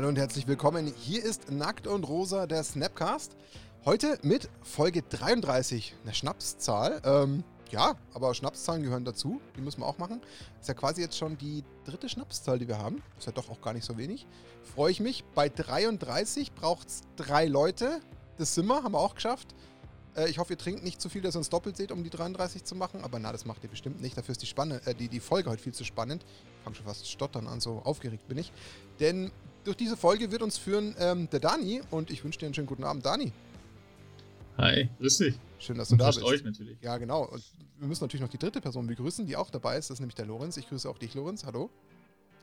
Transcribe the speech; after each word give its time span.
Hallo 0.00 0.08
und 0.08 0.16
herzlich 0.16 0.48
willkommen. 0.48 0.94
Hier 0.96 1.22
ist 1.22 1.50
Nackt 1.50 1.86
und 1.86 2.04
Rosa, 2.04 2.46
der 2.46 2.64
Snapcast. 2.64 3.36
Heute 3.84 4.18
mit 4.22 4.48
Folge 4.62 5.02
33, 5.02 5.94
eine 6.02 6.14
Schnapszahl. 6.14 7.02
Ähm, 7.04 7.44
ja, 7.70 7.96
aber 8.14 8.32
Schnapszahlen 8.32 8.82
gehören 8.82 9.04
dazu. 9.04 9.42
Die 9.58 9.60
müssen 9.60 9.82
wir 9.82 9.86
auch 9.86 9.98
machen. 9.98 10.22
Ist 10.58 10.68
ja 10.68 10.72
quasi 10.72 11.02
jetzt 11.02 11.18
schon 11.18 11.36
die 11.36 11.64
dritte 11.84 12.08
Schnapszahl, 12.08 12.58
die 12.58 12.66
wir 12.66 12.78
haben. 12.78 13.02
Ist 13.18 13.26
ja 13.26 13.32
doch 13.32 13.50
auch 13.50 13.60
gar 13.60 13.74
nicht 13.74 13.84
so 13.84 13.98
wenig. 13.98 14.26
Freue 14.74 14.90
ich 14.90 15.00
mich. 15.00 15.22
Bei 15.34 15.50
33 15.50 16.54
braucht 16.54 16.88
es 16.88 17.02
drei 17.16 17.44
Leute. 17.44 18.00
Das 18.38 18.54
sind 18.54 18.64
wir, 18.68 18.82
haben 18.82 18.92
wir 18.92 19.00
auch 19.00 19.16
geschafft. 19.16 19.54
Äh, 20.16 20.30
ich 20.30 20.38
hoffe, 20.38 20.54
ihr 20.54 20.58
trinkt 20.58 20.82
nicht 20.82 21.02
zu 21.02 21.10
viel, 21.10 21.20
dass 21.20 21.36
ihr 21.36 21.40
uns 21.40 21.50
doppelt 21.50 21.76
seht, 21.76 21.92
um 21.92 22.04
die 22.04 22.10
33 22.10 22.64
zu 22.64 22.74
machen. 22.74 23.04
Aber 23.04 23.18
na, 23.18 23.32
das 23.32 23.44
macht 23.44 23.62
ihr 23.64 23.70
bestimmt 23.70 24.00
nicht. 24.00 24.16
Dafür 24.16 24.32
ist 24.32 24.40
die, 24.40 24.46
Spanne, 24.46 24.80
äh, 24.86 24.94
die, 24.94 25.08
die 25.08 25.20
Folge 25.20 25.50
heute 25.50 25.62
viel 25.62 25.74
zu 25.74 25.84
spannend. 25.84 26.24
Ich 26.56 26.64
fange 26.64 26.76
schon 26.76 26.86
fast 26.86 27.06
stottern 27.06 27.46
an, 27.46 27.60
so 27.60 27.82
aufgeregt 27.84 28.28
bin 28.28 28.38
ich. 28.38 28.50
Denn 28.98 29.30
durch 29.70 29.76
diese 29.76 29.96
Folge 29.96 30.32
wird 30.32 30.42
uns 30.42 30.58
führen 30.58 30.96
ähm, 30.98 31.30
der 31.30 31.38
Dani. 31.38 31.80
Und 31.92 32.10
ich 32.10 32.24
wünsche 32.24 32.40
dir 32.40 32.46
einen 32.46 32.54
schönen 32.54 32.66
guten 32.66 32.82
Abend, 32.82 33.06
Dani. 33.06 33.32
Hi, 34.58 34.88
grüß 34.98 35.18
dich. 35.18 35.38
Schön, 35.60 35.78
dass 35.78 35.88
du 35.88 35.94
Und 35.94 36.00
da 36.00 36.08
bist. 36.08 36.24
euch 36.24 36.42
natürlich. 36.42 36.76
Ja, 36.82 36.98
genau. 36.98 37.22
Und 37.26 37.44
wir 37.78 37.86
müssen 37.86 38.02
natürlich 38.02 38.20
noch 38.20 38.28
die 38.30 38.38
dritte 38.38 38.60
Person 38.60 38.88
begrüßen, 38.88 39.26
die 39.26 39.36
auch 39.36 39.48
dabei 39.48 39.78
ist. 39.78 39.88
Das 39.88 39.94
ist 39.96 40.00
nämlich 40.00 40.16
der 40.16 40.26
Lorenz. 40.26 40.56
Ich 40.56 40.68
grüße 40.68 40.90
auch 40.90 40.98
dich, 40.98 41.14
Lorenz. 41.14 41.44
Hallo. 41.44 41.70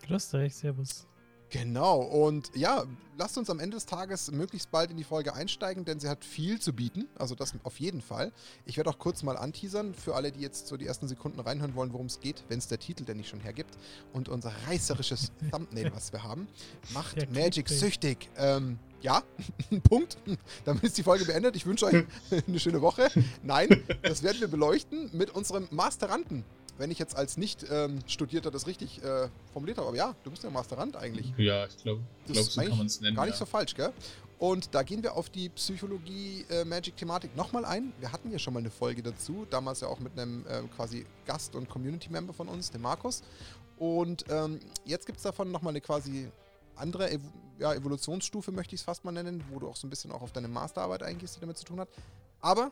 Grüß 0.08 0.30
dich, 0.30 0.56
servus. 0.56 1.06
Genau, 1.50 2.02
und 2.02 2.52
ja, 2.56 2.84
lasst 3.18 3.38
uns 3.38 3.50
am 3.50 3.60
Ende 3.60 3.76
des 3.76 3.86
Tages 3.86 4.32
möglichst 4.32 4.70
bald 4.70 4.92
in 4.92 4.98
die 4.98 5.06
Folge 5.06 5.34
einsteigen, 5.34 5.86
denn 5.86 6.00
sie 6.00 6.10
hat 6.10 6.26
viel 6.26 6.60
zu 6.60 6.74
bieten. 6.74 7.08
Also 7.18 7.36
das 7.36 7.54
auf 7.64 7.80
jeden 7.80 8.02
Fall. 8.02 8.34
Ich 8.66 8.76
werde 8.76 8.90
auch 8.90 9.00
kurz 9.00 9.24
mal 9.24 9.38
anteasern 9.38 9.94
für 9.94 10.16
alle, 10.16 10.32
die 10.32 10.42
jetzt 10.42 10.68
so 10.68 10.76
die 10.76 10.86
ersten 10.86 11.08
Sekunden 11.08 11.40
reinhören 11.40 11.76
wollen, 11.76 11.94
worum 11.94 12.08
es 12.08 12.20
geht, 12.20 12.44
wenn 12.50 12.60
es 12.60 12.68
der 12.68 12.80
Titel 12.80 13.06
denn 13.06 13.18
nicht 13.18 13.30
schon 13.30 13.40
hergibt. 13.40 13.78
Und 14.12 14.28
unser 14.28 14.52
reißerisches 14.68 15.32
Thumbnail, 15.52 15.92
was 15.94 16.12
wir 16.12 16.24
haben, 16.24 16.48
macht 16.94 17.16
der 17.16 17.30
Magic 17.30 17.70
süchtig. 17.70 18.30
Ähm, 18.36 18.78
ja, 19.02 19.24
Punkt. 19.84 20.18
Damit 20.66 20.84
ist 20.84 20.98
die 20.98 21.04
Folge 21.04 21.24
beendet. 21.24 21.56
Ich 21.56 21.66
wünsche 21.66 21.86
euch 21.86 22.06
eine 22.46 22.60
schöne 22.60 22.82
Woche. 22.82 23.10
Nein, 23.42 23.84
das 24.02 24.22
werden 24.22 24.42
wir 24.42 24.50
beleuchten 24.50 25.10
mit 25.14 25.30
unserem 25.30 25.68
Masteranten 25.72 26.44
wenn 26.78 26.92
ich 26.92 27.00
jetzt 27.00 27.16
als 27.16 27.38
Nicht-Studierter 27.38 28.50
ähm, 28.50 28.54
das 28.54 28.68
richtig 28.68 29.04
äh, 29.04 29.30
formuliert 29.52 29.78
habe. 29.78 29.88
Aber 29.88 29.98
ja, 29.98 30.16
du 30.24 30.32
bist 30.32 30.44
ja 30.44 30.50
Masterand 30.50 30.96
eigentlich. 30.96 31.34
Ja, 31.38 31.66
ich 31.66 31.78
glaube, 31.78 32.02
glaub, 32.26 32.46
so 32.46 32.62
kann 32.62 32.78
man 32.78 32.88
es 32.88 33.02
nennen. 33.02 33.16
Gar 33.16 33.26
nicht 33.26 33.36
ja. 33.36 33.40
so 33.40 33.46
falsch, 33.46 33.76
gell? 33.76 33.94
Und 34.40 34.76
da 34.76 34.84
gehen 34.84 35.02
wir 35.02 35.16
auf 35.16 35.30
die 35.30 35.50
Psychologie-Magic-Thematik 35.50 37.32
äh, 37.34 37.38
nochmal 37.38 37.66
ein. 37.66 37.92
Wir 38.00 38.12
hatten 38.12 38.32
ja 38.32 38.38
schon 38.38 38.54
mal 38.54 38.60
eine 38.60 38.70
Folge 38.70 39.02
dazu, 39.02 39.48
damals 39.50 39.82
ja 39.82 39.88
auch 39.88 40.00
mit 40.00 40.18
einem 40.18 40.46
äh, 40.46 40.62
quasi 40.76 41.06
Gast- 41.26 41.56
und 41.56 41.68
Community-Member 41.68 42.34
von 42.34 42.48
uns, 42.48 42.70
dem 42.70 42.82
Markus. 42.82 43.24
Und 43.80 44.26
ähm, 44.30 44.60
jetzt 44.86 45.08
gibt 45.08 45.18
es 45.18 45.24
davon 45.24 45.52
nochmal 45.52 45.72
eine 45.72 45.82
quasi 45.82 46.30
andere 46.76 47.12
Ev 47.12 47.22
ja, 47.60 47.74
Evolutionsstufe, 47.74 48.52
möchte 48.52 48.76
ich 48.76 48.82
es 48.82 48.86
fast 48.86 49.04
mal 49.04 49.12
nennen, 49.12 49.44
wo 49.50 49.58
du 49.58 49.68
auch 49.68 49.76
so 49.76 49.88
ein 49.88 49.90
bisschen 49.90 50.12
auch 50.12 50.22
auf 50.22 50.32
deine 50.32 50.48
Masterarbeit 50.48 51.02
eingehst, 51.02 51.38
die 51.38 51.40
damit 51.40 51.58
zu 51.58 51.66
tun 51.66 51.80
hat. 51.80 51.90
Aber 52.40 52.72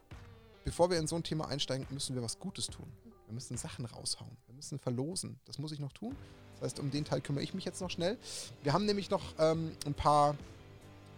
bevor 0.64 0.92
wir 0.92 1.00
in 1.00 1.08
so 1.08 1.16
ein 1.16 1.23
Thema 1.23 1.48
einsteigen, 1.48 1.88
müssen 1.89 2.14
wir 2.14 2.22
was 2.22 2.38
Gutes 2.38 2.67
tun. 2.67 2.86
Wir 3.28 3.34
müssen 3.34 3.58
Sachen 3.58 3.86
raushauen. 3.86 4.38
Wir 4.45 4.56
müssen 4.56 4.80
verlosen. 4.80 5.40
Das 5.45 5.58
muss 5.59 5.72
ich 5.72 5.80
noch 5.80 5.92
tun. 5.92 6.16
Das 6.56 6.62
heißt, 6.62 6.80
um 6.80 6.92
den 6.92 7.06
Teil 7.06 7.22
kümmere 7.22 7.44
ich 7.44 7.54
mich 7.54 7.66
jetzt 7.66 7.82
noch 7.82 7.90
schnell. 7.90 8.17
Wir 8.64 8.73
haben 8.73 8.86
nämlich 8.86 9.09
noch 9.09 9.23
ähm, 9.40 9.72
ein 9.86 9.94
paar 9.94 10.36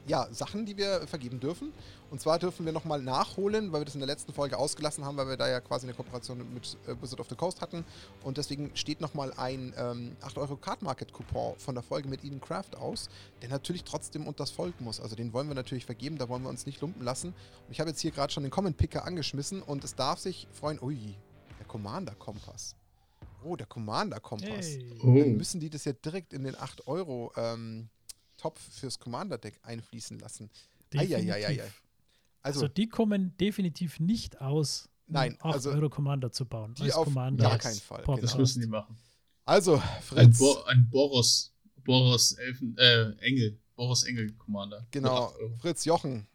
ja, 0.08 0.27
Sachen, 0.31 0.66
die 0.66 0.77
wir 0.77 1.05
vergeben 1.08 1.39
dürfen. 1.39 1.73
Und 2.09 2.22
zwar 2.22 2.39
dürfen 2.39 2.66
wir 2.66 2.72
nochmal 2.72 3.02
nachholen, 3.02 3.72
weil 3.72 3.81
wir 3.81 3.86
das 3.86 3.95
in 3.95 3.99
der 3.99 4.08
letzten 4.08 4.33
Folge 4.33 4.58
ausgelassen 4.58 5.03
haben, 5.03 5.17
weil 5.17 5.27
wir 5.27 5.38
da 5.38 5.47
ja 5.49 5.59
quasi 5.59 5.86
eine 5.86 5.94
Kooperation 5.94 6.38
mit 6.53 6.77
äh, 6.88 6.95
Wizard 7.02 7.19
of 7.19 7.27
the 7.30 7.36
Coast 7.36 7.61
hatten. 7.61 7.83
Und 8.23 8.38
deswegen 8.38 8.71
steht 8.75 9.02
nochmal 9.02 9.33
ein 9.36 9.73
ähm, 9.77 10.16
8 10.21 10.38
Euro 10.38 10.55
Card 10.55 10.81
Market 10.81 11.11
Coupon 11.11 11.55
von 11.58 11.76
der 11.76 11.83
Folge 11.83 12.08
mit 12.08 12.23
Eden 12.23 12.39
Craft 12.39 12.77
aus, 12.80 13.10
der 13.42 13.49
natürlich 13.49 13.83
trotzdem 13.83 14.27
unter 14.27 14.43
das 14.43 14.52
Volk 14.52 14.80
muss. 14.80 15.02
Also 15.02 15.15
den 15.15 15.33
wollen 15.33 15.48
wir 15.48 15.55
natürlich 15.55 15.86
vergeben, 15.86 16.17
da 16.17 16.30
wollen 16.30 16.43
wir 16.43 16.49
uns 16.49 16.65
nicht 16.65 16.80
lumpen 16.81 17.04
lassen. 17.04 17.30
Und 17.30 17.71
ich 17.71 17.80
habe 17.80 17.89
jetzt 17.89 17.99
hier 17.99 18.11
gerade 18.11 18.31
schon 18.31 18.43
den 18.43 18.52
Comment 18.52 18.77
Picker 18.77 19.05
angeschmissen 19.05 19.61
und 19.61 19.83
es 19.83 19.95
darf 19.95 20.20
sich 20.20 20.48
freuen. 20.54 20.80
Ui, 20.81 21.17
Commander-Kompass. 21.67 22.76
Oh, 23.44 23.55
der 23.55 23.67
Commander-Kompass. 23.67 24.67
Hey. 24.67 24.98
Dann 25.02 25.10
oh. 25.10 25.26
müssen 25.38 25.60
die 25.60 25.70
das 25.70 25.86
ja 25.86 25.94
direkt 25.94 26.33
in 26.33 26.44
den 26.44 26.55
8-Euro-Topf 26.55 27.38
ähm, 27.38 27.89
fürs 28.72 29.00
Commander-Deck 29.00 29.60
einfließen 29.64 30.20
lassen. 30.20 30.50
Eieieiei. 30.95 31.61
Also, 32.42 32.61
also, 32.61 32.67
die 32.67 32.88
kommen 32.88 33.36
definitiv 33.38 34.00
nicht 34.00 34.42
aus, 34.42 34.89
nein, 35.08 35.38
um 35.42 35.50
8 35.50 35.55
also 35.55 35.72
Euro 35.72 35.89
Commander 35.89 36.32
zu 36.32 36.45
bauen. 36.45 36.73
Die 36.76 36.94
auf 36.94 37.05
Commander 37.05 37.50
gar 37.50 37.58
keinen 37.58 37.80
Fall. 37.80 38.04
Genau. 38.04 38.17
Das 38.17 38.38
müssen 38.38 38.61
die 38.61 38.67
machen. 38.67 38.98
Also, 39.45 39.82
Fritz. 40.02 40.20
Ein, 40.20 40.34
Bo 40.38 40.64
ein 40.64 40.89
Boros, 40.89 41.54
Boros 41.84 42.34
Elfen, 42.34 42.78
äh, 42.78 43.11
Engel, 43.20 43.58
Boros 43.76 44.04
Engel 44.04 44.32
Commander. 44.34 44.86
Genau, 44.92 45.34
Fritz 45.60 45.86
Jochen, 45.86 46.28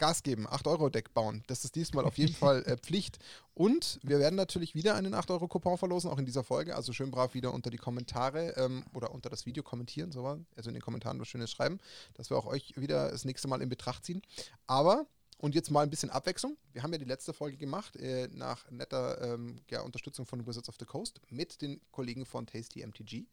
Gas 0.00 0.24
geben, 0.24 0.48
8-Euro-Deck 0.48 1.14
bauen. 1.14 1.44
Das 1.46 1.64
ist 1.64 1.76
diesmal 1.76 2.04
auf 2.04 2.18
jeden 2.18 2.34
Fall 2.42 2.64
äh, 2.64 2.76
Pflicht. 2.76 3.20
Und 3.54 4.00
wir 4.02 4.18
werden 4.18 4.34
natürlich 4.34 4.74
wieder 4.74 4.96
einen 4.96 5.14
8-Euro-Coupon 5.14 5.78
verlosen, 5.78 6.10
auch 6.10 6.18
in 6.18 6.26
dieser 6.26 6.42
Folge. 6.42 6.74
Also 6.74 6.92
schön 6.92 7.12
brav 7.12 7.34
wieder 7.34 7.54
unter 7.54 7.70
die 7.70 7.76
Kommentare 7.76 8.56
ähm, 8.56 8.84
oder 8.94 9.12
unter 9.12 9.30
das 9.30 9.46
Video 9.46 9.62
kommentieren, 9.62 10.10
so, 10.10 10.26
also 10.56 10.70
in 10.70 10.74
den 10.74 10.82
Kommentaren 10.82 11.20
was 11.20 11.28
Schönes 11.28 11.50
schreiben, 11.52 11.78
dass 12.14 12.30
wir 12.30 12.36
auch 12.36 12.46
euch 12.46 12.74
wieder 12.76 13.10
das 13.10 13.24
nächste 13.24 13.46
Mal 13.46 13.62
in 13.62 13.68
Betracht 13.68 14.04
ziehen. 14.04 14.22
Aber 14.66 15.06
und 15.38 15.54
jetzt 15.54 15.70
mal 15.70 15.82
ein 15.82 15.90
bisschen 15.90 16.10
Abwechslung. 16.10 16.56
Wir 16.72 16.82
haben 16.82 16.92
ja 16.92 16.98
die 16.98 17.06
letzte 17.06 17.32
Folge 17.32 17.56
gemacht, 17.56 17.96
äh, 17.96 18.28
nach 18.32 18.70
netter 18.70 19.34
ähm, 19.34 19.60
ja, 19.70 19.80
Unterstützung 19.82 20.26
von 20.26 20.46
Wizards 20.46 20.68
of 20.68 20.76
the 20.78 20.84
Coast 20.84 21.20
mit 21.30 21.62
den 21.62 21.80
Kollegen 21.92 22.26
von 22.26 22.46
Tasty 22.46 22.84
MTG 22.84 23.26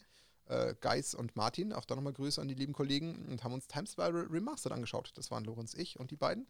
äh, 0.50 0.76
Geis 0.80 1.14
und 1.14 1.36
Martin, 1.36 1.74
auch 1.74 1.86
da 1.86 1.96
nochmal 1.96 2.14
Grüße 2.14 2.42
an 2.42 2.48
die 2.48 2.54
lieben 2.54 2.74
Kollegen 2.74 3.26
und 3.30 3.44
haben 3.44 3.54
uns 3.54 3.68
Time 3.68 3.88
Spiral 3.88 4.28
Remastered 4.30 4.74
angeschaut. 4.74 5.12
Das 5.16 5.32
waren 5.32 5.44
Lorenz, 5.46 5.74
ich 5.74 6.00
und 6.00 6.12
die 6.12 6.16
beiden. 6.16 6.48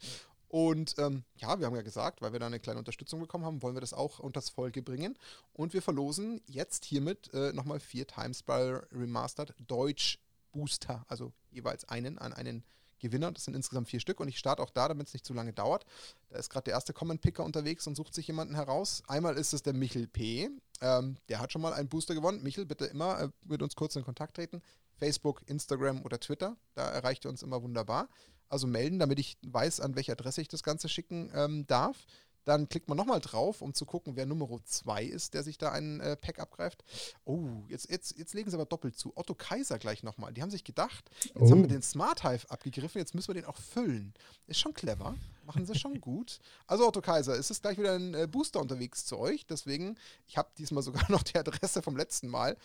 Und 0.49 0.95
ähm, 0.97 1.23
ja, 1.35 1.59
wir 1.59 1.65
haben 1.65 1.75
ja 1.75 1.81
gesagt, 1.81 2.21
weil 2.21 2.31
wir 2.31 2.39
da 2.39 2.47
eine 2.47 2.59
kleine 2.59 2.79
Unterstützung 2.79 3.19
bekommen 3.19 3.45
haben, 3.45 3.61
wollen 3.61 3.75
wir 3.75 3.81
das 3.81 3.93
auch 3.93 4.19
unter 4.19 4.39
das 4.39 4.49
Folge 4.49 4.81
bringen. 4.81 5.17
Und 5.53 5.73
wir 5.73 5.81
verlosen 5.81 6.41
jetzt 6.47 6.85
hiermit 6.85 7.33
äh, 7.33 7.51
nochmal 7.51 7.79
vier 7.79 8.07
Time 8.07 8.33
Spiral 8.33 8.87
Remastered 8.91 9.53
Deutsch 9.59 10.19
Booster, 10.51 11.05
also 11.07 11.33
jeweils 11.51 11.85
einen 11.85 12.17
an 12.17 12.33
einen 12.33 12.63
Gewinner. 12.99 13.31
Das 13.31 13.45
sind 13.45 13.55
insgesamt 13.55 13.89
vier 13.89 13.99
Stück 13.99 14.19
und 14.19 14.27
ich 14.27 14.39
starte 14.39 14.63
auch 14.63 14.69
da, 14.69 14.87
damit 14.87 15.07
es 15.07 15.13
nicht 15.13 15.25
zu 15.25 15.33
lange 15.33 15.53
dauert. 15.53 15.85
Da 16.29 16.37
ist 16.37 16.49
gerade 16.49 16.65
der 16.65 16.73
erste 16.73 16.93
Comment-Picker 16.93 17.43
unterwegs 17.43 17.85
und 17.85 17.95
sucht 17.95 18.13
sich 18.13 18.27
jemanden 18.27 18.55
heraus. 18.55 19.03
Einmal 19.07 19.37
ist 19.37 19.53
es 19.53 19.61
der 19.61 19.73
Michel 19.73 20.07
P. 20.07 20.49
Ähm, 20.81 21.17
der 21.29 21.39
hat 21.39 21.51
schon 21.51 21.61
mal 21.61 21.73
einen 21.73 21.89
Booster 21.89 22.13
gewonnen. 22.13 22.43
Michel, 22.43 22.65
bitte 22.65 22.85
immer 22.85 23.19
äh, 23.19 23.29
mit 23.45 23.61
uns 23.61 23.75
kurz 23.75 23.95
in 23.95 24.03
Kontakt 24.03 24.35
treten. 24.35 24.61
Facebook, 24.97 25.41
Instagram 25.47 26.03
oder 26.03 26.19
Twitter. 26.19 26.57
Da 26.73 26.89
erreicht 26.89 27.25
ihr 27.25 27.29
uns 27.29 27.43
immer 27.43 27.61
wunderbar. 27.61 28.09
Also 28.49 28.67
melden, 28.67 28.99
damit 28.99 29.19
ich 29.19 29.37
weiß, 29.45 29.81
an 29.81 29.95
welche 29.95 30.13
Adresse 30.13 30.41
ich 30.41 30.47
das 30.47 30.63
Ganze 30.63 30.89
schicken 30.89 31.31
ähm, 31.33 31.67
darf. 31.67 32.05
Dann 32.47 32.69
klickt 32.69 32.87
man 32.87 32.95
nochmal 32.95 33.19
drauf, 33.19 33.61
um 33.61 33.73
zu 33.73 33.85
gucken, 33.85 34.15
wer 34.15 34.25
Nummer 34.25 34.47
2 34.63 35.03
ist, 35.03 35.33
der 35.33 35.43
sich 35.43 35.57
da 35.57 35.73
einen 35.73 35.99
äh, 35.99 36.15
Pack 36.15 36.39
abgreift. 36.39 36.81
Oh, 37.25 37.45
jetzt, 37.67 37.89
jetzt, 37.89 38.17
jetzt 38.17 38.33
legen 38.33 38.49
sie 38.49 38.55
aber 38.55 38.65
doppelt 38.65 38.97
zu. 38.97 39.11
Otto 39.17 39.35
Kaiser 39.35 39.77
gleich 39.77 40.01
nochmal. 40.01 40.31
Die 40.31 40.41
haben 40.41 40.49
sich 40.49 40.63
gedacht, 40.63 41.09
jetzt 41.25 41.35
oh. 41.35 41.51
haben 41.51 41.63
wir 41.63 41.67
den 41.67 41.81
Smart 41.81 42.23
Hive 42.23 42.49
abgegriffen, 42.49 42.99
jetzt 42.99 43.13
müssen 43.13 43.27
wir 43.27 43.33
den 43.35 43.43
auch 43.43 43.57
füllen. 43.57 44.13
Ist 44.45 44.61
schon 44.61 44.73
clever. 44.73 45.17
Machen 45.45 45.65
sie 45.65 45.75
schon 45.75 45.99
gut. 46.01 46.39
Also 46.67 46.87
Otto 46.87 47.01
Kaiser, 47.01 47.37
es 47.37 47.51
ist 47.51 47.63
gleich 47.63 47.77
wieder 47.77 47.95
ein 47.95 48.13
äh, 48.13 48.27
Booster 48.31 48.61
unterwegs 48.61 49.05
zu 49.05 49.17
euch. 49.17 49.45
Deswegen, 49.45 49.97
ich 50.25 50.37
habe 50.37 50.47
diesmal 50.57 50.83
sogar 50.83 51.03
noch 51.11 51.23
die 51.23 51.37
Adresse 51.37 51.81
vom 51.81 51.97
letzten 51.97 52.29
Mal. 52.29 52.55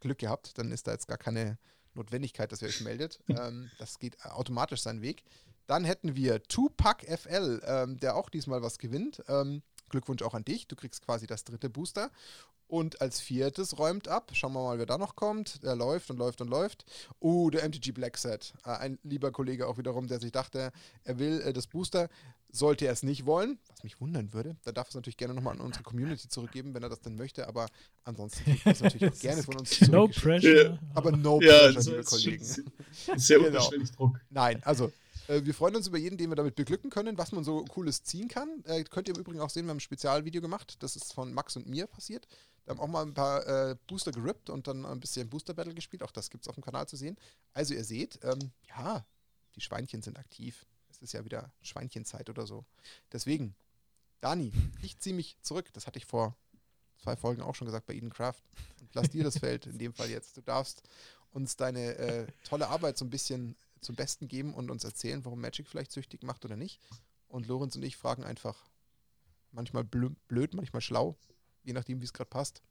Glück 0.00 0.18
gehabt, 0.18 0.58
dann 0.58 0.72
ist 0.72 0.88
da 0.88 0.90
jetzt 0.90 1.06
gar 1.06 1.16
keine 1.16 1.58
Notwendigkeit, 1.94 2.50
dass 2.50 2.60
ihr 2.62 2.68
euch 2.68 2.80
meldet. 2.80 3.20
ähm, 3.28 3.70
das 3.78 4.00
geht 4.00 4.20
automatisch 4.24 4.82
seinen 4.82 5.00
Weg. 5.00 5.22
Dann 5.68 5.84
hätten 5.84 6.16
wir 6.16 6.42
Tupac 6.44 7.04
FL, 7.06 7.60
ähm, 7.66 8.00
der 8.00 8.16
auch 8.16 8.30
diesmal 8.30 8.62
was 8.62 8.78
gewinnt. 8.78 9.22
Ähm, 9.28 9.62
Glückwunsch 9.90 10.22
auch 10.22 10.34
an 10.34 10.44
dich. 10.44 10.66
Du 10.66 10.74
kriegst 10.74 11.04
quasi 11.04 11.26
das 11.26 11.44
dritte 11.44 11.68
Booster. 11.68 12.10
Und 12.68 13.02
als 13.02 13.20
viertes 13.20 13.78
räumt 13.78 14.08
ab. 14.08 14.30
Schauen 14.32 14.54
wir 14.54 14.62
mal, 14.62 14.78
wer 14.78 14.86
da 14.86 14.96
noch 14.96 15.14
kommt. 15.14 15.62
Der 15.62 15.76
läuft 15.76 16.10
und 16.10 16.16
läuft 16.16 16.40
und 16.40 16.48
läuft. 16.48 16.86
Uh, 17.20 17.50
der 17.50 17.68
MTG 17.68 17.92
Black 17.92 18.16
Set. 18.16 18.54
Äh, 18.64 18.70
ein 18.70 18.98
lieber 19.02 19.30
Kollege 19.30 19.66
auch 19.66 19.76
wiederum, 19.76 20.06
der 20.06 20.20
sich 20.20 20.32
dachte, 20.32 20.72
er 21.04 21.18
will 21.18 21.42
äh, 21.42 21.52
das 21.52 21.66
Booster. 21.66 22.08
Sollte 22.50 22.86
er 22.86 22.92
es 22.92 23.02
nicht 23.02 23.26
wollen, 23.26 23.58
was 23.68 23.82
mich 23.84 24.00
wundern 24.00 24.32
würde, 24.32 24.56
dann 24.64 24.72
darf 24.72 24.86
er 24.86 24.88
es 24.88 24.94
natürlich 24.94 25.18
gerne 25.18 25.34
nochmal 25.34 25.52
an 25.52 25.60
unsere 25.60 25.84
Community 25.84 26.30
zurückgeben, 26.30 26.72
wenn 26.72 26.82
er 26.82 26.88
das 26.88 27.02
denn 27.02 27.14
möchte. 27.14 27.46
Aber 27.46 27.66
ansonsten 28.04 28.42
kriegt 28.42 28.66
es 28.66 28.80
natürlich 28.80 29.12
auch 29.12 29.18
gerne 29.20 29.42
von 29.42 29.56
uns 29.58 29.68
zurück. 29.68 29.92
No 29.92 30.08
pressure. 30.08 30.78
Aber 30.94 31.12
no 31.12 31.42
ja, 31.42 31.70
pressure, 31.70 31.92
liebe 31.92 32.04
Kollegen. 32.04 32.44
Sehr 33.16 33.38
genau. 33.38 33.70
Druck. 33.98 34.18
Nein, 34.30 34.62
also 34.64 34.90
äh, 35.28 35.44
wir 35.44 35.54
freuen 35.54 35.76
uns 35.76 35.86
über 35.86 35.98
jeden, 35.98 36.16
den 36.16 36.30
wir 36.30 36.36
damit 36.36 36.56
beglücken 36.56 36.90
können, 36.90 37.18
was 37.18 37.32
man 37.32 37.44
so 37.44 37.64
Cooles 37.64 38.02
ziehen 38.02 38.28
kann. 38.28 38.64
Äh, 38.64 38.82
könnt 38.84 39.08
ihr 39.08 39.14
im 39.14 39.20
Übrigen 39.20 39.40
auch 39.40 39.50
sehen, 39.50 39.66
wir 39.66 39.70
haben 39.70 39.76
ein 39.76 39.80
Spezialvideo 39.80 40.40
gemacht. 40.40 40.76
Das 40.82 40.96
ist 40.96 41.12
von 41.12 41.32
Max 41.32 41.56
und 41.56 41.68
mir 41.68 41.86
passiert. 41.86 42.26
Wir 42.64 42.72
haben 42.72 42.80
auch 42.80 42.88
mal 42.88 43.02
ein 43.02 43.14
paar 43.14 43.46
äh, 43.46 43.76
Booster 43.86 44.10
gerippt 44.10 44.50
und 44.50 44.66
dann 44.66 44.84
ein 44.84 45.00
bisschen 45.00 45.28
Booster 45.28 45.54
Battle 45.54 45.74
gespielt. 45.74 46.02
Auch 46.02 46.10
das 46.10 46.30
gibt 46.30 46.44
es 46.44 46.48
auf 46.48 46.54
dem 46.54 46.64
Kanal 46.64 46.88
zu 46.88 46.96
sehen. 46.96 47.16
Also 47.52 47.74
ihr 47.74 47.84
seht, 47.84 48.18
ähm, 48.24 48.52
ja, 48.68 49.06
die 49.54 49.60
Schweinchen 49.60 50.02
sind 50.02 50.18
aktiv. 50.18 50.66
Es 50.90 50.98
ist 50.98 51.12
ja 51.12 51.24
wieder 51.24 51.52
Schweinchenzeit 51.62 52.28
oder 52.30 52.46
so. 52.46 52.64
Deswegen, 53.12 53.54
Dani, 54.20 54.52
ich 54.82 54.98
ziehe 54.98 55.14
mich 55.14 55.36
zurück. 55.42 55.72
Das 55.74 55.86
hatte 55.86 55.98
ich 55.98 56.06
vor 56.06 56.36
zwei 57.02 57.16
Folgen 57.16 57.42
auch 57.42 57.54
schon 57.54 57.66
gesagt 57.66 57.86
bei 57.86 57.94
Eden 57.94 58.10
Craft. 58.10 58.42
Und 58.80 58.94
lass 58.94 59.10
dir 59.10 59.24
das 59.24 59.38
Feld 59.38 59.66
in 59.66 59.78
dem 59.78 59.92
Fall 59.92 60.10
jetzt. 60.10 60.36
Du 60.36 60.40
darfst 60.40 60.82
uns 61.32 61.56
deine 61.56 61.96
äh, 61.96 62.26
tolle 62.44 62.68
Arbeit 62.68 62.96
so 62.96 63.04
ein 63.04 63.10
bisschen 63.10 63.56
zum 63.80 63.96
Besten 63.96 64.28
geben 64.28 64.54
und 64.54 64.70
uns 64.70 64.84
erzählen, 64.84 65.24
warum 65.24 65.40
Magic 65.40 65.68
vielleicht 65.68 65.92
süchtig 65.92 66.22
macht 66.22 66.44
oder 66.44 66.56
nicht. 66.56 66.80
Und 67.28 67.46
Lorenz 67.46 67.76
und 67.76 67.82
ich 67.82 67.96
fragen 67.96 68.24
einfach 68.24 68.70
manchmal 69.52 69.84
blöd, 69.84 70.54
manchmal 70.54 70.82
schlau, 70.82 71.18
je 71.64 71.72
nachdem, 71.72 72.00
wie 72.00 72.04
es 72.04 72.12
gerade 72.12 72.30
passt. 72.30 72.62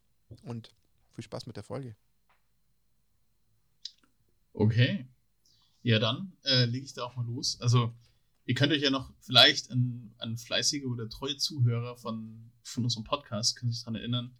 Und 0.43 0.73
viel 1.13 1.23
Spaß 1.23 1.45
mit 1.45 1.55
der 1.55 1.63
Folge. 1.63 1.95
Okay. 4.53 5.07
Ja, 5.83 5.99
dann 5.99 6.33
äh, 6.43 6.65
lege 6.65 6.85
ich 6.85 6.93
da 6.93 7.03
auch 7.03 7.15
mal 7.15 7.25
los. 7.25 7.61
Also, 7.61 7.93
ihr 8.45 8.55
könnt 8.55 8.73
euch 8.73 8.81
ja 8.81 8.89
noch 8.89 9.13
vielleicht 9.19 9.71
an, 9.71 10.13
an 10.17 10.37
fleißige 10.37 10.85
oder 10.85 11.09
treue 11.09 11.37
Zuhörer 11.37 11.95
von, 11.95 12.51
von 12.63 12.83
unserem 12.83 13.03
Podcast, 13.03 13.55
können 13.55 13.71
sich 13.71 13.81
daran 13.81 13.95
erinnern, 13.95 14.37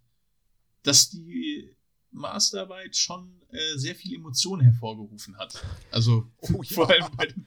dass 0.82 1.08
die 1.10 1.74
Masterarbeit 2.18 2.96
schon 2.96 3.40
äh, 3.50 3.76
sehr 3.76 3.94
viel 3.94 4.14
Emotionen 4.14 4.62
hervorgerufen 4.62 5.36
hat. 5.38 5.62
Also 5.90 6.30
oh, 6.40 6.62
ja. 6.62 6.70
vor 6.74 6.90
allem 6.90 7.06
bei 7.16 7.26
den, 7.26 7.46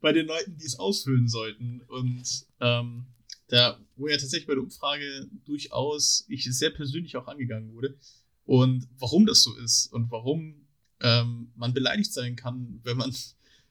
bei 0.00 0.12
den, 0.12 0.26
Leuten, 0.26 0.56
die 0.56 0.64
es 0.64 0.78
ausfüllen 0.78 1.28
sollten. 1.28 1.82
Und 1.82 2.46
ähm, 2.60 3.06
da, 3.48 3.78
wo 3.96 4.08
ja 4.08 4.16
tatsächlich 4.16 4.46
bei 4.46 4.54
der 4.54 4.62
Umfrage 4.62 5.28
durchaus 5.44 6.24
ich 6.28 6.44
sehr 6.44 6.70
persönlich 6.70 7.16
auch 7.16 7.28
angegangen 7.28 7.72
wurde. 7.72 7.96
Und 8.44 8.88
warum 8.98 9.26
das 9.26 9.42
so 9.42 9.54
ist 9.56 9.92
und 9.92 10.10
warum 10.10 10.66
ähm, 11.00 11.52
man 11.54 11.72
beleidigt 11.72 12.12
sein 12.12 12.36
kann, 12.36 12.80
wenn 12.82 12.96
man, 12.96 13.14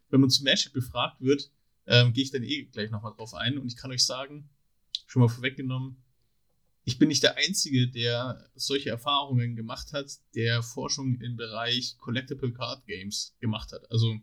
wenn 0.10 0.22
man 0.22 0.30
zu 0.30 0.44
Magic 0.44 0.74
befragt 0.74 1.22
wird, 1.22 1.52
ähm, 1.86 2.14
gehe 2.14 2.24
ich 2.24 2.32
dann 2.32 2.44
eh 2.44 2.64
gleich 2.64 2.90
nochmal 2.92 3.14
drauf 3.14 3.34
ein. 3.34 3.58
Und 3.58 3.68
ich 3.68 3.76
kann 3.76 3.92
euch 3.92 4.06
sagen, 4.06 4.50
schon 5.08 5.22
mal 5.22 5.28
vorweggenommen, 5.28 5.98
ich 6.86 7.00
bin 7.00 7.08
nicht 7.08 7.24
der 7.24 7.38
Einzige, 7.38 7.90
der 7.90 8.50
solche 8.56 8.90
Erfahrungen 8.90 9.56
gemacht 9.56 9.94
hat, 9.94 10.20
der 10.36 10.62
Forschung 10.64 11.20
im 11.22 11.38
Bereich 11.38 11.98
Collectible 11.98 12.54
Card 12.54 12.86
Games 12.86 13.36
gemacht 13.40 13.72
hat. 13.72 13.90
Also 13.90 14.20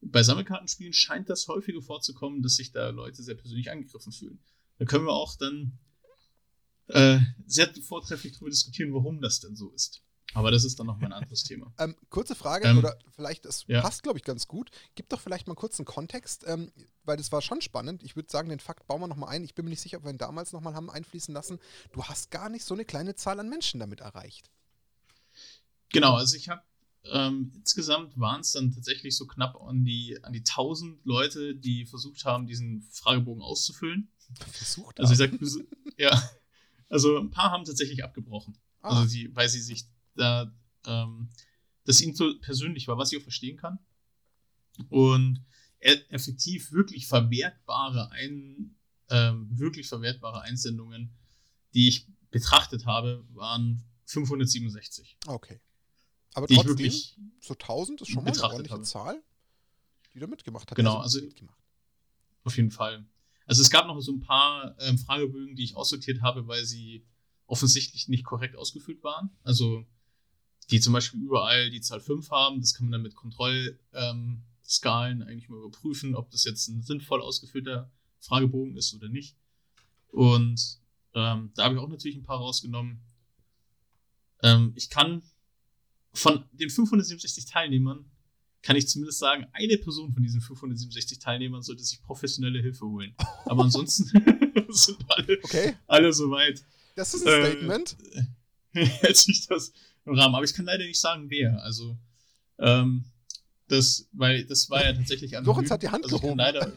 bei 0.00 0.22
Sammelkartenspielen 0.22 0.92
scheint 0.92 1.30
das 1.30 1.46
häufiger 1.48 1.80
vorzukommen, 1.80 2.42
dass 2.42 2.56
sich 2.56 2.72
da 2.72 2.90
Leute 2.90 3.22
sehr 3.22 3.36
persönlich 3.36 3.70
angegriffen 3.70 4.12
fühlen. 4.12 4.38
Da 4.78 4.84
können 4.84 5.06
wir 5.06 5.12
auch 5.12 5.36
dann 5.36 5.78
äh, 6.88 7.20
sehr 7.46 7.72
vortrefflich 7.82 8.34
darüber 8.34 8.50
diskutieren, 8.50 8.92
warum 8.92 9.20
das 9.20 9.40
denn 9.40 9.56
so 9.56 9.70
ist. 9.70 10.02
Aber 10.34 10.50
das 10.50 10.64
ist 10.64 10.78
dann 10.78 10.86
noch 10.86 10.98
mal 10.98 11.06
ein 11.06 11.12
anderes 11.12 11.44
Thema. 11.44 11.72
Ähm, 11.78 11.96
kurze 12.10 12.34
Frage, 12.34 12.68
ähm, 12.68 12.78
oder 12.78 12.98
vielleicht, 13.14 13.44
das 13.44 13.64
ja. 13.68 13.80
passt, 13.80 14.02
glaube 14.02 14.18
ich, 14.18 14.24
ganz 14.24 14.48
gut. 14.48 14.70
Gib 14.94 15.08
doch 15.08 15.20
vielleicht 15.20 15.46
mal 15.46 15.54
kurz 15.54 15.78
einen 15.78 15.86
Kontext, 15.86 16.44
ähm, 16.46 16.72
weil 17.04 17.16
das 17.16 17.32
war 17.32 17.40
schon 17.40 17.60
spannend. 17.60 18.02
Ich 18.02 18.16
würde 18.16 18.30
sagen, 18.30 18.48
den 18.48 18.60
Fakt 18.60 18.86
bauen 18.86 19.00
wir 19.00 19.06
noch 19.06 19.16
mal 19.16 19.28
ein. 19.28 19.44
Ich 19.44 19.54
bin 19.54 19.64
mir 19.64 19.70
nicht 19.70 19.80
sicher, 19.80 19.98
ob 19.98 20.04
wir 20.04 20.10
ihn 20.10 20.18
damals 20.18 20.52
noch 20.52 20.60
mal 20.60 20.74
haben 20.74 20.90
einfließen 20.90 21.32
lassen. 21.32 21.58
Du 21.92 22.02
hast 22.04 22.30
gar 22.30 22.48
nicht 22.48 22.64
so 22.64 22.74
eine 22.74 22.84
kleine 22.84 23.14
Zahl 23.14 23.38
an 23.38 23.48
Menschen 23.48 23.80
damit 23.80 24.00
erreicht. 24.00 24.50
Genau, 25.90 26.14
also 26.14 26.36
ich 26.36 26.48
habe 26.48 26.62
ähm, 27.12 27.52
insgesamt 27.54 28.18
waren 28.18 28.40
es 28.40 28.52
dann 28.52 28.72
tatsächlich 28.72 29.16
so 29.16 29.26
knapp 29.26 29.60
an 29.60 29.84
die, 29.84 30.18
an 30.22 30.32
die 30.32 30.40
1000 30.40 31.04
Leute, 31.04 31.54
die 31.54 31.84
versucht 31.84 32.24
haben, 32.24 32.46
diesen 32.46 32.82
Fragebogen 32.90 33.42
auszufüllen. 33.42 34.08
Versucht 34.50 34.98
Also 35.00 35.12
ich 35.12 35.18
sag, 35.18 35.30
ja, 35.98 36.30
also 36.88 37.18
ein 37.18 37.30
paar 37.30 37.50
haben 37.50 37.64
tatsächlich 37.64 38.02
abgebrochen. 38.02 38.56
Ah. 38.80 38.90
Also 38.90 39.06
sie, 39.06 39.34
weil 39.34 39.48
sie 39.48 39.60
sich 39.60 39.84
da, 40.14 40.52
ähm, 40.86 41.30
das 41.84 42.00
ihnen 42.00 42.14
so 42.14 42.38
persönlich 42.40 42.88
war, 42.88 42.98
was 42.98 43.12
ich 43.12 43.18
auch 43.18 43.22
verstehen 43.22 43.56
kann. 43.56 43.78
Und 44.88 45.44
effektiv 45.80 46.72
wirklich 46.72 47.06
verwertbare 47.06 48.10
ein, 48.10 48.76
ähm, 49.10 49.48
wirklich 49.50 49.86
verwertbare 49.88 50.40
Einsendungen, 50.42 51.14
die 51.74 51.88
ich 51.88 52.06
betrachtet 52.30 52.86
habe, 52.86 53.24
waren 53.32 53.84
567. 54.06 55.18
Okay. 55.26 55.60
Aber 56.34 56.48
trotzdem, 56.48 56.68
wirklich 56.68 57.16
so 57.40 57.54
1000 57.54 58.00
ist 58.00 58.10
schon 58.10 58.24
mal 58.24 58.32
eine 58.32 58.42
ordentliche 58.42 58.74
habe. 58.74 58.82
Zahl, 58.82 59.22
die 60.14 60.18
da 60.18 60.26
mitgemacht 60.26 60.70
hat. 60.70 60.76
Genau, 60.76 60.98
also 60.98 61.20
mitgemacht. 61.20 61.58
auf 62.42 62.56
jeden 62.56 62.70
Fall. 62.70 63.06
Also 63.46 63.62
es 63.62 63.70
gab 63.70 63.86
noch 63.86 64.00
so 64.00 64.12
ein 64.12 64.20
paar 64.20 64.74
ähm, 64.80 64.98
Fragebögen, 64.98 65.54
die 65.54 65.64
ich 65.64 65.76
aussortiert 65.76 66.22
habe, 66.22 66.46
weil 66.48 66.64
sie 66.64 67.06
offensichtlich 67.46 68.08
nicht 68.08 68.24
korrekt 68.24 68.56
ausgefüllt 68.56 69.02
waren. 69.04 69.30
Also 69.42 69.86
die 70.70 70.80
zum 70.80 70.92
Beispiel 70.92 71.20
überall 71.20 71.70
die 71.70 71.80
Zahl 71.80 72.00
5 72.00 72.30
haben. 72.30 72.60
Das 72.60 72.74
kann 72.74 72.86
man 72.86 72.92
dann 72.92 73.02
mit 73.02 73.14
Kontrollskalen 73.14 75.20
ähm, 75.20 75.26
eigentlich 75.26 75.48
mal 75.48 75.58
überprüfen, 75.58 76.14
ob 76.14 76.30
das 76.30 76.44
jetzt 76.44 76.68
ein 76.68 76.82
sinnvoll 76.82 77.20
ausgeführter 77.20 77.90
Fragebogen 78.20 78.76
ist 78.76 78.94
oder 78.94 79.08
nicht. 79.08 79.36
Und 80.08 80.78
ähm, 81.14 81.50
da 81.54 81.64
habe 81.64 81.74
ich 81.74 81.80
auch 81.80 81.88
natürlich 81.88 82.16
ein 82.16 82.24
paar 82.24 82.38
rausgenommen. 82.38 83.00
Ähm, 84.42 84.72
ich 84.74 84.90
kann 84.90 85.22
von 86.12 86.44
den 86.52 86.70
567 86.70 87.46
Teilnehmern, 87.46 88.04
kann 88.62 88.76
ich 88.76 88.88
zumindest 88.88 89.18
sagen, 89.18 89.46
eine 89.52 89.76
Person 89.76 90.12
von 90.12 90.22
diesen 90.22 90.40
567 90.40 91.18
Teilnehmern 91.18 91.62
sollte 91.62 91.82
sich 91.82 92.00
professionelle 92.02 92.60
Hilfe 92.60 92.86
holen. 92.86 93.14
Aber 93.44 93.64
ansonsten 93.64 94.04
sind 94.70 94.98
alle, 95.08 95.38
okay. 95.42 95.74
alle 95.86 96.12
soweit. 96.12 96.64
Das 96.94 97.14
ist 97.14 97.26
ein 97.26 97.52
Statement. 97.52 97.96
Äh, 98.76 98.86
hält 98.86 99.16
sich 99.16 99.46
das 99.46 99.72
im 100.06 100.14
Rahmen. 100.14 100.34
Aber 100.34 100.44
ich 100.44 100.54
kann 100.54 100.66
leider 100.66 100.84
nicht 100.84 101.00
sagen, 101.00 101.30
wer. 101.30 101.62
Also, 101.62 101.96
ähm, 102.58 103.04
das, 103.68 104.08
weil 104.12 104.44
das 104.44 104.68
war 104.68 104.84
ja 104.84 104.92
tatsächlich 104.92 105.36
anonym. 105.36 105.54
Lorenz 105.54 105.70
hat 105.70 105.82
die 105.82 105.88
Hand 105.88 106.04
also 106.04 106.18
gehoben. 106.18 106.38
Leider 106.38 106.72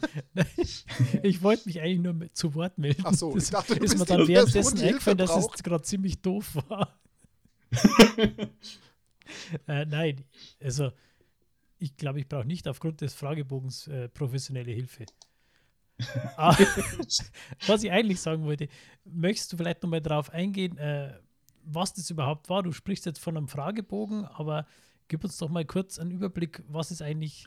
ich 1.22 1.42
wollte 1.42 1.66
mich 1.66 1.80
eigentlich 1.80 2.00
nur 2.00 2.14
mit, 2.14 2.36
zu 2.36 2.54
Wort 2.54 2.78
melden. 2.78 3.02
Ach 3.04 3.14
so, 3.14 3.36
ich 3.36 3.50
dachte, 3.50 3.76
du 3.76 3.84
ist 3.84 3.98
mir 3.98 4.06
dann 4.06 4.26
währenddessen 4.26 4.80
eingefallen, 4.80 5.18
dass 5.18 5.36
es 5.36 5.62
gerade 5.62 5.82
ziemlich 5.82 6.22
doof 6.22 6.56
war. 6.68 6.98
äh, 9.66 9.84
nein, 9.84 10.24
also 10.60 10.90
ich 11.78 11.96
glaube, 11.96 12.20
ich 12.20 12.28
brauche 12.28 12.46
nicht 12.46 12.66
aufgrund 12.66 13.02
des 13.02 13.14
Fragebogens 13.14 13.86
äh, 13.88 14.08
professionelle 14.08 14.72
Hilfe. 14.72 15.04
Ah, 16.36 16.56
was 17.66 17.82
ich 17.82 17.90
eigentlich 17.90 18.20
sagen 18.20 18.44
wollte, 18.44 18.68
möchtest 19.04 19.52
du 19.52 19.56
vielleicht 19.56 19.82
nochmal 19.82 20.00
darauf 20.00 20.30
eingehen, 20.30 20.78
äh, 20.78 21.12
was 21.70 21.94
das 21.94 22.10
überhaupt 22.10 22.48
war. 22.48 22.62
Du 22.62 22.72
sprichst 22.72 23.06
jetzt 23.06 23.20
von 23.20 23.36
einem 23.36 23.48
Fragebogen, 23.48 24.24
aber 24.24 24.66
gib 25.08 25.24
uns 25.24 25.36
doch 25.36 25.48
mal 25.48 25.64
kurz 25.64 25.98
einen 25.98 26.10
Überblick, 26.10 26.62
was 26.68 26.90
es 26.90 27.02
eigentlich 27.02 27.46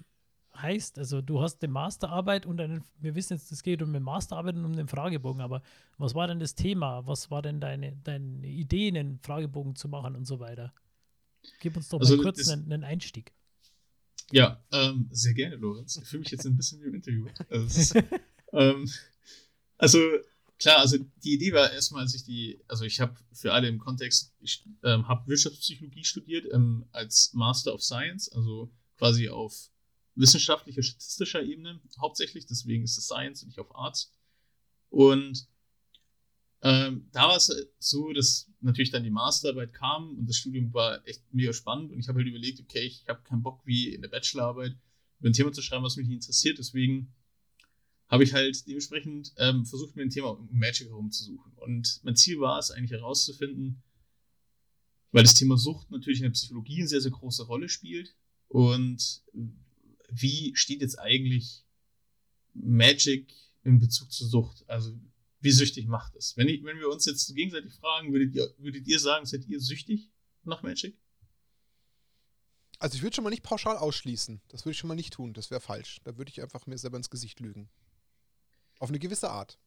heißt. 0.56 1.00
Also 1.00 1.21
du 1.21 1.41
hast 1.41 1.63
eine 1.63 1.71
Masterarbeit 1.71 2.45
und 2.45 2.59
einen, 2.59 2.83
wir 3.00 3.15
wissen 3.15 3.33
jetzt, 3.33 3.51
es 3.51 3.63
geht 3.63 3.81
um 3.81 3.89
eine 3.89 4.00
Masterarbeit 4.00 4.56
und 4.56 4.65
um 4.65 4.75
den 4.75 4.88
Fragebogen, 4.88 5.41
aber 5.41 5.62
was 5.97 6.13
war 6.13 6.28
denn 6.28 6.40
das 6.40 6.56
Thema? 6.56 7.06
Was 7.07 7.31
war 7.31 7.42
denn 7.42 7.59
deine, 7.59 7.95
deine 8.04 8.47
Idee, 8.47 8.90
einen 8.90 9.19
Fragebogen 9.19 9.75
zu 9.75 9.87
machen 9.87 10.16
und 10.16 10.25
so 10.25 10.40
weiter? 10.40 10.73
Gib 11.59 11.78
uns 11.78 11.90
doch 11.90 11.99
also 11.99 12.18
mal 12.18 12.23
kurz 12.23 12.47
einen, 12.49 12.71
einen, 12.71 12.83
Einstieg. 12.83 13.33
Ja, 14.31 14.63
ähm, 14.71 15.07
sehr 15.11 15.33
gerne, 15.33 15.56
Lorenz. 15.56 15.97
Ich 15.97 16.07
fühle 16.07 16.21
mich 16.21 16.31
jetzt 16.31 16.45
ein 16.45 16.56
bisschen 16.56 16.81
wie 16.81 16.87
im 16.87 16.95
Interview. 16.95 17.28
Also, 17.49 17.99
ähm, 18.54 18.90
also 19.78 19.99
klar, 20.61 20.77
also 20.77 20.97
die 21.23 21.33
Idee 21.33 21.53
war 21.53 21.71
erstmal, 21.71 22.03
als 22.03 22.13
ich 22.13 22.23
die, 22.23 22.61
also 22.68 22.85
ich 22.85 23.01
habe 23.01 23.15
für 23.33 23.51
alle 23.51 23.68
im 23.68 23.80
Kontext, 23.80 24.33
ich 24.39 24.63
ähm, 24.83 25.07
habe 25.07 25.27
Wirtschaftspsychologie 25.27 26.03
studiert 26.03 26.45
ähm, 26.53 26.85
als 26.91 27.33
Master 27.33 27.73
of 27.73 27.83
Science, 27.83 28.31
also 28.31 28.71
quasi 28.97 29.27
auf 29.27 29.71
wissenschaftlicher, 30.15 30.83
statistischer 30.83 31.41
Ebene 31.41 31.81
hauptsächlich, 31.99 32.45
deswegen 32.45 32.83
ist 32.83 32.97
es 32.97 33.06
Science 33.06 33.41
und 33.41 33.49
nicht 33.49 33.59
auf 33.59 33.75
Arts. 33.75 34.13
Und 34.89 35.47
ähm, 36.61 37.09
da 37.11 37.23
war 37.27 37.37
es 37.37 37.51
so, 37.80 38.13
dass 38.13 38.47
natürlich 38.59 38.91
dann 38.91 39.03
die 39.03 39.09
Masterarbeit 39.09 39.73
kam 39.73 40.15
und 40.19 40.30
das 40.30 40.37
Studium 40.37 40.71
war 40.73 41.06
echt 41.07 41.23
mega 41.33 41.53
spannend 41.53 41.91
und 41.91 41.99
ich 41.99 42.07
habe 42.07 42.19
halt 42.19 42.27
überlegt, 42.27 42.59
okay, 42.59 42.83
ich 42.83 43.03
habe 43.07 43.23
keinen 43.23 43.41
Bock 43.41 43.61
wie 43.65 43.95
in 43.95 44.01
der 44.03 44.09
Bachelorarbeit 44.09 44.77
über 45.19 45.30
ein 45.30 45.33
Thema 45.33 45.51
zu 45.51 45.63
schreiben, 45.63 45.83
was 45.83 45.95
mich 45.95 46.07
nicht 46.07 46.18
interessiert, 46.18 46.59
deswegen 46.59 47.11
habe 48.11 48.25
ich 48.25 48.33
halt 48.33 48.68
dementsprechend 48.68 49.33
ähm, 49.37 49.65
versucht, 49.65 49.95
mir 49.95 50.03
ein 50.03 50.09
Thema 50.09 50.31
um 50.31 50.49
Magic 50.51 50.89
herumzusuchen. 50.89 51.53
Und 51.53 52.01
mein 52.03 52.18
Ziel 52.18 52.41
war 52.41 52.59
es 52.59 52.69
eigentlich 52.69 52.91
herauszufinden, 52.91 53.81
weil 55.11 55.23
das 55.23 55.33
Thema 55.33 55.57
Sucht 55.57 55.89
natürlich 55.91 56.19
in 56.19 56.25
der 56.25 56.31
Psychologie 56.31 56.80
eine 56.80 56.89
sehr, 56.89 56.99
sehr 56.99 57.11
große 57.11 57.45
Rolle 57.45 57.69
spielt. 57.69 58.13
Und 58.49 59.23
wie 60.09 60.53
steht 60.56 60.81
jetzt 60.81 60.99
eigentlich 60.99 61.63
Magic 62.53 63.33
in 63.63 63.80
Bezug 63.80 64.11
zur 64.11 64.27
Sucht? 64.27 64.69
Also 64.69 64.94
wie 65.39 65.51
süchtig 65.51 65.87
macht 65.87 66.13
es? 66.18 66.35
Wenn, 66.35 66.47
wenn 66.47 66.80
wir 66.80 66.89
uns 66.89 67.06
jetzt 67.06 67.33
gegenseitig 67.33 67.73
fragen, 67.75 68.11
würdet 68.11 68.35
ihr, 68.35 68.53
würdet 68.57 68.87
ihr 68.87 68.99
sagen, 68.99 69.25
seid 69.25 69.45
ihr 69.47 69.61
süchtig 69.61 70.11
nach 70.44 70.63
Magic? 70.63 70.99
Also 72.77 72.95
ich 72.95 73.03
würde 73.03 73.15
schon 73.15 73.23
mal 73.23 73.30
nicht 73.30 73.44
pauschal 73.44 73.77
ausschließen. 73.77 74.41
Das 74.49 74.65
würde 74.65 74.71
ich 74.71 74.80
schon 74.80 74.89
mal 74.89 74.95
nicht 74.95 75.13
tun. 75.13 75.33
Das 75.33 75.49
wäre 75.49 75.61
falsch. 75.61 76.01
Da 76.03 76.18
würde 76.18 76.30
ich 76.30 76.41
einfach 76.41 76.68
mir 76.68 76.77
selber 76.77 76.97
ins 76.97 77.09
Gesicht 77.09 77.39
lügen. 77.39 77.69
Auf 78.81 78.90
eine 78.90 78.97
gewisse 78.97 79.30
Art. 79.30 79.59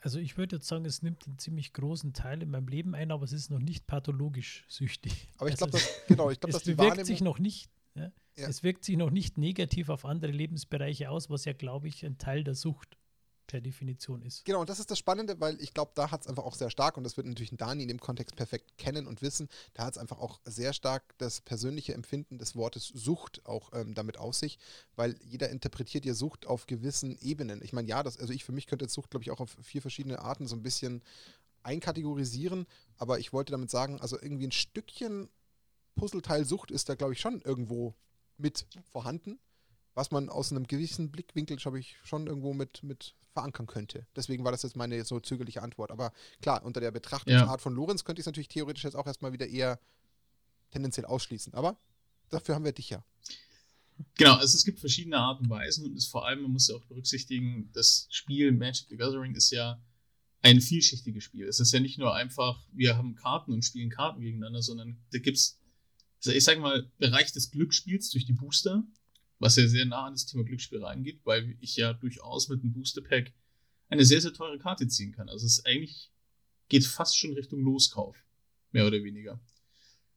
Also 0.00 0.18
ich 0.18 0.36
würde 0.36 0.56
jetzt 0.56 0.68
sagen, 0.68 0.84
es 0.84 1.00
nimmt 1.00 1.26
einen 1.26 1.38
ziemlich 1.38 1.72
großen 1.72 2.12
Teil 2.12 2.42
in 2.42 2.50
meinem 2.50 2.68
Leben 2.68 2.94
ein, 2.94 3.10
aber 3.10 3.24
es 3.24 3.32
ist 3.32 3.50
noch 3.50 3.58
nicht 3.58 3.86
pathologisch 3.86 4.66
süchtig. 4.68 5.28
Aber 5.38 5.48
ich 5.48 5.56
glaube, 5.56 5.72
also 5.72 5.86
das, 5.86 6.06
genau, 6.06 6.30
ich 6.30 6.40
glaube, 6.40 6.52
dass 6.52 6.62
die 6.62 6.76
wirkt 6.76 7.06
sich 7.06 7.22
noch 7.22 7.38
nicht, 7.38 7.70
ja, 7.94 8.12
ja. 8.36 8.48
es 8.48 8.62
wirkt 8.62 8.84
sich 8.84 8.98
noch 8.98 9.10
nicht 9.10 9.38
negativ 9.38 9.88
auf 9.88 10.04
andere 10.04 10.30
Lebensbereiche 10.30 11.08
aus, 11.08 11.30
was 11.30 11.46
ja, 11.46 11.54
glaube 11.54 11.88
ich, 11.88 12.04
ein 12.04 12.18
Teil 12.18 12.44
der 12.44 12.54
Sucht 12.54 12.97
per 13.48 13.60
Definition 13.60 14.22
ist. 14.22 14.44
Genau, 14.44 14.60
und 14.60 14.68
das 14.68 14.78
ist 14.78 14.92
das 14.92 14.98
Spannende, 14.98 15.40
weil 15.40 15.60
ich 15.60 15.74
glaube, 15.74 15.90
da 15.96 16.12
hat 16.12 16.20
es 16.20 16.26
einfach 16.28 16.44
auch 16.44 16.54
sehr 16.54 16.70
stark, 16.70 16.96
und 16.96 17.02
das 17.02 17.16
wird 17.16 17.26
natürlich 17.26 17.50
Dani 17.56 17.82
in 17.82 17.88
dem 17.88 17.98
Kontext 17.98 18.36
perfekt 18.36 18.78
kennen 18.78 19.08
und 19.08 19.22
wissen, 19.22 19.48
da 19.74 19.86
hat 19.86 19.94
es 19.94 19.98
einfach 19.98 20.20
auch 20.20 20.38
sehr 20.44 20.72
stark 20.72 21.02
das 21.18 21.40
persönliche 21.40 21.94
Empfinden 21.94 22.38
des 22.38 22.54
Wortes 22.54 22.86
Sucht 22.86 23.44
auch 23.44 23.72
ähm, 23.72 23.94
damit 23.94 24.18
aus 24.18 24.38
sich, 24.38 24.58
weil 24.94 25.16
jeder 25.24 25.48
interpretiert 25.48 26.04
ja 26.04 26.14
Sucht 26.14 26.46
auf 26.46 26.66
gewissen 26.66 27.18
Ebenen. 27.18 27.60
Ich 27.64 27.72
meine, 27.72 27.88
ja, 27.88 28.04
das, 28.04 28.18
also 28.18 28.32
ich 28.32 28.44
für 28.44 28.52
mich 28.52 28.66
könnte 28.66 28.84
jetzt 28.84 28.94
Sucht, 28.94 29.10
glaube 29.10 29.24
ich, 29.24 29.32
auch 29.32 29.40
auf 29.40 29.56
vier 29.62 29.82
verschiedene 29.82 30.20
Arten 30.20 30.46
so 30.46 30.54
ein 30.54 30.62
bisschen 30.62 31.02
einkategorisieren, 31.64 32.66
aber 32.98 33.18
ich 33.18 33.32
wollte 33.32 33.50
damit 33.50 33.70
sagen, 33.70 34.00
also 34.00 34.16
irgendwie 34.20 34.46
ein 34.46 34.52
Stückchen 34.52 35.28
Puzzleteil 35.96 36.44
Sucht 36.44 36.70
ist 36.70 36.88
da, 36.88 36.94
glaube 36.94 37.14
ich, 37.14 37.20
schon 37.20 37.40
irgendwo 37.40 37.94
mit 38.36 38.66
vorhanden 38.92 39.40
was 39.98 40.12
man 40.12 40.28
aus 40.28 40.52
einem 40.52 40.68
gewissen 40.68 41.10
Blickwinkel, 41.10 41.56
glaube 41.56 41.80
ich, 41.80 41.96
schon 42.04 42.28
irgendwo 42.28 42.54
mit, 42.54 42.84
mit 42.84 43.16
verankern 43.32 43.66
könnte. 43.66 44.06
Deswegen 44.14 44.44
war 44.44 44.52
das 44.52 44.62
jetzt 44.62 44.76
meine 44.76 45.04
so 45.04 45.18
zögerliche 45.18 45.60
Antwort. 45.60 45.90
Aber 45.90 46.12
klar, 46.40 46.64
unter 46.64 46.80
der 46.80 46.92
Betrachtungsart 46.92 47.48
ja. 47.50 47.58
von 47.58 47.74
Lorenz 47.74 48.04
könnte 48.04 48.20
ich 48.20 48.22
es 48.22 48.26
natürlich 48.26 48.46
theoretisch 48.46 48.84
jetzt 48.84 48.94
auch 48.94 49.08
erstmal 49.08 49.32
wieder 49.32 49.48
eher 49.48 49.80
tendenziell 50.70 51.04
ausschließen. 51.04 51.52
Aber 51.54 51.76
dafür 52.30 52.54
haben 52.54 52.64
wir 52.64 52.70
dich 52.70 52.90
ja. 52.90 53.04
Genau, 54.16 54.34
also 54.34 54.56
es 54.56 54.64
gibt 54.64 54.78
verschiedene 54.78 55.18
Arten 55.18 55.46
und 55.46 55.50
Weisen 55.50 55.84
und 55.84 55.96
ist 55.96 56.06
vor 56.06 56.24
allem, 56.24 56.42
man 56.42 56.52
muss 56.52 56.68
ja 56.68 56.76
auch 56.76 56.84
berücksichtigen, 56.84 57.68
das 57.72 58.06
Spiel 58.10 58.52
Magic 58.52 58.86
the 58.90 58.96
Gathering 58.96 59.34
ist 59.34 59.50
ja 59.50 59.82
ein 60.42 60.60
vielschichtiges 60.60 61.24
Spiel. 61.24 61.48
Es 61.48 61.58
ist 61.58 61.72
ja 61.72 61.80
nicht 61.80 61.98
nur 61.98 62.14
einfach, 62.14 62.64
wir 62.72 62.96
haben 62.96 63.16
Karten 63.16 63.52
und 63.52 63.64
spielen 63.64 63.90
Karten 63.90 64.20
gegeneinander, 64.20 64.62
sondern 64.62 65.02
da 65.10 65.18
gibt 65.18 65.38
es, 65.38 65.58
also 66.18 66.30
ich 66.30 66.44
sage 66.44 66.60
mal, 66.60 66.88
Bereich 66.98 67.32
des 67.32 67.50
Glücksspiels 67.50 68.10
durch 68.10 68.26
die 68.26 68.34
Booster, 68.34 68.84
was 69.38 69.56
ja 69.56 69.66
sehr 69.66 69.84
nah 69.84 70.06
an 70.06 70.14
das 70.14 70.26
Thema 70.26 70.44
Glücksspiel 70.44 70.82
reingeht, 70.82 71.20
weil 71.24 71.56
ich 71.60 71.76
ja 71.76 71.92
durchaus 71.92 72.48
mit 72.48 72.62
einem 72.62 72.72
Booster 72.72 73.02
Pack 73.02 73.32
eine 73.88 74.04
sehr, 74.04 74.20
sehr 74.20 74.32
teure 74.32 74.58
Karte 74.58 74.86
ziehen 74.88 75.12
kann. 75.12 75.28
Also 75.28 75.46
es 75.46 75.64
eigentlich 75.64 76.10
geht 76.68 76.84
fast 76.84 77.16
schon 77.16 77.32
Richtung 77.34 77.60
Loskauf, 77.60 78.16
mehr 78.72 78.86
oder 78.86 79.02
weniger. 79.02 79.40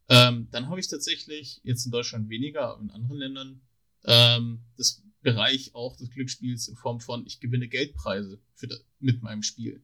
Ähm, 0.09 0.47
dann 0.51 0.67
habe 0.67 0.79
ich 0.79 0.87
tatsächlich 0.87 1.61
jetzt 1.63 1.85
in 1.85 1.91
Deutschland 1.91 2.29
weniger, 2.29 2.73
aber 2.73 2.81
in 2.81 2.91
anderen 2.91 3.17
Ländern 3.17 3.61
ähm, 4.03 4.63
das 4.75 5.03
Bereich 5.21 5.73
auch 5.75 5.95
des 5.95 6.09
Glücksspiels 6.09 6.67
in 6.67 6.75
Form 6.75 6.99
von 6.99 7.25
ich 7.25 7.39
gewinne 7.39 7.67
Geldpreise 7.67 8.41
für 8.55 8.67
mit 8.99 9.21
meinem 9.21 9.43
Spiel. 9.43 9.83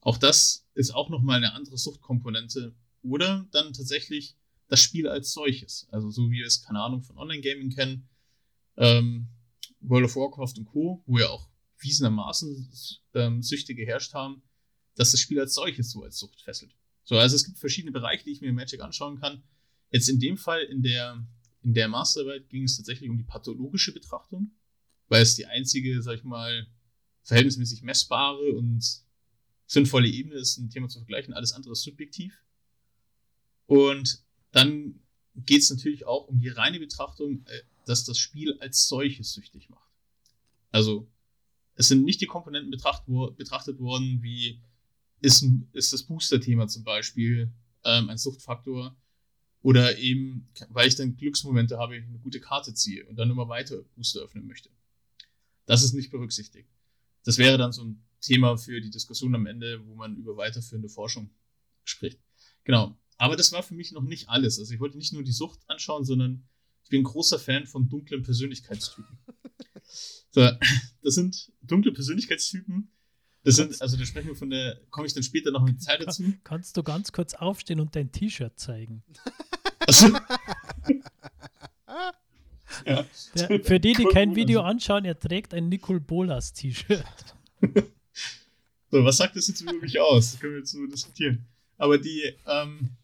Auch 0.00 0.18
das 0.18 0.66
ist 0.74 0.94
auch 0.94 1.08
nochmal 1.08 1.38
eine 1.38 1.54
andere 1.54 1.78
Suchtkomponente. 1.78 2.74
Oder 3.02 3.48
dann 3.50 3.72
tatsächlich 3.72 4.36
das 4.68 4.80
Spiel 4.80 5.08
als 5.08 5.32
solches. 5.32 5.88
Also 5.90 6.10
so 6.10 6.30
wie 6.30 6.38
wir 6.38 6.46
es, 6.46 6.62
keine 6.62 6.80
Ahnung, 6.80 7.02
von 7.02 7.16
Online-Gaming 7.18 7.70
kennen, 7.70 8.08
ähm, 8.76 9.28
World 9.80 10.06
of 10.06 10.16
Warcraft 10.16 10.58
und 10.58 10.66
Co., 10.66 11.02
wo 11.06 11.18
ja 11.18 11.28
auch 11.28 11.48
wiesenermaßen 11.78 12.70
ähm, 13.14 13.42
Süchte 13.42 13.74
geherrscht 13.74 14.14
haben, 14.14 14.42
dass 14.94 15.12
das 15.12 15.20
Spiel 15.20 15.40
als 15.40 15.54
solches 15.54 15.90
so 15.90 16.02
als 16.02 16.18
Sucht 16.18 16.40
fesselt. 16.40 16.74
So, 17.04 17.16
also 17.18 17.36
es 17.36 17.44
gibt 17.44 17.58
verschiedene 17.58 17.92
Bereiche, 17.92 18.24
die 18.24 18.32
ich 18.32 18.40
mir 18.40 18.48
in 18.48 18.54
Magic 18.54 18.80
anschauen 18.80 19.20
kann. 19.20 19.42
Jetzt 19.90 20.08
in 20.08 20.18
dem 20.18 20.36
Fall, 20.36 20.62
in 20.62 20.82
der, 20.82 21.24
in 21.62 21.74
der 21.74 21.88
Masterarbeit 21.88 22.48
ging 22.48 22.64
es 22.64 22.76
tatsächlich 22.76 23.08
um 23.08 23.16
die 23.16 23.24
pathologische 23.24 23.92
Betrachtung, 23.92 24.50
weil 25.08 25.22
es 25.22 25.36
die 25.36 25.46
einzige, 25.46 26.02
sag 26.02 26.16
ich 26.16 26.24
mal, 26.24 26.66
verhältnismäßig 27.22 27.82
messbare 27.82 28.52
und 28.52 28.84
sinnvolle 29.66 30.08
Ebene 30.08 30.36
ist, 30.36 30.58
ein 30.58 30.70
Thema 30.70 30.88
zu 30.88 30.98
vergleichen. 30.98 31.34
Alles 31.34 31.52
andere 31.52 31.72
ist 31.72 31.82
subjektiv. 31.82 32.42
Und 33.66 34.24
dann 34.52 35.00
geht 35.34 35.62
es 35.62 35.70
natürlich 35.70 36.06
auch 36.06 36.28
um 36.28 36.38
die 36.38 36.48
reine 36.48 36.78
Betrachtung, 36.78 37.44
äh, 37.46 37.62
dass 37.86 38.04
das 38.04 38.18
Spiel 38.18 38.58
als 38.60 38.86
solches 38.86 39.32
süchtig 39.32 39.70
macht. 39.70 39.90
Also, 40.70 41.08
es 41.74 41.88
sind 41.88 42.04
nicht 42.04 42.20
die 42.20 42.26
Komponenten 42.26 42.70
betracht, 42.70 43.04
wo, 43.06 43.30
betrachtet 43.30 43.78
worden, 43.78 44.22
wie 44.22 44.60
ist, 45.20 45.44
ist 45.72 45.92
das 45.92 46.02
Booster-Thema 46.02 46.68
zum 46.68 46.84
Beispiel 46.84 47.50
ähm, 47.84 48.10
ein 48.10 48.18
Suchtfaktor 48.18 48.94
oder 49.62 49.98
eben, 49.98 50.48
weil 50.68 50.88
ich 50.88 50.96
dann 50.96 51.16
Glücksmomente 51.16 51.78
habe, 51.78 51.94
eine 51.94 52.18
gute 52.18 52.40
Karte 52.40 52.74
ziehe 52.74 53.06
und 53.06 53.16
dann 53.16 53.30
immer 53.30 53.48
weiter 53.48 53.82
Booster 53.94 54.20
öffnen 54.20 54.46
möchte. 54.46 54.70
Das 55.64 55.82
ist 55.82 55.94
nicht 55.94 56.10
berücksichtigt. 56.10 56.68
Das 57.24 57.38
wäre 57.38 57.58
dann 57.58 57.72
so 57.72 57.84
ein 57.84 58.04
Thema 58.20 58.56
für 58.56 58.80
die 58.80 58.90
Diskussion 58.90 59.34
am 59.34 59.46
Ende, 59.46 59.84
wo 59.86 59.94
man 59.94 60.16
über 60.16 60.36
weiterführende 60.36 60.88
Forschung 60.88 61.30
spricht. 61.84 62.20
Genau. 62.64 62.96
Aber 63.18 63.36
das 63.36 63.52
war 63.52 63.62
für 63.62 63.74
mich 63.74 63.92
noch 63.92 64.02
nicht 64.02 64.28
alles. 64.28 64.58
Also 64.58 64.74
ich 64.74 64.80
wollte 64.80 64.98
nicht 64.98 65.12
nur 65.12 65.22
die 65.22 65.32
Sucht 65.32 65.60
anschauen, 65.68 66.04
sondern 66.04 66.46
ich 66.86 66.90
bin 66.90 67.02
großer 67.02 67.40
Fan 67.40 67.66
von 67.66 67.88
dunklen 67.88 68.22
Persönlichkeitstypen. 68.22 69.18
So, 70.30 70.48
das 71.02 71.14
sind 71.16 71.50
dunkle 71.62 71.90
Persönlichkeitstypen. 71.90 72.92
Das 73.42 73.56
sind, 73.56 73.82
also 73.82 73.96
da 73.96 74.04
sprechen 74.04 74.28
wir 74.28 74.36
von 74.36 74.50
der, 74.50 74.80
komme 74.90 75.08
ich 75.08 75.12
dann 75.12 75.24
später 75.24 75.50
noch 75.50 75.64
mit 75.64 75.82
Zeit 75.82 76.00
dazu. 76.00 76.22
Kannst 76.44 76.76
du 76.76 76.84
ganz 76.84 77.10
kurz 77.10 77.34
aufstehen 77.34 77.80
und 77.80 77.96
dein 77.96 78.12
T-Shirt 78.12 78.56
zeigen? 78.56 79.02
Also, 79.80 80.08
ja. 82.86 83.04
Der, 83.34 83.64
für 83.64 83.80
die, 83.80 83.94
die 83.94 84.04
kein 84.04 84.36
Video 84.36 84.60
anschauen, 84.60 85.04
er 85.04 85.18
trägt 85.18 85.54
ein 85.54 85.68
Nicole 85.68 86.00
Bolas 86.00 86.52
T-Shirt. 86.52 87.04
So, 88.88 89.04
was 89.04 89.16
sagt 89.16 89.34
das 89.34 89.48
jetzt 89.48 89.60
über 89.62 89.72
mich 89.72 89.98
aus? 89.98 90.30
Das 90.30 90.40
können 90.40 90.52
wir 90.52 90.60
jetzt 90.60 90.70
so 90.70 90.86
diskutieren. 90.86 91.44
Aber 91.76 91.98
die, 91.98 92.22
ähm, 92.46 92.96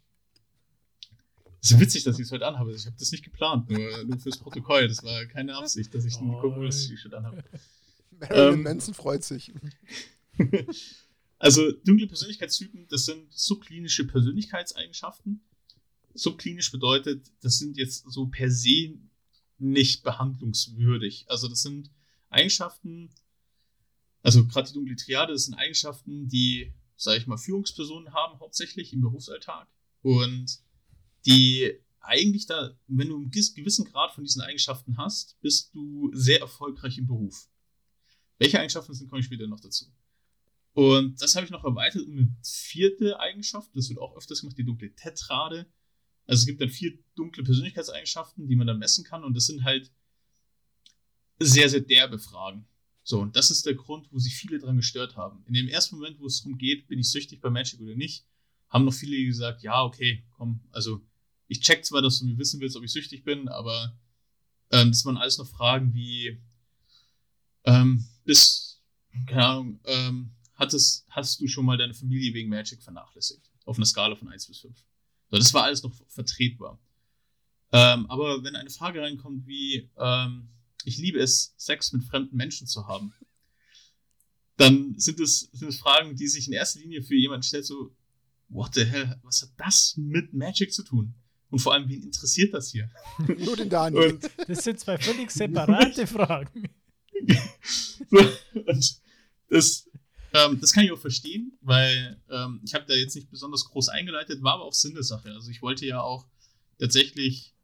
es 1.63 1.71
ist 1.71 1.79
witzig, 1.79 2.03
dass 2.03 2.19
ich 2.19 2.27
es 2.27 2.33
heute 2.33 2.47
anhabe. 2.47 2.75
Ich 2.75 2.87
habe 2.87 2.97
das 2.99 3.13
nicht 3.13 3.23
geplant, 3.23 3.71
nur, 3.71 4.05
nur, 4.05 4.19
fürs 4.19 4.37
Protokoll. 4.37 4.89
Das 4.89 5.05
war 5.05 5.25
keine 5.27 5.57
Absicht, 5.57 5.95
dass 5.95 6.05
ich 6.05 6.17
ein 6.17 6.33
cooles 6.33 6.89
T-Shirt 6.89 7.15
anhabe. 7.15 7.45
Marilyn 8.11 8.55
ähm, 8.55 8.63
Manson 8.65 8.95
freut 8.95 9.23
sich. 9.23 9.53
also, 11.39 11.71
dunkle 11.85 12.09
Persönlichkeitstypen, 12.09 12.89
das 12.89 13.05
sind 13.05 13.33
subklinische 13.33 14.05
Persönlichkeitseigenschaften. 14.09 15.41
Subklinisch 16.15 16.73
bedeutet, 16.73 17.31
das 17.43 17.59
sind 17.59 17.77
jetzt 17.77 18.11
so 18.11 18.27
per 18.27 18.51
se 18.51 18.95
nicht 19.59 20.03
behandlungswürdig. 20.03 21.27
Also, 21.29 21.47
das 21.47 21.63
sind 21.63 21.93
Eigenschaften, 22.29 23.09
also 24.25 24.45
gerade 24.49 24.67
die 24.67 24.75
dunkle 24.75 24.97
Triade, 24.97 25.33
das 25.33 25.45
sind 25.45 25.55
Eigenschaften, 25.55 26.27
die, 26.27 26.73
sage 26.97 27.19
ich 27.19 27.29
mal, 27.29 27.39
Führungspersonen 27.39 28.13
haben, 28.13 28.41
hauptsächlich 28.41 28.93
im 28.93 29.01
Berufsalltag. 29.01 29.69
Und 30.03 30.61
die 31.27 31.73
eigentlich 32.01 32.47
da, 32.47 32.77
wenn 32.89 33.09
du 33.09 33.17
einen 33.17 33.31
gewissen 33.31 33.85
Grad 33.85 34.13
von 34.13 34.25
diesen 34.25 34.43
Eigenschaften 34.43 34.97
hast, 34.97 35.41
bist 35.41 35.75
du 35.75 36.11
sehr 36.13 36.41
erfolgreich 36.41 36.99
im 36.99 37.07
Beruf. 37.07 37.49
Welche 38.39 38.59
Eigenschaften 38.59 38.95
sind, 38.95 39.09
komme 39.09 39.21
ich 39.21 39.27
später 39.27 39.47
noch 39.47 39.61
dazu. 39.61 39.87
Und 40.75 41.21
das 41.21 41.37
habe 41.37 41.45
ich 41.45 41.53
noch 41.53 41.65
erweitert 41.65 42.07
um 42.07 42.13
eine 42.13 42.37
vierte 42.43 43.21
Eigenschaft, 43.21 43.71
das 43.75 43.89
wird 43.89 43.99
auch 43.99 44.17
öfters 44.17 44.41
gemacht, 44.41 44.57
die 44.59 44.65
dunkle 44.65 44.95
Tetrade. 44.95 45.67
Also 46.27 46.41
es 46.41 46.47
gibt 46.47 46.61
dann 46.61 46.71
vier 46.71 46.99
dunkle 47.15 47.45
Persönlichkeitseigenschaften, 47.45 48.49
die 48.49 48.57
man 48.57 48.67
dann 48.67 48.79
messen 48.79 49.05
kann 49.05 49.23
und 49.23 49.35
das 49.35 49.47
sind 49.47 49.65
halt 49.65 49.93
sehr, 51.39 51.69
sehr 51.69 51.81
derbe 51.81 52.19
Fragen. 52.19 52.67
So, 53.05 53.21
und 53.21 53.37
das 53.37 53.51
ist 53.51 53.67
der 53.67 53.75
Grund, 53.75 54.11
wo 54.13 54.19
sich 54.19 54.35
viele 54.35 54.59
dran 54.59 54.77
gestört 54.77 55.17
haben. 55.17 55.45
In 55.47 55.55
dem 55.55 55.69
ersten 55.69 55.97
Moment, 55.97 56.21
wo 56.21 56.27
es 56.27 56.43
darum 56.43 56.57
geht, 56.57 56.87
bin 56.87 57.01
ich 57.01 57.11
süchtig 57.11 57.41
bei 57.41 57.51
Magic 57.51 57.81
oder 57.81 57.97
nicht, 57.97 58.25
haben 58.69 58.85
noch 58.85 58.95
viele 58.95 59.23
gesagt, 59.25 59.63
ja, 59.63 59.83
okay, 59.83 60.25
komm, 60.31 60.61
also 60.71 61.03
ich 61.53 61.61
check 61.61 61.85
zwar, 61.85 62.01
dass 62.01 62.19
du 62.19 62.25
mir 62.25 62.39
wissen 62.39 62.61
willst, 62.61 62.77
ob 62.77 62.83
ich 62.83 62.93
süchtig 62.93 63.25
bin, 63.25 63.47
aber 63.49 63.95
ähm, 64.71 64.91
das 64.91 65.05
waren 65.05 65.19
alles 65.19 65.37
noch 65.37 65.47
Fragen 65.47 65.93
wie 65.93 66.41
ähm, 67.65 68.05
bis, 68.25 68.81
keine 69.27 69.47
Ahnung, 69.47 69.81
ähm, 69.85 70.31
hattest, 70.55 71.07
hast 71.11 71.41
du 71.41 71.47
schon 71.47 71.67
mal 71.67 71.77
deine 71.77 71.93
Familie 71.93 72.33
wegen 72.33 72.49
Magic 72.49 72.83
vernachlässigt? 72.83 73.51
Auf 73.67 73.77
einer 73.77 73.87
Skala 73.87 74.17
von 74.17 74.29
1 74.29 74.47
bis 74.47 74.61
5. 74.61 74.77
So, 75.31 75.37
das 75.37 75.53
war 75.53 75.65
alles 75.65 75.83
noch 75.83 75.95
vertretbar. 76.09 76.81
Ähm, 77.71 78.07
aber 78.07 78.43
wenn 78.43 78.57
eine 78.57 78.71
Frage 78.71 79.03
reinkommt 79.03 79.47
wie, 79.47 79.91
ähm, 79.99 80.49
ich 80.85 80.97
liebe 80.97 81.19
es, 81.19 81.55
Sex 81.59 81.93
mit 81.93 82.05
fremden 82.05 82.37
Menschen 82.37 82.67
zu 82.67 82.87
haben, 82.87 83.13
dann 84.57 84.99
sind 84.99 85.21
es, 85.21 85.51
sind 85.53 85.69
es 85.69 85.79
Fragen, 85.79 86.17
die 86.17 86.29
sich 86.29 86.47
in 86.47 86.55
erster 86.55 86.81
Linie 86.81 87.03
für 87.03 87.15
jemanden 87.15 87.43
stellt, 87.43 87.67
so, 87.67 87.95
what 88.49 88.75
the 88.75 88.85
hell, 88.85 89.19
was 89.23 89.43
hat 89.43 89.51
das 89.59 89.97
mit 89.99 90.33
Magic 90.33 90.73
zu 90.73 90.83
tun? 90.83 91.15
Und 91.53 91.59
vor 91.59 91.75
allem, 91.75 91.87
wen 91.87 92.03
interessiert 92.03 92.55
das 92.55 92.71
hier? 92.71 92.89
Nur 93.39 93.55
den 93.55 93.69
Daniel. 93.69 94.15
Und 94.15 94.31
das 94.49 94.65
sind 94.65 94.81
zwei 94.81 94.97
völlig 94.97 95.31
separate 95.31 96.07
Fragen. 96.07 96.71
und 98.11 99.01
das, 99.51 99.91
ähm, 100.33 100.59
das 100.59 100.73
kann 100.73 100.85
ich 100.87 100.93
auch 100.93 100.99
verstehen, 100.99 101.53
weil 101.61 102.19
ähm, 102.31 102.63
ich 102.65 102.73
habe 102.73 102.87
da 102.89 102.95
jetzt 102.95 103.15
nicht 103.17 103.31
besonders 103.31 103.67
groß 103.67 103.91
eingeleitet, 103.91 104.43
war 104.43 104.55
aber 104.55 104.65
auch 104.65 104.73
Sinn 104.73 104.95
der 104.95 105.03
Sache. 105.03 105.31
Also 105.31 105.51
ich 105.51 105.61
wollte 105.61 105.85
ja 105.85 106.01
auch 106.01 106.27
tatsächlich 106.79 107.55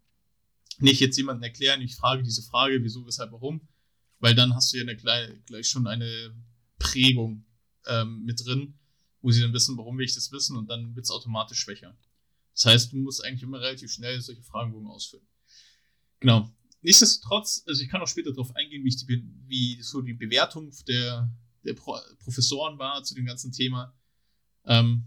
nicht 0.81 1.01
jetzt 1.01 1.17
jemanden 1.17 1.43
erklären, 1.43 1.81
ich 1.81 1.97
frage 1.97 2.23
diese 2.23 2.43
Frage, 2.43 2.85
wieso, 2.85 3.07
weshalb, 3.07 3.33
warum, 3.33 3.67
weil 4.19 4.35
dann 4.35 4.55
hast 4.55 4.71
du 4.71 4.77
ja 4.77 4.83
eine, 4.83 4.97
gleich, 4.97 5.31
gleich 5.47 5.67
schon 5.67 5.87
eine 5.87 6.35
Prägung 6.79 7.47
ähm, 7.87 8.23
mit 8.27 8.45
drin, 8.45 8.79
wo 9.23 9.31
sie 9.31 9.41
dann 9.41 9.55
wissen, 9.55 9.79
warum 9.79 9.97
will 9.97 10.05
ich 10.05 10.15
das 10.15 10.31
wissen 10.31 10.59
und 10.59 10.69
dann 10.69 10.95
wird 10.95 11.05
es 11.05 11.11
automatisch 11.11 11.61
schwächer. 11.61 11.97
Das 12.59 12.65
heißt, 12.65 12.93
du 12.93 12.97
musst 12.97 13.25
eigentlich 13.25 13.45
immer 13.45 13.61
relativ 13.61 13.93
schnell 13.93 14.21
solche 14.21 14.43
Fragenbogen 14.43 14.89
ausfüllen. 14.89 15.25
Genau. 16.19 16.53
Nichtsdestotrotz, 16.83 17.63
also 17.69 17.81
ich 17.83 17.89
kann 17.89 18.01
auch 18.01 18.09
später 18.09 18.33
darauf 18.33 18.55
eingehen, 18.57 18.83
wie, 18.85 18.89
ich 18.89 18.97
die, 18.97 19.25
wie 19.47 19.81
so 19.81 20.03
die 20.03 20.15
Bewertung 20.15 20.73
der, 20.89 21.33
der 21.65 21.75
Pro 21.75 21.97
Professoren 22.19 22.77
war 22.77 23.05
zu 23.05 23.15
dem 23.15 23.27
ganzen 23.27 23.53
Thema. 23.53 23.97
Ähm, 24.65 25.05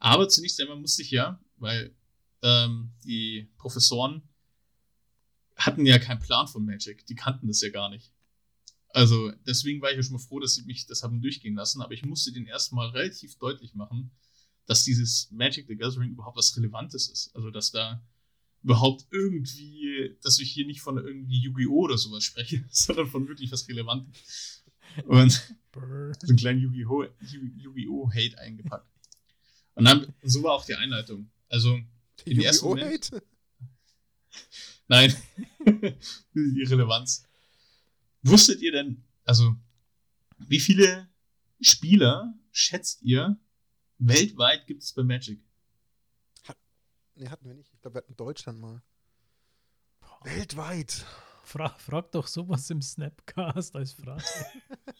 aber 0.00 0.28
zunächst 0.28 0.60
einmal 0.60 0.76
musste 0.76 1.02
ich 1.02 1.12
ja, 1.12 1.40
weil 1.56 1.94
ähm, 2.42 2.94
die 3.04 3.48
Professoren 3.56 4.28
hatten 5.54 5.86
ja 5.86 6.00
keinen 6.00 6.20
Plan 6.20 6.48
von 6.48 6.64
Magic, 6.64 7.06
die 7.06 7.14
kannten 7.14 7.46
das 7.46 7.60
ja 7.60 7.70
gar 7.70 7.90
nicht. 7.90 8.12
Also 8.88 9.30
deswegen 9.46 9.80
war 9.80 9.90
ich 9.90 9.96
ja 9.96 10.02
schon 10.02 10.14
mal 10.14 10.18
froh, 10.18 10.40
dass 10.40 10.54
sie 10.54 10.64
mich 10.64 10.86
das 10.86 11.04
haben 11.04 11.22
durchgehen 11.22 11.54
lassen, 11.54 11.80
aber 11.80 11.92
ich 11.92 12.04
musste 12.04 12.32
den 12.32 12.46
erstmal 12.46 12.88
relativ 12.88 13.38
deutlich 13.38 13.74
machen, 13.74 14.10
dass 14.70 14.84
dieses 14.84 15.28
Magic 15.32 15.66
the 15.66 15.74
Gathering 15.74 16.12
überhaupt 16.12 16.36
was 16.36 16.56
Relevantes 16.56 17.08
ist. 17.08 17.34
Also 17.34 17.50
dass 17.50 17.72
da 17.72 18.00
überhaupt 18.62 19.04
irgendwie, 19.10 20.16
dass 20.22 20.38
ich 20.38 20.52
hier 20.52 20.64
nicht 20.64 20.80
von 20.80 20.96
irgendwie 20.96 21.40
Yu-Gi-Oh! 21.40 21.86
oder 21.86 21.98
sowas 21.98 22.22
spreche, 22.22 22.64
sondern 22.70 23.08
von 23.08 23.26
wirklich 23.26 23.50
was 23.50 23.66
Relevantem. 23.66 24.12
Und 25.06 25.32
so 25.74 25.80
einen 25.80 26.36
kleinen 26.36 26.60
Yu-Gi-Oh! 26.60 27.04
Yu 27.58 28.10
Hate 28.14 28.38
eingepackt. 28.38 28.88
Und 29.74 29.86
dann, 29.86 30.14
so 30.22 30.44
war 30.44 30.52
auch 30.52 30.64
die 30.64 30.76
Einleitung. 30.76 31.28
Also, 31.48 31.74
in 32.24 32.38
die 32.38 32.44
ersten 32.44 32.80
Hate? 32.80 33.24
Nein, 34.86 35.12
die 36.32 36.62
Relevanz. 36.62 37.26
Wusstet 38.22 38.60
ihr 38.60 38.70
denn, 38.70 39.02
also, 39.24 39.56
wie 40.38 40.60
viele 40.60 41.08
Spieler 41.60 42.38
schätzt 42.52 43.02
ihr, 43.02 43.36
weltweit 44.00 44.66
gibt 44.66 44.82
es 44.82 44.92
bei 44.92 45.02
Magic? 45.02 45.40
Hat, 46.46 46.56
nee, 47.14 47.28
hatten 47.28 47.46
wir 47.46 47.54
nicht. 47.54 47.72
Ich 47.72 47.80
glaube, 47.80 47.96
wir 47.96 48.02
hatten 48.02 48.16
Deutschland 48.16 48.60
mal. 48.60 48.82
Boah. 50.00 50.20
Weltweit. 50.24 51.04
Fra 51.42 51.68
frag 51.78 52.12
doch 52.12 52.26
sowas 52.26 52.70
im 52.70 52.80
Snapcast 52.82 53.74
als 53.74 53.92
Frage. 53.92 54.24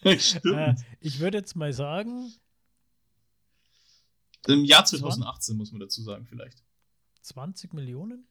Stimmt. 0.19 0.57
Äh, 0.57 0.75
ich 1.00 1.21
würde 1.21 1.38
jetzt 1.38 1.54
mal 1.54 1.73
sagen. 1.73 2.33
Im 4.47 4.64
Jahr 4.64 4.85
2018 4.85 5.57
muss 5.57 5.71
man 5.71 5.80
dazu 5.80 6.02
sagen, 6.02 6.26
vielleicht. 6.26 6.64
20 7.23 7.75
Millionen? 7.75 8.26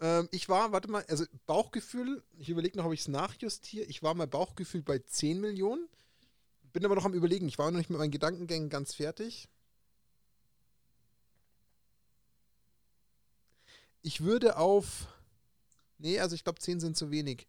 Ähm, 0.00 0.28
ich 0.32 0.48
war, 0.48 0.72
warte 0.72 0.90
mal, 0.90 1.04
also 1.08 1.24
Bauchgefühl, 1.46 2.22
ich 2.38 2.48
überlege 2.48 2.78
noch, 2.78 2.86
ob 2.86 2.92
ich 2.92 3.00
es 3.00 3.08
nachjustiere. 3.08 3.84
Ich 3.84 4.02
war 4.02 4.14
mal 4.14 4.26
Bauchgefühl 4.26 4.82
bei 4.82 4.98
10 4.98 5.40
Millionen. 5.40 5.88
Bin 6.72 6.84
aber 6.84 6.94
noch 6.94 7.04
am 7.04 7.14
Überlegen. 7.14 7.48
Ich 7.48 7.58
war 7.58 7.70
noch 7.70 7.78
nicht 7.78 7.90
mit 7.90 7.98
meinen 7.98 8.10
Gedankengängen 8.10 8.70
ganz 8.70 8.94
fertig. 8.94 9.48
Ich 14.02 14.20
würde 14.20 14.56
auf. 14.56 15.08
Nee, 15.98 16.18
also 16.18 16.34
ich 16.34 16.44
glaube 16.44 16.60
10 16.60 16.80
sind 16.80 16.96
zu 16.96 17.10
wenig. 17.10 17.46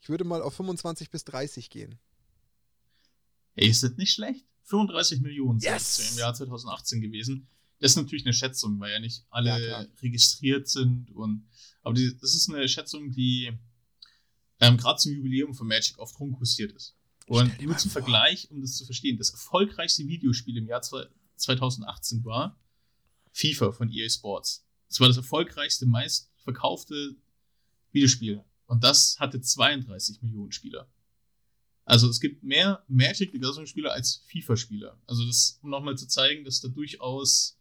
Ich 0.00 0.08
würde 0.08 0.24
mal 0.24 0.42
auf 0.42 0.54
25 0.54 1.10
bis 1.10 1.24
30 1.24 1.70
gehen. 1.70 1.98
Ey, 3.54 3.68
ist 3.68 3.82
das 3.82 3.96
nicht 3.96 4.12
schlecht? 4.12 4.44
35 4.64 5.20
Millionen 5.20 5.58
yes! 5.60 5.96
sind 5.96 6.12
im 6.12 6.18
Jahr 6.18 6.34
2018 6.34 7.00
gewesen. 7.00 7.48
Das 7.78 7.92
ist 7.92 7.96
natürlich 7.96 8.24
eine 8.24 8.32
Schätzung, 8.32 8.78
weil 8.80 8.92
ja 8.92 9.00
nicht 9.00 9.24
alle 9.30 9.68
ja, 9.68 9.86
registriert 10.00 10.68
sind 10.68 11.10
und 11.12 11.46
aber 11.82 11.94
die, 11.94 12.16
das 12.16 12.34
ist 12.34 12.48
eine 12.48 12.68
Schätzung, 12.68 13.10
die 13.10 13.52
ähm, 14.60 14.76
gerade 14.76 15.00
zum 15.00 15.12
Jubiläum 15.12 15.54
von 15.54 15.66
Magic 15.66 15.98
oft 15.98 16.18
rumkursiert 16.18 16.72
ist. 16.72 16.96
Und 17.26 17.60
nur 17.60 17.76
zum 17.76 17.90
vor. 17.90 18.02
Vergleich, 18.02 18.50
um 18.50 18.60
das 18.60 18.76
zu 18.76 18.84
verstehen, 18.84 19.18
das 19.18 19.30
erfolgreichste 19.30 20.06
Videospiel 20.06 20.56
im 20.56 20.66
Jahr 20.66 20.82
2018 20.82 22.24
war 22.24 22.58
FIFA 23.32 23.72
von 23.72 23.90
EA 23.92 24.08
Sports. 24.08 24.64
Das 24.92 25.00
war 25.00 25.08
das 25.08 25.16
erfolgreichste, 25.16 25.86
meistverkaufte 25.86 27.16
Videospiel. 27.92 28.44
Und 28.66 28.84
das 28.84 29.18
hatte 29.18 29.40
32 29.40 30.20
Millionen 30.20 30.52
Spieler. 30.52 30.86
Also 31.86 32.10
es 32.10 32.20
gibt 32.20 32.42
mehr 32.42 32.84
Magic 32.88 33.32
the 33.32 33.38
Gathering 33.38 33.66
Spieler 33.66 33.92
als 33.92 34.22
FIFA 34.26 34.54
Spieler. 34.54 35.00
Also 35.06 35.24
das, 35.24 35.58
um 35.62 35.70
nochmal 35.70 35.96
zu 35.96 36.06
zeigen, 36.06 36.44
dass 36.44 36.60
da 36.60 36.68
durchaus 36.68 37.58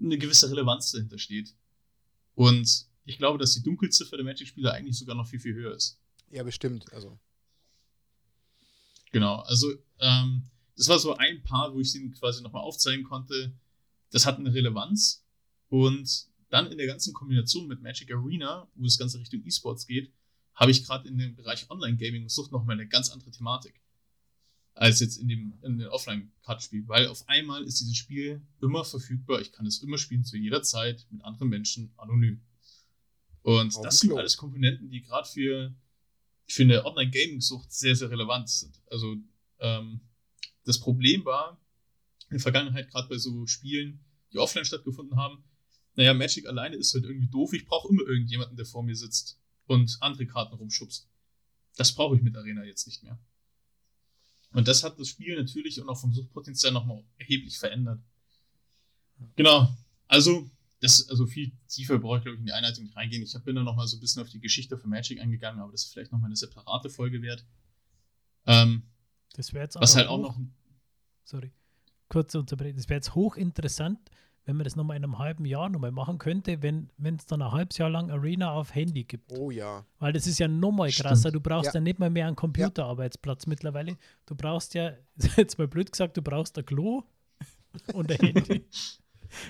eine 0.00 0.16
gewisse 0.16 0.48
Relevanz 0.50 0.92
dahinter 0.92 1.18
steht. 1.18 1.54
Und 2.34 2.86
ich 3.04 3.18
glaube, 3.18 3.36
dass 3.36 3.52
die 3.52 3.62
Dunkelziffer 3.62 4.16
der 4.16 4.24
Magic-Spieler 4.24 4.72
eigentlich 4.72 4.96
sogar 4.96 5.14
noch 5.14 5.26
viel, 5.26 5.40
viel 5.40 5.52
höher 5.52 5.74
ist. 5.74 6.00
Ja, 6.30 6.42
bestimmt. 6.42 6.90
Also. 6.94 7.18
Genau, 9.12 9.40
also 9.40 9.74
ähm, 9.98 10.48
das 10.74 10.88
war 10.88 10.98
so 10.98 11.14
ein 11.16 11.42
Paar, 11.42 11.74
wo 11.74 11.80
ich 11.80 11.92
den 11.92 12.12
quasi 12.12 12.42
nochmal 12.42 12.62
aufzeigen 12.62 13.04
konnte. 13.04 13.52
Das 14.10 14.24
hat 14.24 14.38
eine 14.38 14.54
Relevanz. 14.54 15.22
Und 15.68 16.30
dann 16.56 16.72
in 16.72 16.78
der 16.78 16.86
ganzen 16.86 17.12
Kombination 17.12 17.66
mit 17.66 17.82
Magic 17.82 18.10
Arena, 18.12 18.68
wo 18.74 18.84
das 18.84 18.98
Ganze 18.98 19.18
Richtung 19.18 19.44
E-Sports 19.44 19.86
geht, 19.86 20.12
habe 20.54 20.70
ich 20.70 20.84
gerade 20.84 21.08
in 21.08 21.18
dem 21.18 21.36
Bereich 21.36 21.70
Online-Gaming 21.70 22.22
und 22.22 22.30
Sucht 22.30 22.50
nochmal 22.50 22.76
eine 22.76 22.88
ganz 22.88 23.10
andere 23.10 23.30
Thematik 23.30 23.80
als 24.76 25.00
jetzt 25.00 25.16
in 25.16 25.28
dem, 25.28 25.58
in 25.62 25.78
dem 25.78 25.88
Offline-Kartenspiel, 25.88 26.86
weil 26.86 27.06
auf 27.08 27.26
einmal 27.28 27.64
ist 27.64 27.80
dieses 27.80 27.96
Spiel 27.96 28.46
immer 28.60 28.84
verfügbar. 28.84 29.40
Ich 29.40 29.50
kann 29.50 29.64
es 29.64 29.82
immer 29.82 29.96
spielen 29.96 30.24
zu 30.24 30.36
jeder 30.36 30.62
Zeit 30.62 31.06
mit 31.10 31.24
anderen 31.24 31.48
Menschen 31.48 31.92
anonym. 31.96 32.42
Und 33.40 33.74
Auf 33.74 33.84
das 33.84 34.00
sind 34.00 34.12
alles 34.12 34.36
Komponenten, 34.36 34.90
die 34.90 35.00
gerade 35.00 35.26
für, 35.26 35.74
für 36.46 36.62
eine 36.62 36.84
Online-Gaming-Sucht 36.84 37.72
sehr, 37.72 37.96
sehr 37.96 38.10
relevant 38.10 38.50
sind. 38.50 38.82
Also 38.90 39.16
ähm, 39.60 40.00
das 40.64 40.78
Problem 40.78 41.24
war 41.24 41.58
in 42.28 42.34
der 42.34 42.40
Vergangenheit, 42.40 42.90
gerade 42.90 43.08
bei 43.08 43.16
so 43.16 43.46
Spielen, 43.46 44.04
die 44.32 44.38
offline 44.38 44.64
stattgefunden 44.64 45.16
haben, 45.16 45.42
naja, 45.96 46.14
Magic 46.14 46.46
alleine 46.46 46.76
ist 46.76 46.94
halt 46.94 47.04
irgendwie 47.04 47.28
doof. 47.28 47.52
Ich 47.52 47.66
brauche 47.66 47.88
immer 47.88 48.02
irgendjemanden, 48.02 48.56
der 48.56 48.66
vor 48.66 48.82
mir 48.82 48.94
sitzt 48.94 49.40
und 49.66 49.96
andere 50.00 50.26
Karten 50.26 50.54
rumschubst. 50.54 51.08
Das 51.76 51.94
brauche 51.94 52.16
ich 52.16 52.22
mit 52.22 52.36
Arena 52.36 52.64
jetzt 52.64 52.86
nicht 52.86 53.02
mehr. 53.02 53.18
Und 54.52 54.68
das 54.68 54.84
hat 54.84 54.98
das 54.98 55.08
Spiel 55.08 55.36
natürlich 55.36 55.80
und 55.80 55.88
auch 55.88 55.98
vom 55.98 56.12
Suchtpotenzial 56.12 56.72
nochmal 56.72 57.02
erheblich 57.18 57.58
verändert. 57.58 58.00
Genau. 59.34 59.74
Also, 60.06 60.50
das, 60.80 61.08
also 61.08 61.26
viel 61.26 61.52
tiefer 61.68 61.98
brauche 61.98 62.18
ich, 62.18 62.22
glaube 62.22 62.36
ich, 62.36 62.40
in 62.40 62.46
die 62.46 62.52
Einleitung 62.52 62.84
nicht 62.84 62.96
reingehen. 62.96 63.22
Ich 63.22 63.32
bin 63.44 63.56
da 63.56 63.62
nochmal 63.62 63.86
so 63.86 63.96
ein 63.96 64.00
bisschen 64.00 64.22
auf 64.22 64.28
die 64.28 64.40
Geschichte 64.40 64.78
von 64.78 64.90
Magic 64.90 65.20
eingegangen, 65.20 65.60
aber 65.60 65.72
das 65.72 65.84
ist 65.84 65.92
vielleicht 65.92 66.12
nochmal 66.12 66.28
eine 66.28 66.36
separate 66.36 66.90
Folge 66.90 67.22
wert. 67.22 67.44
Ähm, 68.46 68.82
das 69.34 69.52
wäre 69.52 69.64
jetzt 69.64 69.76
was 69.76 69.96
halt 69.96 70.08
auch 70.08 70.20
noch. 70.20 70.38
Sorry, 71.24 71.52
kurze 72.08 72.38
Unterbrechung. 72.38 72.76
Das 72.76 72.88
wäre 72.88 72.98
jetzt 72.98 73.14
hochinteressant, 73.14 73.98
wenn 74.46 74.56
man 74.56 74.64
das 74.64 74.76
nochmal 74.76 74.96
in 74.96 75.02
einem 75.02 75.18
halben 75.18 75.44
Jahr 75.44 75.68
nochmal 75.68 75.90
machen 75.90 76.18
könnte, 76.18 76.62
wenn 76.62 76.88
es 77.02 77.26
dann 77.26 77.42
ein 77.42 77.50
halbes 77.50 77.78
Jahr 77.78 77.90
lang 77.90 78.12
Arena 78.12 78.52
auf 78.52 78.74
Handy 78.74 79.02
gibt. 79.02 79.32
Oh 79.32 79.50
ja. 79.50 79.84
Weil 79.98 80.12
das 80.12 80.28
ist 80.28 80.38
ja 80.38 80.46
nochmal 80.46 80.90
krasser. 80.90 81.32
Du 81.32 81.40
brauchst 81.40 81.66
ja. 81.66 81.74
ja 81.74 81.80
nicht 81.80 81.98
mal 81.98 82.10
mehr 82.10 82.28
einen 82.28 82.36
Computerarbeitsplatz 82.36 83.44
ja. 83.44 83.50
mittlerweile. 83.50 83.96
Du 84.24 84.36
brauchst 84.36 84.74
ja, 84.74 84.92
jetzt 85.36 85.58
mal 85.58 85.66
blöd 85.66 85.90
gesagt, 85.90 86.16
du 86.16 86.22
brauchst 86.22 86.56
ein 86.58 86.64
Klo 86.64 87.02
und 87.92 88.10
ein 88.10 88.18
Handy. 88.18 88.64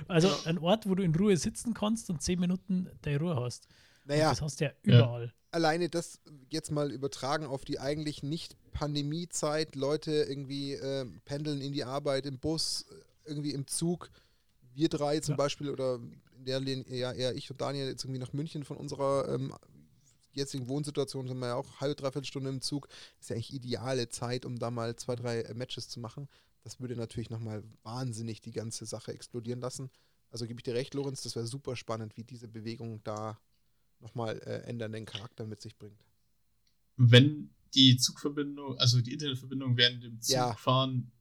Also 0.09 0.31
ein 0.47 0.59
Ort, 0.59 0.89
wo 0.89 0.95
du 0.95 1.03
in 1.03 1.15
Ruhe 1.15 1.37
sitzen 1.37 1.75
kannst 1.75 2.09
und 2.09 2.23
zehn 2.23 2.41
Minuten 2.41 2.89
deine 3.03 3.21
Ruhe 3.21 3.37
hast. 3.37 3.69
Naja. 4.07 4.31
Und 4.31 4.33
das 4.33 4.43
hast 4.43 4.61
du 4.61 4.65
ja 4.65 4.71
überall. 4.83 5.27
Ja. 5.27 5.33
Alleine 5.51 5.91
das 5.91 6.21
jetzt 6.49 6.71
mal 6.71 6.91
übertragen 6.91 7.45
auf 7.45 7.67
die 7.67 7.79
eigentlich 7.79 8.23
nicht 8.23 8.57
Pandemiezeit, 8.73 9.75
Leute 9.75 10.11
irgendwie 10.11 10.73
äh, 10.73 11.05
pendeln 11.27 11.61
in 11.61 11.73
die 11.73 11.85
Arbeit, 11.85 12.25
im 12.25 12.39
Bus, 12.39 12.87
irgendwie 13.27 13.53
im 13.53 13.67
Zug. 13.67 14.11
Wir 14.77 14.91
drei 14.91 15.21
zum 15.21 15.33
ja. 15.33 15.37
Beispiel 15.37 15.71
oder 15.71 15.99
in 16.37 16.45
der 16.45 16.61
Linie, 16.61 16.85
ja, 16.95 17.11
eher 17.12 17.35
ich 17.35 17.51
und 17.51 17.61
Daniel 17.61 17.89
jetzt 17.89 18.05
irgendwie 18.05 18.21
nach 18.21 18.35
München 18.35 18.62
von 18.62 18.77
unserer 18.77 19.27
ähm, 19.35 19.55
jetzigen 20.33 20.69
Wohnsituation 20.69 21.27
sind 21.27 21.39
wir 21.39 21.47
ja 21.49 21.55
auch 21.55 21.81
halbe, 21.81 21.95
dreiviertel 21.95 22.27
Stunde 22.27 22.51
im 22.51 22.61
Zug. 22.61 22.89
Ist 23.19 23.31
ja 23.31 23.37
eigentlich 23.37 23.55
ideale 23.55 24.11
Zeit, 24.11 24.45
um 24.45 24.59
da 24.59 24.71
mal 24.71 24.95
zwei, 24.97 25.17
drei 25.17 25.41
äh, 25.41 25.55
Matches 25.55 25.89
zu 25.89 25.99
machen. 25.99 26.29
Das 26.62 26.79
würde 26.79 26.95
natürlich 26.95 27.31
nochmal 27.31 27.65
wahnsinnig 27.85 28.43
die 28.43 28.53
ganze 28.53 28.85
Sache 28.85 29.15
explodieren 29.15 29.61
lassen. 29.61 29.91
Also 30.31 30.47
gebe 30.47 30.61
ich 30.61 30.65
dir 30.65 30.75
recht, 30.75 30.93
Lorenz, 30.93 31.23
das 31.23 31.37
wäre 31.37 31.47
super 31.47 31.75
spannend, 31.75 32.17
wie 32.19 32.25
diese 32.25 32.49
Bewegung 32.49 33.01
da 33.03 33.41
nochmal 34.01 34.39
äh, 34.41 34.69
ändernden 34.69 35.07
Charakter 35.07 35.47
mit 35.47 35.62
sich 35.62 35.79
bringt. 35.79 36.05
Wenn 36.97 37.51
die 37.75 37.97
Zugverbindung, 37.97 38.77
also 38.79 39.01
die 39.01 39.15
Internetverbindung 39.15 39.77
während 39.77 40.03
dem 40.03 40.21
Zugfahren 40.21 41.12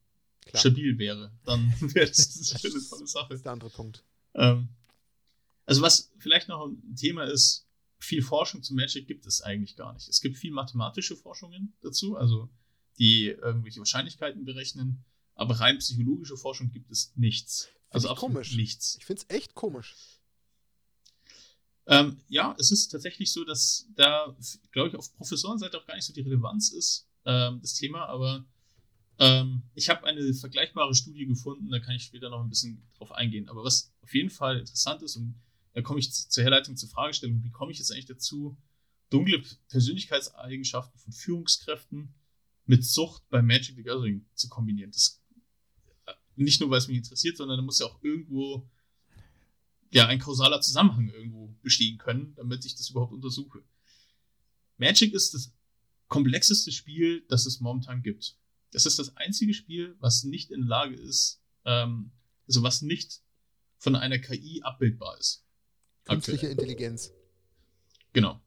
Klar. 0.45 0.59
stabil 0.59 0.97
wäre, 0.97 1.31
dann 1.43 1.73
wäre 1.93 2.07
das, 2.07 2.37
das 2.37 2.63
eine 2.63 2.87
tolle 2.87 3.07
Sache. 3.07 3.27
Das 3.29 3.39
ist 3.39 3.45
der 3.45 3.51
andere 3.51 3.69
Punkt. 3.69 4.03
Ähm, 4.35 4.69
also 5.65 5.81
was 5.81 6.11
vielleicht 6.19 6.47
noch 6.47 6.67
ein 6.67 6.95
Thema 6.95 7.23
ist, 7.23 7.67
viel 7.97 8.21
Forschung 8.21 8.61
zu 8.61 8.75
Magic 8.75 9.07
gibt 9.07 9.25
es 9.25 9.41
eigentlich 9.41 9.75
gar 9.75 9.93
nicht. 9.93 10.07
Es 10.07 10.21
gibt 10.21 10.37
viel 10.37 10.51
mathematische 10.51 11.15
Forschungen 11.15 11.73
dazu, 11.81 12.15
also 12.15 12.49
die 12.99 13.27
irgendwelche 13.27 13.79
Wahrscheinlichkeiten 13.79 14.45
berechnen. 14.45 15.03
Aber 15.33 15.59
rein 15.59 15.79
psychologische 15.79 16.37
Forschung 16.37 16.71
gibt 16.71 16.91
es 16.91 17.11
nichts. 17.15 17.67
Also 17.89 18.09
absolut 18.09 18.35
komisch. 18.35 18.55
nichts. 18.55 18.95
Ich 18.99 19.05
finde 19.05 19.23
es 19.23 19.35
echt 19.35 19.55
komisch. 19.55 19.95
Ähm, 21.87 22.19
ja, 22.29 22.55
es 22.57 22.71
ist 22.71 22.89
tatsächlich 22.89 23.31
so, 23.31 23.43
dass 23.43 23.87
da, 23.95 24.35
glaube 24.71 24.89
ich, 24.89 24.95
auf 24.95 25.15
Professorenseite 25.15 25.77
auch 25.77 25.85
gar 25.85 25.95
nicht 25.95 26.05
so 26.05 26.13
die 26.13 26.21
Relevanz 26.21 26.71
ist, 26.71 27.07
ähm, 27.25 27.59
das 27.61 27.73
Thema, 27.73 28.05
aber 28.07 28.45
ähm, 29.19 29.63
ich 29.73 29.89
habe 29.89 30.05
eine 30.05 30.33
vergleichbare 30.33 30.93
Studie 30.93 31.25
gefunden, 31.25 31.69
da 31.69 31.79
kann 31.79 31.95
ich 31.95 32.03
später 32.03 32.29
noch 32.29 32.43
ein 32.43 32.49
bisschen 32.49 32.83
drauf 32.97 33.11
eingehen. 33.11 33.47
Aber 33.49 33.63
was 33.63 33.93
auf 34.01 34.13
jeden 34.13 34.29
Fall 34.29 34.59
interessant 34.59 35.01
ist, 35.01 35.15
und 35.15 35.35
da 35.73 35.81
komme 35.81 35.99
ich 35.99 36.11
zur 36.11 36.43
Herleitung 36.43 36.75
zur 36.75 36.89
Fragestellung, 36.89 37.43
wie 37.43 37.51
komme 37.51 37.71
ich 37.71 37.79
jetzt 37.79 37.91
eigentlich 37.91 38.05
dazu, 38.05 38.57
dunkle 39.09 39.43
Persönlichkeitseigenschaften 39.69 40.99
von 40.99 41.13
Führungskräften 41.13 42.13
mit 42.65 42.83
Sucht 42.83 43.23
bei 43.29 43.41
Magic 43.41 43.75
the 43.75 43.83
Gathering 43.83 44.25
zu 44.33 44.49
kombinieren. 44.49 44.91
Das, 44.91 45.21
äh, 46.07 46.13
nicht 46.35 46.59
nur, 46.59 46.69
weil 46.69 46.79
es 46.79 46.87
mich 46.87 46.97
interessiert, 46.97 47.37
sondern 47.37 47.57
da 47.57 47.63
muss 47.63 47.79
ja 47.79 47.85
auch 47.85 48.01
irgendwo 48.01 48.69
ja, 49.91 50.07
ein 50.07 50.19
kausaler 50.19 50.59
Zusammenhang 50.61 51.09
irgendwo 51.09 51.55
bestehen 51.61 51.97
können, 51.97 52.33
damit 52.35 52.65
ich 52.65 52.75
das 52.75 52.89
überhaupt 52.89 53.13
untersuche. 53.13 53.63
Magic 54.77 55.13
ist 55.13 55.33
das 55.33 55.53
komplexeste 56.07 56.71
Spiel, 56.71 57.23
das 57.29 57.45
es 57.45 57.61
momentan 57.61 58.01
gibt. 58.01 58.37
Das 58.71 58.85
ist 58.85 58.99
das 58.99 59.15
einzige 59.17 59.53
Spiel, 59.53 59.95
was 59.99 60.23
nicht 60.23 60.51
in 60.51 60.61
der 60.61 60.69
Lage 60.69 60.95
ist, 60.95 61.41
ähm, 61.65 62.11
also 62.47 62.63
was 62.63 62.81
nicht 62.81 63.21
von 63.77 63.95
einer 63.95 64.19
KI 64.19 64.61
abbildbar 64.63 65.17
ist. 65.17 65.45
Künstliche 66.05 66.47
Intelligenz. 66.47 67.11
Genau. 68.13 68.41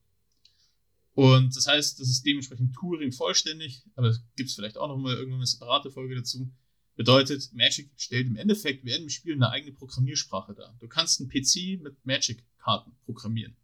Und 1.15 1.57
das 1.57 1.67
heißt, 1.67 1.99
das 1.99 2.09
ist 2.09 2.25
dementsprechend 2.25 2.75
Turing 2.75 3.11
vollständig, 3.11 3.83
aber 3.97 4.09
es 4.09 4.23
gibt 4.37 4.53
vielleicht 4.53 4.79
auch 4.79 4.87
noch 4.87 4.99
mal 4.99 5.15
irgendwann 5.15 5.41
eine 5.41 5.47
separate 5.47 5.91
Folge 5.91 6.15
dazu. 6.15 6.53
Bedeutet, 6.95 7.53
Magic 7.53 7.91
stellt 7.97 8.29
im 8.29 8.37
Endeffekt 8.37 8.85
während 8.85 9.03
dem 9.03 9.09
Spiel 9.09 9.35
eine 9.35 9.51
eigene 9.51 9.73
Programmiersprache 9.73 10.55
dar. 10.55 10.77
Du 10.79 10.89
kannst 10.89 11.21
einen 11.21 11.29
PC 11.29 11.81
mit 11.83 12.05
Magic-Karten 12.05 12.93
programmieren. 13.05 13.57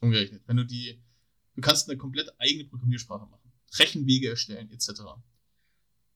Umgerechnet. 0.00 0.42
Wenn 0.46 0.56
du 0.56 0.64
die, 0.64 1.00
du 1.54 1.60
kannst 1.60 1.88
eine 1.88 1.98
komplett 1.98 2.32
eigene 2.40 2.64
Programmiersprache 2.64 3.26
machen. 3.26 3.52
Rechenwege 3.78 4.30
erstellen, 4.30 4.70
etc. 4.70 5.02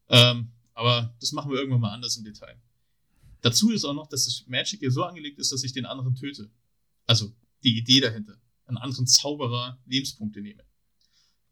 Ähm, 0.09 0.51
aber 0.75 1.15
das 1.21 1.33
machen 1.33 1.51
wir 1.51 1.59
irgendwann 1.59 1.81
mal 1.81 1.93
anders 1.93 2.17
im 2.17 2.25
Detail. 2.25 2.61
Dazu 3.41 3.71
ist 3.71 3.85
auch 3.85 3.95
noch, 3.95 4.07
dass 4.07 4.25
das 4.25 4.45
Magic 4.47 4.81
hier 4.81 4.91
so 4.91 5.05
angelegt 5.05 5.39
ist, 5.39 5.53
dass 5.53 5.63
ich 5.65 5.73
den 5.73 5.87
anderen 5.87 6.15
töte. 6.15 6.51
Also 7.07 7.33
die 7.63 7.77
Idee 7.77 8.01
dahinter. 8.01 8.41
Einen 8.67 8.79
anderen 8.79 9.07
Zauberer 9.07 9.79
Lebenspunkte 9.87 10.41
nehme. 10.41 10.65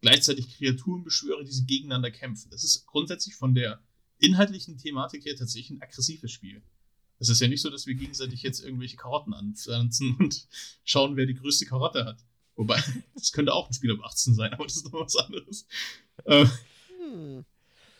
Gleichzeitig 0.00 0.56
Kreaturen 0.56 1.04
beschwöre, 1.04 1.44
die 1.44 1.52
sie 1.52 1.66
gegeneinander 1.66 2.10
kämpfen. 2.10 2.50
Das 2.50 2.64
ist 2.64 2.86
grundsätzlich 2.86 3.34
von 3.34 3.54
der 3.54 3.80
inhaltlichen 4.18 4.78
Thematik 4.78 5.24
her 5.24 5.36
tatsächlich 5.36 5.70
ein 5.70 5.82
aggressives 5.82 6.32
Spiel. 6.32 6.62
Es 7.18 7.28
ist 7.28 7.40
ja 7.40 7.46
nicht 7.46 7.60
so, 7.60 7.70
dass 7.70 7.86
wir 7.86 7.94
gegenseitig 7.94 8.42
jetzt 8.42 8.64
irgendwelche 8.64 8.96
Karotten 8.96 9.34
anpflanzen 9.34 10.16
und 10.18 10.48
schauen, 10.84 11.16
wer 11.16 11.26
die 11.26 11.34
größte 11.34 11.66
Karotte 11.66 12.04
hat. 12.04 12.24
Wobei, 12.56 12.82
das 13.14 13.32
könnte 13.32 13.52
auch 13.52 13.68
ein 13.68 13.74
Spiel 13.74 13.92
ab 13.92 14.00
18 14.02 14.34
sein, 14.34 14.52
aber 14.52 14.64
das 14.64 14.76
ist 14.76 14.84
noch 14.92 15.00
was 15.00 15.16
anderes. 15.16 15.66
Ähm, 16.26 16.50
hm. 16.98 17.44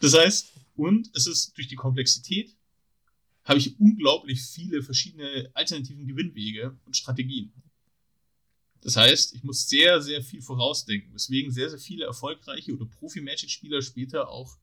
Das 0.02 0.14
heißt, 0.14 0.52
und 0.74 1.10
es 1.14 1.28
ist 1.28 1.56
durch 1.56 1.68
die 1.68 1.76
Komplexität 1.76 2.56
habe 3.44 3.60
ich 3.60 3.78
unglaublich 3.78 4.42
viele 4.42 4.82
verschiedene 4.82 5.48
alternativen 5.54 6.08
Gewinnwege 6.08 6.76
und 6.84 6.96
Strategien. 6.96 7.52
Das 8.80 8.96
heißt, 8.96 9.32
ich 9.34 9.44
muss 9.44 9.68
sehr, 9.68 10.02
sehr 10.02 10.20
viel 10.20 10.42
vorausdenken, 10.42 11.14
weswegen 11.14 11.52
sehr, 11.52 11.70
sehr 11.70 11.78
viele 11.78 12.04
erfolgreiche 12.04 12.74
oder 12.74 12.86
Profi-Magic-Spieler 12.86 13.80
später 13.80 14.28
auch 14.28 14.58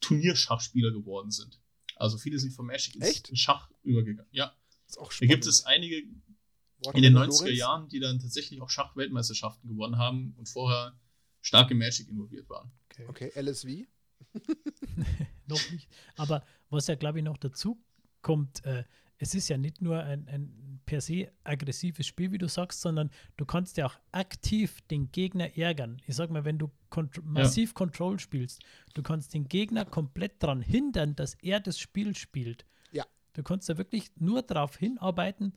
Turnierschachspieler 0.00 0.90
geworden 0.90 1.30
sind. 1.30 1.58
Also 1.96 2.18
viele 2.18 2.38
sind 2.38 2.52
vom 2.52 2.66
Magic 2.66 2.96
ins 2.96 3.40
Schach 3.40 3.70
übergegangen. 3.82 4.30
Ja. 4.30 4.54
Ist 4.86 4.98
auch 4.98 5.10
Da 5.10 5.24
gibt 5.24 5.46
es 5.46 5.64
einige 5.64 5.96
in 5.96 7.02
den 7.02 7.16
90er 7.16 7.28
Lorenz? 7.28 7.58
Jahren, 7.58 7.88
die 7.88 8.00
dann 8.00 8.18
tatsächlich 8.18 8.60
auch 8.60 8.68
Schachweltmeisterschaften 8.68 9.70
gewonnen 9.70 9.96
haben 9.96 10.34
und 10.36 10.50
vorher 10.50 11.00
stark 11.40 11.70
im 11.70 11.78
Magic 11.78 12.08
involviert 12.10 12.46
waren. 12.50 12.70
Okay, 12.90 13.06
okay. 13.08 13.40
LSV? 13.40 13.86
noch 15.46 15.70
nicht. 15.70 15.88
Aber 16.16 16.44
was 16.70 16.86
ja, 16.86 16.94
glaube 16.94 17.18
ich, 17.18 17.24
noch 17.24 17.38
dazu 17.38 17.82
kommt, 18.22 18.64
äh, 18.64 18.84
es 19.18 19.34
ist 19.34 19.48
ja 19.48 19.56
nicht 19.56 19.80
nur 19.80 20.02
ein, 20.02 20.28
ein 20.28 20.80
per 20.86 21.00
se 21.00 21.30
aggressives 21.44 22.06
Spiel, 22.06 22.32
wie 22.32 22.38
du 22.38 22.48
sagst, 22.48 22.80
sondern 22.80 23.10
du 23.36 23.44
kannst 23.44 23.76
ja 23.76 23.86
auch 23.86 23.96
aktiv 24.12 24.80
den 24.90 25.10
Gegner 25.12 25.56
ärgern. 25.56 26.02
Ich 26.06 26.16
sag 26.16 26.30
mal, 26.30 26.44
wenn 26.44 26.58
du 26.58 26.70
kont 26.90 27.24
massiv 27.24 27.70
ja. 27.70 27.74
Control 27.74 28.18
spielst, 28.18 28.62
du 28.94 29.02
kannst 29.02 29.34
den 29.34 29.48
Gegner 29.48 29.84
komplett 29.84 30.42
daran 30.42 30.60
hindern, 30.60 31.14
dass 31.16 31.34
er 31.34 31.60
das 31.60 31.78
Spiel 31.78 32.14
spielt. 32.14 32.66
Ja. 32.92 33.06
Du 33.32 33.42
kannst 33.42 33.68
da 33.68 33.78
wirklich 33.78 34.10
nur 34.16 34.42
darauf 34.42 34.76
hinarbeiten, 34.76 35.54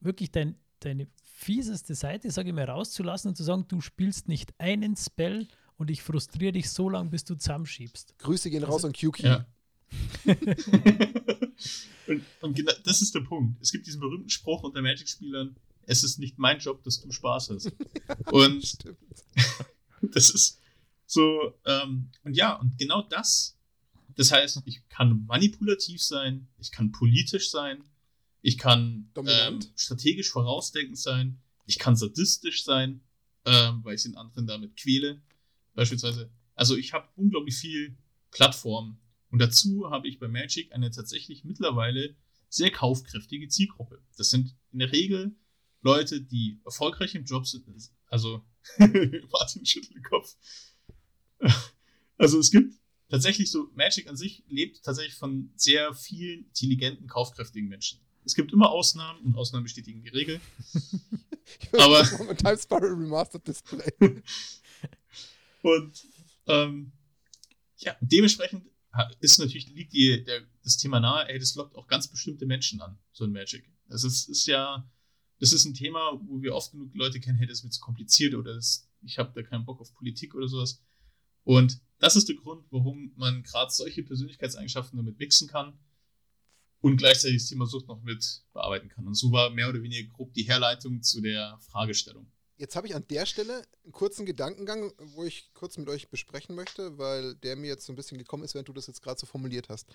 wirklich 0.00 0.30
dein, 0.30 0.56
deine 0.80 1.08
fieseste 1.22 1.94
Seite, 1.94 2.30
sage 2.30 2.48
ich 2.48 2.54
mal, 2.54 2.64
rauszulassen 2.64 3.30
und 3.30 3.36
zu 3.36 3.44
sagen, 3.44 3.66
du 3.68 3.80
spielst 3.80 4.28
nicht 4.28 4.58
einen 4.58 4.96
Spell 4.96 5.46
und 5.78 5.90
ich 5.90 6.02
frustriere 6.02 6.52
dich 6.52 6.70
so 6.70 6.90
lange, 6.90 7.10
bis 7.10 7.24
du 7.24 7.36
zusammenschiebst. 7.36 8.18
Grüße 8.18 8.50
gehen 8.50 8.64
raus 8.64 8.84
also, 8.84 8.88
an 8.88 8.92
QQ. 8.92 9.20
Ja. 9.20 9.46
und, 12.06 12.22
und 12.42 12.54
genau, 12.54 12.72
das 12.84 13.00
ist 13.00 13.14
der 13.14 13.20
Punkt. 13.20 13.62
Es 13.62 13.72
gibt 13.72 13.86
diesen 13.86 14.00
berühmten 14.00 14.28
Spruch 14.28 14.64
unter 14.64 14.82
Magic-Spielern: 14.82 15.56
Es 15.86 16.04
ist 16.04 16.18
nicht 16.18 16.38
mein 16.38 16.58
Job, 16.58 16.82
dass 16.82 17.00
du 17.00 17.10
Spaß 17.10 17.50
hast. 17.50 17.72
Und 18.30 18.78
das 20.02 20.30
ist 20.30 20.60
so, 21.06 21.54
ähm, 21.64 22.10
und 22.22 22.34
ja, 22.34 22.52
und 22.56 22.76
genau 22.76 23.00
das. 23.00 23.56
Das 24.14 24.30
heißt, 24.30 24.60
ich 24.66 24.86
kann 24.90 25.24
manipulativ 25.26 26.02
sein, 26.02 26.48
ich 26.58 26.70
kann 26.70 26.92
politisch 26.92 27.50
sein, 27.50 27.82
ich 28.42 28.58
kann 28.58 29.10
ähm, 29.16 29.60
strategisch 29.74 30.28
vorausdenkend 30.30 30.98
sein, 30.98 31.40
ich 31.64 31.78
kann 31.78 31.96
sadistisch 31.96 32.62
sein, 32.64 33.00
ähm, 33.46 33.80
weil 33.84 33.94
ich 33.94 34.02
den 34.02 34.16
anderen 34.16 34.46
damit 34.46 34.76
quäle, 34.76 35.22
beispielsweise. 35.78 36.28
Also 36.56 36.76
ich 36.76 36.92
habe 36.92 37.08
unglaublich 37.14 37.56
viel 37.56 37.96
Plattform, 38.32 38.98
und 39.30 39.40
dazu 39.40 39.90
habe 39.90 40.08
ich 40.08 40.18
bei 40.18 40.26
Magic 40.26 40.72
eine 40.72 40.90
tatsächlich 40.90 41.44
mittlerweile 41.44 42.16
sehr 42.48 42.70
kaufkräftige 42.70 43.48
Zielgruppe. 43.48 44.02
Das 44.16 44.30
sind 44.30 44.56
in 44.72 44.78
der 44.78 44.90
Regel 44.90 45.36
Leute, 45.82 46.20
die 46.20 46.60
erfolgreich 46.64 47.14
im 47.14 47.24
Job 47.24 47.46
sind. 47.46 47.64
Also, 48.06 48.42
Martin 48.78 49.64
schüttelt 49.64 49.94
den 49.94 50.02
Kopf. 50.02 50.36
Also, 52.16 52.40
es 52.40 52.50
gibt 52.50 52.74
tatsächlich 53.10 53.50
so, 53.50 53.70
Magic 53.74 54.08
an 54.08 54.16
sich 54.16 54.42
lebt 54.48 54.82
tatsächlich 54.82 55.14
von 55.14 55.52
sehr 55.54 55.94
vielen 55.94 56.46
intelligenten, 56.46 57.06
kaufkräftigen 57.06 57.68
Menschen. 57.68 58.00
Es 58.24 58.34
gibt 58.34 58.52
immer 58.52 58.70
Ausnahmen 58.70 59.20
und 59.24 59.36
Ausnahmen 59.36 59.64
bestätigen 59.64 60.02
die 60.02 60.08
Regel. 60.08 60.40
aber. 61.72 62.02
Time 62.34 62.58
Spiral 62.58 62.94
Remastered 62.94 63.46
Display. 63.46 63.92
und, 65.62 66.06
ähm, 66.46 66.92
ja, 67.78 67.96
dementsprechend 68.00 68.64
ist 69.20 69.38
natürlich, 69.38 69.68
liegt 69.68 69.92
die, 69.92 70.24
der, 70.24 70.42
das 70.62 70.76
Thema 70.76 71.00
nahe, 71.00 71.28
ey, 71.28 71.38
das 71.38 71.54
lockt 71.54 71.76
auch 71.76 71.86
ganz 71.86 72.08
bestimmte 72.08 72.46
Menschen 72.46 72.80
an, 72.80 72.98
so 73.12 73.24
ein 73.24 73.32
Magic. 73.32 73.70
Das 73.88 74.04
ist, 74.04 74.28
ist 74.28 74.46
ja, 74.46 74.90
das 75.38 75.52
ist 75.52 75.64
ein 75.64 75.74
Thema, 75.74 76.18
wo 76.24 76.42
wir 76.42 76.54
oft 76.54 76.72
genug 76.72 76.94
Leute 76.94 77.20
kennen, 77.20 77.38
hey, 77.38 77.46
das 77.46 77.58
ist 77.58 77.64
mir 77.64 77.70
zu 77.70 77.80
kompliziert 77.80 78.34
oder 78.34 78.54
das, 78.54 78.88
ich 79.02 79.18
habe 79.18 79.32
da 79.34 79.42
keinen 79.42 79.64
Bock 79.64 79.80
auf 79.80 79.94
Politik 79.94 80.34
oder 80.34 80.48
sowas. 80.48 80.82
Und 81.44 81.80
das 81.98 82.16
ist 82.16 82.28
der 82.28 82.36
Grund, 82.36 82.66
warum 82.70 83.12
man 83.16 83.42
gerade 83.42 83.70
solche 83.72 84.02
Persönlichkeitseigenschaften 84.02 84.96
damit 84.96 85.18
mixen 85.18 85.48
kann 85.48 85.78
und 86.80 86.96
gleichzeitig 86.96 87.38
das 87.38 87.48
Thema 87.48 87.66
Sucht 87.66 87.88
noch 87.88 88.02
mit 88.02 88.44
bearbeiten 88.52 88.88
kann. 88.88 89.06
Und 89.06 89.14
so 89.14 89.32
war 89.32 89.50
mehr 89.50 89.68
oder 89.68 89.82
weniger 89.82 90.08
grob 90.10 90.32
die 90.34 90.44
Herleitung 90.44 91.02
zu 91.02 91.20
der 91.20 91.58
Fragestellung. 91.60 92.30
Jetzt 92.58 92.74
habe 92.74 92.88
ich 92.88 92.94
an 92.96 93.06
der 93.08 93.24
Stelle 93.24 93.62
einen 93.84 93.92
kurzen 93.92 94.26
Gedankengang, 94.26 94.92
wo 95.14 95.24
ich 95.24 95.54
kurz 95.54 95.78
mit 95.78 95.88
euch 95.88 96.08
besprechen 96.08 96.56
möchte, 96.56 96.98
weil 96.98 97.36
der 97.36 97.54
mir 97.54 97.68
jetzt 97.68 97.86
so 97.86 97.92
ein 97.92 97.96
bisschen 97.96 98.18
gekommen 98.18 98.42
ist, 98.42 98.56
wenn 98.56 98.64
du 98.64 98.72
das 98.72 98.88
jetzt 98.88 99.00
gerade 99.00 99.18
so 99.18 99.26
formuliert 99.26 99.68
hast. 99.68 99.86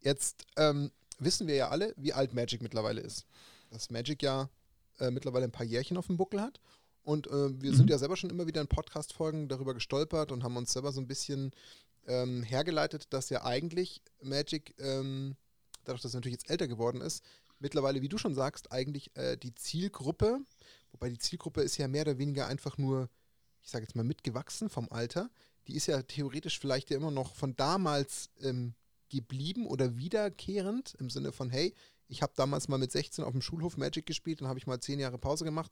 Jetzt 0.00 0.44
ähm, 0.56 0.90
wissen 1.20 1.46
wir 1.46 1.54
ja 1.54 1.68
alle, 1.68 1.94
wie 1.96 2.12
alt 2.12 2.34
Magic 2.34 2.60
mittlerweile 2.60 3.00
ist. 3.00 3.24
Dass 3.70 3.90
Magic 3.90 4.20
ja 4.22 4.50
äh, 4.98 5.12
mittlerweile 5.12 5.44
ein 5.44 5.52
paar 5.52 5.64
Jährchen 5.64 5.96
auf 5.96 6.08
dem 6.08 6.16
Buckel 6.16 6.40
hat. 6.40 6.60
Und 7.04 7.28
äh, 7.28 7.62
wir 7.62 7.70
mhm. 7.70 7.76
sind 7.76 7.90
ja 7.90 7.98
selber 7.98 8.16
schon 8.16 8.30
immer 8.30 8.48
wieder 8.48 8.60
in 8.60 8.66
Podcast-Folgen 8.66 9.48
darüber 9.48 9.72
gestolpert 9.72 10.32
und 10.32 10.42
haben 10.42 10.56
uns 10.56 10.72
selber 10.72 10.90
so 10.90 11.00
ein 11.00 11.06
bisschen 11.06 11.52
ähm, 12.08 12.42
hergeleitet, 12.42 13.06
dass 13.10 13.30
ja 13.30 13.44
eigentlich 13.44 14.02
Magic, 14.20 14.74
ähm, 14.78 15.36
dadurch, 15.84 16.02
dass 16.02 16.10
es 16.10 16.14
natürlich 16.14 16.40
jetzt 16.40 16.50
älter 16.50 16.66
geworden 16.66 17.00
ist, 17.00 17.22
mittlerweile, 17.58 18.02
wie 18.02 18.08
du 18.08 18.18
schon 18.18 18.34
sagst, 18.34 18.72
eigentlich 18.72 19.16
äh, 19.16 19.36
die 19.36 19.54
Zielgruppe 19.54 20.40
Wobei 20.92 21.10
die 21.10 21.18
Zielgruppe 21.18 21.62
ist 21.62 21.76
ja 21.76 21.88
mehr 21.88 22.02
oder 22.02 22.18
weniger 22.18 22.46
einfach 22.46 22.78
nur, 22.78 23.08
ich 23.62 23.70
sage 23.70 23.84
jetzt 23.84 23.94
mal, 23.94 24.04
mitgewachsen 24.04 24.68
vom 24.68 24.88
Alter. 24.90 25.30
Die 25.66 25.76
ist 25.76 25.86
ja 25.86 26.02
theoretisch 26.02 26.58
vielleicht 26.58 26.90
ja 26.90 26.96
immer 26.96 27.10
noch 27.10 27.34
von 27.34 27.54
damals 27.56 28.30
ähm, 28.40 28.74
geblieben 29.10 29.66
oder 29.66 29.96
wiederkehrend 29.96 30.94
im 30.98 31.10
Sinne 31.10 31.32
von, 31.32 31.50
hey, 31.50 31.74
ich 32.08 32.22
habe 32.22 32.32
damals 32.36 32.68
mal 32.68 32.78
mit 32.78 32.90
16 32.90 33.22
auf 33.22 33.32
dem 33.32 33.42
Schulhof 33.42 33.76
Magic 33.76 34.06
gespielt, 34.06 34.40
dann 34.40 34.48
habe 34.48 34.58
ich 34.58 34.66
mal 34.66 34.80
10 34.80 34.98
Jahre 34.98 35.18
Pause 35.18 35.44
gemacht, 35.44 35.70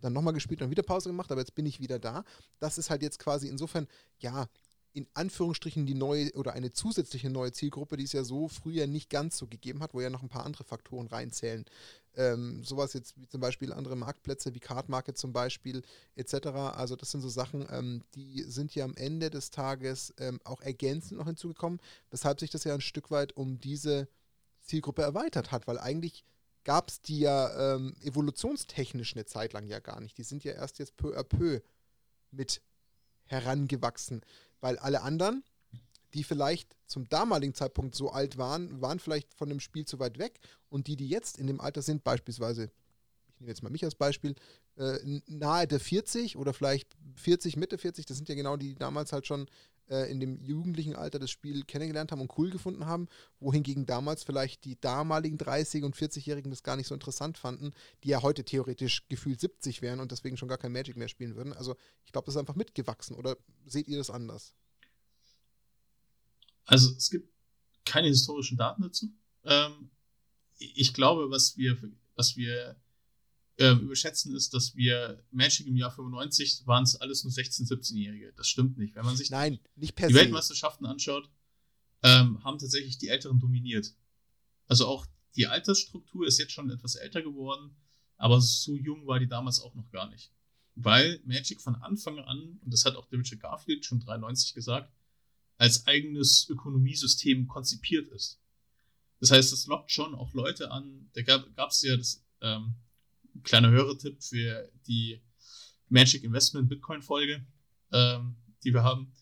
dann 0.00 0.14
nochmal 0.14 0.32
gespielt, 0.32 0.60
dann 0.62 0.70
wieder 0.70 0.82
Pause 0.82 1.10
gemacht, 1.10 1.30
aber 1.30 1.42
jetzt 1.42 1.54
bin 1.54 1.66
ich 1.66 1.80
wieder 1.80 1.98
da. 1.98 2.24
Das 2.58 2.78
ist 2.78 2.88
halt 2.88 3.02
jetzt 3.02 3.18
quasi 3.18 3.48
insofern, 3.48 3.86
ja, 4.18 4.48
in 4.96 5.06
Anführungsstrichen 5.12 5.84
die 5.84 5.92
neue 5.92 6.32
oder 6.32 6.54
eine 6.54 6.72
zusätzliche 6.72 7.28
neue 7.28 7.52
Zielgruppe, 7.52 7.98
die 7.98 8.04
es 8.04 8.14
ja 8.14 8.24
so 8.24 8.48
früher 8.48 8.86
nicht 8.86 9.10
ganz 9.10 9.36
so 9.36 9.46
gegeben 9.46 9.82
hat, 9.82 9.92
wo 9.92 10.00
ja 10.00 10.08
noch 10.08 10.22
ein 10.22 10.30
paar 10.30 10.46
andere 10.46 10.64
Faktoren 10.64 11.06
reinzählen. 11.06 11.66
Ähm, 12.14 12.64
sowas 12.64 12.94
jetzt 12.94 13.14
wie 13.20 13.28
zum 13.28 13.42
Beispiel 13.42 13.74
andere 13.74 13.94
Marktplätze 13.94 14.54
wie 14.54 14.58
Card 14.58 14.88
Market 14.88 15.18
zum 15.18 15.34
Beispiel 15.34 15.82
etc. 16.14 16.46
Also 16.46 16.96
das 16.96 17.10
sind 17.10 17.20
so 17.20 17.28
Sachen, 17.28 17.66
ähm, 17.70 18.04
die 18.14 18.42
sind 18.44 18.74
ja 18.74 18.86
am 18.86 18.94
Ende 18.96 19.28
des 19.28 19.50
Tages 19.50 20.14
ähm, 20.16 20.40
auch 20.44 20.62
ergänzend 20.62 21.18
noch 21.18 21.26
hinzugekommen, 21.26 21.78
weshalb 22.10 22.40
sich 22.40 22.48
das 22.48 22.64
ja 22.64 22.72
ein 22.72 22.80
Stück 22.80 23.10
weit 23.10 23.36
um 23.36 23.60
diese 23.60 24.08
Zielgruppe 24.62 25.02
erweitert 25.02 25.52
hat, 25.52 25.66
weil 25.66 25.78
eigentlich 25.78 26.24
gab 26.64 26.88
es 26.88 27.02
die 27.02 27.18
ja 27.18 27.74
ähm, 27.74 27.94
evolutionstechnisch 28.00 29.14
eine 29.14 29.26
Zeit 29.26 29.52
lang 29.52 29.66
ja 29.66 29.78
gar 29.78 30.00
nicht. 30.00 30.16
Die 30.16 30.24
sind 30.24 30.42
ja 30.42 30.52
erst 30.52 30.78
jetzt 30.78 30.96
peu 30.96 31.18
à 31.18 31.22
peu 31.22 31.60
mit 32.30 32.62
herangewachsen 33.26 34.22
weil 34.60 34.78
alle 34.78 35.02
anderen, 35.02 35.44
die 36.14 36.24
vielleicht 36.24 36.76
zum 36.86 37.08
damaligen 37.08 37.54
Zeitpunkt 37.54 37.94
so 37.94 38.10
alt 38.10 38.38
waren, 38.38 38.80
waren 38.80 38.98
vielleicht 38.98 39.34
von 39.34 39.48
dem 39.48 39.60
Spiel 39.60 39.84
zu 39.84 39.98
weit 39.98 40.18
weg. 40.18 40.40
Und 40.68 40.86
die, 40.86 40.96
die 40.96 41.08
jetzt 41.08 41.38
in 41.38 41.46
dem 41.46 41.60
Alter 41.60 41.82
sind, 41.82 42.04
beispielsweise, 42.04 42.70
ich 43.34 43.40
nehme 43.40 43.50
jetzt 43.50 43.62
mal 43.62 43.70
mich 43.70 43.84
als 43.84 43.94
Beispiel, 43.94 44.34
äh, 44.76 44.98
nahe 45.26 45.66
der 45.66 45.80
40 45.80 46.36
oder 46.36 46.54
vielleicht 46.54 46.96
40, 47.16 47.56
Mitte 47.56 47.78
40, 47.78 48.06
das 48.06 48.16
sind 48.16 48.28
ja 48.28 48.34
genau 48.34 48.56
die, 48.56 48.68
die 48.68 48.74
damals 48.76 49.12
halt 49.12 49.26
schon 49.26 49.46
äh, 49.88 50.10
in 50.10 50.20
dem 50.20 50.42
jugendlichen 50.42 50.96
Alter 50.96 51.18
das 51.18 51.30
Spiel 51.30 51.64
kennengelernt 51.64 52.12
haben 52.12 52.20
und 52.20 52.36
cool 52.38 52.50
gefunden 52.50 52.86
haben, 52.86 53.08
wohingegen 53.40 53.86
damals 53.86 54.24
vielleicht 54.24 54.64
die 54.64 54.80
damaligen 54.80 55.38
30- 55.38 55.84
und 55.84 55.96
40-Jährigen 55.96 56.50
das 56.50 56.62
gar 56.62 56.76
nicht 56.76 56.86
so 56.86 56.94
interessant 56.94 57.38
fanden, 57.38 57.72
die 58.04 58.08
ja 58.08 58.22
heute 58.22 58.44
theoretisch 58.44 59.06
gefühlt 59.08 59.40
70 59.40 59.82
wären 59.82 60.00
und 60.00 60.12
deswegen 60.12 60.36
schon 60.36 60.48
gar 60.48 60.58
kein 60.58 60.72
Magic 60.72 60.96
mehr 60.96 61.08
spielen 61.08 61.36
würden. 61.36 61.52
Also 61.52 61.76
ich 62.04 62.12
glaube, 62.12 62.26
das 62.26 62.34
ist 62.34 62.40
einfach 62.40 62.56
mitgewachsen. 62.56 63.16
Oder 63.16 63.36
seht 63.64 63.88
ihr 63.88 63.98
das 63.98 64.10
anders? 64.10 64.54
Also 66.64 66.92
es 66.96 67.10
gibt 67.10 67.32
keine 67.84 68.08
historischen 68.08 68.58
Daten 68.58 68.82
dazu. 68.82 69.08
Ähm, 69.44 69.90
ich 70.58 70.92
glaube, 70.94 71.30
was 71.30 71.56
wir, 71.56 71.76
was 72.16 72.36
wir 72.36 72.76
ähm, 73.58 73.80
überschätzen, 73.80 74.34
ist, 74.34 74.52
dass 74.52 74.76
wir 74.76 75.22
Magic 75.30 75.66
im 75.66 75.76
Jahr 75.76 75.90
95 75.90 76.66
waren 76.66 76.84
es 76.84 76.96
alles 76.96 77.24
nur 77.24 77.32
16-, 77.32 77.66
17-Jährige. 77.68 78.32
Das 78.36 78.48
stimmt 78.48 78.76
nicht. 78.76 78.94
Wenn 78.94 79.04
man 79.04 79.16
sich 79.16 79.30
Nein, 79.30 79.58
die 79.76 79.86
se. 79.86 80.14
Weltmeisterschaften 80.14 80.86
anschaut, 80.86 81.30
ähm, 82.02 82.42
haben 82.44 82.58
tatsächlich 82.58 82.98
die 82.98 83.08
Älteren 83.08 83.40
dominiert. 83.40 83.94
Also 84.66 84.86
auch 84.86 85.06
die 85.36 85.46
Altersstruktur 85.46 86.26
ist 86.26 86.38
jetzt 86.38 86.52
schon 86.52 86.70
etwas 86.70 86.96
älter 86.96 87.22
geworden, 87.22 87.76
aber 88.16 88.40
so 88.40 88.74
jung 88.74 89.06
war 89.06 89.18
die 89.18 89.28
damals 89.28 89.60
auch 89.60 89.74
noch 89.74 89.90
gar 89.90 90.08
nicht. 90.10 90.32
Weil 90.74 91.20
Magic 91.24 91.60
von 91.60 91.76
Anfang 91.76 92.18
an, 92.18 92.58
und 92.62 92.72
das 92.72 92.84
hat 92.84 92.96
auch 92.96 93.06
der 93.06 93.18
Richard 93.18 93.40
Garfield 93.40 93.84
schon 93.84 94.00
93 94.00 94.54
gesagt, 94.54 94.92
als 95.56 95.86
eigenes 95.86 96.48
Ökonomiesystem 96.50 97.48
konzipiert 97.48 98.08
ist. 98.08 98.38
Das 99.20 99.30
heißt, 99.30 99.52
es 99.54 99.66
lockt 99.66 99.90
schon 99.90 100.14
auch 100.14 100.34
Leute 100.34 100.70
an. 100.70 101.08
Da 101.14 101.22
gab 101.22 101.70
es 101.70 101.80
ja 101.80 101.96
das 101.96 102.22
ähm, 102.42 102.74
kleiner 103.42 103.70
Hörertipp 103.70 104.22
für 104.22 104.70
die 104.86 105.22
Magic 105.88 106.24
Investment 106.24 106.68
Bitcoin 106.68 107.02
Folge, 107.02 107.46
ähm, 107.92 108.36
die 108.64 108.72
wir 108.72 108.82
haben. 108.82 109.12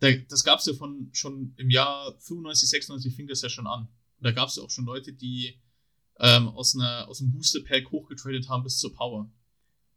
Da, 0.00 0.12
das 0.28 0.44
gab 0.44 0.58
es 0.58 0.66
ja 0.66 0.74
von 0.74 1.10
schon 1.12 1.54
im 1.56 1.70
Jahr 1.70 2.18
95, 2.20 2.68
96 2.68 3.14
fing 3.14 3.26
das 3.26 3.42
ja 3.42 3.48
schon 3.48 3.66
an. 3.66 3.88
Da 4.20 4.32
gab 4.32 4.48
es 4.48 4.56
ja 4.56 4.62
auch 4.62 4.70
schon 4.70 4.84
Leute, 4.84 5.12
die 5.12 5.60
ähm, 6.20 6.48
aus, 6.48 6.76
einer, 6.76 7.08
aus 7.08 7.20
einem 7.20 7.32
Booster 7.32 7.60
Pack 7.60 7.90
hochgetradet 7.90 8.48
haben 8.48 8.62
bis 8.62 8.78
zur 8.78 8.94
Power. 8.94 9.32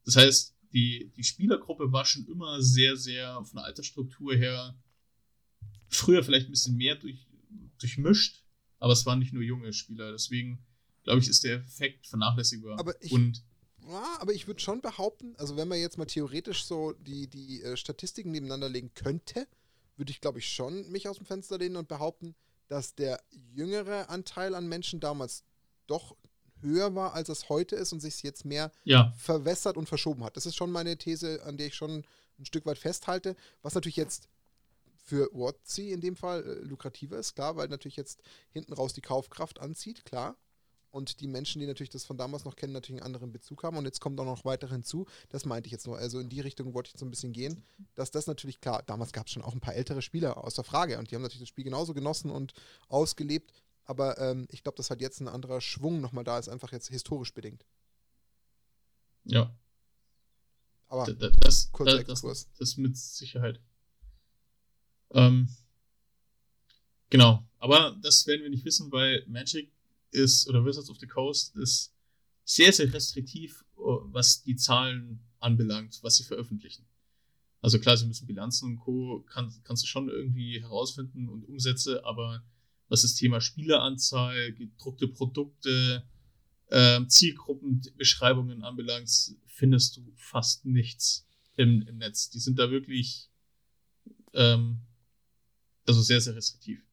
Das 0.03 0.15
heißt, 0.15 0.55
die, 0.73 1.11
die 1.15 1.23
Spielergruppe 1.23 1.91
war 1.91 2.05
schon 2.05 2.25
immer 2.27 2.61
sehr, 2.61 2.97
sehr 2.97 3.43
von 3.45 3.57
der 3.57 3.65
Altersstruktur 3.65 4.35
her 4.35 4.77
früher 5.89 6.23
vielleicht 6.23 6.47
ein 6.47 6.51
bisschen 6.51 6.75
mehr 6.75 6.95
durch, 6.95 7.27
durchmischt, 7.79 8.43
aber 8.79 8.93
es 8.93 9.05
waren 9.05 9.19
nicht 9.19 9.33
nur 9.33 9.43
junge 9.43 9.73
Spieler. 9.73 10.11
Deswegen 10.11 10.65
glaube 11.05 11.21
ich, 11.21 11.29
ist 11.29 11.43
der 11.43 11.57
Effekt 11.57 12.07
vernachlässigbar. 12.07 12.77
Aber 12.77 13.01
ich, 13.01 13.11
Und 13.11 13.41
ja, 13.87 14.17
aber 14.19 14.33
ich 14.33 14.47
würde 14.47 14.59
schon 14.59 14.81
behaupten, 14.81 15.35
also 15.37 15.55
wenn 15.55 15.67
man 15.67 15.79
jetzt 15.79 15.97
mal 15.97 16.05
theoretisch 16.05 16.65
so 16.65 16.93
die, 16.93 17.27
die 17.27 17.61
äh, 17.61 17.77
Statistiken 17.77 18.31
nebeneinander 18.31 18.67
legen 18.67 18.91
könnte, 18.93 19.47
würde 19.95 20.11
ich 20.11 20.19
glaube 20.19 20.39
ich 20.39 20.51
schon 20.51 20.89
mich 20.91 21.07
aus 21.07 21.17
dem 21.17 21.25
Fenster 21.25 21.57
lehnen 21.57 21.77
und 21.77 21.87
behaupten, 21.87 22.35
dass 22.67 22.95
der 22.95 23.21
jüngere 23.53 24.09
Anteil 24.09 24.55
an 24.55 24.67
Menschen 24.67 24.99
damals 24.99 25.43
doch 25.87 26.17
höher 26.61 26.95
war, 26.95 27.13
als 27.13 27.29
es 27.29 27.47
heute 27.47 27.75
ist 27.75 27.93
und 27.93 27.99
sich 27.99 28.23
jetzt 28.23 28.43
mehr 28.43 28.71
ja, 28.83 29.13
verwässert 29.17 29.77
und 29.77 29.87
verschoben 29.87 30.23
hat. 30.23 30.35
Das 30.35 30.47
ist 30.47 30.55
schon 30.55 30.71
meine 30.71 30.97
These, 30.97 31.43
an 31.43 31.57
der 31.57 31.67
ich 31.67 31.75
schon 31.75 32.03
ein 32.39 32.45
Stück 32.45 32.65
weit 32.65 32.79
festhalte, 32.79 33.35
was 33.61 33.75
natürlich 33.75 33.97
jetzt 33.97 34.27
für 35.05 35.29
WotC 35.33 35.91
in 35.91 36.01
dem 36.01 36.15
Fall 36.15 36.43
äh, 36.43 36.65
lukrativer 36.65 37.19
ist, 37.19 37.35
klar, 37.35 37.55
weil 37.55 37.67
natürlich 37.67 37.95
jetzt 37.95 38.21
hinten 38.49 38.73
raus 38.73 38.93
die 38.93 39.01
Kaufkraft 39.01 39.59
anzieht, 39.59 40.03
klar. 40.05 40.35
Und 40.95 41.19
die 41.19 41.27
Menschen, 41.27 41.59
die 41.59 41.67
natürlich 41.67 41.89
das 41.89 42.05
von 42.05 42.15
damals 42.17 42.45
noch 42.45 42.55
kennen, 42.55 42.71
natürlich 42.71 43.01
einen 43.01 43.05
anderen 43.13 43.33
Bezug 43.33 43.63
haben. 43.63 43.75
Und 43.75 43.83
jetzt 43.83 43.99
kommt 43.99 44.17
auch 44.17 44.23
noch 44.25 44.45
weiter 44.45 44.69
hinzu, 44.69 45.05
das 45.27 45.43
meinte 45.43 45.67
ich 45.67 45.73
jetzt 45.73 45.85
nur, 45.87 45.97
also 45.97 46.21
in 46.21 46.29
die 46.29 46.39
Richtung 46.39 46.73
wollte 46.73 46.87
ich 46.87 46.93
jetzt 46.93 47.01
so 47.01 47.05
ein 47.05 47.09
bisschen 47.09 47.33
gehen, 47.33 47.61
dass 47.95 48.11
das 48.11 48.27
natürlich 48.27 48.61
klar, 48.61 48.81
damals 48.83 49.11
gab 49.11 49.27
es 49.27 49.33
schon 49.33 49.43
auch 49.43 49.53
ein 49.53 49.59
paar 49.59 49.75
ältere 49.75 50.01
Spieler 50.01 50.41
außer 50.41 50.63
Frage 50.63 50.97
und 50.97 51.11
die 51.11 51.15
haben 51.15 51.21
natürlich 51.21 51.41
das 51.41 51.49
Spiel 51.49 51.65
genauso 51.65 51.93
genossen 51.93 52.31
und 52.31 52.53
ausgelebt. 52.87 53.51
Aber 53.83 54.17
ähm, 54.19 54.47
ich 54.51 54.63
glaube, 54.63 54.77
dass 54.77 54.89
halt 54.89 55.01
jetzt 55.01 55.19
ein 55.19 55.27
anderer 55.27 55.59
Schwung 55.59 55.99
nochmal 55.99 56.23
da 56.23 56.39
ist, 56.39 56.47
einfach 56.47 56.71
jetzt 56.71 56.87
historisch 56.87 57.33
bedingt. 57.33 57.65
ja. 59.25 59.53
Aber 60.87 61.05
Da- 61.07 61.11
da- 61.13 61.29
Das, 61.41 61.71
kurzer 61.73 61.97
da- 61.97 62.03
das, 62.03 62.09
Exkurs. 62.19 62.47
das 62.57 62.77
mit 62.77 62.95
Sicherheit. 62.95 63.59
Ähm, 65.11 65.49
genau, 67.09 67.43
aber 67.59 67.97
das 68.01 68.25
werden 68.27 68.43
wir 68.43 68.49
nicht 68.49 68.63
wissen, 68.63 68.91
weil 68.93 69.25
Magic 69.27 69.71
ist, 70.11 70.47
oder 70.47 70.65
Wizards 70.65 70.89
of 70.89 70.97
the 70.99 71.07
Coast 71.07 71.55
ist 71.55 71.93
sehr, 72.43 72.71
sehr 72.71 72.91
restriktiv, 72.93 73.65
oh, 73.75 74.01
was 74.05 74.43
die 74.43 74.55
Zahlen 74.55 75.19
anbelangt, 75.39 75.99
was 76.01 76.17
sie 76.17 76.23
veröffentlichen. 76.23 76.85
Also 77.61 77.79
klar, 77.79 77.97
sie 77.97 78.05
müssen 78.05 78.27
Bilanzen 78.27 78.69
und 78.69 78.77
Co. 78.77 79.25
Kann, 79.27 79.51
kannst 79.63 79.83
du 79.83 79.87
schon 79.87 80.09
irgendwie 80.09 80.61
herausfinden 80.61 81.29
und 81.29 81.43
Umsätze, 81.45 82.05
aber 82.05 82.43
was 82.89 83.01
das 83.01 83.15
Thema 83.15 83.41
Spieleranzahl, 83.41 84.53
gedruckte 84.53 85.07
Produkte, 85.07 86.07
ähm, 86.69 87.09
Zielgruppenbeschreibungen 87.09 88.63
anbelangt, 88.63 89.35
findest 89.47 89.97
du 89.97 90.13
fast 90.15 90.65
nichts 90.65 91.27
im, 91.55 91.81
im 91.87 91.97
Netz. 91.97 92.29
Die 92.29 92.39
sind 92.39 92.59
da 92.59 92.69
wirklich 92.69 93.29
ähm, 94.33 94.81
also 95.85 96.01
sehr, 96.01 96.21
sehr 96.21 96.35
restriktiv. 96.35 96.83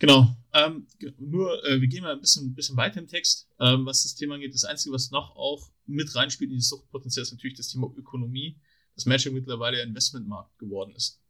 Genau. 0.00 0.34
Ähm, 0.52 0.88
nur, 1.18 1.64
äh, 1.64 1.80
wir 1.80 1.86
gehen 1.86 2.02
mal 2.02 2.12
ein 2.12 2.20
bisschen, 2.20 2.54
bisschen 2.54 2.76
weiter 2.76 2.98
im 2.98 3.06
Text, 3.06 3.48
ähm, 3.60 3.86
was 3.86 4.02
das 4.02 4.16
Thema 4.16 4.34
angeht. 4.34 4.52
Das 4.52 4.64
Einzige, 4.64 4.92
was 4.92 5.12
noch 5.12 5.36
auch 5.36 5.70
mit 5.86 6.12
reinspielt 6.16 6.50
in 6.50 6.56
dieses 6.56 6.70
Suchtpotenzial, 6.70 7.22
ist 7.22 7.32
natürlich 7.32 7.56
das 7.56 7.68
Thema 7.68 7.92
Ökonomie, 7.96 8.58
dass 8.94 9.06
Magic 9.06 9.32
mittlerweile 9.32 9.80
ein 9.80 9.90
Investmentmarkt 9.90 10.58
geworden 10.58 10.94
ist. 10.96 11.20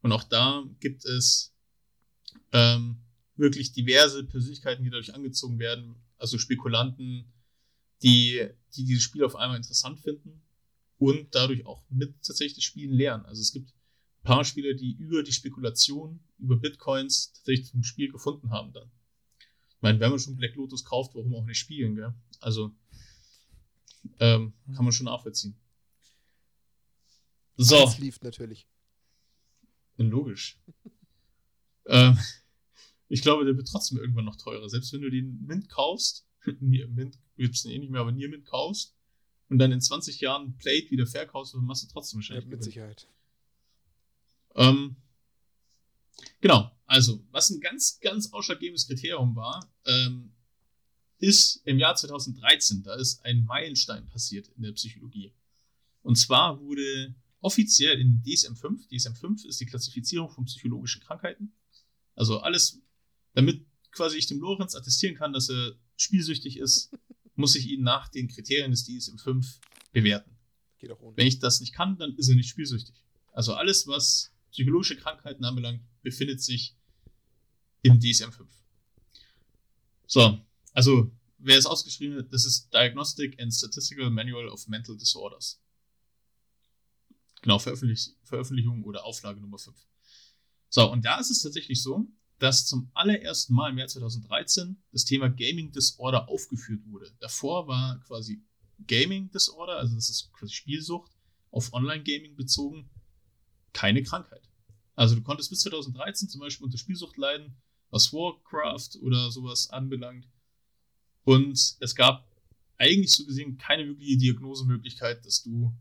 Und 0.00 0.10
auch 0.10 0.24
da 0.24 0.64
gibt 0.80 1.04
es 1.04 1.52
ähm, 2.52 2.96
wirklich 3.36 3.72
diverse 3.72 4.24
Persönlichkeiten, 4.24 4.82
die 4.82 4.90
dadurch 4.90 5.14
angezogen 5.14 5.58
werden, 5.58 5.94
also 6.18 6.38
Spekulanten, 6.38 7.26
die, 8.02 8.48
die 8.74 8.84
dieses 8.84 9.02
Spiel 9.02 9.24
auf 9.24 9.36
einmal 9.36 9.58
interessant 9.58 10.00
finden 10.00 10.42
und 10.98 11.34
dadurch 11.34 11.66
auch 11.66 11.82
mit 11.90 12.14
tatsächlich 12.22 12.56
das 12.56 12.64
Spielen 12.64 12.92
lernen. 12.92 13.26
Also 13.26 13.42
es 13.42 13.52
gibt 13.52 13.72
paar 14.24 14.44
Spieler, 14.44 14.74
die 14.74 14.92
über 14.94 15.22
die 15.22 15.32
Spekulation, 15.32 16.20
über 16.38 16.56
Bitcoins 16.56 17.32
tatsächlich 17.34 17.68
zum 17.68 17.84
Spiel 17.84 18.10
gefunden 18.10 18.50
haben 18.50 18.72
dann. 18.72 18.90
Ich 19.68 19.82
meine, 19.82 20.00
wenn 20.00 20.10
man 20.10 20.18
schon 20.18 20.36
Black 20.36 20.54
Lotus 20.56 20.84
kauft, 20.84 21.14
warum 21.14 21.34
auch 21.34 21.44
nicht 21.44 21.58
spielen, 21.58 21.94
gell? 21.94 22.14
Also 22.40 22.74
ähm, 24.18 24.54
kann 24.74 24.84
man 24.84 24.92
schon 24.92 25.06
nachvollziehen. 25.06 25.56
So. 27.56 27.76
Das 27.80 27.98
lief 27.98 28.20
natürlich. 28.22 28.66
Logisch. 29.96 30.58
ähm, 31.86 32.18
ich 33.08 33.22
glaube, 33.22 33.44
der 33.44 33.56
wird 33.56 33.68
trotzdem 33.68 33.98
irgendwann 33.98 34.24
noch 34.24 34.36
teurer. 34.36 34.68
Selbst 34.68 34.92
wenn 34.92 35.02
du 35.02 35.10
den 35.10 35.44
Mint 35.46 35.68
kaufst, 35.68 36.26
Mint 36.60 37.18
gibt 37.36 37.54
es 37.54 37.64
eh 37.64 37.78
nicht 37.78 37.90
mehr, 37.90 38.00
aber 38.00 38.12
Nier 38.12 38.28
Mint 38.28 38.46
kaufst 38.46 38.96
und 39.48 39.58
dann 39.58 39.70
in 39.70 39.80
20 39.80 40.20
Jahren 40.20 40.56
Plate 40.56 40.90
wieder 40.90 41.06
verkaufst, 41.06 41.54
dann 41.54 41.64
machst 41.64 41.84
du 41.84 41.88
trotzdem 41.88 42.18
Ja, 42.18 42.22
wahrscheinlich. 42.22 42.46
mit 42.46 42.52
Gewinn. 42.60 42.64
Sicherheit. 42.64 43.08
Ähm, 44.54 44.96
genau, 46.40 46.70
also, 46.86 47.24
was 47.30 47.50
ein 47.50 47.60
ganz, 47.60 47.98
ganz 48.00 48.32
ausschlaggebendes 48.32 48.86
Kriterium 48.86 49.34
war, 49.34 49.68
ähm, 49.86 50.32
ist 51.18 51.62
im 51.64 51.78
Jahr 51.78 51.96
2013, 51.96 52.82
da 52.82 52.94
ist 52.94 53.24
ein 53.24 53.44
Meilenstein 53.44 54.06
passiert 54.06 54.48
in 54.56 54.62
der 54.62 54.72
Psychologie. 54.72 55.32
Und 56.02 56.16
zwar 56.16 56.60
wurde 56.60 57.14
offiziell 57.40 57.98
in 57.98 58.22
DSM-5, 58.22 58.88
DSM-5 58.90 59.46
ist 59.46 59.60
die 59.60 59.66
Klassifizierung 59.66 60.30
von 60.30 60.44
psychologischen 60.44 61.02
Krankheiten, 61.02 61.52
also 62.14 62.40
alles, 62.40 62.80
damit 63.32 63.66
quasi 63.90 64.18
ich 64.18 64.26
dem 64.26 64.40
Lorenz 64.40 64.74
attestieren 64.74 65.16
kann, 65.16 65.32
dass 65.32 65.48
er 65.48 65.72
spielsüchtig 65.96 66.58
ist, 66.58 66.90
muss 67.34 67.56
ich 67.56 67.68
ihn 67.68 67.82
nach 67.82 68.08
den 68.08 68.28
Kriterien 68.28 68.70
des 68.70 68.86
DSM-5 68.86 69.60
bewerten. 69.92 70.30
Wenn 71.16 71.26
ich 71.26 71.38
das 71.38 71.60
nicht 71.60 71.72
kann, 71.72 71.96
dann 71.96 72.14
ist 72.16 72.28
er 72.28 72.34
nicht 72.34 72.50
spielsüchtig. 72.50 72.94
Also 73.32 73.54
alles, 73.54 73.86
was 73.86 74.33
psychologische 74.54 74.96
Krankheiten 74.96 75.44
anbelangt, 75.44 75.82
befindet 76.02 76.40
sich 76.40 76.76
im 77.82 77.98
DSM-5. 77.98 78.46
So, 80.06 80.40
also 80.72 81.10
wer 81.38 81.58
es 81.58 81.66
ausgeschrieben 81.66 82.18
hat, 82.18 82.32
das 82.32 82.44
ist 82.46 82.72
Diagnostic 82.72 83.40
and 83.40 83.52
Statistical 83.52 84.10
Manual 84.10 84.48
of 84.48 84.66
Mental 84.68 84.96
Disorders. 84.96 85.60
Genau, 87.42 87.58
Veröffentlich 87.58 88.14
Veröffentlichung 88.22 88.84
oder 88.84 89.04
Auflage 89.04 89.40
Nummer 89.40 89.58
5. 89.58 89.76
So, 90.70 90.90
und 90.90 91.04
da 91.04 91.18
ist 91.18 91.30
es 91.30 91.42
tatsächlich 91.42 91.82
so, 91.82 92.06
dass 92.38 92.66
zum 92.66 92.90
allerersten 92.94 93.54
Mal 93.54 93.70
im 93.70 93.78
Jahr 93.78 93.88
2013 93.88 94.76
das 94.92 95.04
Thema 95.04 95.28
Gaming 95.28 95.72
Disorder 95.72 96.28
aufgeführt 96.28 96.86
wurde. 96.86 97.12
Davor 97.18 97.66
war 97.66 98.00
quasi 98.06 98.42
Gaming 98.86 99.30
Disorder, 99.30 99.78
also 99.78 99.94
das 99.96 100.10
ist 100.10 100.32
quasi 100.32 100.52
Spielsucht, 100.52 101.10
auf 101.50 101.72
Online-Gaming 101.72 102.36
bezogen, 102.36 102.90
keine 103.74 104.02
Krankheit. 104.02 104.48
Also 104.94 105.14
du 105.14 105.22
konntest 105.22 105.50
bis 105.50 105.60
2013 105.60 106.28
zum 106.28 106.40
Beispiel 106.40 106.64
unter 106.64 106.78
Spielsucht 106.78 107.16
leiden, 107.18 107.54
was 107.90 108.12
Warcraft 108.12 109.00
oder 109.02 109.30
sowas 109.30 109.68
anbelangt. 109.70 110.26
Und 111.24 111.76
es 111.80 111.94
gab 111.94 112.26
eigentlich 112.78 113.12
so 113.12 113.26
gesehen 113.26 113.58
keine 113.58 113.86
wirkliche 113.86 114.16
Diagnosemöglichkeit, 114.16 115.24
dass 115.26 115.42
du 115.42 115.72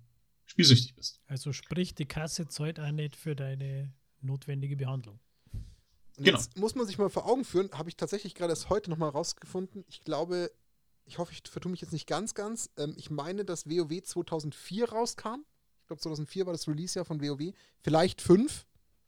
spielsüchtig 0.46 0.96
bist. 0.96 1.22
Also 1.28 1.54
sprich, 1.54 1.96
die 1.96 2.06
Kasse 2.06 2.48
zahlt 2.48 2.80
auch 2.80 2.92
nicht 2.92 3.16
für 3.16 3.36
deine 3.36 3.94
notwendige 4.22 4.76
Behandlung. 4.76 5.20
Genau. 6.18 6.38
Jetzt 6.38 6.58
muss 6.58 6.76
man 6.76 6.86
sich 6.86 6.98
mal 6.98 7.10
vor 7.10 7.26
Augen 7.26 7.44
führen, 7.44 7.72
habe 7.72 7.90
ich 7.90 7.96
tatsächlich 7.96 8.36
gerade 8.36 8.52
erst 8.52 8.70
heute 8.70 8.90
nochmal 8.90 9.10
rausgefunden. 9.10 9.84
Ich 9.88 10.02
glaube, 10.02 10.52
ich 11.06 11.18
hoffe, 11.18 11.34
ich 11.34 11.42
vertue 11.50 11.72
mich 11.72 11.82
jetzt 11.82 11.92
nicht 11.92 12.08
ganz, 12.08 12.36
ganz. 12.36 12.70
Ähm, 12.78 12.94
ich 12.98 13.10
meine, 13.10 13.46
dass 13.46 13.68
WoW 13.68 14.02
2004 14.02 14.90
rauskam. 14.90 15.44
Ich 15.84 15.88
glaube, 15.88 16.02
2004 16.02 16.46
war 16.46 16.54
das 16.54 16.68
Release-Jahr 16.68 17.04
von 17.04 17.22
WoW. 17.22 17.54
Vielleicht 17.82 18.22
fünf, 18.22 18.66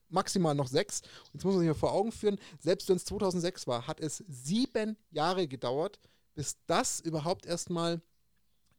maximal 0.09 0.53
noch 0.53 0.67
sechs. 0.67 1.01
Jetzt 1.33 1.45
muss 1.45 1.53
man 1.53 1.59
sich 1.61 1.69
mal 1.69 1.73
vor 1.73 1.93
Augen 1.93 2.11
führen, 2.11 2.37
selbst 2.59 2.89
wenn 2.89 2.97
es 2.97 3.05
2006 3.05 3.65
war, 3.65 3.87
hat 3.87 4.01
es 4.01 4.23
sieben 4.27 4.97
Jahre 5.09 5.47
gedauert, 5.47 5.99
bis 6.33 6.57
das 6.67 6.99
überhaupt 6.99 7.45
erstmal 7.45 8.01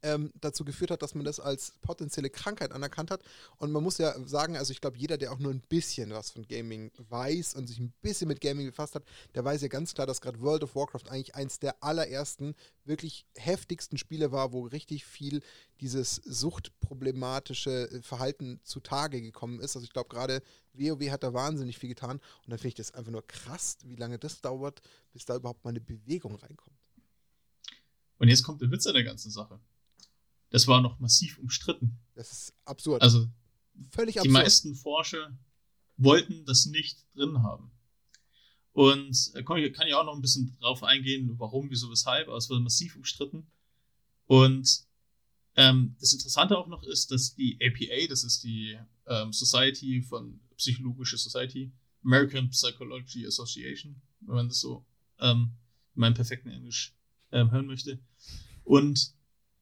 ähm, 0.03 0.31
dazu 0.39 0.63
geführt 0.63 0.91
hat, 0.91 1.01
dass 1.01 1.15
man 1.15 1.25
das 1.25 1.39
als 1.39 1.73
potenzielle 1.81 2.29
Krankheit 2.29 2.71
anerkannt 2.71 3.11
hat. 3.11 3.23
Und 3.57 3.71
man 3.71 3.83
muss 3.83 3.97
ja 3.97 4.15
sagen, 4.27 4.55
also 4.55 4.71
ich 4.71 4.81
glaube, 4.81 4.97
jeder, 4.97 5.17
der 5.17 5.31
auch 5.31 5.39
nur 5.39 5.51
ein 5.51 5.61
bisschen 5.61 6.11
was 6.11 6.31
von 6.31 6.47
Gaming 6.47 6.91
weiß 7.09 7.55
und 7.55 7.67
sich 7.67 7.79
ein 7.79 7.93
bisschen 8.01 8.27
mit 8.27 8.41
Gaming 8.41 8.67
befasst 8.67 8.95
hat, 8.95 9.03
der 9.35 9.43
weiß 9.43 9.61
ja 9.61 9.67
ganz 9.67 9.93
klar, 9.93 10.07
dass 10.07 10.21
gerade 10.21 10.39
World 10.41 10.63
of 10.63 10.75
Warcraft 10.75 11.09
eigentlich 11.09 11.35
eins 11.35 11.59
der 11.59 11.83
allerersten, 11.83 12.55
wirklich 12.85 13.25
heftigsten 13.35 13.97
Spiele 13.97 14.31
war, 14.31 14.53
wo 14.53 14.65
richtig 14.65 15.05
viel 15.05 15.41
dieses 15.81 16.15
suchtproblematische 16.15 17.89
äh, 17.91 18.01
Verhalten 18.01 18.59
zutage 18.63 19.21
gekommen 19.21 19.59
ist. 19.59 19.75
Also 19.75 19.85
ich 19.85 19.93
glaube, 19.93 20.09
gerade 20.09 20.41
WoW 20.73 21.09
hat 21.09 21.23
da 21.23 21.33
wahnsinnig 21.33 21.77
viel 21.77 21.89
getan. 21.89 22.17
Und 22.17 22.49
dann 22.49 22.57
finde 22.59 22.69
ich 22.69 22.75
das 22.75 22.93
einfach 22.93 23.11
nur 23.11 23.25
krass, 23.25 23.77
wie 23.83 23.95
lange 23.95 24.19
das 24.19 24.41
dauert, 24.41 24.81
bis 25.11 25.25
da 25.25 25.35
überhaupt 25.35 25.63
mal 25.63 25.71
eine 25.71 25.81
Bewegung 25.81 26.35
reinkommt. 26.35 26.77
Und 28.19 28.29
jetzt 28.29 28.43
kommt 28.43 28.61
der 28.61 28.71
Witz 28.71 28.87
an 28.87 28.93
der 28.93 29.03
ganzen 29.03 29.29
Sache 29.29 29.59
das 30.49 30.67
war 30.67 30.81
noch 30.81 30.99
massiv 30.99 31.37
umstritten. 31.39 31.99
Das 32.15 32.31
ist 32.31 32.53
absurd. 32.65 33.01
Also 33.01 33.27
völlig 33.91 34.17
absurd. 34.17 34.25
Die 34.25 34.31
meisten 34.31 34.75
Forscher 34.75 35.37
wollten 35.97 36.45
das 36.45 36.65
nicht 36.65 37.05
drin 37.15 37.43
haben. 37.43 37.71
Und 38.71 39.31
äh, 39.33 39.43
kann 39.43 39.57
ich 39.57 39.93
auch 39.95 40.05
noch 40.05 40.15
ein 40.15 40.21
bisschen 40.21 40.55
drauf 40.59 40.83
eingehen, 40.83 41.33
warum, 41.39 41.69
wieso, 41.69 41.89
weshalb, 41.89 42.27
aber 42.27 42.37
es 42.37 42.49
wurde 42.49 42.61
massiv 42.61 42.95
umstritten. 42.95 43.47
Und 44.27 44.85
ähm, 45.55 45.95
das 45.99 46.13
Interessante 46.13 46.55
auch 46.55 46.67
noch 46.67 46.83
ist, 46.83 47.09
dass 47.09 47.33
die 47.33 47.57
APA, 47.59 48.07
das 48.07 48.23
ist 48.23 48.43
die 48.43 48.77
ähm, 49.07 49.33
Society 49.33 50.03
von 50.03 50.39
Psychologische 50.57 51.17
Society, 51.17 51.71
American 52.03 52.49
Psychology 52.51 53.25
Association, 53.25 53.99
wenn 54.21 54.35
man 54.35 54.47
das 54.47 54.59
so 54.59 54.85
ähm, 55.19 55.53
in 55.95 56.01
meinem 56.01 56.13
perfekten 56.13 56.49
Englisch 56.49 56.93
ähm, 57.31 57.51
hören 57.51 57.65
möchte. 57.65 57.99
Und 58.63 59.13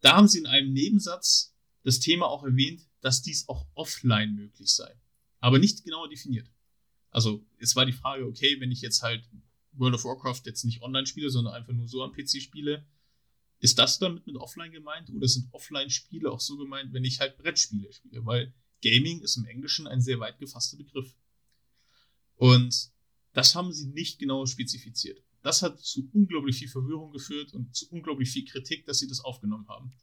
da 0.05 0.15
haben 0.15 0.27
sie 0.27 0.37
in 0.37 0.45
einem 0.45 0.71
Nebensatz 0.71 1.55
das 1.81 1.99
Thema 1.99 2.27
auch 2.27 2.43
erwähnt, 2.43 2.87
dass 3.01 3.23
dies 3.23 3.49
auch 3.49 3.65
offline 3.73 4.35
möglich 4.35 4.69
sei. 4.69 4.95
Aber 5.39 5.57
nicht 5.57 5.83
genauer 5.83 6.09
definiert. 6.09 6.47
Also 7.09 7.43
es 7.57 7.75
war 7.75 7.87
die 7.87 7.91
Frage, 7.91 8.23
okay, 8.25 8.59
wenn 8.59 8.71
ich 8.71 8.81
jetzt 8.81 9.01
halt 9.01 9.27
World 9.71 9.95
of 9.95 10.05
Warcraft 10.05 10.41
jetzt 10.45 10.63
nicht 10.63 10.83
online 10.83 11.07
spiele, 11.07 11.31
sondern 11.31 11.55
einfach 11.55 11.73
nur 11.73 11.87
so 11.87 12.03
am 12.03 12.11
PC 12.11 12.39
spiele, 12.39 12.85
ist 13.59 13.79
das 13.79 13.97
damit 13.97 14.27
mit 14.27 14.35
offline 14.35 14.71
gemeint 14.71 15.09
oder 15.09 15.27
sind 15.27 15.51
Offline-Spiele 15.51 16.31
auch 16.31 16.39
so 16.39 16.55
gemeint, 16.55 16.93
wenn 16.93 17.03
ich 17.03 17.19
halt 17.19 17.39
Brettspiele 17.39 17.91
spiele? 17.91 18.23
Weil 18.27 18.53
Gaming 18.83 19.21
ist 19.21 19.37
im 19.37 19.45
Englischen 19.45 19.87
ein 19.87 20.01
sehr 20.01 20.19
weit 20.19 20.37
gefasster 20.37 20.77
Begriff. 20.77 21.15
Und 22.35 22.91
das 23.33 23.55
haben 23.55 23.73
sie 23.73 23.87
nicht 23.87 24.19
genau 24.19 24.45
spezifiziert. 24.45 25.23
Das 25.45 25.61
hat 25.61 25.79
zu 25.79 26.09
unglaublich 26.11 26.57
viel 26.57 26.67
Verwirrung 26.67 27.11
geführt 27.11 27.53
und 27.53 27.75
zu 27.75 27.87
unglaublich 27.91 28.31
viel 28.31 28.45
Kritik, 28.45 28.83
dass 28.87 28.97
sie 28.97 29.07
das 29.07 29.19
aufgenommen 29.19 29.67
haben. 29.67 29.93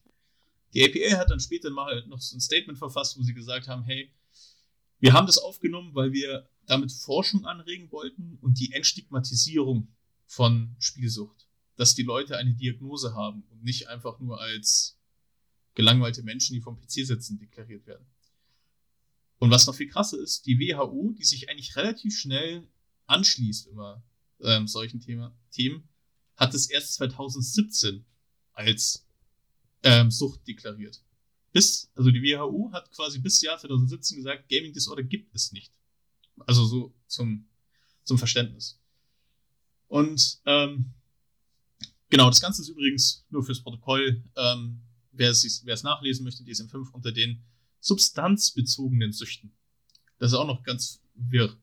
Die 0.73 0.85
APA 0.85 1.19
hat 1.19 1.31
dann 1.31 1.41
später 1.41 1.69
mal 1.71 2.07
noch 2.07 2.21
so 2.21 2.37
ein 2.37 2.41
Statement 2.41 2.79
verfasst, 2.79 3.19
wo 3.19 3.25
sie 3.25 3.35
gesagt 3.35 3.67
haben, 3.67 3.83
hey, 3.83 4.13
wir 5.01 5.15
haben 5.15 5.27
das 5.27 5.39
aufgenommen, 5.39 5.97
weil 5.97 6.13
wir 6.13 6.49
damit 6.67 6.93
Forschung 6.93 7.45
anregen 7.45 7.91
wollten 7.91 8.39
und 8.41 8.61
die 8.61 8.71
Entstigmatisierung 8.71 9.89
von 10.27 10.77
Spielsucht. 10.79 11.49
Dass 11.75 11.97
die 11.97 12.05
Leute 12.05 12.37
eine 12.37 12.55
Diagnose 12.55 13.13
haben 13.13 13.43
und 13.51 13.65
nicht 13.65 13.89
einfach 13.89 14.21
nur 14.21 14.41
als 14.41 14.97
gelangweilte 15.75 16.23
Menschen, 16.23 16.55
die 16.55 16.61
vom 16.61 16.79
PC 16.79 17.05
sitzen, 17.05 17.41
deklariert 17.41 17.85
werden. 17.89 18.07
Und 19.41 19.51
was 19.51 19.67
noch 19.67 19.75
viel 19.75 19.89
krasser 19.89 20.21
ist, 20.21 20.47
die 20.47 20.61
WHO, 20.61 21.13
die 21.19 21.25
sich 21.25 21.51
eigentlich 21.51 21.75
relativ 21.75 22.17
schnell 22.17 22.69
anschließt 23.07 23.67
immer 23.67 24.05
ähm, 24.43 24.67
solchen 24.67 25.01
Thema, 25.01 25.37
Themen, 25.51 25.89
hat 26.37 26.55
es 26.55 26.69
erst 26.71 26.95
2017 26.95 28.05
als 28.53 29.07
ähm, 29.83 30.11
Sucht 30.11 30.47
deklariert. 30.47 31.03
Bis, 31.53 31.91
also 31.95 32.11
die 32.11 32.23
WHO 32.23 32.71
hat 32.73 32.91
quasi 32.93 33.19
bis 33.19 33.41
Jahr 33.43 33.59
2017 33.59 34.17
gesagt, 34.19 34.49
Gaming 34.49 34.73
Disorder 34.73 35.03
gibt 35.03 35.35
es 35.35 35.53
nicht. 35.53 35.73
Also 36.47 36.65
so 36.65 36.95
zum, 37.07 37.47
zum 38.05 38.19
Verständnis. 38.19 38.81
Und 39.89 40.41
ähm, 40.47 40.93
genau, 42.09 42.29
das 42.29 42.41
Ganze 42.41 42.63
ist 42.63 42.69
übrigens 42.69 43.27
nur 43.29 43.45
fürs 43.45 43.63
Protokoll. 43.63 44.25
Ähm, 44.37 44.81
wer 45.13 45.31
es 45.31 45.83
nachlesen 45.83 46.25
möchte, 46.25 46.43
DSM5 46.43 46.91
unter 46.93 47.13
den 47.13 47.43
substanzbezogenen 47.81 49.13
Süchten. 49.13 49.53
Das 50.19 50.33
ist 50.33 50.39
auch 50.39 50.47
noch 50.47 50.63
ganz 50.63 51.03
wirr. 51.15 51.55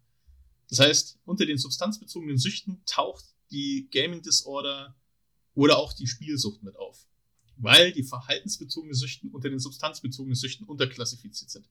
Das 0.69 0.79
heißt, 0.79 1.19
unter 1.25 1.45
den 1.45 1.57
substanzbezogenen 1.57 2.37
Süchten 2.37 2.81
taucht 2.85 3.25
die 3.51 3.87
Gaming 3.91 4.21
Disorder 4.21 4.95
oder 5.55 5.77
auch 5.77 5.93
die 5.93 6.07
Spielsucht 6.07 6.63
mit 6.63 6.75
auf. 6.77 7.07
Weil 7.57 7.91
die 7.91 8.03
verhaltensbezogenen 8.03 8.95
Süchten 8.95 9.31
unter 9.31 9.49
den 9.49 9.59
substanzbezogenen 9.59 10.35
Süchten 10.35 10.65
unterklassifiziert 10.65 11.49
sind. 11.49 11.69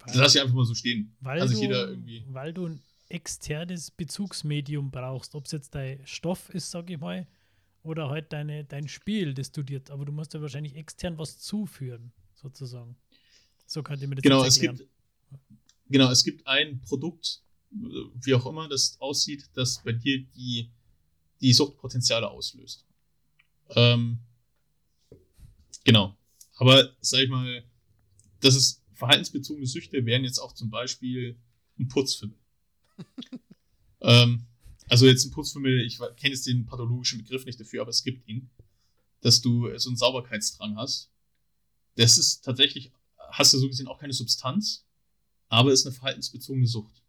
Weil, 0.00 0.08
das 0.08 0.16
lasse 0.16 0.38
ich 0.38 0.42
einfach 0.42 0.56
mal 0.56 0.64
so 0.64 0.74
stehen. 0.74 1.16
Weil, 1.20 1.38
Kann 1.38 1.48
sich 1.48 1.58
du, 1.58 1.62
jeder 1.62 1.88
irgendwie 1.88 2.24
weil 2.28 2.52
du 2.52 2.66
ein 2.66 2.82
externes 3.08 3.90
Bezugsmedium 3.90 4.90
brauchst. 4.90 5.34
Ob 5.34 5.46
es 5.46 5.52
jetzt 5.52 5.74
dein 5.74 6.04
Stoff 6.06 6.50
ist, 6.50 6.70
sage 6.70 6.94
ich 6.94 7.00
mal, 7.00 7.26
oder 7.82 8.10
halt 8.10 8.32
deine, 8.32 8.64
dein 8.64 8.88
Spiel, 8.88 9.34
das 9.34 9.52
du 9.52 9.62
dir, 9.62 9.82
aber 9.90 10.04
du 10.04 10.12
musst 10.12 10.34
ja 10.34 10.40
wahrscheinlich 10.40 10.74
extern 10.74 11.18
was 11.18 11.38
zuführen, 11.38 12.12
sozusagen. 12.34 12.96
So 13.66 13.82
könnte 13.82 14.04
ich 14.04 14.08
mir 14.08 14.16
das 14.16 14.22
genau, 14.22 14.42
jetzt 14.44 14.56
erklären. 14.56 14.74
Es 14.74 14.80
gibt, 14.80 14.93
Genau, 15.88 16.10
es 16.10 16.24
gibt 16.24 16.46
ein 16.46 16.80
Produkt, 16.80 17.42
wie 17.70 18.34
auch 18.34 18.46
immer 18.46 18.68
das 18.68 18.96
aussieht, 19.00 19.48
das 19.54 19.82
bei 19.82 19.92
dir 19.92 20.24
die, 20.36 20.70
die 21.40 21.52
Suchtpotenziale 21.52 22.30
auslöst. 22.30 22.84
Ähm, 23.70 24.18
genau. 25.84 26.16
Aber 26.56 26.94
sag 27.00 27.20
ich 27.20 27.28
mal, 27.28 27.64
das 28.40 28.54
ist 28.54 28.82
verhaltensbezogene 28.94 29.66
Süchte 29.66 30.06
wären 30.06 30.24
jetzt 30.24 30.38
auch 30.38 30.52
zum 30.52 30.70
Beispiel 30.70 31.36
ein 31.78 31.88
Putzfimmel. 31.88 32.38
ähm, 34.00 34.46
also 34.88 35.06
jetzt 35.06 35.24
ein 35.24 35.30
Putzfimmel, 35.32 35.80
ich 35.80 35.98
kenne 35.98 36.34
jetzt 36.34 36.46
den 36.46 36.66
pathologischen 36.66 37.18
Begriff 37.18 37.44
nicht 37.44 37.58
dafür, 37.58 37.82
aber 37.82 37.90
es 37.90 38.04
gibt 38.04 38.28
ihn, 38.28 38.50
dass 39.20 39.40
du 39.40 39.76
so 39.78 39.88
einen 39.88 39.96
Sauberkeitsdrang 39.96 40.76
hast. 40.76 41.10
Das 41.96 42.18
ist 42.18 42.44
tatsächlich, 42.44 42.92
hast 43.30 43.52
du 43.52 43.58
so 43.58 43.68
gesehen 43.68 43.88
auch 43.88 43.98
keine 43.98 44.12
Substanz, 44.12 44.83
aber 45.54 45.72
ist 45.72 45.86
eine 45.86 45.94
verhaltensbezogene 45.94 46.66
Sucht. 46.66 47.02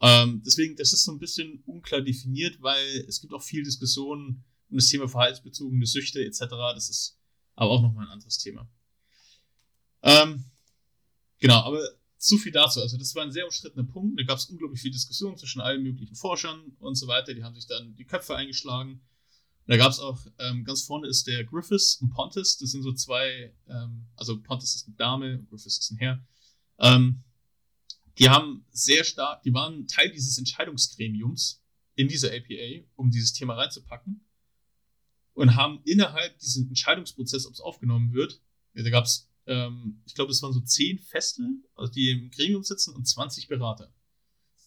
Ähm, 0.00 0.42
deswegen, 0.44 0.76
das 0.76 0.92
ist 0.92 1.04
so 1.04 1.12
ein 1.12 1.18
bisschen 1.18 1.62
unklar 1.66 2.00
definiert, 2.00 2.62
weil 2.62 3.04
es 3.06 3.20
gibt 3.20 3.34
auch 3.34 3.42
viel 3.42 3.62
Diskussionen 3.62 4.44
um 4.70 4.76
das 4.76 4.86
Thema 4.88 5.08
verhaltensbezogene 5.08 5.86
Süchte 5.86 6.24
etc. 6.24 6.40
Das 6.74 6.88
ist 6.88 7.18
aber 7.54 7.70
auch 7.70 7.82
nochmal 7.82 8.06
ein 8.06 8.12
anderes 8.12 8.38
Thema. 8.38 8.68
Ähm, 10.02 10.44
genau, 11.38 11.60
aber 11.62 11.82
zu 12.16 12.38
viel 12.38 12.52
dazu. 12.52 12.80
Also 12.80 12.96
das 12.96 13.14
war 13.14 13.24
ein 13.24 13.32
sehr 13.32 13.44
umstrittener 13.44 13.84
Punkt. 13.84 14.18
Da 14.18 14.24
gab 14.24 14.38
es 14.38 14.46
unglaublich 14.46 14.80
viel 14.80 14.90
Diskussion 14.90 15.36
zwischen 15.36 15.60
allen 15.60 15.82
möglichen 15.82 16.14
Forschern 16.14 16.76
und 16.78 16.94
so 16.94 17.08
weiter. 17.08 17.34
Die 17.34 17.44
haben 17.44 17.54
sich 17.54 17.66
dann 17.66 17.94
die 17.96 18.04
Köpfe 18.04 18.36
eingeschlagen. 18.36 18.92
Und 18.92 19.00
da 19.66 19.76
gab 19.76 19.92
es 19.92 20.00
auch, 20.00 20.18
ähm, 20.38 20.64
ganz 20.64 20.82
vorne 20.82 21.08
ist 21.08 21.26
der 21.26 21.44
Griffiths 21.44 21.96
und 21.96 22.10
Pontus. 22.10 22.56
Das 22.56 22.70
sind 22.70 22.82
so 22.82 22.92
zwei, 22.92 23.52
ähm, 23.68 24.06
also 24.16 24.40
Pontus 24.40 24.74
ist 24.74 24.86
eine 24.86 24.96
Dame, 24.96 25.44
Griffiths 25.50 25.78
ist 25.78 25.90
ein 25.90 25.98
Herr. 25.98 26.24
Ähm, 26.78 27.22
die 28.18 28.28
haben 28.28 28.64
sehr 28.70 29.04
stark, 29.04 29.42
die 29.42 29.54
waren 29.54 29.86
Teil 29.86 30.10
dieses 30.10 30.38
Entscheidungsgremiums 30.38 31.62
in 31.94 32.08
dieser 32.08 32.28
APA, 32.28 32.84
um 32.96 33.10
dieses 33.10 33.32
Thema 33.32 33.54
reinzupacken 33.54 34.24
und 35.34 35.54
haben 35.54 35.80
innerhalb 35.84 36.38
dieses 36.38 36.66
Entscheidungsprozesses, 36.66 37.46
ob 37.46 37.54
es 37.54 37.60
aufgenommen 37.60 38.12
wird, 38.12 38.40
da 38.74 38.90
gab 38.90 39.04
es, 39.04 39.28
ähm, 39.46 40.02
ich 40.06 40.14
glaube, 40.14 40.32
es 40.32 40.42
waren 40.42 40.52
so 40.52 40.60
zehn 40.60 40.98
Feste, 40.98 41.42
also 41.74 41.92
die 41.92 42.10
im 42.10 42.30
Gremium 42.30 42.62
sitzen 42.62 42.94
und 42.94 43.06
20 43.06 43.48
Berater. 43.48 43.92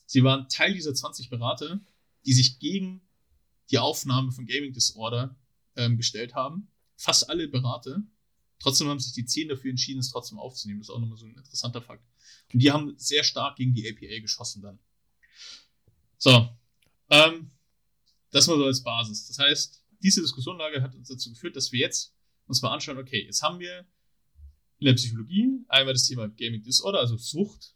Sie 0.06 0.24
waren 0.24 0.48
Teil 0.50 0.74
dieser 0.74 0.94
20 0.94 1.30
Berater, 1.30 1.80
die 2.26 2.34
sich 2.34 2.60
gegen 2.60 3.02
die 3.70 3.80
Aufnahme 3.80 4.32
von 4.32 4.46
Gaming 4.46 4.74
Disorder 4.74 5.36
ähm, 5.76 5.98
gestellt 5.98 6.36
haben. 6.36 6.68
Fast 6.96 7.30
alle 7.30 7.48
Berater 7.48 8.04
Trotzdem 8.62 8.88
haben 8.88 9.00
sich 9.00 9.14
die 9.14 9.26
10 9.26 9.50
dafür 9.50 9.72
entschieden, 9.72 10.00
es 10.00 10.12
trotzdem 10.12 10.38
aufzunehmen. 10.38 10.80
Das 10.80 10.90
ist 10.90 10.94
auch 10.94 11.00
nochmal 11.00 11.18
so 11.18 11.26
ein 11.26 11.36
interessanter 11.36 11.82
Fakt. 11.82 12.06
Und 12.54 12.60
die 12.60 12.72
haben 12.72 12.94
sehr 12.98 13.24
stark 13.24 13.56
gegen 13.56 13.74
die 13.74 13.90
APA 13.90 14.20
geschossen 14.22 14.62
dann. 14.62 14.80
So. 16.18 16.56
Ähm, 17.10 17.52
das 18.30 18.48
mal 18.48 18.58
so 18.58 18.66
als 18.66 18.84
Basis. 18.84 19.28
Das 19.28 19.40
heißt, 19.40 19.84
diese 20.04 20.22
Diskussionlage 20.22 20.82
hat 20.82 20.94
uns 20.94 21.08
dazu 21.08 21.32
geführt, 21.32 21.56
dass 21.56 21.72
wir 21.72 21.80
jetzt 21.80 22.14
uns 22.46 22.62
mal 22.62 22.72
anschauen, 22.72 22.98
okay, 22.98 23.26
jetzt 23.26 23.42
haben 23.42 23.60
wir 23.60 23.88
in 24.78 24.86
der 24.86 24.94
Psychologie 24.94 25.66
einmal 25.68 25.94
das 25.94 26.06
Thema 26.08 26.28
Gaming 26.30 26.62
Disorder, 26.62 27.00
also 27.00 27.18
Sucht, 27.18 27.74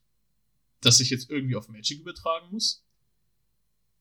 das 0.82 0.98
sich 0.98 1.10
jetzt 1.10 1.30
irgendwie 1.32 1.56
auf 1.56 1.68
Magic 1.68 2.00
übertragen 2.00 2.52
muss. 2.52 2.84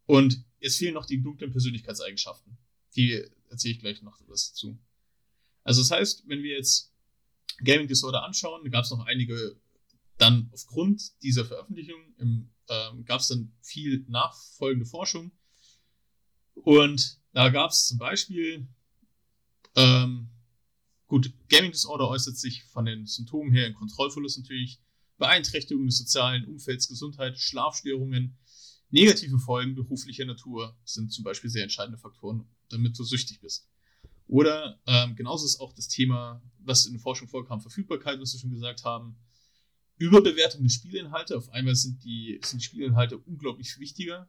Und 0.07 0.45
es 0.61 0.76
fehlen 0.76 0.95
noch 0.95 1.07
die 1.07 1.22
dunklen 1.22 1.51
Persönlichkeitseigenschaften. 1.51 2.59
Die 2.95 3.24
erzähle 3.49 3.74
ich 3.74 3.80
gleich 3.80 4.03
noch 4.03 4.20
was 4.26 4.51
dazu. 4.51 4.78
Also 5.65 5.81
das 5.81 5.91
heißt, 5.91 6.29
wenn 6.29 6.43
wir 6.43 6.57
jetzt 6.57 6.93
Gaming 7.65 7.89
Disorder 7.89 8.23
anschauen, 8.23 8.62
da 8.65 8.71
gab 8.71 8.85
es 8.85 8.91
noch 8.91 9.07
einige, 9.07 9.57
dann 10.19 10.51
aufgrund 10.53 11.21
dieser 11.23 11.45
Veröffentlichung 11.45 12.01
ähm, 12.19 12.51
gab 13.05 13.21
es 13.21 13.29
dann 13.29 13.53
viel 13.61 14.05
nachfolgende 14.09 14.87
Forschung. 14.87 15.33
Und 16.55 17.19
da 17.33 17.49
gab 17.49 17.71
es 17.71 17.87
zum 17.87 17.99
Beispiel, 17.99 18.69
ähm, 19.75 20.31
gut, 21.07 21.33
Gaming 21.49 21.73
Disorder 21.73 22.09
äußert 22.09 22.37
sich 22.37 22.65
von 22.65 22.85
den 22.85 23.07
Symptomen 23.07 23.53
her 23.53 23.67
in 23.67 23.75
Kontrollverlust 23.75 24.39
natürlich, 24.39 24.81
Beeinträchtigung 25.17 25.87
des 25.87 25.99
sozialen 25.99 26.45
Umfelds, 26.47 26.89
Gesundheit, 26.89 27.39
Schlafstörungen, 27.39 28.37
negative 28.91 29.39
Folgen 29.39 29.75
beruflicher 29.75 30.25
Natur 30.25 30.77
sind 30.85 31.12
zum 31.12 31.25
Beispiel 31.25 31.51
sehr 31.51 31.62
entscheidende 31.65 31.99
Faktoren, 31.99 32.47
damit 32.69 32.99
du 32.99 33.05
süchtig 33.05 33.41
bist. 33.41 33.69
Oder 34.27 34.81
ähm, 34.87 35.16
genauso 35.16 35.47
ist 35.47 35.61
auch 35.61 35.72
das 35.72 35.89
Thema, 35.89 36.43
was 36.59 36.87
in 36.87 36.93
der 36.93 37.01
Forschung 37.01 37.29
vorkam, 37.29 37.61
Verfügbarkeit, 37.61 38.20
was 38.20 38.33
wir 38.33 38.41
schon 38.41 38.51
gesagt 38.51 38.85
haben. 38.85 39.16
Überbewertung 39.97 40.62
der 40.62 40.70
Spielinhalte. 40.70 41.37
Auf 41.37 41.51
einmal 41.51 41.75
sind 41.75 42.03
die, 42.05 42.41
sind 42.43 42.61
die 42.61 42.64
Spielinhalte 42.64 43.18
unglaublich 43.18 43.79
wichtiger. 43.79 44.29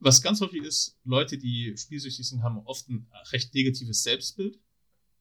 Was 0.00 0.20
ganz 0.20 0.40
häufig 0.40 0.62
ist, 0.62 0.98
Leute, 1.04 1.38
die 1.38 1.74
spielsüchtig 1.76 2.28
sind, 2.28 2.42
haben 2.42 2.58
oft 2.58 2.88
ein 2.88 3.06
recht 3.32 3.54
negatives 3.54 4.02
Selbstbild 4.02 4.58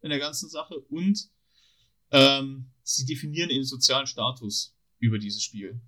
in 0.02 0.10
der 0.10 0.20
ganzen 0.20 0.50
Sache 0.50 0.80
und 0.90 1.30
ähm, 2.12 2.70
sie 2.84 3.06
definieren 3.06 3.50
ihren 3.50 3.64
sozialen 3.64 4.08
Status 4.08 4.76
über 5.00 5.20
dieses 5.20 5.42
Spiel, 5.42 5.80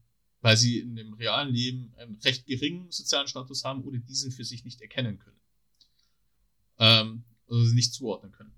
weil 0.41 0.55
sie 0.55 0.79
in 0.79 0.95
dem 0.95 1.13
realen 1.13 1.53
Leben 1.53 1.93
einen 1.97 2.15
recht 2.15 2.45
geringen 2.45 2.89
sozialen 2.91 3.27
Status 3.27 3.63
haben 3.63 3.83
oder 3.83 3.97
diesen 3.97 4.31
für 4.31 4.45
sich 4.45 4.63
nicht 4.63 4.81
erkennen 4.81 5.19
können. 5.19 5.39
Ähm, 6.77 7.23
also 7.47 7.63
sie 7.65 7.75
nicht 7.75 7.93
zuordnen 7.93 8.31
können. 8.31 8.53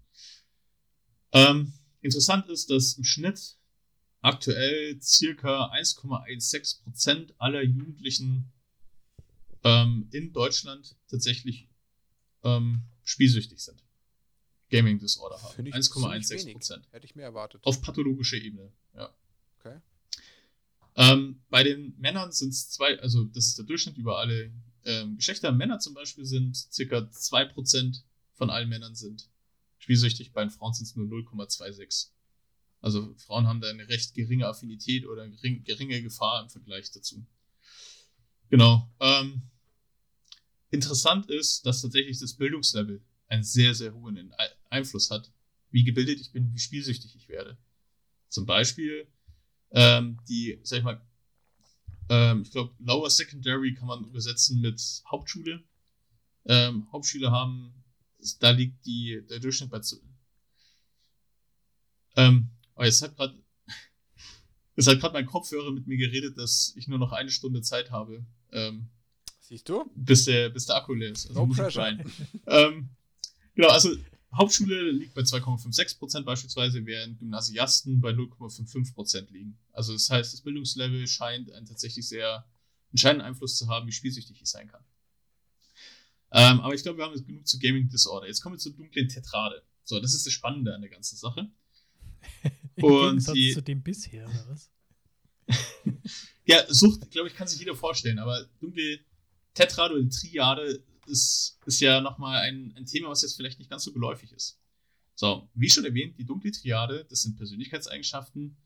Ähm, 1.32 1.74
interessant 2.02 2.48
ist, 2.48 2.70
dass 2.70 2.94
im 2.94 3.04
Schnitt 3.04 3.58
aktuell 4.22 5.00
circa 5.02 5.72
1,16% 5.74 7.34
aller 7.38 7.64
Jugendlichen 7.64 8.52
ähm, 9.64 10.08
in 10.12 10.34
Deutschland 10.34 10.96
tatsächlich 11.08 11.70
ähm, 12.44 12.84
spielsüchtig 13.04 13.60
sind. 13.60 13.84
Gaming 14.70 15.00
Disorder 15.00 15.42
haben. 15.42 15.64
1,16 15.64 16.82
Hätte 16.92 17.06
ich 17.06 17.16
mehr 17.16 17.26
erwartet. 17.26 17.62
Auf 17.64 17.82
pathologischer 17.82 18.38
Ebene, 18.38 18.72
ja. 18.96 19.10
Okay. 19.60 19.80
Ähm, 20.96 21.42
bei 21.50 21.64
den 21.64 21.96
Männern 21.98 22.32
sind 22.32 22.50
es 22.50 22.70
zwei, 22.70 23.00
also 23.00 23.24
das 23.26 23.48
ist 23.48 23.58
der 23.58 23.66
Durchschnitt 23.66 23.98
über 23.98 24.18
alle 24.20 24.52
ähm, 24.84 25.16
Geschlechter. 25.18 25.52
Männer 25.52 25.80
zum 25.80 25.94
Beispiel 25.94 26.26
sind 26.26 26.56
circa 26.56 26.98
2% 26.98 28.02
von 28.38 28.50
allen 28.50 28.70
Männern 28.70 28.96
sind 28.96 29.30
spielsüchtig, 29.80 30.32
bei 30.32 30.42
den 30.44 30.50
Frauen 30.50 30.74
sind 30.74 30.86
es 30.86 30.96
nur 30.96 31.08
0,26. 31.08 32.10
Also 32.82 33.16
Frauen 33.18 33.48
haben 33.48 33.62
da 33.62 33.70
eine 33.70 33.88
recht 33.90 34.14
geringe 34.14 34.48
Affinität 34.48 35.06
oder 35.08 35.24
eine 35.24 35.36
geringe 35.36 36.02
Gefahr 36.02 36.44
im 36.44 36.50
Vergleich 36.50 36.92
dazu. 36.92 37.26
Genau. 38.50 38.90
Ähm, 39.00 39.42
interessant 40.70 41.30
ist, 41.30 41.66
dass 41.66 41.82
tatsächlich 41.82 42.20
das 42.20 42.36
Bildungslevel 42.36 43.04
einen 43.28 43.44
sehr, 43.44 43.74
sehr 43.74 43.94
hohen 43.94 44.34
Einfluss 44.70 45.12
hat, 45.12 45.32
wie 45.72 45.84
gebildet 45.84 46.22
ich 46.22 46.32
bin, 46.32 46.54
wie 46.54 46.60
spielsüchtig 46.60 47.16
ich 47.16 47.28
werde. 47.28 47.58
Zum 48.30 48.46
Beispiel 48.46 49.08
ähm, 49.72 50.20
die, 50.30 50.60
sag 50.64 50.80
ich 50.80 50.84
mal, 50.84 51.02
ähm, 52.10 52.44
ich 52.44 52.52
glaube, 52.52 52.74
Lower 52.80 53.10
Secondary 53.10 53.74
kann 53.74 53.88
man 53.88 54.06
übersetzen 54.06 54.62
mit 54.62 54.82
Hauptschule. 55.10 55.64
Ähm, 56.46 56.88
Hauptschüler 56.92 57.32
haben, 57.32 57.74
da 58.39 58.51
liegt 58.51 58.86
die, 58.86 59.22
der 59.30 59.39
Durchschnitt 59.39 59.70
bei. 59.70 59.82
Ähm, 62.15 62.49
oh, 62.76 62.84
jetzt 62.84 63.01
hat 63.01 63.15
gerade 63.15 63.36
es 64.76 64.88
hat 64.88 64.99
gerade 64.99 65.13
mein 65.13 65.26
Kopfhörer 65.26 65.72
mit 65.72 65.88
mir 65.88 65.97
geredet, 65.97 66.38
dass 66.38 66.74
ich 66.76 66.88
nur 66.88 66.99
noch 66.99 67.11
eine 67.11 67.32
Stunde 67.32 67.61
Zeit 67.61 67.91
habe. 67.91 68.26
Ähm, 68.51 68.89
Siehst 69.39 69.70
du? 69.70 69.89
Bis 69.95 70.26
der, 70.26 70.49
bis 70.49 70.65
der 70.65 70.76
Akku 70.76 70.93
leer 70.93 71.11
ist. 71.11 71.28
Also 71.28 71.45
no 71.45 71.53
pressure. 71.53 71.97
ähm, 72.47 72.89
Genau, 73.57 73.70
also 73.70 73.89
Hauptschule 74.36 74.91
liegt 74.91 75.15
bei 75.15 75.24
2,56% 75.24 76.22
beispielsweise, 76.22 76.86
während 76.86 77.18
Gymnasiasten 77.18 77.99
bei 77.99 78.11
0,55% 78.11 79.32
liegen. 79.32 79.57
Also 79.74 79.93
das 79.93 80.11
heißt, 80.11 80.32
das 80.32 80.41
Bildungslevel 80.41 81.07
scheint 81.07 81.51
einen 81.51 81.65
tatsächlich 81.65 82.07
sehr 82.07 82.45
entscheidenden 82.91 83.26
Einfluss 83.26 83.57
zu 83.57 83.68
haben, 83.68 83.88
wie 83.88 83.91
spielsüchtig 83.91 84.39
ich 84.39 84.47
sein 84.47 84.68
kann. 84.68 84.84
Ähm, 86.32 86.59
aber 86.59 86.73
ich 86.73 86.84
glaube, 86.84 86.97
wir 86.97 87.05
haben 87.05 87.13
jetzt 87.13 87.25
genug 87.25 87.47
zu 87.47 87.59
Gaming 87.59 87.88
Disorder. 87.89 88.28
Jetzt 88.28 88.41
kommen 88.41 88.55
wir 88.55 88.59
zur 88.59 88.73
dunklen 88.73 89.07
Tetrade. 89.07 89.63
So, 89.84 89.99
das 89.99 90.13
ist 90.13 90.25
das 90.25 90.34
Spannende 90.34 90.73
an 90.73 90.82
der 90.82 90.89
ganzen 90.89 91.15
Sache. 91.15 91.49
Und 92.82 93.34
die, 93.34 93.53
zu 93.53 93.61
dem 93.61 93.82
bisher, 93.82 94.28
oder 94.28 94.47
was? 94.49 94.69
ja, 96.45 96.65
Sucht, 96.67 97.09
glaube 97.11 97.30
ich, 97.30 97.36
kann 97.36 97.47
sich 97.47 97.59
jeder 97.59 97.75
vorstellen, 97.75 98.19
aber 98.19 98.45
dunkle 98.59 98.99
Tetrade 99.53 99.95
oder 99.95 100.09
Triade 100.09 100.84
ist, 101.07 101.57
ist 101.65 101.80
ja 101.80 102.01
nochmal 102.01 102.41
ein, 102.41 102.73
ein 102.75 102.86
Thema, 102.86 103.09
was 103.09 103.21
jetzt 103.21 103.36
vielleicht 103.36 103.59
nicht 103.59 103.69
ganz 103.69 103.84
so 103.84 103.93
geläufig 103.93 104.32
ist. 104.34 104.59
So, 105.15 105.49
wie 105.55 105.69
schon 105.69 105.86
erwähnt, 105.86 106.19
die 106.19 106.25
dunkle 106.25 106.51
Triade, 106.51 107.05
das 107.09 107.23
sind 107.23 107.38
Persönlichkeitseigenschaften, 107.38 108.57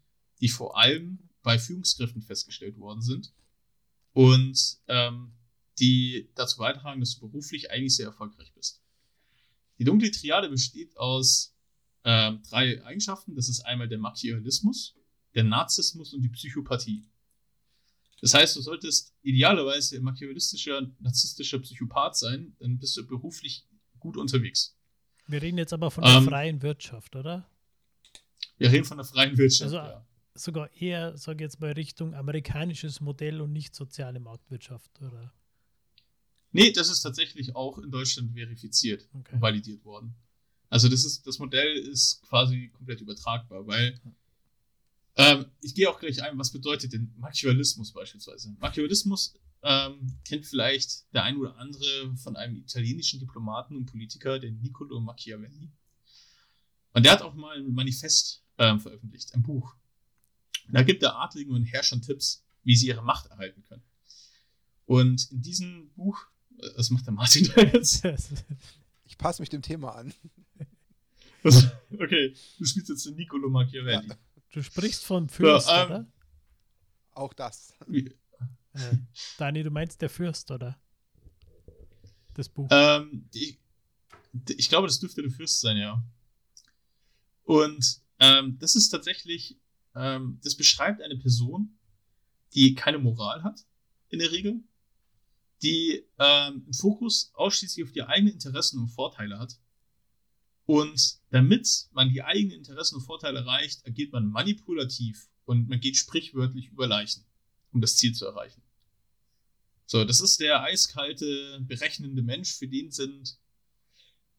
die 0.42 0.50
vor 0.50 0.78
allem 0.78 1.30
bei 1.44 1.58
Führungskräften 1.58 2.22
festgestellt 2.22 2.78
worden 2.78 3.02
sind 3.02 3.34
und 4.14 4.80
ähm, 4.88 5.34
die 5.82 6.30
dazu 6.36 6.60
beitragen, 6.60 7.00
dass 7.00 7.16
du 7.16 7.28
beruflich 7.28 7.72
eigentlich 7.72 7.96
sehr 7.96 8.06
erfolgreich 8.06 8.54
bist. 8.54 8.82
Die 9.80 9.84
dunkle 9.84 10.12
Triade 10.12 10.48
besteht 10.48 10.96
aus 10.96 11.56
äh, 12.04 12.34
drei 12.50 12.86
Eigenschaften. 12.86 13.36
Das 13.36 13.50
ist 13.50 13.62
einmal 13.62 13.90
der 13.90 13.98
Machiavellismus, 13.98 14.96
der 15.34 15.44
Narzissmus 15.44 16.14
und 16.14 16.22
die 16.22 16.30
Psychopathie. 16.30 17.04
Das 18.22 18.36
heißt, 18.36 18.56
du 18.56 18.62
solltest 18.62 19.16
idealerweise 19.24 20.00
machiavellistischer, 20.00 20.88
narzisstischer 21.00 21.58
Psychopath 21.58 22.16
sein, 22.16 22.56
dann 22.60 22.78
bist 22.78 22.96
du 22.96 23.08
beruflich 23.08 23.66
gut 24.00 24.16
unterwegs. 24.16 24.78
Wir 25.26 25.42
reden 25.42 25.58
jetzt 25.58 25.74
aber 25.74 25.90
von 25.90 26.04
der 26.04 26.14
ähm, 26.14 26.26
freien 26.26 26.62
Wirtschaft, 26.62 27.16
oder? 27.16 27.50
Wir 28.60 28.72
reden 28.72 28.86
von 28.86 28.98
der 28.98 29.06
freien 29.06 29.36
Wirtschaft, 29.38 29.74
also, 29.74 29.78
ja. 29.78 30.06
Sogar 30.36 30.72
eher, 30.74 31.18
sage 31.18 31.38
ich 31.38 31.42
jetzt 31.42 31.60
mal, 31.60 31.72
Richtung 31.72 32.14
amerikanisches 32.14 33.02
Modell 33.02 33.42
und 33.42 33.52
nicht 33.52 33.76
soziale 33.76 34.20
Marktwirtschaft, 34.20 35.02
oder? 35.02 35.34
Nee, 36.52 36.72
das 36.72 36.90
ist 36.90 37.02
tatsächlich 37.02 37.56
auch 37.56 37.78
in 37.78 37.92
Deutschland 37.92 38.34
verifiziert 38.34 39.08
okay. 39.14 39.36
und 39.36 39.42
validiert 39.42 39.84
worden. 39.86 40.16
Also 40.70 40.88
das 40.88 41.06
ist, 41.06 41.26
das 41.28 41.40
Modell 41.40 41.78
ist 41.78 42.22
quasi 42.24 42.70
komplett 42.70 43.02
übertragbar, 43.02 43.66
weil 43.68 44.00
ähm, 45.16 45.46
ich 45.62 45.76
gehe 45.76 45.90
auch 45.90 46.00
gleich 46.00 46.22
ein, 46.24 46.38
was 46.38 46.52
bedeutet 46.52 46.94
denn 46.94 47.14
Machiavellismus 47.18 47.92
beispielsweise? 47.92 48.56
Machiavellismus 48.60 49.34
ähm, 49.64 50.18
kennt 50.26 50.46
vielleicht 50.46 51.14
der 51.14 51.24
ein 51.24 51.38
oder 51.38 51.58
andere 51.58 52.16
von 52.16 52.36
einem 52.36 52.58
italienischen 52.58 53.20
Diplomaten 53.20 53.76
und 53.76 53.86
Politiker, 53.86 54.40
den 54.40 54.62
Niccolo 54.62 55.00
Machiavelli. 55.00 55.70
Und 56.94 57.06
der 57.06 57.14
hat 57.14 57.22
auch 57.22 57.36
mal 57.36 57.58
ein 57.58 57.74
Manifest 57.74 58.44
ähm, 58.58 58.80
veröffentlicht, 58.80 59.34
ein 59.34 59.44
Buch. 59.44 59.76
Da 60.70 60.84
gibt 60.84 61.04
er 61.04 61.18
Adligen 61.18 61.54
und 61.54 61.66
Herrschern 61.66 62.02
Tipps, 62.02 62.44
wie 62.64 62.76
sie 62.76 62.88
ihre 62.88 63.04
Macht 63.04 63.28
erhalten 63.28 63.64
können. 63.64 63.84
Und 64.86 65.32
in 65.32 65.42
diesem 65.42 65.90
Buch, 65.96 66.28
was 66.76 66.90
macht 66.90 67.06
der 67.06 67.14
Martin 67.14 67.50
da 67.56 67.62
jetzt? 67.62 68.06
Ich 69.06 69.18
passe 69.18 69.42
mich 69.42 69.50
dem 69.50 69.62
Thema 69.62 69.96
an. 69.96 70.14
okay, 71.44 72.36
du 72.58 72.66
spielst 72.66 72.90
jetzt 72.90 73.06
den 73.06 73.16
Niccolo 73.16 73.50
Machiavelli. 73.50 74.08
Ja. 74.08 74.16
Du 74.52 74.62
sprichst 74.62 75.06
von 75.06 75.30
Fürst, 75.30 75.68
ja, 75.68 75.84
ähm, 75.84 75.90
oder? 75.90 76.08
Auch 77.14 77.34
das. 77.34 77.74
Äh, 78.74 78.98
Dani, 79.38 79.64
du 79.64 79.72
meinst 79.72 80.02
der 80.02 80.10
Fürst, 80.10 80.52
oder? 80.52 80.80
Das 82.34 82.48
Buch. 82.48 82.68
Ähm, 82.72 83.28
ich, 83.34 83.60
ich, 84.58 84.70
glaube, 84.70 84.88
das 84.88 85.00
dürfte 85.00 85.22
der 85.22 85.32
Fürst 85.32 85.60
sein, 85.60 85.78
ja. 85.78 86.04
Und 87.44 88.02
ähm, 88.20 88.58
das 88.60 88.76
ist 88.76 88.90
tatsächlich, 88.90 89.58
ähm, 89.96 90.40
das 90.44 90.56
beschreibt 90.56 91.02
eine 91.02 91.18
Person, 91.18 91.78
die 92.54 92.76
keine 92.76 93.00
Moral 93.00 93.44
hat, 93.44 93.66
in 94.10 94.20
der 94.20 94.32
Regel, 94.32 94.62
die 95.64 96.04
ähm, 96.20 96.66
Fokus 96.74 97.32
ausschließlich 97.34 97.86
auf 97.86 97.92
die 97.92 98.04
eigenen 98.04 98.34
Interessen 98.34 98.80
und 98.80 98.90
Vorteile 98.90 99.40
hat 99.40 99.60
Und 100.66 101.20
damit 101.32 101.88
man 101.92 102.10
die 102.10 102.24
eigenen 102.24 102.58
Interessen 102.58 102.96
und 102.96 103.02
Vorteile 103.02 103.40
erreicht, 103.40 103.86
agiert 103.86 104.14
man 104.14 104.28
manipulativ 104.28 105.30
und 105.46 105.68
man 105.68 105.80
geht 105.80 105.98
sprichwörtlich 105.98 106.70
über 106.70 106.88
Leichen, 106.88 107.26
um 107.72 107.82
das 107.82 107.98
Ziel 107.98 108.14
zu 108.14 108.26
erreichen. 108.26 108.62
So, 109.86 110.06
das 110.06 110.22
ist 110.22 110.40
der 110.40 110.64
eiskalte, 110.64 111.60
berechnende 111.68 112.22
Mensch, 112.22 112.54
für 112.54 112.68
den 112.68 112.92
sind 112.92 113.38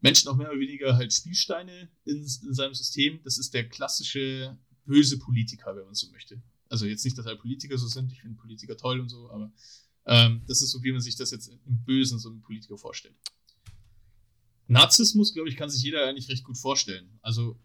Menschen 0.00 0.28
auch 0.28 0.36
mehr 0.36 0.50
oder 0.50 0.58
weniger 0.58 0.96
halt 0.96 1.12
Spielsteine 1.12 1.90
in, 2.04 2.20
in 2.22 2.54
seinem 2.54 2.74
System. 2.74 3.20
Das 3.24 3.36
ist 3.36 3.52
der 3.52 3.68
klassische 3.68 4.56
böse 4.86 5.18
Politiker, 5.18 5.76
wenn 5.76 5.84
man 5.84 5.94
so 5.94 6.10
möchte. 6.10 6.42
Also 6.68 6.86
jetzt 6.86 7.04
nicht, 7.04 7.18
dass 7.18 7.26
alle 7.26 7.36
Politiker 7.36 7.76
so 7.76 7.86
sind, 7.86 8.10
ich 8.10 8.22
finde 8.22 8.40
Politiker 8.40 8.76
toll 8.76 9.00
und 9.00 9.10
so, 9.10 9.30
aber 9.30 9.52
ähm, 10.06 10.42
das 10.46 10.62
ist 10.62 10.70
so, 10.70 10.82
wie 10.82 10.92
man 10.92 11.00
sich 11.00 11.16
das 11.16 11.30
jetzt 11.30 11.48
im 11.48 11.84
Bösen 11.84 12.18
so 12.18 12.30
einen 12.30 12.42
Politiker 12.42 12.76
vorstellt. 12.76 13.14
Narzissmus, 14.66 15.32
glaube 15.32 15.48
ich, 15.48 15.56
kann 15.56 15.70
sich 15.70 15.82
jeder 15.82 16.06
eigentlich 16.06 16.28
recht 16.28 16.44
gut 16.44 16.58
vorstellen. 16.58 17.18
Also, 17.20 17.60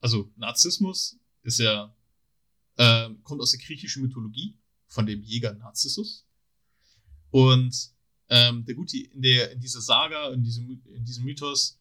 also 0.00 0.30
Narzissmus 0.36 1.18
ist 1.42 1.58
ja, 1.58 1.94
äh, 2.76 3.10
kommt 3.22 3.40
aus 3.40 3.50
der 3.50 3.60
griechischen 3.60 4.02
Mythologie 4.02 4.58
von 4.86 5.06
dem 5.06 5.22
Jäger 5.22 5.54
Narzissus. 5.54 6.26
Und 7.30 7.92
ähm, 8.28 8.64
der 8.64 8.74
Gute 8.74 8.98
in, 8.98 9.22
der, 9.22 9.52
in 9.52 9.60
dieser 9.60 9.80
Saga, 9.80 10.32
in 10.32 10.42
diesem, 10.42 10.82
in 10.86 11.04
diesem 11.04 11.24
Mythos, 11.24 11.78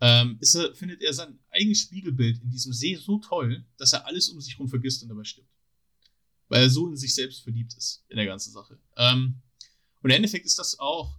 ähm, 0.00 0.38
ist 0.40 0.54
er, 0.54 0.74
findet 0.74 1.02
er 1.02 1.12
sein 1.12 1.38
eigenes 1.50 1.80
Spiegelbild 1.80 2.42
in 2.42 2.50
diesem 2.50 2.72
See 2.72 2.96
so 2.96 3.18
toll, 3.18 3.64
dass 3.76 3.92
er 3.92 4.06
alles 4.06 4.30
um 4.30 4.40
sich 4.40 4.54
herum 4.54 4.68
vergisst 4.68 5.02
und 5.02 5.10
dabei 5.10 5.24
stirbt. 5.24 5.49
Weil 6.50 6.64
er 6.64 6.70
so 6.70 6.86
in 6.88 6.96
sich 6.96 7.14
selbst 7.14 7.42
verliebt 7.42 7.74
ist 7.74 8.04
in 8.08 8.16
der 8.16 8.26
ganzen 8.26 8.52
Sache. 8.52 8.78
Ähm, 8.96 9.40
und 10.02 10.10
im 10.10 10.16
Endeffekt 10.16 10.44
ist 10.44 10.58
das 10.58 10.78
auch 10.78 11.16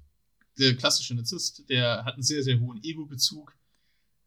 der 0.60 0.76
klassische 0.76 1.16
Narzisst, 1.16 1.68
der 1.70 2.04
hat 2.04 2.16
einen 2.16 2.24
sehr, 2.24 2.44
sehr 2.44 2.60
hohen 2.60 2.84
Ego-Bezug, 2.84 3.56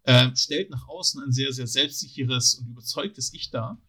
äh, 0.05 0.35
stellt 0.35 0.71
nach 0.71 0.89
außen 0.89 1.23
ein 1.23 1.31
sehr, 1.33 1.53
sehr 1.53 1.67
selbstsicheres 1.67 2.55
und 2.55 2.69
überzeugtes 2.69 3.35
Ich 3.35 3.51
dar, 3.51 3.81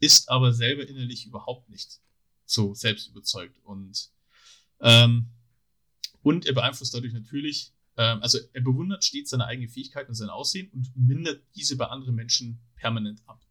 ist 0.00 0.28
aber 0.28 0.52
selber 0.52 0.86
innerlich 0.86 1.26
überhaupt 1.26 1.70
nicht 1.70 2.00
so 2.44 2.74
selbst 2.74 3.08
überzeugt. 3.08 3.58
Und, 3.64 4.10
ähm, 4.80 5.30
und 6.22 6.44
er 6.44 6.52
beeinflusst 6.52 6.92
dadurch 6.94 7.14
natürlich, 7.14 7.72
ähm, 7.96 8.22
also 8.22 8.38
er 8.52 8.60
bewundert 8.60 9.02
stets 9.02 9.30
seine 9.30 9.46
eigenen 9.46 9.70
Fähigkeiten 9.70 10.10
und 10.10 10.14
sein 10.14 10.28
Aussehen 10.28 10.70
und 10.72 10.94
mindert 10.94 11.42
diese 11.54 11.76
bei 11.76 11.86
anderen 11.86 12.14
Menschen 12.14 12.60
permanent 12.76 13.22
ab. 13.26 13.42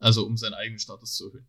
Also 0.00 0.26
um 0.26 0.36
seinen 0.36 0.54
eigenen 0.54 0.80
Status 0.80 1.14
zu 1.14 1.26
erhöhen. 1.28 1.46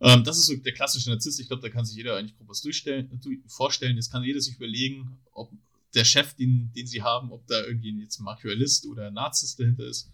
Ähm, 0.00 0.24
das 0.24 0.38
ist 0.38 0.46
so 0.46 0.56
der 0.56 0.72
klassische 0.72 1.10
Narzisst. 1.10 1.40
Ich 1.40 1.48
glaube, 1.48 1.62
da 1.62 1.68
kann 1.68 1.84
sich 1.84 1.96
jeder 1.96 2.16
eigentlich 2.16 2.36
grob 2.36 2.48
was 2.48 2.62
durchstellen, 2.62 3.20
vorstellen. 3.46 3.96
Jetzt 3.96 4.10
kann 4.10 4.24
jeder 4.24 4.40
sich 4.40 4.56
überlegen, 4.56 5.18
ob 5.32 5.52
der 5.94 6.04
Chef, 6.04 6.34
den, 6.34 6.72
den 6.72 6.86
sie 6.86 7.02
haben, 7.02 7.32
ob 7.32 7.46
da 7.46 7.62
irgendwie 7.64 8.00
jetzt 8.00 8.20
ein 8.20 8.24
Machiavellist 8.24 8.86
oder 8.86 9.08
ein 9.08 9.14
Narzisst 9.14 9.58
dahinter 9.58 9.84
ist. 9.84 10.10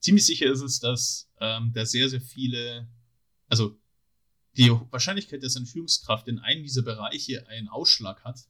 Ziemlich 0.00 0.26
sicher 0.26 0.50
ist 0.50 0.62
es, 0.62 0.80
dass 0.80 1.28
ähm, 1.40 1.72
da 1.72 1.84
sehr, 1.84 2.08
sehr 2.08 2.20
viele, 2.20 2.88
also 3.48 3.78
die 4.56 4.70
Wahrscheinlichkeit, 4.70 5.42
dass 5.42 5.56
eine 5.56 5.66
Führungskraft 5.66 6.26
in 6.28 6.38
einem 6.38 6.62
dieser 6.62 6.82
Bereiche 6.82 7.46
einen 7.48 7.68
Ausschlag 7.68 8.24
hat 8.24 8.48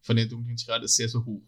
von 0.00 0.16
der 0.16 0.26
dunklen 0.26 0.56
Tirade, 0.56 0.84
ist 0.84 0.96
sehr, 0.96 1.08
sehr 1.08 1.24
hoch. 1.24 1.42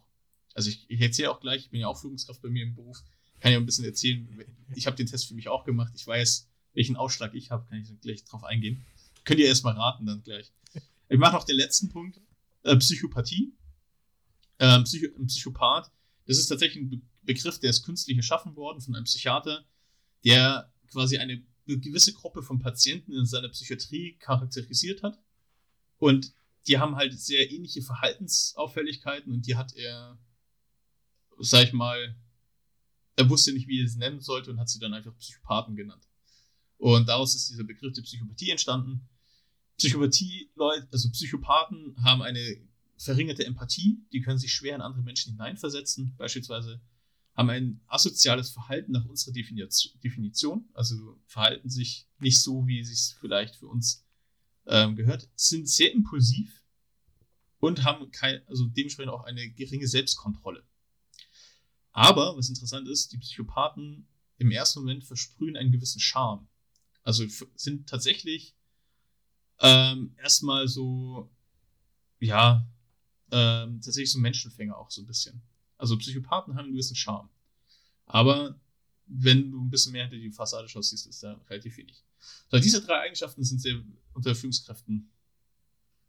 Also 0.52 0.70
ich, 0.70 0.84
ich 0.88 1.00
erzähle 1.00 1.30
auch 1.30 1.40
gleich, 1.40 1.62
ich 1.62 1.70
bin 1.70 1.80
ja 1.80 1.86
auch 1.86 2.00
Führungskraft 2.00 2.42
bei 2.42 2.48
mir 2.48 2.64
im 2.64 2.74
Beruf, 2.74 3.02
kann 3.40 3.52
ja 3.52 3.58
ein 3.58 3.66
bisschen 3.66 3.84
erzählen. 3.84 4.26
Ich 4.74 4.86
habe 4.86 4.96
den 4.96 5.06
Test 5.06 5.28
für 5.28 5.34
mich 5.34 5.48
auch 5.48 5.64
gemacht. 5.64 5.92
Ich 5.94 6.06
weiß, 6.06 6.48
welchen 6.76 6.96
Ausschlag 6.96 7.34
ich 7.34 7.50
habe, 7.50 7.66
kann 7.68 7.80
ich 7.80 8.00
gleich 8.00 8.24
drauf 8.24 8.44
eingehen. 8.44 8.84
Könnt 9.24 9.40
ihr 9.40 9.46
erstmal 9.46 9.74
raten 9.74 10.06
dann 10.06 10.22
gleich. 10.22 10.52
Ich 11.08 11.18
mache 11.18 11.34
noch 11.34 11.44
den 11.44 11.56
letzten 11.56 11.88
Punkt. 11.88 12.20
Äh, 12.62 12.76
Psychopathie. 12.76 13.52
Ähm, 14.58 14.84
Psycho 14.84 15.08
Psychopath. 15.24 15.90
Das 16.26 16.38
ist 16.38 16.46
tatsächlich 16.46 16.84
ein 16.84 16.90
Be 16.90 17.00
Begriff, 17.22 17.58
der 17.58 17.70
ist 17.70 17.82
künstlich 17.82 18.16
erschaffen 18.16 18.54
worden 18.54 18.80
von 18.80 18.94
einem 18.94 19.02
Psychiater, 19.02 19.64
der 20.24 20.72
quasi 20.86 21.18
eine 21.18 21.42
gewisse 21.66 22.12
Gruppe 22.12 22.40
von 22.40 22.60
Patienten 22.60 23.12
in 23.12 23.26
seiner 23.26 23.48
Psychiatrie 23.48 24.16
charakterisiert 24.20 25.02
hat. 25.02 25.20
Und 25.98 26.32
die 26.68 26.78
haben 26.78 26.94
halt 26.94 27.18
sehr 27.18 27.50
ähnliche 27.50 27.82
Verhaltensauffälligkeiten 27.82 29.32
und 29.32 29.44
die 29.44 29.56
hat 29.56 29.74
er, 29.74 30.16
sag 31.40 31.64
ich 31.64 31.72
mal, 31.72 32.14
er 33.16 33.28
wusste 33.28 33.52
nicht, 33.52 33.66
wie 33.66 33.80
er 33.80 33.88
sie 33.88 33.98
nennen 33.98 34.20
sollte 34.20 34.52
und 34.52 34.60
hat 34.60 34.68
sie 34.68 34.78
dann 34.78 34.94
einfach 34.94 35.16
Psychopathen 35.16 35.74
genannt. 35.74 36.05
Und 36.78 37.08
daraus 37.08 37.34
ist 37.34 37.50
dieser 37.50 37.64
Begriff 37.64 37.94
der 37.94 38.02
Psychopathie 38.02 38.50
entstanden. 38.50 39.08
Psychopathie, 39.78 40.50
Leute, 40.54 40.88
also 40.92 41.10
Psychopathen 41.10 41.96
haben 42.02 42.22
eine 42.22 42.58
verringerte 42.98 43.44
Empathie, 43.44 44.02
die 44.12 44.20
können 44.20 44.38
sich 44.38 44.52
schwer 44.52 44.74
in 44.74 44.80
andere 44.80 45.02
Menschen 45.02 45.32
hineinversetzen, 45.32 46.14
beispielsweise 46.16 46.80
haben 47.34 47.50
ein 47.50 47.80
asoziales 47.86 48.50
Verhalten 48.50 48.92
nach 48.92 49.04
unserer 49.04 49.34
Definition, 49.34 50.68
also 50.72 51.20
verhalten 51.26 51.68
sich 51.68 52.08
nicht 52.18 52.38
so, 52.38 52.66
wie 52.66 52.80
es 52.80 52.88
sich 52.88 53.18
vielleicht 53.20 53.56
für 53.56 53.66
uns 53.66 54.06
ähm, 54.66 54.96
gehört, 54.96 55.28
sind 55.36 55.68
sehr 55.68 55.92
impulsiv 55.92 56.64
und 57.58 57.84
haben 57.84 58.10
kein, 58.10 58.40
also 58.48 58.66
dementsprechend 58.66 59.12
auch 59.12 59.24
eine 59.24 59.50
geringe 59.50 59.86
Selbstkontrolle. 59.86 60.64
Aber, 61.92 62.36
was 62.36 62.48
interessant 62.48 62.88
ist, 62.88 63.12
die 63.12 63.18
Psychopathen 63.18 64.08
im 64.38 64.50
ersten 64.50 64.80
Moment 64.80 65.04
versprühen 65.04 65.56
einen 65.56 65.72
gewissen 65.72 66.00
Charme. 66.00 66.48
Also 67.06 67.24
sind 67.54 67.88
tatsächlich 67.88 68.56
ähm, 69.60 70.12
erstmal 70.20 70.66
so, 70.66 71.30
ja, 72.18 72.68
ähm, 73.30 73.80
tatsächlich 73.80 74.10
so 74.10 74.18
Menschenfänger 74.18 74.76
auch 74.76 74.90
so 74.90 75.02
ein 75.02 75.06
bisschen. 75.06 75.40
Also 75.78 75.96
Psychopathen 75.98 76.56
haben 76.56 76.64
einen 76.64 76.72
gewissen 76.72 76.96
Charme. 76.96 77.28
Aber 78.06 78.58
wenn 79.06 79.52
du 79.52 79.62
ein 79.62 79.70
bisschen 79.70 79.92
mehr 79.92 80.08
hinter 80.08 80.16
die 80.16 80.32
Fassade 80.32 80.68
schaust, 80.68 80.90
siehst 80.90 81.06
du 81.06 81.10
es 81.10 81.20
da 81.20 81.34
relativ 81.48 81.76
wenig. 81.76 82.02
So, 82.50 82.58
diese 82.58 82.82
drei 82.82 83.02
Eigenschaften 83.02 83.44
sind 83.44 83.60
sehr 83.60 83.80
unter 84.12 84.34
Führungskräften 84.34 85.08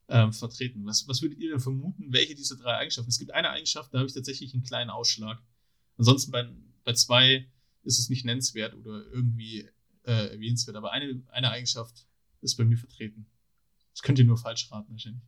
ähm, 0.08 0.34
vertreten. 0.34 0.84
Was, 0.88 1.08
was 1.08 1.22
würdet 1.22 1.38
ihr 1.38 1.52
denn 1.52 1.60
vermuten, 1.60 2.12
welche 2.12 2.34
dieser 2.34 2.56
drei 2.56 2.76
Eigenschaften? 2.78 3.12
Es 3.12 3.20
gibt 3.20 3.36
eine 3.36 3.52
Eigenschaft, 3.52 3.94
da 3.94 4.00
habe 4.00 4.08
ich 4.08 4.16
tatsächlich 4.16 4.52
einen 4.56 4.64
kleinen 4.64 4.90
Ausschlag. 4.90 5.44
Ansonsten 6.00 6.32
bei, 6.32 6.50
bei 6.84 6.94
zwei 6.94 7.48
ist 7.84 8.00
es 8.00 8.10
nicht 8.10 8.26
nennenswert 8.26 8.74
oder 8.74 9.06
irgendwie 9.12 9.70
äh, 10.08 10.32
erwähnenswert. 10.32 10.78
Aber 10.78 10.92
eine, 10.92 11.22
eine 11.32 11.52
Eigenschaft 11.52 12.08
ist 12.42 12.56
bei 12.56 12.66
mir 12.66 12.78
vertreten. 12.78 13.28
Das 13.92 14.02
könnt 14.02 14.18
ihr 14.20 14.26
nur 14.26 14.38
falsch 14.38 14.72
raten, 14.72 14.92
wahrscheinlich. 14.92 15.24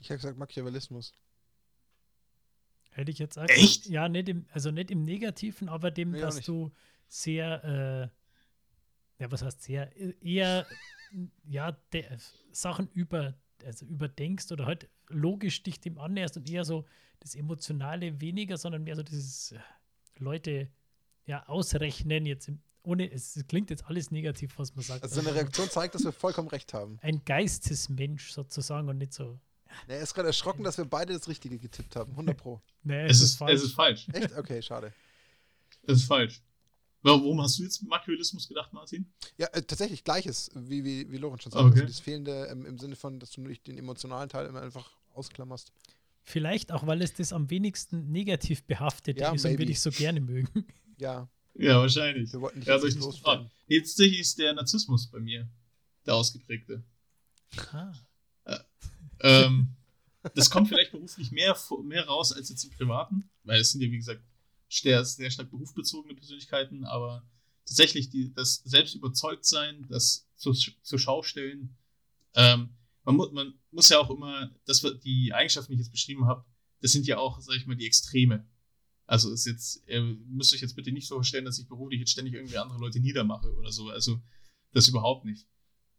Ich 0.00 0.10
habe 0.10 0.18
gesagt 0.18 0.38
Machiavellismus. 0.38 1.14
Hätte 2.90 3.10
ich 3.10 3.18
jetzt 3.18 3.36
gesagt. 3.36 3.50
Echt? 3.50 3.86
Ja, 3.86 4.08
nicht 4.08 4.28
im, 4.28 4.46
also 4.50 4.70
nicht 4.70 4.90
im 4.90 5.04
Negativen, 5.04 5.68
aber 5.68 5.90
dem, 5.90 6.10
nee, 6.10 6.20
dass 6.20 6.40
du 6.40 6.72
sehr, 7.06 8.10
äh, 9.18 9.22
ja, 9.22 9.30
was 9.30 9.42
heißt 9.42 9.62
sehr, 9.62 9.90
eher, 10.22 10.66
ja, 11.48 11.72
de, 11.92 12.04
Sachen 12.50 12.88
über, 12.92 13.34
also 13.64 13.86
überdenkst 13.86 14.50
oder 14.50 14.66
halt 14.66 14.88
logisch 15.08 15.62
dich 15.62 15.80
dem 15.80 15.98
annäherst 15.98 16.36
und 16.36 16.50
eher 16.50 16.64
so 16.64 16.86
das 17.20 17.34
Emotionale 17.34 18.20
weniger, 18.20 18.56
sondern 18.56 18.82
mehr 18.82 18.96
so 18.96 19.02
dieses 19.02 19.52
äh, 19.52 19.60
Leute 20.18 20.68
ja 21.24 21.46
ausrechnen, 21.46 22.26
jetzt 22.26 22.48
im, 22.48 22.60
ohne, 22.82 23.10
es 23.10 23.38
klingt 23.48 23.70
jetzt 23.70 23.86
alles 23.86 24.10
negativ, 24.10 24.58
was 24.58 24.74
man 24.74 24.84
sagt. 24.84 25.02
Also 25.02 25.20
seine 25.20 25.34
Reaktion 25.34 25.70
zeigt, 25.70 25.94
dass 25.94 26.04
wir 26.04 26.12
vollkommen 26.12 26.48
recht 26.48 26.74
haben. 26.74 26.98
Ein 27.02 27.24
Geistesmensch 27.24 28.32
sozusagen 28.32 28.88
und 28.88 28.98
nicht 28.98 29.12
so 29.12 29.38
er 29.88 30.00
ist 30.00 30.14
gerade 30.14 30.28
erschrocken, 30.28 30.64
dass 30.64 30.78
wir 30.78 30.84
beide 30.84 31.12
das 31.12 31.28
Richtige 31.28 31.58
getippt 31.58 31.96
haben. 31.96 32.12
100 32.12 32.36
Pro. 32.36 32.60
nee, 32.82 33.04
es, 33.04 33.18
es, 33.18 33.22
ist, 33.22 33.36
falsch. 33.36 33.54
es 33.54 33.62
ist 33.64 33.74
falsch. 33.74 34.06
Echt? 34.12 34.36
Okay, 34.36 34.62
schade. 34.62 34.92
Es 35.84 35.98
ist 35.98 36.04
falsch. 36.04 36.42
Warum 37.04 37.40
hast 37.42 37.58
du 37.58 37.64
jetzt 37.64 37.82
Machiavellismus 37.82 38.46
gedacht, 38.46 38.72
Martin? 38.72 39.12
Ja, 39.36 39.48
äh, 39.48 39.62
tatsächlich 39.62 40.04
gleiches, 40.04 40.50
wie, 40.54 40.84
wie, 40.84 41.10
wie 41.10 41.16
Lorenz 41.16 41.42
schon 41.42 41.52
sagt. 41.52 41.64
Okay. 41.64 41.80
Also 41.80 41.86
das 41.86 41.98
Fehlende 42.00 42.46
ähm, 42.46 42.64
im 42.64 42.78
Sinne 42.78 42.94
von, 42.94 43.18
dass 43.18 43.32
du 43.32 43.40
nicht 43.40 43.66
den 43.66 43.76
emotionalen 43.76 44.28
Teil 44.28 44.46
immer 44.46 44.62
einfach 44.62 44.88
ausklammerst. 45.12 45.72
Vielleicht 46.22 46.70
auch, 46.70 46.86
weil 46.86 47.02
es 47.02 47.14
das 47.14 47.32
am 47.32 47.50
wenigsten 47.50 48.12
negativ 48.12 48.62
behaftet 48.62 49.18
ja, 49.18 49.32
ist 49.32 49.42
maybe. 49.42 49.54
und 49.54 49.58
wir 49.58 49.66
dich 49.66 49.80
so 49.80 49.90
gerne 49.90 50.20
mögen. 50.20 50.66
Ja. 50.98 51.28
Ja, 51.54 51.78
wahrscheinlich. 51.78 52.32
Wir 52.32 52.40
wollten 52.40 52.58
nicht 52.58 52.68
ja, 52.68 52.78
durch 52.78 52.96
Jetzt 53.66 54.00
ist 54.00 54.38
der 54.38 54.54
Narzissmus 54.54 55.06
bei 55.06 55.20
mir 55.20 55.48
der 56.06 56.14
ausgeprägte. 56.14 56.82
Ah 57.72 57.92
ähm, 59.22 59.68
das 60.34 60.50
kommt 60.50 60.68
vielleicht 60.68 60.92
beruflich 60.92 61.30
mehr, 61.30 61.56
mehr 61.84 62.06
raus 62.06 62.32
als 62.32 62.48
jetzt 62.48 62.64
im 62.64 62.70
Privaten, 62.70 63.30
weil 63.44 63.60
es 63.60 63.72
sind 63.72 63.80
ja, 63.80 63.90
wie 63.90 63.96
gesagt, 63.96 64.22
sehr, 64.68 65.04
sehr 65.04 65.30
stark 65.30 65.50
berufsbezogene 65.50 66.14
Persönlichkeiten, 66.14 66.84
aber 66.84 67.22
tatsächlich 67.66 68.10
die, 68.10 68.32
das 68.32 68.56
Selbstüberzeugtsein, 68.64 69.86
das 69.88 70.28
zu, 70.36 70.52
zur 70.52 70.98
Schau 70.98 71.22
stellen, 71.22 71.76
ähm, 72.34 72.70
man, 73.04 73.16
mu 73.16 73.28
man 73.32 73.54
muss 73.70 73.88
ja 73.88 73.98
auch 73.98 74.10
immer, 74.10 74.50
das 74.64 74.84
die 75.04 75.32
Eigenschaften, 75.34 75.72
die 75.72 75.74
ich 75.74 75.86
jetzt 75.86 75.92
beschrieben 75.92 76.26
habe, 76.26 76.44
das 76.80 76.92
sind 76.92 77.06
ja 77.06 77.18
auch, 77.18 77.40
sag 77.40 77.56
ich 77.56 77.66
mal, 77.66 77.76
die 77.76 77.86
Extreme. 77.86 78.46
Also 79.06 79.32
ist 79.32 79.46
jetzt, 79.46 79.82
ihr 79.86 80.02
müsst 80.02 80.54
euch 80.54 80.60
jetzt 80.60 80.76
bitte 80.76 80.92
nicht 80.92 81.08
so 81.08 81.16
vorstellen, 81.16 81.44
dass 81.44 81.58
ich 81.58 81.68
beruflich 81.68 82.00
jetzt 82.00 82.12
ständig 82.12 82.34
irgendwie 82.34 82.58
andere 82.58 82.78
Leute 82.78 83.00
niedermache 83.00 83.52
oder 83.54 83.72
so. 83.72 83.88
Also 83.90 84.20
das 84.72 84.88
überhaupt 84.88 85.24
nicht. 85.24 85.46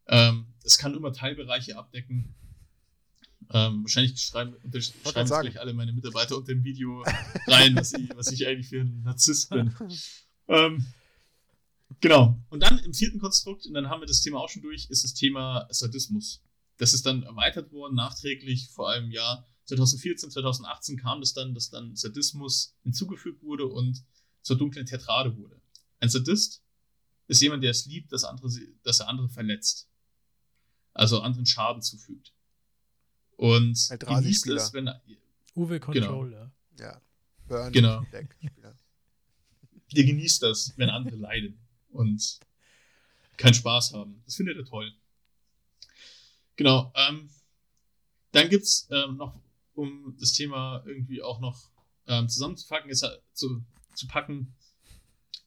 Ähm, 0.08 0.48
das 0.64 0.78
kann 0.78 0.96
immer 0.96 1.14
Teilbereiche 1.14 1.78
abdecken 1.78 2.36
Ähm, 3.52 3.84
wahrscheinlich 3.84 4.20
schreiben, 4.20 4.56
schreiben 4.82 5.28
gleich 5.28 5.60
alle 5.60 5.74
meine 5.74 5.94
Mitarbeiter 5.94 6.38
unter 6.38 6.54
dem 6.54 6.64
Video 6.64 7.04
rein, 7.48 7.76
was 7.76 7.94
ich, 7.94 8.10
was 8.16 8.32
ich 8.32 8.48
eigentlich 8.48 8.70
für 8.70 8.82
ein 8.82 9.04
Narzisst 9.04 9.50
bin. 9.50 9.74
ähm, 10.48 10.86
genau. 12.00 12.40
Und 12.50 12.62
dann 12.62 12.80
im 12.80 12.94
vierten 12.94 13.20
Konstrukt, 13.20 13.66
und 13.66 13.74
dann 13.74 13.90
haben 13.90 14.02
wir 14.02 14.08
das 14.08 14.22
Thema 14.22 14.40
auch 14.40 14.50
schon 14.50 14.62
durch, 14.62 14.90
ist 14.90 15.04
das 15.04 15.14
Thema 15.14 15.68
Sadismus. 15.70 16.42
Das 16.78 16.94
ist 16.94 17.06
dann 17.06 17.24
erweitert 17.24 17.72
worden, 17.72 17.96
nachträglich, 17.96 18.70
vor 18.70 18.90
allem 18.90 19.12
Jahr 19.12 19.46
2014, 19.66 20.32
2018 20.32 20.98
kam 20.98 21.20
das 21.22 21.34
dann, 21.34 21.54
dass 21.54 21.70
dann 21.70 21.96
Sadismus 21.96 22.76
hinzugefügt 22.84 23.42
wurde 23.44 23.66
und 23.66 24.04
zur 24.42 24.58
dunklen 24.58 24.86
Tetrade 24.86 25.38
wurde. 25.38 25.62
Ein 26.00 26.10
Sadist 26.10 26.62
ist 27.28 27.42
jemand, 27.42 27.64
der 27.64 27.72
es 27.72 27.86
liebt, 27.86 28.12
dass, 28.12 28.24
andere, 28.26 28.50
dass 28.84 29.00
er 29.00 29.08
andere 29.08 29.30
verletzt. 29.30 29.90
Also 30.94 31.22
anderen 31.22 31.46
Schaden 31.46 31.82
zufügt. 31.82 32.34
Und 33.38 33.76
Halt 33.90 34.02
genießt 34.02 34.12
Rasi-Spieler. 34.12 34.62
es, 34.62 34.74
wenn 34.74 34.88
er, 34.88 35.02
Uwe 35.56 35.80
Genau. 35.80 36.08
Controller. 36.08 36.52
Ja. 36.80 37.02
Burn 37.48 37.72
Genau. 37.72 38.02
Deck 38.12 38.36
Spieler. 38.36 38.78
der 39.94 40.04
genießt 40.04 40.44
das, 40.44 40.74
wenn 40.78 40.90
andere 40.90 41.16
leiden 41.16 41.58
und 41.90 42.40
keinen 43.38 43.54
Spaß 43.54 43.94
haben. 43.94 44.22
Das 44.26 44.36
findet 44.36 44.58
er 44.58 44.66
toll. 44.66 44.94
Genau. 46.56 46.92
Ähm, 46.96 47.30
dann 48.32 48.50
gibt's 48.50 48.88
ähm, 48.92 49.18
noch, 49.18 49.40
um 49.74 50.16
das 50.20 50.34
Thema 50.34 50.84
irgendwie 50.86 51.22
auch 51.22 51.40
noch 51.40 51.72
ähm, 52.08 52.28
zusammenzupacken, 52.30 52.90
ist, 52.90 53.04
halt 53.04 53.22
zu, 53.34 53.64
zu 53.94 54.08
packen, 54.08 54.56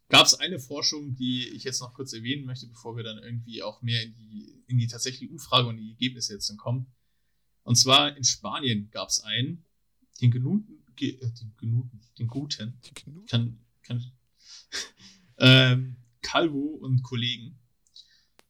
gab 0.09 0.27
es 0.27 0.35
eine 0.35 0.59
Forschung, 0.59 1.14
die 1.16 1.49
ich 1.49 1.64
jetzt 1.64 1.81
noch 1.81 1.95
kurz 1.95 2.12
erwähnen 2.12 2.45
möchte, 2.45 2.66
bevor 2.66 2.97
wir 2.97 3.05
dann 3.05 3.18
irgendwie 3.18 3.62
auch 3.62 3.83
mehr 3.83 4.03
in 4.03 4.14
die, 4.14 4.62
in 4.66 4.79
die 4.79 4.87
tatsächliche 4.87 5.33
Umfrage 5.33 5.68
und 5.68 5.77
die 5.77 5.91
Ergebnisse 5.91 6.35
jetzt 6.35 6.49
dann 6.49 6.57
kommen. 6.57 6.87
Und 7.62 7.77
zwar 7.77 8.16
in 8.16 8.24
Spanien 8.24 8.91
gab 8.91 9.09
es 9.09 9.20
einen, 9.20 9.64
den 10.20 10.31
genuten, 10.31 10.85
ge, 10.95 11.16
äh, 11.16 11.33
den 11.33 11.55
genuten, 11.57 12.01
den 12.18 12.29
guten, 12.29 12.81
kann, 13.27 13.59
kann 13.83 14.12
ähm, 15.39 15.97
Calvo 16.22 16.79
und 16.81 17.03
Kollegen, 17.03 17.59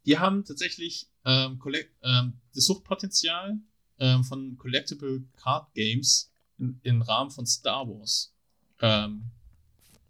die 0.04 0.18
haben 0.18 0.44
tatsächlich 0.44 1.08
ähm, 1.24 1.60
ähm, 2.02 2.40
das 2.54 2.64
Suchtpotenzial 2.64 3.58
ähm, 3.98 4.24
von 4.24 4.56
Collectible 4.56 5.24
Card 5.36 5.72
Games 5.74 6.32
im 6.58 7.02
Rahmen 7.02 7.30
von 7.30 7.46
Star 7.46 7.86
Wars 7.86 8.34
ähm, 8.80 9.30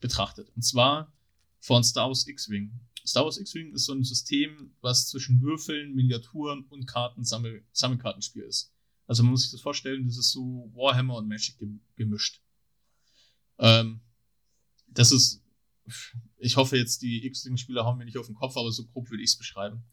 betrachtet. 0.01 0.51
Und 0.55 0.63
zwar 0.63 1.13
von 1.61 1.83
Star 1.83 2.07
Wars 2.07 2.27
X-Wing. 2.27 2.73
Star 3.05 3.25
Wars 3.25 3.39
X-Wing 3.39 3.73
ist 3.73 3.85
so 3.85 3.93
ein 3.93 4.05
System, 4.05 4.73
was 4.81 5.09
zwischen 5.09 5.41
Würfeln, 5.41 5.95
Miniaturen 5.95 6.65
und 6.67 6.87
Karten 6.87 7.25
Sammel 7.25 7.65
Sammelkartenspiel 7.73 8.43
ist. 8.43 8.73
Also 9.07 9.23
man 9.23 9.33
muss 9.33 9.43
sich 9.43 9.53
das 9.53 9.61
vorstellen, 9.61 10.07
das 10.07 10.19
ist 10.19 10.31
so 10.33 10.71
Warhammer 10.75 11.17
und 11.17 11.29
Magic 11.29 11.59
gem- 11.59 11.81
gemischt. 11.95 12.43
Ähm, 13.59 14.01
das 14.89 15.13
ist, 15.13 15.43
ich 16.39 16.57
hoffe 16.57 16.77
jetzt, 16.77 17.03
die 17.03 17.25
X-Wing-Spieler 17.27 17.85
hauen 17.85 17.99
mir 17.99 18.05
nicht 18.05 18.19
auf 18.19 18.27
den 18.27 18.35
Kopf, 18.35 18.57
aber 18.57 18.73
so 18.73 18.85
grob 18.87 19.11
würde 19.11 19.23
ich 19.23 19.31
es 19.31 19.37
beschreiben. 19.37 19.85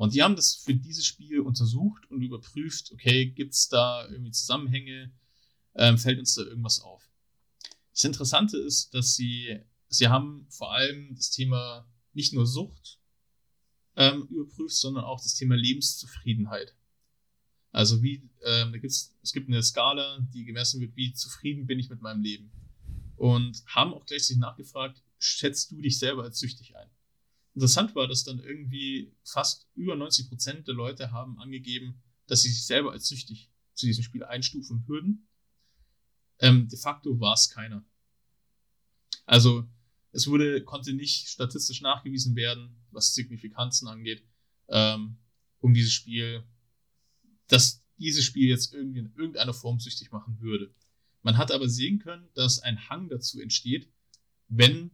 Und 0.00 0.14
die 0.14 0.22
haben 0.22 0.34
das 0.34 0.54
für 0.54 0.72
dieses 0.72 1.04
Spiel 1.04 1.40
untersucht 1.40 2.10
und 2.10 2.22
überprüft, 2.22 2.90
okay, 2.90 3.26
gibt 3.26 3.52
es 3.52 3.68
da 3.68 4.08
irgendwie 4.08 4.30
Zusammenhänge, 4.30 5.12
ähm, 5.74 5.98
fällt 5.98 6.18
uns 6.18 6.36
da 6.36 6.42
irgendwas 6.42 6.80
auf. 6.80 7.12
Das 7.92 8.04
Interessante 8.04 8.56
ist, 8.56 8.94
dass 8.94 9.14
sie, 9.14 9.60
sie 9.88 10.08
haben 10.08 10.46
vor 10.48 10.72
allem 10.72 11.14
das 11.14 11.30
Thema 11.30 11.86
nicht 12.14 12.32
nur 12.32 12.46
Sucht 12.46 12.98
ähm, 13.94 14.26
überprüft, 14.30 14.74
sondern 14.74 15.04
auch 15.04 15.20
das 15.20 15.34
Thema 15.34 15.54
Lebenszufriedenheit. 15.54 16.74
Also 17.70 18.02
wie, 18.02 18.26
ähm, 18.46 18.72
da 18.72 18.78
gibt's, 18.78 19.14
es 19.22 19.34
gibt 19.34 19.48
eine 19.48 19.62
Skala, 19.62 20.26
die 20.32 20.46
gemessen 20.46 20.80
wird, 20.80 20.96
wie 20.96 21.12
zufrieden 21.12 21.66
bin 21.66 21.78
ich 21.78 21.90
mit 21.90 22.00
meinem 22.00 22.22
Leben. 22.22 22.50
Und 23.16 23.62
haben 23.66 23.92
auch 23.92 24.06
gleichzeitig 24.06 24.38
nachgefragt, 24.38 25.02
schätzt 25.18 25.72
du 25.72 25.82
dich 25.82 25.98
selber 25.98 26.22
als 26.22 26.38
süchtig 26.38 26.74
ein? 26.74 26.88
Interessant 27.54 27.94
war, 27.94 28.06
dass 28.06 28.24
dann 28.24 28.38
irgendwie 28.38 29.12
fast 29.24 29.68
über 29.74 29.96
90 29.96 30.28
Prozent 30.28 30.68
der 30.68 30.74
Leute 30.74 31.10
haben 31.10 31.38
angegeben, 31.38 32.00
dass 32.26 32.42
sie 32.42 32.50
sich 32.50 32.64
selber 32.64 32.92
als 32.92 33.08
süchtig 33.08 33.50
zu 33.74 33.86
diesem 33.86 34.04
Spiel 34.04 34.24
einstufen 34.24 34.86
würden. 34.86 35.28
Ähm, 36.38 36.68
de 36.68 36.78
facto 36.78 37.18
war 37.18 37.34
es 37.34 37.50
keiner. 37.50 37.84
Also 39.26 39.68
es 40.12 40.26
wurde, 40.26 40.62
konnte 40.64 40.92
nicht 40.92 41.28
statistisch 41.28 41.80
nachgewiesen 41.80 42.36
werden, 42.36 42.76
was 42.90 43.14
Signifikanzen 43.14 43.88
angeht, 43.88 44.24
ähm, 44.68 45.18
um 45.60 45.74
dieses 45.74 45.92
Spiel, 45.92 46.44
dass 47.48 47.84
dieses 47.98 48.24
Spiel 48.24 48.48
jetzt 48.48 48.72
irgendwie 48.72 49.00
in 49.00 49.12
irgendeiner 49.16 49.54
Form 49.54 49.78
süchtig 49.78 50.10
machen 50.10 50.40
würde. 50.40 50.74
Man 51.22 51.36
hat 51.36 51.52
aber 51.52 51.68
sehen 51.68 51.98
können, 51.98 52.28
dass 52.34 52.60
ein 52.60 52.88
Hang 52.88 53.08
dazu 53.08 53.40
entsteht, 53.40 53.92
wenn 54.48 54.90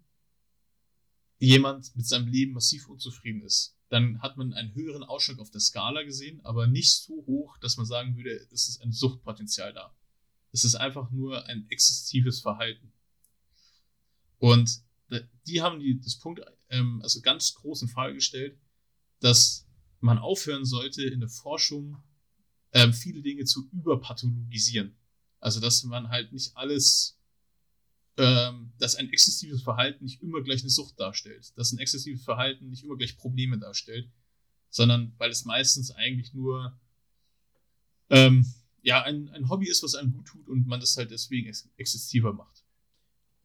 jemand 1.39 1.95
mit 1.97 2.07
seinem 2.07 2.29
Leben 2.29 2.53
massiv 2.53 2.89
unzufrieden 2.89 3.43
ist. 3.43 3.77
Dann 3.89 4.21
hat 4.21 4.37
man 4.37 4.53
einen 4.53 4.75
höheren 4.75 5.03
Ausschlag 5.03 5.39
auf 5.39 5.51
der 5.51 5.61
Skala 5.61 6.03
gesehen, 6.03 6.41
aber 6.45 6.67
nicht 6.67 6.93
so 6.93 7.25
hoch, 7.27 7.57
dass 7.59 7.77
man 7.77 7.87
sagen 7.87 8.17
würde, 8.17 8.31
es 8.53 8.69
ist 8.69 8.83
ein 8.83 8.93
Suchtpotenzial 8.93 9.73
da. 9.73 9.95
Es 10.53 10.65
ist 10.65 10.75
einfach 10.75 11.11
nur 11.11 11.45
ein 11.47 11.67
exzessives 11.69 12.41
Verhalten. 12.41 12.93
Und 14.39 14.83
die 15.47 15.63
haben 15.63 15.81
die, 15.81 16.01
das 16.01 16.19
Punkt, 16.19 16.41
ähm, 16.69 17.01
also 17.03 17.21
ganz 17.21 17.55
groß 17.55 17.83
in 17.83 17.89
Frage 17.89 18.15
gestellt, 18.15 18.59
dass 19.21 19.67
man 20.01 20.19
aufhören 20.19 20.65
sollte, 20.65 21.05
in 21.05 21.21
der 21.21 21.29
Forschung 21.29 22.03
ähm, 22.73 22.93
viele 22.93 23.23
Dinge 23.23 23.45
zu 23.45 23.69
überpathologisieren. 23.73 24.97
Also, 25.41 25.61
dass 25.61 25.85
man 25.85 26.09
halt 26.09 26.33
nicht 26.33 26.57
alles, 26.57 27.16
ähm, 28.19 28.73
dass 28.79 28.95
ein 28.97 29.11
exzessives 29.11 29.63
Verhalten 29.63 30.05
nicht 30.05 30.23
immer 30.23 30.43
gleich 30.43 30.63
eine 30.63 30.71
Sucht 30.71 30.99
darstellt, 30.99 31.53
dass 31.57 31.73
ein 31.73 31.79
exzessives 31.79 32.25
Verhalten 32.25 32.71
nicht 32.71 32.85
immer 32.85 32.97
gleich 32.97 33.17
Probleme 33.17 33.59
darstellt, 33.59 34.09
sondern 34.71 35.13
weil 35.19 35.31
es 35.31 35.45
meistens 35.45 35.91
eigentlich 35.91 36.33
nur 36.35 36.79
ähm, 38.11 38.47
ja, 38.83 39.03
ein, 39.03 39.29
ein 39.31 39.49
Hobby 39.49 39.69
ist, 39.69 39.83
was 39.83 39.95
einem 39.95 40.13
gut 40.13 40.27
tut 40.27 40.49
und 40.49 40.67
man 40.67 40.81
das 40.81 40.97
halt 40.97 41.11
deswegen 41.11 41.49
ex 41.49 41.69
exzessiver 41.77 42.33
macht. 42.33 42.65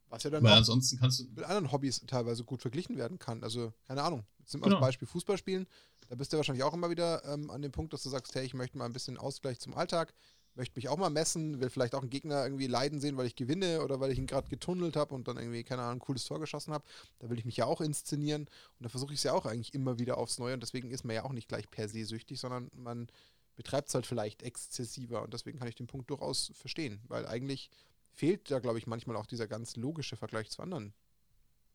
Was 0.09 0.23
ja 0.23 0.29
dann 0.29 0.43
Weil 0.43 0.53
ansonsten 0.53 0.97
kannst 0.99 1.19
du. 1.19 1.23
mit 1.23 1.43
anderen 1.45 1.71
Hobbys 1.71 2.01
teilweise 2.05 2.43
gut 2.43 2.61
verglichen 2.61 2.97
werden 2.97 3.17
kann. 3.17 3.43
Also, 3.43 3.73
keine 3.87 4.03
Ahnung. 4.03 4.25
Jetzt 4.39 4.51
sind 4.51 4.59
wir 4.61 4.65
Genau. 4.65 4.77
als 4.77 4.85
Beispiel 4.87 5.07
Fußball 5.07 5.37
spielen. 5.37 5.67
Da 6.09 6.15
bist 6.15 6.33
du 6.33 6.37
wahrscheinlich 6.37 6.63
auch 6.63 6.73
immer 6.73 6.89
wieder 6.89 7.23
ähm, 7.25 7.49
an 7.49 7.61
dem 7.61 7.71
Punkt, 7.71 7.93
dass 7.93 8.03
du 8.03 8.09
sagst, 8.09 8.35
hey, 8.35 8.45
ich 8.45 8.53
möchte 8.53 8.77
mal 8.77 8.85
ein 8.85 8.91
bisschen 8.93 9.17
Ausgleich 9.17 9.59
zum 9.61 9.73
Alltag, 9.73 10.13
möchte 10.55 10.77
mich 10.77 10.89
auch 10.89 10.97
mal 10.97 11.09
messen, 11.09 11.61
will 11.61 11.69
vielleicht 11.69 11.95
auch 11.95 12.01
einen 12.01 12.09
Gegner 12.09 12.43
irgendwie 12.43 12.67
leiden 12.67 12.99
sehen, 12.99 13.17
weil 13.17 13.27
ich 13.27 13.35
gewinne 13.35 13.81
oder 13.81 13.99
weil 13.99 14.11
ich 14.11 14.17
ihn 14.17 14.27
gerade 14.27 14.49
getunnelt 14.49 14.95
habe 14.95 15.15
und 15.15 15.27
dann 15.27 15.37
irgendwie, 15.37 15.63
keine 15.63 15.83
Ahnung, 15.83 15.97
ein 15.97 15.99
cooles 15.99 16.25
Tor 16.25 16.39
geschossen 16.39 16.73
habe. 16.73 16.83
Da 17.19 17.29
will 17.29 17.39
ich 17.39 17.45
mich 17.45 17.57
ja 17.57 17.65
auch 17.65 17.81
inszenieren 17.81 18.43
und 18.43 18.83
da 18.83 18.89
versuche 18.89 19.13
ich 19.13 19.19
es 19.19 19.23
ja 19.23 19.33
auch 19.33 19.45
eigentlich 19.45 19.73
immer 19.73 19.99
wieder 19.99 20.17
aufs 20.17 20.39
Neue 20.39 20.53
und 20.53 20.61
deswegen 20.61 20.91
ist 20.91 21.05
man 21.05 21.15
ja 21.15 21.23
auch 21.23 21.33
nicht 21.33 21.47
gleich 21.47 21.69
per 21.69 21.87
se 21.87 22.05
süchtig, 22.05 22.39
sondern 22.39 22.69
man 22.75 23.07
betreibt 23.55 23.89
es 23.89 23.95
halt 23.95 24.05
vielleicht 24.05 24.43
exzessiver 24.43 25.21
und 25.21 25.33
deswegen 25.33 25.59
kann 25.59 25.67
ich 25.67 25.75
den 25.75 25.87
Punkt 25.87 26.09
durchaus 26.09 26.51
verstehen, 26.55 26.99
weil 27.07 27.25
eigentlich 27.25 27.69
fehlt 28.11 28.51
da, 28.51 28.59
glaube 28.59 28.77
ich, 28.77 28.87
manchmal 28.87 29.15
auch 29.15 29.25
dieser 29.25 29.47
ganz 29.47 29.75
logische 29.75 30.17
Vergleich 30.17 30.49
zu 30.49 30.61
anderen 30.61 30.93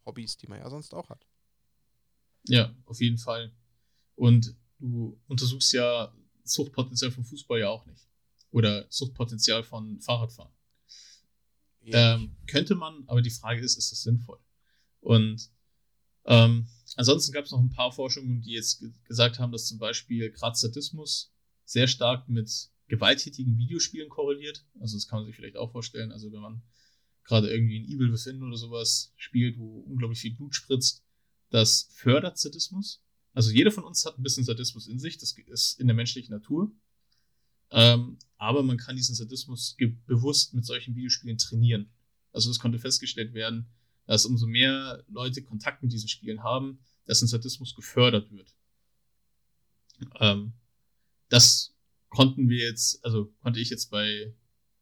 Hobbys, 0.04 0.36
die 0.36 0.46
man 0.46 0.58
ja 0.58 0.68
sonst 0.70 0.94
auch 0.94 1.08
hat. 1.08 1.26
Ja, 2.48 2.74
auf 2.84 3.00
jeden 3.00 3.18
Fall. 3.18 3.52
Und 4.14 4.54
du 4.78 5.18
untersuchst 5.28 5.72
ja 5.72 6.12
Suchtpotenzial 6.44 7.10
vom 7.10 7.24
Fußball 7.24 7.60
ja 7.60 7.68
auch 7.68 7.84
nicht. 7.86 8.06
Oder 8.50 8.86
Suchtpotenzial 8.88 9.62
von 9.62 10.00
Fahrradfahren. 10.00 10.52
Ähm, 11.82 12.36
könnte 12.46 12.74
man, 12.74 13.04
aber 13.06 13.22
die 13.22 13.30
Frage 13.30 13.60
ist, 13.60 13.76
ist 13.76 13.92
das 13.92 14.02
sinnvoll? 14.02 14.38
Und 15.00 15.50
ähm, 16.24 16.66
ansonsten 16.96 17.32
gab 17.32 17.44
es 17.44 17.52
noch 17.52 17.60
ein 17.60 17.70
paar 17.70 17.92
Forschungen, 17.92 18.42
die 18.42 18.52
jetzt 18.52 18.80
ge 18.80 18.90
gesagt 19.04 19.38
haben, 19.38 19.52
dass 19.52 19.66
zum 19.66 19.78
Beispiel 19.78 20.30
gerade 20.32 20.56
Sadismus 20.56 21.32
sehr 21.64 21.86
stark 21.86 22.28
mit 22.28 22.70
gewalttätigen 22.88 23.56
Videospielen 23.56 24.08
korreliert. 24.08 24.64
Also 24.80 24.96
das 24.96 25.06
kann 25.06 25.20
man 25.20 25.26
sich 25.26 25.36
vielleicht 25.36 25.56
auch 25.56 25.70
vorstellen. 25.70 26.12
Also 26.12 26.32
wenn 26.32 26.40
man 26.40 26.62
gerade 27.24 27.50
irgendwie 27.50 27.80
ein 27.80 27.88
Evil 27.88 28.12
Within 28.12 28.42
oder 28.42 28.56
sowas 28.56 29.12
spielt, 29.16 29.58
wo 29.58 29.80
unglaublich 29.80 30.20
viel 30.20 30.34
Blut 30.34 30.54
spritzt, 30.54 31.04
das 31.50 31.88
fördert 31.92 32.38
Sadismus. 32.38 33.02
Also 33.32 33.50
jeder 33.50 33.70
von 33.70 33.84
uns 33.84 34.04
hat 34.04 34.18
ein 34.18 34.22
bisschen 34.22 34.44
Sadismus 34.44 34.88
in 34.88 34.98
sich, 34.98 35.18
das 35.18 35.36
ist 35.46 35.78
in 35.78 35.86
der 35.86 35.96
menschlichen 35.96 36.32
Natur. 36.32 36.72
Ähm, 37.70 38.18
aber 38.38 38.62
man 38.62 38.76
kann 38.76 38.96
diesen 38.96 39.14
Sadismus 39.14 39.76
bewusst 40.06 40.54
mit 40.54 40.64
solchen 40.64 40.94
Videospielen 40.94 41.38
trainieren. 41.38 41.90
Also 42.32 42.50
es 42.50 42.58
konnte 42.58 42.78
festgestellt 42.78 43.32
werden, 43.34 43.66
dass 44.06 44.26
umso 44.26 44.46
mehr 44.46 45.02
Leute 45.08 45.42
Kontakt 45.42 45.82
mit 45.82 45.92
diesen 45.92 46.08
Spielen 46.08 46.42
haben, 46.42 46.78
dessen 47.08 47.28
Sadismus 47.28 47.74
gefördert 47.74 48.30
wird. 48.30 48.54
Ähm, 50.20 50.52
das 51.28 51.74
konnten 52.08 52.48
wir 52.48 52.64
jetzt, 52.64 53.04
also 53.04 53.32
konnte 53.42 53.60
ich 53.60 53.70
jetzt 53.70 53.90
bei 53.90 54.34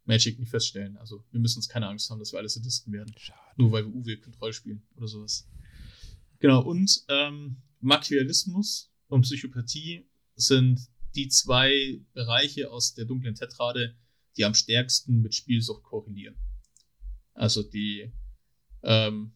Magic 0.04 0.38
nicht 0.38 0.50
feststellen. 0.50 0.96
Also 0.98 1.24
wir 1.30 1.40
müssen 1.40 1.58
uns 1.58 1.68
keine 1.68 1.88
Angst 1.88 2.10
haben, 2.10 2.18
dass 2.18 2.32
wir 2.32 2.38
alle 2.38 2.48
Sadisten 2.48 2.92
werden. 2.92 3.14
Schade. 3.16 3.40
Nur 3.56 3.72
weil 3.72 3.84
wir 3.86 3.94
Uwe 3.94 4.18
Kontroll 4.18 4.52
spielen 4.52 4.82
oder 4.96 5.08
sowas. 5.08 5.48
Genau, 6.40 6.62
und 6.62 7.04
ähm, 7.08 7.56
Machiavellismus 7.80 8.90
und 9.08 9.22
Psychopathie 9.22 10.06
sind 10.36 10.88
die 11.14 11.28
zwei 11.28 12.00
Bereiche 12.12 12.70
aus 12.70 12.94
der 12.94 13.04
dunklen 13.04 13.34
Tetrade, 13.34 13.96
die 14.36 14.44
am 14.44 14.54
stärksten 14.54 15.20
mit 15.20 15.34
Spielsucht 15.34 15.82
korrelieren. 15.82 16.36
Also 17.34 17.62
die, 17.62 18.12
ähm, 18.82 19.32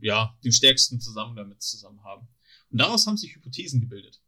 ja, 0.00 0.38
den 0.44 0.52
stärksten 0.52 1.00
zusammen 1.00 1.36
damit 1.36 1.62
zusammen 1.62 2.02
haben. 2.02 2.28
Und 2.70 2.78
daraus 2.78 3.06
haben 3.06 3.16
sich 3.16 3.34
Hypothesen 3.34 3.80
gebildet, 3.80 4.22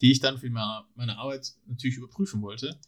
die 0.00 0.12
ich 0.12 0.20
dann 0.20 0.38
für 0.38 0.50
meine 0.50 1.18
Arbeit 1.18 1.54
natürlich 1.66 1.96
überprüfen 1.96 2.42
wollte. 2.42 2.80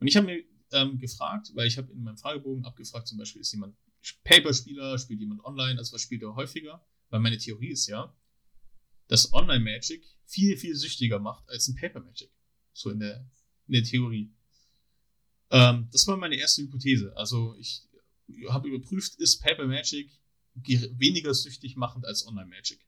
Und 0.00 0.06
ich 0.06 0.16
habe 0.16 0.26
mir 0.26 0.44
ähm, 0.72 0.98
gefragt, 0.98 1.50
weil 1.54 1.66
ich 1.66 1.78
habe 1.78 1.92
in 1.92 2.02
meinem 2.02 2.18
Fragebogen 2.18 2.64
abgefragt, 2.64 3.08
zum 3.08 3.18
Beispiel, 3.18 3.40
ist 3.40 3.52
jemand 3.52 3.76
Paper-Spieler, 4.24 4.98
spielt 4.98 5.20
jemand 5.20 5.44
online, 5.44 5.78
also 5.78 5.94
was 5.94 6.02
spielt 6.02 6.22
er 6.22 6.34
häufiger? 6.34 6.84
Weil 7.08 7.20
meine 7.20 7.38
Theorie 7.38 7.70
ist 7.70 7.86
ja, 7.86 8.14
dass 9.08 9.32
Online-Magic 9.32 10.04
viel, 10.26 10.56
viel 10.56 10.74
süchtiger 10.74 11.18
macht 11.18 11.48
als 11.48 11.68
ein 11.68 11.76
Paper-Magic. 11.76 12.30
So 12.74 12.90
in 12.90 13.00
der, 13.00 13.26
in 13.66 13.72
der 13.72 13.84
Theorie. 13.84 14.30
Ähm, 15.50 15.88
das 15.90 16.06
war 16.06 16.18
meine 16.18 16.36
erste 16.36 16.62
Hypothese. 16.62 17.16
Also 17.16 17.56
ich 17.58 17.82
habe 18.50 18.68
überprüft, 18.68 19.14
ist 19.16 19.42
Paper 19.42 19.66
Magic 19.66 20.10
weniger 20.54 21.34
süchtig 21.34 21.76
machend 21.76 22.04
als 22.04 22.26
Online 22.26 22.46
Magic. 22.46 22.78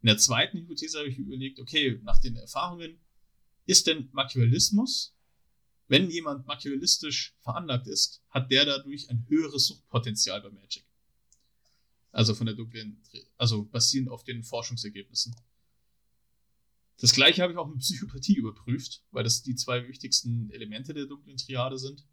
In 0.00 0.06
der 0.06 0.18
zweiten 0.18 0.58
Hypothese 0.58 0.98
habe 0.98 1.08
ich 1.08 1.18
überlegt, 1.18 1.60
okay, 1.60 2.00
nach 2.02 2.18
den 2.18 2.36
Erfahrungen, 2.36 2.98
ist 3.66 3.86
denn 3.86 4.08
Machiavellismus, 4.12 5.14
wenn 5.88 6.10
jemand 6.10 6.46
machiavellistisch 6.46 7.34
veranlagt 7.40 7.86
ist, 7.86 8.22
hat 8.30 8.50
der 8.50 8.64
dadurch 8.64 9.10
ein 9.10 9.26
höheres 9.28 9.66
Suchtpotenzial 9.66 10.40
bei 10.40 10.50
Magic. 10.50 10.84
Also 12.10 12.34
von 12.34 12.46
der 12.46 12.54
dunklen, 12.54 13.00
also 13.36 13.64
basierend 13.64 14.10
auf 14.10 14.24
den 14.24 14.42
Forschungsergebnissen. 14.42 15.36
Das 16.98 17.12
gleiche 17.12 17.42
habe 17.42 17.52
ich 17.52 17.58
auch 17.58 17.68
mit 17.68 17.80
Psychopathie 17.80 18.36
überprüft, 18.36 19.02
weil 19.10 19.24
das 19.24 19.42
die 19.42 19.56
zwei 19.56 19.88
wichtigsten 19.88 20.50
Elemente 20.50 20.94
der 20.94 21.06
dunklen 21.06 21.36
Triade 21.36 21.78
sind. 21.78 22.06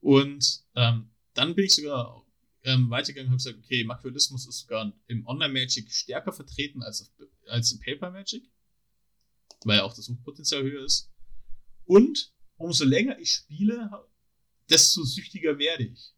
Und 0.00 0.64
ähm, 0.74 1.10
dann 1.32 1.54
bin 1.54 1.64
ich 1.64 1.74
sogar 1.74 2.24
ähm, 2.62 2.90
weitergegangen 2.90 3.28
und 3.28 3.32
habe 3.32 3.36
gesagt, 3.36 3.58
okay, 3.58 3.84
Machiavellismus 3.84 4.46
ist 4.46 4.60
sogar 4.60 4.92
im 5.06 5.26
Online-Magic 5.26 5.90
stärker 5.90 6.32
vertreten 6.32 6.82
als, 6.82 7.12
als 7.48 7.72
im 7.72 7.80
Paper-Magic, 7.80 8.50
weil 9.64 9.80
auch 9.80 9.94
das 9.94 10.06
Suchtpotenzial 10.06 10.62
höher 10.62 10.84
ist. 10.84 11.10
Und 11.84 12.32
umso 12.56 12.84
länger 12.84 13.18
ich 13.18 13.32
spiele, 13.32 13.90
desto 14.70 15.04
süchtiger 15.04 15.58
werde 15.58 15.84
ich. 15.84 16.14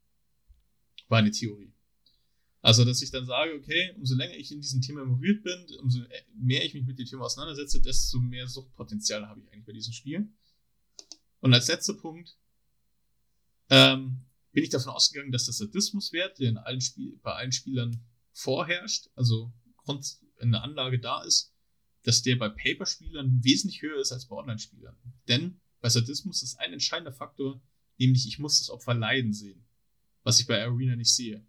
War 1.09 1.19
eine 1.19 1.31
Theorie. 1.31 1.73
Also, 2.67 2.85
dass 2.85 3.01
ich 3.01 3.13
dann 3.13 3.25
sage, 3.25 3.55
okay, 3.55 3.93
umso 3.95 4.17
länger 4.17 4.35
ich 4.35 4.51
in 4.51 4.61
diesem 4.61 4.83
Thema 4.83 5.03
involviert 5.03 5.45
bin, 5.45 5.67
umso 5.79 6.01
mehr 6.35 6.65
ich 6.65 6.75
mich 6.75 6.85
mit 6.85 6.99
dem 6.99 7.07
Thema 7.07 7.27
auseinandersetze, 7.27 7.81
desto 7.81 8.19
mehr 8.19 8.49
Suchtpotenzial 8.49 9.25
habe 9.29 9.41
ich 9.41 9.53
eigentlich 9.53 9.67
bei 9.67 9.73
diesem 9.73 9.93
Spiel. 9.93 10.29
Und 11.39 11.55
als 11.55 11.69
letzter 11.69 11.95
Punkt 11.95 12.37
ähm, 13.71 14.25
bin 14.51 14.65
ich 14.65 14.71
davon 14.71 14.93
ausgegangen, 14.93 15.31
dass 15.31 15.45
der 15.45 15.55
Sadismuswert, 15.55 16.41
der 16.41 16.49
in 16.49 16.59
allen 16.59 16.81
Spiel 16.81 17.17
bei 17.23 17.35
allen 17.35 17.53
Spielern 17.53 18.05
vorherrscht, 18.33 19.11
also 19.15 19.53
Grund 19.77 20.19
in 20.41 20.51
der 20.51 20.65
Anlage 20.65 20.99
da 20.99 21.23
ist, 21.23 21.55
dass 22.03 22.23
der 22.23 22.35
bei 22.35 22.49
Paper-Spielern 22.49 23.45
wesentlich 23.45 23.81
höher 23.81 24.01
ist 24.01 24.11
als 24.11 24.27
bei 24.27 24.35
Online-Spielern. 24.35 24.97
Denn 25.29 25.61
bei 25.81 25.89
Sadismus 25.89 26.43
ist 26.43 26.59
ein 26.59 26.73
entscheidender 26.73 27.13
Faktor, 27.13 27.63
nämlich 27.97 28.27
ich 28.27 28.41
muss 28.41 28.59
das 28.59 28.71
Opfer 28.71 28.95
leiden 28.95 29.33
sehen, 29.33 29.65
was 30.25 30.41
ich 30.41 30.49
bei 30.49 30.61
Arena 30.61 30.97
nicht 30.97 31.15
sehe. 31.15 31.47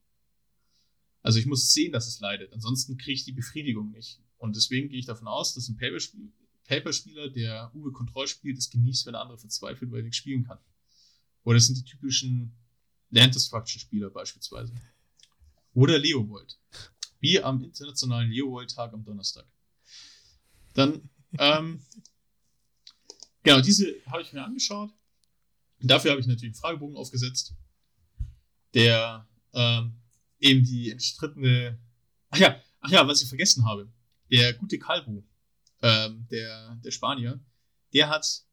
Also 1.23 1.39
ich 1.39 1.45
muss 1.45 1.71
sehen, 1.73 1.91
dass 1.91 2.07
es 2.07 2.19
leidet. 2.19 2.53
Ansonsten 2.53 2.97
kriege 2.97 3.13
ich 3.13 3.25
die 3.25 3.31
Befriedigung 3.31 3.91
nicht. 3.91 4.21
Und 4.37 4.55
deswegen 4.55 4.89
gehe 4.89 4.99
ich 4.99 5.05
davon 5.05 5.27
aus, 5.27 5.53
dass 5.53 5.67
ein 5.67 5.77
Paper-Spieler, 5.77 7.29
der 7.29 7.71
Uwe 7.73 7.91
Kontroll 7.91 8.27
spielt, 8.27 8.57
es 8.57 8.69
genießt, 8.69 9.05
wenn 9.05 9.13
der 9.13 9.21
andere 9.21 9.37
verzweifelt, 9.37 9.91
weil 9.91 9.99
er 9.99 10.05
nicht 10.05 10.15
spielen 10.15 10.43
kann. 10.43 10.59
Oder 11.43 11.55
das 11.55 11.67
sind 11.67 11.77
die 11.77 11.83
typischen 11.83 12.55
Land 13.09 13.35
Destruction-Spieler 13.35 14.09
beispielsweise. 14.09 14.73
Oder 15.73 15.97
Leovold. 15.97 16.57
Wie 17.19 17.41
am 17.41 17.63
internationalen 17.63 18.29
Leovold-Tag 18.31 18.93
am 18.93 19.03
Donnerstag. 19.03 19.45
Dann, 20.73 21.09
ähm, 21.39 21.81
genau, 23.43 23.61
diese 23.61 23.95
habe 24.05 24.21
ich 24.21 24.33
mir 24.33 24.43
angeschaut. 24.43 24.91
Dafür 25.79 26.11
habe 26.11 26.21
ich 26.21 26.27
natürlich 26.27 26.55
einen 26.55 26.61
Fragebogen 26.61 26.95
aufgesetzt, 26.95 27.53
der 28.73 29.27
ähm, 29.53 29.93
eben 30.39 30.63
die 30.63 30.91
entstrittene. 30.91 31.79
Ach 32.29 32.37
ja, 32.37 32.61
ach 32.79 32.91
ja, 32.91 33.07
was 33.07 33.21
ich 33.21 33.29
vergessen 33.29 33.65
habe. 33.65 33.91
Der 34.31 34.53
gute 34.53 34.77
Calvo, 34.77 35.25
ähm, 35.81 36.27
der, 36.29 36.75
der 36.83 36.91
Spanier, 36.91 37.39
der 37.93 38.09
hat 38.09 38.43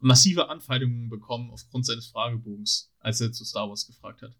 massive 0.00 0.48
Anfeindungen 0.48 1.08
bekommen 1.08 1.50
aufgrund 1.50 1.86
seines 1.86 2.08
Fragebogens, 2.08 2.92
als 2.98 3.20
er 3.20 3.32
zu 3.32 3.44
Star 3.44 3.68
Wars 3.68 3.86
gefragt 3.86 4.22
hat. 4.22 4.36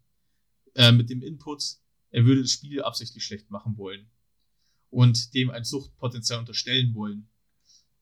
Äh, 0.75 0.91
mit 0.91 1.09
dem 1.09 1.21
Input, 1.21 1.63
er 2.11 2.25
würde 2.25 2.41
das 2.41 2.51
Spiel 2.51 2.81
absichtlich 2.81 3.23
schlecht 3.23 3.49
machen 3.49 3.77
wollen 3.77 4.09
und 4.89 5.33
dem 5.33 5.49
ein 5.51 5.63
Suchtpotenzial 5.63 6.39
unterstellen 6.39 6.93
wollen. 6.93 7.29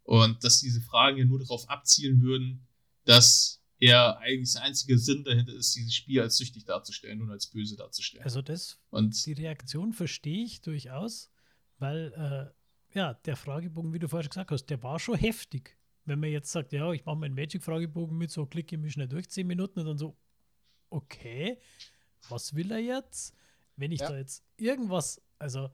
Und 0.04 0.44
dass 0.44 0.62
diese 0.62 0.82
Fragen 0.82 1.18
ja 1.18 1.26
nur 1.26 1.40
darauf 1.40 1.70
abzielen 1.70 2.22
würden, 2.22 2.68
dass 3.04 3.57
er 3.80 4.18
eigentlich 4.20 4.54
der 4.54 4.64
einzige 4.64 4.98
Sinn 4.98 5.24
dahinter 5.24 5.54
ist, 5.54 5.76
dieses 5.76 5.94
Spiel 5.94 6.22
als 6.22 6.38
süchtig 6.38 6.66
darzustellen 6.66 7.22
und 7.22 7.32
als 7.32 7.48
böse 7.48 7.76
darzustellen. 7.76 8.24
Also 8.24 8.42
das, 8.42 8.80
und 8.90 9.26
die 9.26 9.34
Reaktion 9.34 9.94
verstehe 9.94 10.44
ich 10.44 10.62
durchaus, 10.62 11.30
weil 11.78 12.14
äh, 12.14 12.98
ja, 12.98 13.14
der 13.14 13.36
Fragebogen, 13.36 13.94
wie 13.94 14.00
du 14.00 14.08
vorhin 14.08 14.30
gesagt 14.30 14.52
hast, 14.52 14.66
der 14.68 14.82
war 14.82 15.00
schon 15.00 15.18
heftig. 15.18 15.78
Wenn 16.06 16.20
man 16.20 16.30
jetzt 16.30 16.52
sagt, 16.52 16.72
ja, 16.74 16.92
ich 16.94 17.06
mache 17.06 17.18
meinen 17.18 17.36
Magic-Fragebogen 17.36 18.18
mit, 18.18 18.32
so 18.32 18.46
klicke 18.46 18.76
ich 18.76 18.82
mich 18.82 18.94
schnell 18.94 19.10
durch, 19.10 19.30
zehn 19.30 19.46
Minuten 19.46 19.80
und 19.80 19.86
dann 19.86 19.98
so, 19.98 20.18
okay, 20.90 21.60
was 22.30 22.56
will 22.56 22.72
er 22.72 22.80
jetzt? 22.80 23.36
Wenn 23.76 23.92
ich 23.92 24.00
ja. 24.00 24.10
da 24.10 24.18
jetzt 24.18 24.44
irgendwas, 24.56 25.22
also 25.38 25.70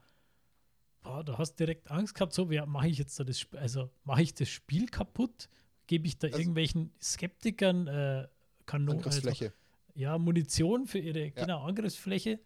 boah, 1.04 1.24
da 1.24 1.38
hast 1.38 1.54
du 1.54 1.66
direkt 1.66 1.92
Angst 1.92 2.16
gehabt, 2.16 2.34
so, 2.34 2.46
mache 2.46 2.88
ich 2.88 2.98
jetzt 2.98 3.20
da 3.20 3.24
das, 3.24 3.46
also 3.54 3.92
mache 4.04 4.24
ich 4.24 4.34
das 4.34 4.50
Spiel 4.50 4.88
kaputt? 4.88 5.50
Gebe 5.88 6.08
ich 6.08 6.18
da 6.18 6.28
also, 6.28 6.40
irgendwelchen 6.40 6.92
Skeptikern 7.02 7.88
äh, 7.88 8.28
Kanonen? 8.66 8.98
Angriffsfläche. 8.98 9.46
Also, 9.46 9.56
ja, 9.96 10.18
Munition 10.18 10.88
für 10.88 11.00
ihre 11.00 11.26
ja. 11.26 11.30
genau, 11.30 11.64
Angriffsfläche. 11.64 12.40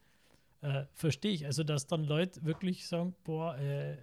Äh, 0.62 0.86
Verstehe 0.94 1.32
ich. 1.32 1.46
Also, 1.46 1.64
dass 1.64 1.88
dann 1.88 2.04
Leute 2.04 2.44
wirklich 2.44 2.88
sagen, 2.88 3.16
boah, 3.24 3.58
äh, 3.58 3.98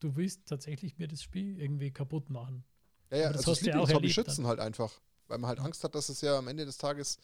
du 0.00 0.16
willst 0.16 0.46
tatsächlich 0.46 0.98
mir 0.98 1.08
das 1.08 1.22
Spiel 1.22 1.58
irgendwie 1.60 1.90
kaputt 1.90 2.30
machen. 2.30 2.64
Ja, 3.10 3.18
ja, 3.18 3.28
das 3.28 3.38
also 3.38 3.52
das 3.52 3.60
Lieblingshobby 3.62 4.10
schützen 4.10 4.42
dann. 4.42 4.48
halt 4.48 4.60
einfach. 4.60 5.00
Weil 5.28 5.38
man 5.38 5.48
halt 5.48 5.60
Angst 5.60 5.82
hat, 5.84 5.94
dass 5.94 6.08
es 6.08 6.20
ja 6.20 6.38
am 6.38 6.48
Ende 6.48 6.64
des 6.64 6.78
Tages 6.78 7.18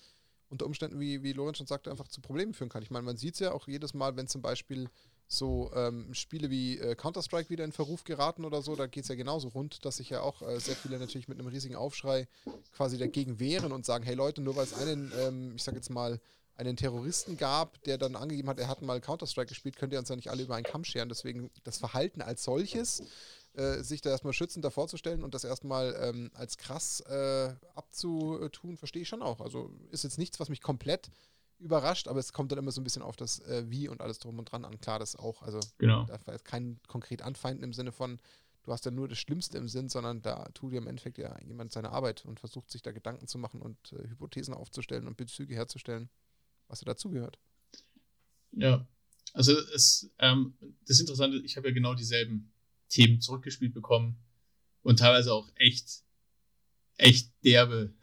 unter 0.48 0.66
Umständen, 0.66 1.00
wie, 1.00 1.22
wie 1.22 1.32
Lorenz 1.32 1.58
schon 1.58 1.66
sagte, 1.66 1.90
einfach 1.90 2.08
zu 2.08 2.20
Problemen 2.20 2.52
führen 2.52 2.68
kann. 2.68 2.82
Ich 2.82 2.90
meine, 2.90 3.04
man 3.04 3.16
sieht 3.16 3.34
es 3.34 3.40
ja 3.40 3.52
auch 3.52 3.66
jedes 3.68 3.94
Mal, 3.94 4.16
wenn 4.16 4.26
zum 4.26 4.42
Beispiel 4.42 4.88
so 5.32 5.70
ähm, 5.74 6.12
Spiele 6.14 6.50
wie 6.50 6.78
äh, 6.78 6.94
Counter-Strike 6.94 7.50
wieder 7.50 7.64
in 7.64 7.72
Verruf 7.72 8.04
geraten 8.04 8.44
oder 8.44 8.62
so, 8.62 8.76
da 8.76 8.86
geht 8.86 9.04
es 9.04 9.08
ja 9.08 9.14
genauso 9.14 9.48
rund, 9.48 9.84
dass 9.84 9.96
sich 9.96 10.10
ja 10.10 10.20
auch 10.20 10.42
äh, 10.42 10.60
sehr 10.60 10.76
viele 10.76 10.98
natürlich 10.98 11.28
mit 11.28 11.38
einem 11.38 11.48
riesigen 11.48 11.76
Aufschrei 11.76 12.28
quasi 12.72 12.98
dagegen 12.98 13.38
wehren 13.38 13.72
und 13.72 13.86
sagen, 13.86 14.04
hey 14.04 14.14
Leute, 14.14 14.40
nur 14.42 14.56
weil 14.56 14.64
es 14.64 14.74
einen, 14.74 15.12
ähm, 15.18 15.52
ich 15.56 15.62
sag 15.62 15.74
jetzt 15.74 15.90
mal, 15.90 16.20
einen 16.54 16.76
Terroristen 16.76 17.36
gab, 17.36 17.82
der 17.84 17.98
dann 17.98 18.14
angegeben 18.14 18.48
hat, 18.48 18.58
er 18.58 18.68
hat 18.68 18.82
mal 18.82 19.00
Counter-Strike 19.00 19.48
gespielt, 19.48 19.76
könnt 19.76 19.92
ihr 19.92 19.98
uns 19.98 20.10
ja 20.10 20.16
nicht 20.16 20.28
alle 20.28 20.42
über 20.42 20.54
einen 20.54 20.64
Kamm 20.64 20.84
scheren. 20.84 21.08
Deswegen 21.08 21.50
das 21.64 21.78
Verhalten 21.78 22.20
als 22.20 22.44
solches, 22.44 23.02
äh, 23.54 23.82
sich 23.82 24.00
da 24.00 24.10
erstmal 24.10 24.34
schützend 24.34 24.64
davor 24.64 24.86
zu 24.86 24.96
stellen 24.96 25.24
und 25.24 25.34
das 25.34 25.44
erstmal 25.44 25.96
ähm, 26.00 26.30
als 26.34 26.58
krass 26.58 27.00
äh, 27.00 27.54
abzutun, 27.74 28.76
verstehe 28.76 29.02
ich 29.02 29.08
schon 29.08 29.22
auch. 29.22 29.40
Also 29.40 29.70
ist 29.90 30.04
jetzt 30.04 30.18
nichts, 30.18 30.40
was 30.40 30.50
mich 30.50 30.60
komplett 30.60 31.10
überrascht, 31.62 32.08
aber 32.08 32.20
es 32.20 32.32
kommt 32.32 32.52
dann 32.52 32.58
immer 32.58 32.72
so 32.72 32.80
ein 32.80 32.84
bisschen 32.84 33.02
auf 33.02 33.16
das 33.16 33.40
äh, 33.40 33.64
Wie 33.68 33.88
und 33.88 34.00
alles 34.00 34.18
drum 34.18 34.38
und 34.38 34.50
dran 34.50 34.64
an. 34.64 34.80
Klar, 34.80 34.98
das 34.98 35.16
auch. 35.16 35.42
Also 35.42 35.60
genau. 35.78 36.04
da 36.04 36.18
war 36.26 36.34
jetzt 36.34 36.44
kein 36.44 36.80
konkret 36.88 37.22
Anfeinden 37.22 37.64
im 37.64 37.72
Sinne 37.72 37.92
von, 37.92 38.18
du 38.64 38.72
hast 38.72 38.84
ja 38.84 38.90
nur 38.90 39.08
das 39.08 39.18
Schlimmste 39.18 39.58
im 39.58 39.68
Sinn, 39.68 39.88
sondern 39.88 40.22
da 40.22 40.44
tut 40.54 40.72
ja 40.72 40.78
im 40.78 40.86
Endeffekt 40.86 41.18
ja 41.18 41.38
jemand 41.42 41.72
seine 41.72 41.90
Arbeit 41.90 42.24
und 42.24 42.40
versucht 42.40 42.70
sich 42.70 42.82
da 42.82 42.92
Gedanken 42.92 43.26
zu 43.26 43.38
machen 43.38 43.62
und 43.62 43.76
äh, 43.92 44.08
Hypothesen 44.08 44.54
aufzustellen 44.54 45.06
und 45.06 45.16
Bezüge 45.16 45.54
herzustellen, 45.54 46.10
was 46.68 46.80
ja 46.80 46.86
dazugehört. 46.86 47.38
Ja, 48.52 48.86
also 49.32 49.52
es, 49.74 50.10
ähm, 50.18 50.54
das 50.86 51.00
Interessante, 51.00 51.38
ich 51.38 51.56
habe 51.56 51.68
ja 51.68 51.74
genau 51.74 51.94
dieselben 51.94 52.52
Themen 52.88 53.20
zurückgespielt 53.20 53.72
bekommen 53.72 54.18
und 54.82 54.98
teilweise 54.98 55.32
auch 55.32 55.50
echt, 55.56 56.02
echt 56.96 57.30
derbe 57.44 57.94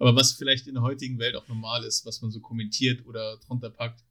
aber 0.00 0.16
was 0.16 0.32
vielleicht 0.32 0.66
in 0.66 0.74
der 0.74 0.82
heutigen 0.82 1.18
Welt 1.18 1.36
auch 1.36 1.46
normal 1.46 1.84
ist, 1.84 2.06
was 2.06 2.22
man 2.22 2.30
so 2.30 2.40
kommentiert 2.40 3.04
oder 3.04 3.36
drunter 3.36 3.68
packt. 3.68 4.02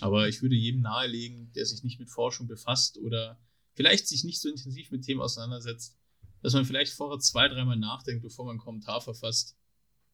Aber 0.00 0.28
ich 0.28 0.40
würde 0.40 0.54
jedem 0.54 0.82
nahelegen, 0.82 1.50
der 1.52 1.66
sich 1.66 1.82
nicht 1.82 1.98
mit 1.98 2.10
Forschung 2.10 2.46
befasst 2.46 2.96
oder 2.98 3.36
vielleicht 3.74 4.06
sich 4.06 4.22
nicht 4.22 4.40
so 4.40 4.48
intensiv 4.48 4.92
mit 4.92 5.02
Themen 5.02 5.20
auseinandersetzt, 5.20 5.98
dass 6.42 6.52
man 6.52 6.64
vielleicht 6.64 6.92
vorher 6.92 7.18
zwei, 7.18 7.48
dreimal 7.48 7.76
nachdenkt, 7.76 8.22
bevor 8.22 8.44
man 8.44 8.52
einen 8.52 8.60
Kommentar 8.60 9.00
verfasst, 9.00 9.56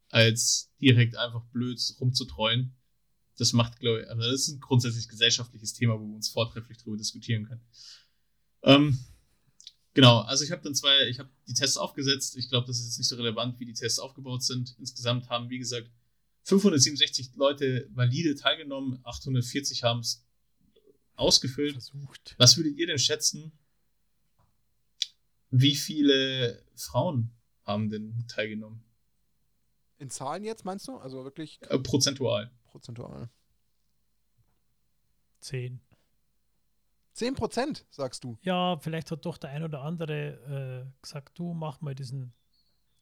als 0.08 0.72
direkt 0.80 1.14
einfach 1.16 1.44
blöd 1.52 1.78
rumzutreuen. 2.00 2.74
Das 3.36 3.52
macht, 3.52 3.80
glaube 3.80 4.02
ich, 4.02 4.08
also 4.08 4.22
das 4.22 4.32
ist 4.32 4.48
ein 4.48 4.60
grundsätzlich 4.60 5.08
gesellschaftliches 5.08 5.74
Thema, 5.74 6.00
wo 6.00 6.06
wir 6.06 6.14
uns 6.14 6.30
vortrefflich 6.30 6.78
darüber 6.78 6.96
diskutieren 6.96 7.44
können. 7.44 7.66
Ähm, 8.62 8.98
Genau, 9.94 10.20
also 10.20 10.42
ich 10.44 10.50
habe 10.50 10.62
dann 10.62 10.74
zwei, 10.74 11.06
ich 11.08 11.18
habe 11.18 11.28
die 11.46 11.52
Tests 11.54 11.76
aufgesetzt. 11.76 12.36
Ich 12.36 12.48
glaube, 12.48 12.66
das 12.66 12.78
ist 12.78 12.86
jetzt 12.86 12.98
nicht 12.98 13.08
so 13.08 13.16
relevant, 13.16 13.60
wie 13.60 13.66
die 13.66 13.74
Tests 13.74 13.98
aufgebaut 13.98 14.42
sind. 14.42 14.74
Insgesamt 14.78 15.28
haben, 15.28 15.50
wie 15.50 15.58
gesagt, 15.58 15.90
567 16.44 17.34
Leute 17.36 17.88
valide 17.92 18.34
teilgenommen, 18.34 19.00
840 19.04 19.82
haben 19.84 20.00
es 20.00 20.24
ausgefüllt. 21.14 21.72
Versucht. 21.74 22.34
Was 22.38 22.56
würdet 22.56 22.76
ihr 22.78 22.86
denn 22.86 22.98
schätzen? 22.98 23.52
Wie 25.50 25.76
viele 25.76 26.64
Frauen 26.74 27.30
haben 27.64 27.90
denn 27.90 28.24
teilgenommen? 28.28 28.82
In 29.98 30.08
Zahlen 30.10 30.42
jetzt 30.42 30.64
meinst 30.64 30.88
du? 30.88 30.96
Also 30.96 31.22
wirklich 31.24 31.60
Äh, 31.62 31.78
prozentual. 31.78 32.50
prozentual. 32.64 33.28
10. 35.40 35.80
10 37.14 37.34
Prozent, 37.34 37.86
sagst 37.90 38.24
du. 38.24 38.38
Ja, 38.42 38.78
vielleicht 38.78 39.10
hat 39.10 39.24
doch 39.26 39.36
der 39.38 39.50
ein 39.50 39.62
oder 39.62 39.82
andere 39.82 40.86
äh, 40.88 41.02
gesagt, 41.02 41.38
du 41.38 41.52
mach 41.52 41.80
mal 41.80 41.94
diesen, 41.94 42.32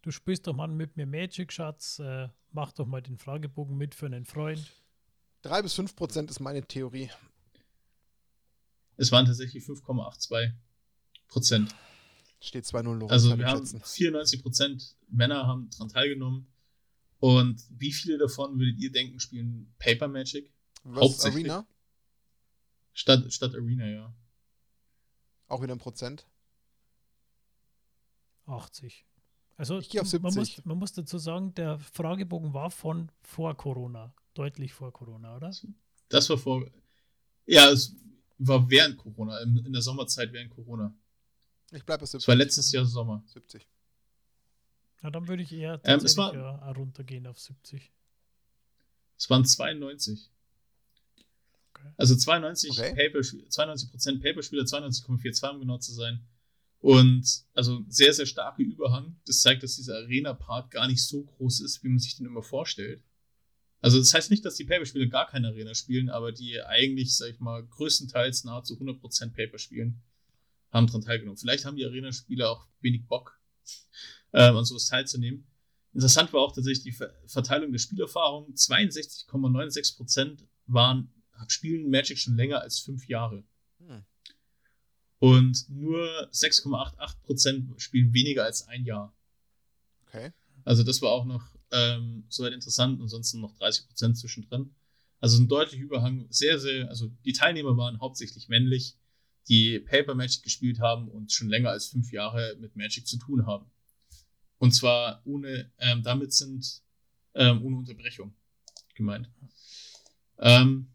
du 0.02 0.10
spielst 0.10 0.46
doch 0.46 0.54
mal 0.54 0.66
mit 0.68 0.96
mir 0.96 1.06
Magic, 1.06 1.52
Schatz, 1.52 1.98
äh, 2.00 2.28
mach 2.50 2.72
doch 2.72 2.86
mal 2.86 3.00
den 3.02 3.18
Fragebogen 3.18 3.76
mit 3.76 3.94
für 3.94 4.06
einen 4.06 4.24
Freund. 4.24 4.70
3 5.42 5.62
bis 5.62 5.74
5 5.74 5.94
Prozent 5.96 6.30
ist 6.30 6.40
meine 6.40 6.62
Theorie. 6.66 7.08
Es 8.96 9.10
waren 9.12 9.24
tatsächlich 9.26 9.64
5,82 9.64 10.52
Prozent. 11.28 11.74
Steht 12.40 12.64
2-0 12.64 12.82
Lorenz, 12.94 13.12
Also 13.12 13.38
wir 13.38 13.46
haben 13.46 13.58
schätzen. 13.66 13.82
94 13.84 14.42
Prozent 14.42 14.96
Männer 15.08 15.46
haben 15.46 15.68
daran 15.70 15.88
teilgenommen. 15.88 16.46
Und 17.18 17.62
wie 17.78 17.92
viele 17.92 18.16
davon 18.18 18.58
würdet 18.58 18.78
ihr 18.78 18.90
denken, 18.90 19.20
spielen 19.20 19.72
Paper 19.78 20.08
Magic? 20.08 20.50
Was 20.84 21.02
hauptsächlich- 21.02 21.50
Arena? 21.50 21.66
Statt, 22.92 23.32
statt 23.32 23.54
Arena, 23.54 23.86
ja. 23.86 24.14
Auch 25.48 25.62
wieder 25.62 25.74
ein 25.74 25.78
Prozent. 25.78 26.26
80. 28.46 29.06
Also 29.56 29.78
Ich 29.78 30.00
auf 30.00 30.12
Man, 30.20 30.32
70. 30.32 30.56
muss, 30.58 30.64
man 30.64 30.78
muss 30.78 30.92
dazu 30.92 31.18
sagen, 31.18 31.54
der 31.54 31.78
Fragebogen 31.78 32.54
war 32.54 32.70
von 32.70 33.10
vor 33.22 33.54
Corona. 33.56 34.14
Deutlich 34.34 34.72
vor 34.72 34.92
Corona, 34.92 35.36
oder? 35.36 35.52
Das 36.08 36.30
war 36.30 36.38
vor. 36.38 36.66
Ja, 37.46 37.70
es 37.70 37.94
war 38.38 38.68
während 38.70 38.96
Corona, 38.96 39.38
in, 39.40 39.72
der 39.72 39.82
Sommerzeit 39.82 40.32
während 40.32 40.50
Corona. 40.50 40.94
Ich 41.72 41.84
bleibe 41.84 42.00
bei 42.00 42.06
70. 42.06 42.24
Es 42.24 42.28
war 42.28 42.34
letztes 42.36 42.72
Jahr 42.72 42.84
Sommer. 42.86 43.22
70. 43.26 43.66
Na, 45.02 45.10
dann 45.10 45.28
würde 45.28 45.42
ich 45.42 45.52
eher 45.52 45.80
Ähm, 45.84 46.00
war- 46.16 46.34
ja, 46.34 46.70
runtergehen 46.72 47.26
auf 47.26 47.38
70. 47.38 47.92
Es 49.18 49.28
waren 49.28 49.44
92. 49.44 50.30
Okay. 51.80 51.94
Also 51.96 52.16
92 52.16 52.70
Okay. 52.70 52.94
Paper, 52.94 53.20
92% 53.20 54.22
Paperspieler, 54.22 54.64
92,42 54.64 55.50
um 55.50 55.60
genau 55.60 55.78
zu 55.78 55.92
sein. 55.92 56.26
Und 56.80 57.44
also 57.52 57.84
sehr, 57.88 58.14
sehr 58.14 58.26
starke 58.26 58.62
Überhang. 58.62 59.20
Das 59.26 59.40
zeigt, 59.40 59.62
dass 59.62 59.76
dieser 59.76 59.96
Arena-Part 59.96 60.70
gar 60.70 60.86
nicht 60.86 61.02
so 61.02 61.24
groß 61.24 61.60
ist, 61.60 61.84
wie 61.84 61.88
man 61.88 61.98
sich 61.98 62.16
den 62.16 62.26
immer 62.26 62.42
vorstellt. 62.42 63.02
Also 63.82 63.98
das 63.98 64.12
heißt 64.14 64.30
nicht, 64.30 64.44
dass 64.44 64.56
die 64.56 64.64
Paperspieler 64.64 65.06
gar 65.06 65.26
keine 65.26 65.48
Arena 65.48 65.74
spielen, 65.74 66.10
aber 66.10 66.32
die 66.32 66.60
eigentlich, 66.62 67.16
sag 67.16 67.30
ich 67.30 67.40
mal, 67.40 67.66
größtenteils 67.66 68.44
nahezu 68.44 68.74
100% 68.74 69.34
Paper 69.34 69.58
spielen, 69.58 70.02
haben 70.70 70.86
daran 70.86 71.02
teilgenommen. 71.02 71.38
Vielleicht 71.38 71.64
haben 71.64 71.76
die 71.76 71.84
Arena-Spieler 71.84 72.50
auch 72.50 72.66
wenig 72.80 73.06
Bock, 73.06 73.38
ähm, 74.32 74.56
an 74.56 74.64
sowas 74.64 74.86
teilzunehmen. 74.86 75.46
Interessant 75.92 76.32
war 76.32 76.40
auch 76.42 76.54
tatsächlich 76.54 76.84
die 76.84 76.92
Ver 76.92 77.12
Verteilung 77.26 77.72
der 77.72 77.80
Spielerfahrung. 77.80 78.54
62,96% 78.54 80.46
waren, 80.66 81.12
spielen 81.48 81.90
Magic 81.90 82.18
schon 82.18 82.36
länger 82.36 82.60
als 82.60 82.78
fünf 82.78 83.08
Jahre. 83.08 83.44
Hm. 83.78 84.04
Und 85.18 85.68
nur 85.68 86.30
6,88% 86.32 87.78
spielen 87.78 88.12
weniger 88.14 88.44
als 88.44 88.66
ein 88.68 88.84
Jahr. 88.84 89.14
Okay. 90.06 90.32
Also 90.64 90.82
das 90.82 91.02
war 91.02 91.10
auch 91.10 91.24
noch 91.24 91.54
ähm, 91.72 92.24
soweit 92.28 92.52
interessant 92.52 93.00
und 93.00 93.08
sonst 93.08 93.34
noch 93.34 93.54
30% 93.58 94.14
zwischendrin. 94.14 94.74
Also 95.20 95.38
ein 95.40 95.48
deutlicher 95.48 95.82
Überhang. 95.82 96.26
Sehr, 96.30 96.58
sehr, 96.58 96.88
also 96.88 97.10
die 97.24 97.32
Teilnehmer 97.32 97.76
waren 97.76 98.00
hauptsächlich 98.00 98.48
männlich, 98.48 98.96
die 99.48 99.78
Paper 99.78 100.14
Magic 100.14 100.42
gespielt 100.42 100.80
haben 100.80 101.08
und 101.08 101.32
schon 101.32 101.48
länger 101.48 101.70
als 101.70 101.88
fünf 101.88 102.12
Jahre 102.12 102.56
mit 102.58 102.76
Magic 102.76 103.06
zu 103.06 103.18
tun 103.18 103.46
haben. 103.46 103.70
Und 104.58 104.72
zwar 104.72 105.22
ohne, 105.24 105.70
ähm, 105.78 106.02
damit 106.02 106.32
sind 106.32 106.82
ähm, 107.34 107.62
ohne 107.62 107.76
Unterbrechung 107.76 108.34
gemeint. 108.94 109.30
Ähm, 110.38 110.88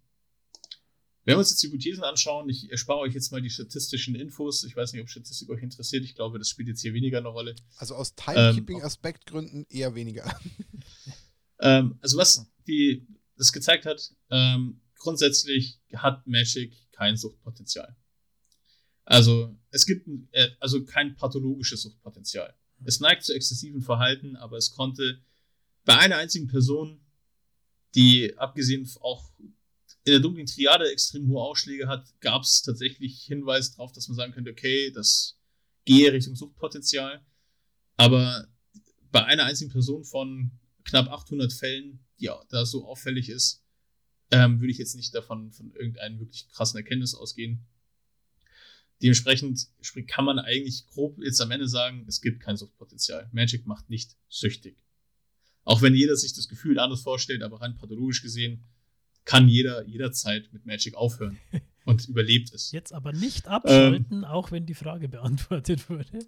wenn 1.25 1.33
wir 1.35 1.39
uns 1.39 1.49
jetzt 1.49 1.61
die 1.63 1.67
Hypothesen 1.67 2.03
anschauen, 2.03 2.47
ich 2.49 2.69
erspare 2.71 2.99
euch 2.99 3.13
jetzt 3.13 3.31
mal 3.31 3.41
die 3.41 3.49
statistischen 3.49 4.15
Infos. 4.15 4.63
Ich 4.63 4.75
weiß 4.75 4.93
nicht, 4.93 5.01
ob 5.01 5.09
Statistik 5.09 5.49
euch 5.49 5.61
interessiert. 5.63 6.03
Ich 6.03 6.15
glaube, 6.15 6.37
das 6.39 6.49
spielt 6.49 6.67
jetzt 6.67 6.81
hier 6.81 6.93
weniger 6.93 7.17
eine 7.17 7.29
Rolle. 7.29 7.55
Also 7.77 7.95
aus 7.95 8.11
Ähm, 8.11 8.15
Timekeeping-Aspektgründen 8.55 9.65
eher 9.69 9.95
weniger. 9.95 10.23
Ähm, 11.59 11.97
also 12.01 12.17
was 12.17 12.45
die, 12.67 13.07
das 13.37 13.53
gezeigt 13.53 13.85
hat, 13.85 14.11
ähm, 14.29 14.81
grundsätzlich 14.99 15.79
hat 15.93 16.27
Magic 16.27 16.73
kein 16.91 17.15
Suchtpotenzial. 17.15 17.95
Also 19.05 19.55
es 19.71 19.85
gibt 19.85 20.05
ein- 20.05 20.27
äh, 20.33 20.49
also 20.59 20.83
kein 20.83 21.15
pathologisches 21.15 21.83
Suchtpotenzial. 21.83 22.53
Es 22.83 22.99
neigt 22.99 23.23
zu 23.23 23.33
exzessiven 23.33 23.81
Verhalten, 23.81 24.35
aber 24.35 24.57
es 24.57 24.71
konnte 24.71 25.21
bei 25.85 25.97
einer 25.97 26.17
einzigen 26.17 26.47
Person, 26.47 26.99
die 27.95 28.37
abgesehen 28.37 28.89
auch 28.99 29.31
in 30.05 30.11
der 30.11 30.19
dunklen 30.19 30.45
Triade 30.45 30.91
extrem 30.91 31.27
hohe 31.27 31.41
Ausschläge 31.41 31.87
hat, 31.87 32.07
gab 32.19 32.43
es 32.43 32.61
tatsächlich 32.61 33.23
Hinweise 33.23 33.71
darauf, 33.71 33.91
dass 33.91 34.07
man 34.07 34.15
sagen 34.15 34.33
könnte, 34.33 34.51
okay, 34.51 34.91
das 34.91 35.39
gehe 35.83 36.13
Richtung 36.13 36.35
Suchtpotenzial. 36.35 37.25
Aber 37.97 38.47
bei 39.11 39.25
einer 39.25 39.45
einzigen 39.45 39.71
Person 39.71 40.03
von 40.03 40.51
knapp 40.83 41.09
800 41.09 41.51
Fällen, 41.51 42.05
auch 42.29 42.45
da 42.49 42.65
so 42.65 42.85
auffällig 42.85 43.29
ist, 43.29 43.63
ähm, 44.31 44.59
würde 44.59 44.71
ich 44.71 44.77
jetzt 44.77 44.95
nicht 44.95 45.13
davon 45.15 45.51
von 45.51 45.71
irgendeinem 45.73 46.19
wirklich 46.19 46.49
krassen 46.49 46.77
Erkenntnis 46.77 47.15
ausgehen. 47.15 47.65
Dementsprechend 49.01 49.67
kann 50.07 50.25
man 50.25 50.39
eigentlich 50.39 50.85
grob 50.87 51.17
jetzt 51.21 51.41
am 51.41 51.51
Ende 51.51 51.67
sagen, 51.67 52.05
es 52.07 52.21
gibt 52.21 52.41
kein 52.41 52.57
Suchtpotenzial. 52.57 53.29
Magic 53.33 53.65
macht 53.65 53.89
nicht 53.89 54.15
süchtig. 54.29 54.77
Auch 55.63 55.81
wenn 55.81 55.95
jeder 55.95 56.15
sich 56.15 56.33
das 56.33 56.47
Gefühl 56.47 56.79
anders 56.79 57.01
vorstellt, 57.01 57.41
aber 57.41 57.61
rein 57.61 57.77
pathologisch 57.77 58.21
gesehen 58.21 58.63
kann 59.25 59.47
jeder 59.47 59.83
jederzeit 59.85 60.49
mit 60.53 60.65
Magic 60.65 60.95
aufhören 60.95 61.37
und 61.85 62.07
überlebt 62.07 62.53
es. 62.53 62.71
Jetzt 62.71 62.93
aber 62.93 63.11
nicht 63.11 63.45
Ähm. 63.47 63.51
abschalten, 63.51 64.25
auch 64.25 64.51
wenn 64.51 64.65
die 64.65 64.73
Frage 64.75 65.07
beantwortet 65.09 65.89
wurde. 65.89 66.19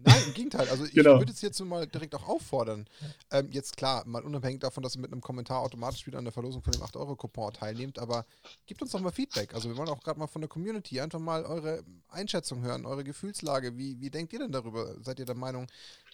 Nein, 0.00 0.22
im 0.28 0.34
Gegenteil. 0.34 0.68
Also 0.68 0.84
ich 0.84 0.92
Genau. 0.92 1.18
würde 1.18 1.32
es 1.32 1.40
jetzt 1.40 1.58
mal 1.64 1.84
direkt 1.88 2.14
auch 2.14 2.28
auffordern. 2.28 2.86
Ähm, 3.32 3.48
jetzt 3.50 3.76
klar, 3.76 4.06
mal 4.06 4.22
unabhängig 4.22 4.60
davon, 4.60 4.84
dass 4.84 4.94
ihr 4.94 5.00
mit 5.00 5.10
einem 5.10 5.20
Kommentar 5.20 5.58
automatisch 5.60 6.06
wieder 6.06 6.18
an 6.18 6.24
der 6.24 6.32
Verlosung 6.32 6.62
von 6.62 6.72
dem 6.72 6.82
8-Euro-Coupon 6.82 7.52
teilnehmt, 7.54 7.98
aber 7.98 8.24
gebt 8.66 8.80
uns 8.80 8.92
doch 8.92 9.00
mal 9.00 9.10
Feedback. 9.10 9.54
Also 9.54 9.68
wir 9.68 9.76
wollen 9.76 9.88
auch 9.88 10.00
gerade 10.04 10.20
mal 10.20 10.28
von 10.28 10.40
der 10.40 10.48
Community 10.48 11.00
einfach 11.00 11.18
mal 11.18 11.44
eure 11.44 11.82
Einschätzung 12.10 12.62
hören, 12.62 12.86
eure 12.86 13.02
Gefühlslage. 13.02 13.76
Wie, 13.76 14.00
wie 14.00 14.08
denkt 14.10 14.32
ihr 14.32 14.38
denn 14.38 14.52
darüber? 14.52 14.94
Seid 15.02 15.18
ihr 15.18 15.26
der 15.26 15.34
Meinung, 15.34 15.66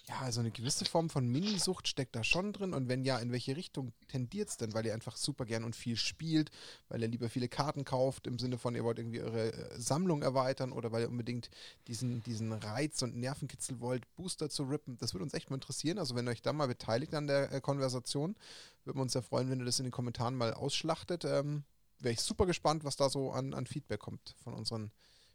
ja, 0.07 0.20
also 0.20 0.40
eine 0.40 0.50
gewisse 0.50 0.84
Form 0.84 1.09
von 1.09 1.26
Minisucht 1.26 1.88
steckt 1.88 2.14
da 2.14 2.22
schon 2.22 2.52
drin? 2.52 2.74
Und 2.74 2.88
wenn 2.88 3.05
ja, 3.05 3.18
in 3.18 3.32
welche 3.32 3.57
Richtung 3.57 3.92
tendiert 4.09 4.50
es 4.50 4.59
denn? 4.59 4.74
Weil 4.74 4.84
ihr 4.84 4.92
einfach 4.92 5.16
super 5.16 5.46
gern 5.46 5.64
und 5.64 5.74
viel 5.74 5.96
spielt, 5.96 6.50
weil 6.88 7.00
ihr 7.00 7.09
lieber 7.09 7.30
viele 7.30 7.48
Karten 7.48 7.86
kauft, 7.86 8.26
im 8.26 8.38
Sinne 8.38 8.59
von, 8.59 8.74
ihr 8.74 8.84
wollt 8.84 8.98
irgendwie 8.98 9.22
eure 9.22 9.52
äh, 9.52 9.80
Sammlung 9.80 10.22
erweitern 10.22 10.72
oder 10.72 10.92
weil 10.92 11.02
ihr 11.02 11.09
unbedingt 11.09 11.48
diesen, 11.86 12.22
diesen 12.22 12.52
Reiz 12.52 13.00
und 13.00 13.16
Nervenkitzel 13.16 13.80
wollt, 13.80 14.02
Booster 14.14 14.50
zu 14.50 14.64
rippen. 14.64 14.98
Das 14.98 15.14
würde 15.14 15.24
uns 15.24 15.32
echt 15.32 15.48
mal 15.48 15.57
interessieren. 15.57 15.98
Also 15.98 16.14
wenn 16.14 16.28
ihr 16.28 16.32
euch 16.32 16.42
da 16.42 16.52
mal 16.52 16.68
beteiligt 16.68 17.14
an 17.14 17.26
der 17.26 17.50
äh, 17.50 17.61
Konversation, 17.62 18.36
würden 18.84 18.98
wir 18.98 19.02
uns 19.02 19.12
sehr 19.14 19.22
freuen, 19.22 19.48
wenn 19.48 19.61
ihr 19.61 19.64
das 19.64 19.78
in 19.78 19.84
den 19.84 19.92
Kommentaren 19.92 20.34
mal 20.34 20.52
ausschlachtet. 20.52 21.24
Ähm, 21.24 21.64
Wäre 22.00 22.12
ich 22.12 22.20
super 22.20 22.44
gespannt, 22.44 22.84
was 22.84 22.96
da 22.96 23.09
so 23.09 23.32
an, 23.32 23.55
an 23.55 23.66
Feedback 23.66 24.00
kommt 24.00 24.34
von 24.42 24.52
unseren 24.52 24.90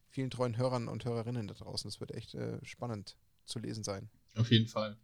vielen 0.09 0.29
treuen 0.29 0.57
Hörern 0.57 0.87
und 0.87 1.05
Hörerinnen 1.05 1.47
da 1.47 1.55
draußen. 1.55 1.89
Das 1.89 1.99
wird 1.99 2.11
echt 2.11 2.35
äh, 2.35 2.63
spannend 2.63 3.15
zu 3.45 3.57
lesen 3.57 3.83
sein. 3.83 4.09
Auf 4.39 4.51
jeden 4.51 4.67
Fall. 4.67 4.97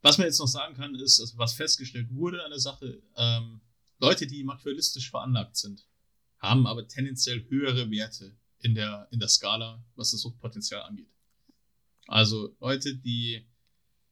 Was 0.00 0.16
man 0.18 0.26
jetzt 0.28 0.38
noch 0.38 0.46
sagen 0.46 0.74
kann, 0.74 0.94
ist, 0.94 1.20
also 1.20 1.36
was 1.38 1.54
festgestellt 1.54 2.08
wurde 2.14 2.44
an 2.44 2.50
der 2.50 2.60
Sache, 2.60 3.02
ähm, 3.16 3.60
Leute, 3.98 4.26
die 4.26 4.44
machiavellistisch 4.44 5.10
veranlagt 5.10 5.56
sind, 5.56 5.86
haben 6.38 6.66
aber 6.66 6.86
tendenziell 6.86 7.44
höhere 7.48 7.90
Werte 7.90 8.36
in 8.60 8.74
der, 8.74 9.08
in 9.10 9.18
der 9.18 9.28
Skala, 9.28 9.84
was 9.96 10.12
das 10.12 10.20
Suchtpotenzial 10.20 10.82
angeht. 10.82 11.10
Also 12.06 12.56
Leute, 12.60 12.96
die, 12.96 13.44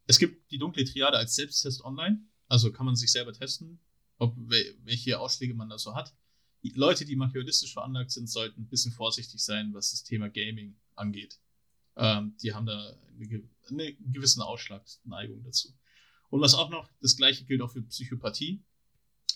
es 0.07 0.19
gibt 0.19 0.51
die 0.51 0.59
dunkle 0.59 0.85
Triade 0.85 1.17
als 1.17 1.37
Selbsttest 1.37 1.85
online, 1.85 2.21
also 2.49 2.73
kann 2.73 2.87
man 2.87 2.97
sich 2.97 3.13
selber 3.13 3.33
testen, 3.33 3.79
ob 4.19 4.37
wel- 4.37 4.77
welche 4.85 5.19
Ausschläge 5.21 5.55
man 5.55 5.69
da 5.69 5.79
so 5.79 5.95
hat. 5.95 6.13
Die 6.63 6.71
Leute, 6.71 7.05
die 7.05 7.17
machiavellistisch 7.17 7.73
veranlagt 7.73 8.11
sind, 8.11 8.29
sollten 8.29 8.63
ein 8.63 8.69
bisschen 8.69 8.93
vorsichtig 8.93 9.41
sein, 9.41 9.73
was 9.73 9.93
das 9.93 10.03
Thema 10.03 10.29
Gaming 10.29 10.77
angeht. 10.95 11.39
Ähm, 12.01 12.35
die 12.43 12.55
haben 12.55 12.65
da 12.65 12.97
eine, 13.21 13.45
eine 13.69 13.95
gewisse 13.95 14.45
Ausschlagsneigung 14.45 15.43
dazu. 15.45 15.69
Und 16.31 16.41
was 16.41 16.55
auch 16.55 16.71
noch, 16.71 16.89
das 17.03 17.17
gleiche 17.17 17.45
gilt 17.45 17.61
auch 17.61 17.71
für 17.71 17.83
Psychopathie. 17.83 18.63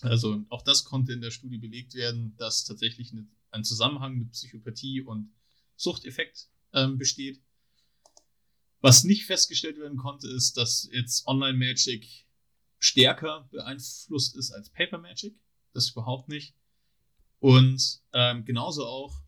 Also 0.01 0.43
auch 0.49 0.63
das 0.63 0.83
konnte 0.83 1.13
in 1.13 1.21
der 1.21 1.31
Studie 1.31 1.59
belegt 1.59 1.93
werden, 1.93 2.35
dass 2.37 2.65
tatsächlich 2.65 3.11
eine, 3.11 3.27
ein 3.51 3.63
Zusammenhang 3.63 4.17
mit 4.17 4.31
Psychopathie 4.31 5.01
und 5.01 5.31
Suchteffekt 5.75 6.49
ähm, 6.73 6.97
besteht. 6.97 7.39
Was 8.81 9.03
nicht 9.03 9.25
festgestellt 9.25 9.77
werden 9.77 9.97
konnte, 9.97 10.27
ist, 10.27 10.57
dass 10.57 10.89
jetzt 10.91 11.27
Online 11.27 11.57
Magic 11.57 12.25
stärker 12.79 13.47
beeinflusst 13.51 14.35
ist 14.35 14.51
als 14.51 14.69
Paper 14.69 14.97
Magic. 14.97 15.35
Das 15.73 15.91
überhaupt 15.91 16.29
nicht. 16.29 16.55
Und 17.39 18.01
ähm, 18.13 18.43
genauso 18.43 18.85
auch 18.85 19.21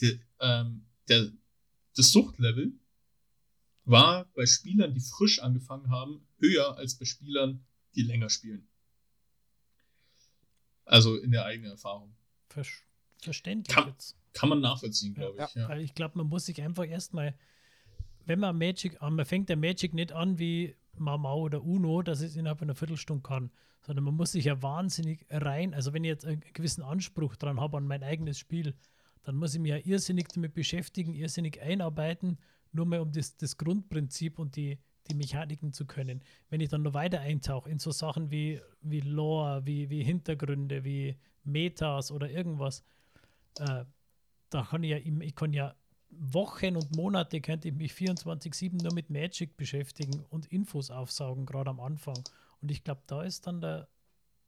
die, 0.00 0.20
ähm, 0.40 0.86
der, 1.08 1.32
das 1.96 2.12
Suchtlevel 2.12 2.72
war 3.84 4.26
bei 4.34 4.46
Spielern, 4.46 4.94
die 4.94 5.00
frisch 5.00 5.40
angefangen 5.40 5.90
haben, 5.90 6.26
höher 6.38 6.76
als 6.76 6.98
bei 6.98 7.04
Spielern, 7.04 7.64
die 7.94 8.02
länger 8.02 8.30
spielen. 8.30 8.68
Also 10.84 11.16
in 11.16 11.30
der 11.30 11.44
eigenen 11.44 11.72
Erfahrung. 11.72 12.14
Ver 12.48 12.64
verständlich 13.20 13.74
kann, 13.74 13.88
jetzt. 13.88 14.16
Kann 14.34 14.50
man 14.50 14.60
nachvollziehen, 14.60 15.14
glaube 15.14 15.38
ja, 15.38 15.46
ich. 15.46 15.54
Ja. 15.54 15.76
Ich 15.78 15.94
glaube, 15.94 16.18
man 16.18 16.26
muss 16.26 16.44
sich 16.46 16.60
einfach 16.60 16.86
erstmal, 16.86 17.34
wenn 18.26 18.38
man 18.38 18.58
Magic, 18.58 19.00
man 19.00 19.24
fängt 19.24 19.48
der 19.48 19.56
Magic 19.56 19.94
nicht 19.94 20.12
an 20.12 20.38
wie 20.38 20.76
Mama 20.96 21.32
oder 21.32 21.62
Uno, 21.62 22.02
dass 22.02 22.20
es 22.20 22.36
innerhalb 22.36 22.60
einer 22.60 22.74
Viertelstunde 22.74 23.22
kann, 23.22 23.50
sondern 23.80 24.04
man 24.04 24.14
muss 24.14 24.32
sich 24.32 24.46
ja 24.46 24.62
wahnsinnig 24.62 25.26
rein, 25.30 25.74
also 25.74 25.92
wenn 25.92 26.04
ich 26.04 26.08
jetzt 26.08 26.24
einen 26.24 26.42
gewissen 26.52 26.82
Anspruch 26.82 27.36
dran 27.36 27.60
habe 27.60 27.76
an 27.78 27.86
mein 27.86 28.02
eigenes 28.02 28.38
Spiel, 28.38 28.74
dann 29.22 29.36
muss 29.36 29.54
ich 29.54 29.60
mich 29.60 29.70
ja 29.70 29.78
irrsinnig 29.78 30.28
damit 30.28 30.54
beschäftigen, 30.54 31.14
irrsinnig 31.14 31.60
einarbeiten, 31.60 32.38
nur 32.74 32.86
mal 32.86 33.00
um 33.00 33.12
das, 33.12 33.36
das 33.36 33.56
Grundprinzip 33.56 34.38
und 34.38 34.56
die, 34.56 34.78
die 35.08 35.14
Mechaniken 35.14 35.72
zu 35.72 35.86
können. 35.86 36.22
Wenn 36.50 36.60
ich 36.60 36.68
dann 36.68 36.82
noch 36.82 36.94
weiter 36.94 37.20
eintauche 37.20 37.70
in 37.70 37.78
so 37.78 37.90
Sachen 37.90 38.30
wie, 38.30 38.60
wie 38.80 39.00
Lore, 39.00 39.64
wie, 39.66 39.90
wie 39.90 40.02
Hintergründe, 40.02 40.84
wie 40.84 41.16
Metas 41.44 42.10
oder 42.10 42.30
irgendwas, 42.30 42.82
äh, 43.58 43.84
da 44.50 44.62
kann 44.62 44.82
ich 44.82 44.90
ja, 44.90 44.98
ich 44.98 45.34
kann 45.34 45.52
ja 45.52 45.74
Wochen 46.10 46.76
und 46.76 46.94
Monate 46.96 47.40
könnte 47.40 47.68
ich 47.68 47.74
mich 47.74 47.92
24-7 47.92 48.82
nur 48.82 48.94
mit 48.94 49.10
Magic 49.10 49.56
beschäftigen 49.56 50.24
und 50.30 50.46
Infos 50.46 50.90
aufsaugen, 50.90 51.44
gerade 51.44 51.70
am 51.70 51.80
Anfang. 51.80 52.22
Und 52.60 52.70
ich 52.70 52.84
glaube, 52.84 53.02
da 53.06 53.22
ist 53.22 53.46
dann 53.46 53.60
der, 53.60 53.88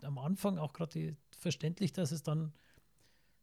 am 0.03 0.19
Anfang 0.19 0.59
auch 0.59 0.73
gerade 0.73 1.17
verständlich, 1.31 1.93
dass 1.93 2.13
es 2.13 2.23
dann 2.23 2.53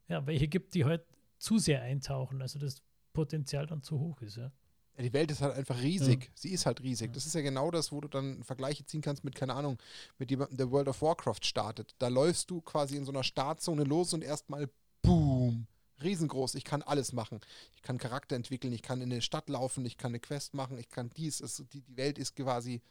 ja, 0.07 0.25
welche 0.25 0.47
gibt, 0.47 0.73
die 0.73 0.85
halt 0.85 1.05
zu 1.37 1.57
sehr 1.57 1.81
eintauchen, 1.81 2.41
also 2.41 2.59
das 2.59 2.81
Potenzial 3.13 3.67
dann 3.67 3.83
zu 3.83 3.99
hoch 3.99 4.21
ist, 4.21 4.37
ja. 4.37 4.51
Ja, 4.95 5.03
die 5.03 5.13
Welt 5.13 5.31
ist 5.31 5.41
halt 5.41 5.55
einfach 5.55 5.81
riesig. 5.81 6.25
Ja. 6.25 6.29
Sie 6.35 6.49
ist 6.49 6.65
halt 6.65 6.81
riesig. 6.81 7.13
Das 7.13 7.25
ist 7.25 7.33
ja 7.33 7.41
genau 7.41 7.71
das, 7.71 7.91
wo 7.91 7.99
du 7.99 8.07
dann 8.07 8.43
Vergleiche 8.43 8.85
ziehen 8.85 9.01
kannst 9.01 9.23
mit, 9.23 9.35
keine 9.35 9.55
Ahnung, 9.55 9.79
mit 10.19 10.29
jemandem, 10.29 10.57
der 10.57 10.71
World 10.71 10.87
of 10.87 11.01
Warcraft 11.01 11.43
startet. 11.43 11.95
Da 11.97 12.09
läufst 12.09 12.51
du 12.51 12.61
quasi 12.61 12.95
in 12.95 13.05
so 13.05 13.11
einer 13.11 13.23
Startzone 13.23 13.83
los 13.83 14.13
und 14.13 14.23
erstmal 14.23 14.69
boom, 15.01 15.65
riesengroß. 16.03 16.55
Ich 16.55 16.63
kann 16.63 16.83
alles 16.83 17.11
machen. 17.11 17.39
Ich 17.75 17.81
kann 17.81 17.97
Charakter 17.97 18.35
entwickeln, 18.35 18.71
ich 18.71 18.83
kann 18.83 19.01
in 19.01 19.11
eine 19.11 19.21
Stadt 19.21 19.49
laufen, 19.49 19.85
ich 19.85 19.97
kann 19.97 20.11
eine 20.11 20.19
Quest 20.19 20.53
machen, 20.53 20.77
ich 20.77 20.89
kann 20.89 21.09
dies. 21.17 21.41
Es, 21.41 21.63
die, 21.73 21.81
die 21.81 21.97
Welt 21.97 22.19
ist 22.19 22.35
quasi 22.35 22.81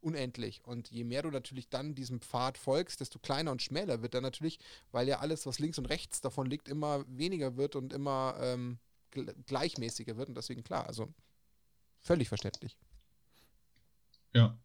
unendlich. 0.00 0.62
Und 0.64 0.88
je 0.90 1.04
mehr 1.04 1.22
du 1.22 1.30
natürlich 1.30 1.68
dann 1.68 1.94
diesem 1.94 2.20
Pfad 2.20 2.58
folgst, 2.58 3.00
desto 3.00 3.18
kleiner 3.18 3.50
und 3.50 3.60
schmäler 3.60 4.02
wird 4.02 4.14
er 4.14 4.20
natürlich, 4.20 4.58
weil 4.92 5.08
ja 5.08 5.18
alles, 5.18 5.46
was 5.46 5.58
links 5.58 5.78
und 5.78 5.86
rechts 5.86 6.20
davon 6.20 6.46
liegt, 6.46 6.68
immer 6.68 7.04
weniger 7.08 7.56
wird 7.56 7.76
und 7.76 7.92
immer 7.92 8.36
ähm, 8.40 8.78
gleichmäßiger 9.46 10.16
wird. 10.16 10.28
Und 10.28 10.36
deswegen 10.36 10.62
klar, 10.62 10.86
also 10.86 11.08
Völlig 12.00 12.28
verständlich. 12.28 12.76
Ja. 14.32 14.58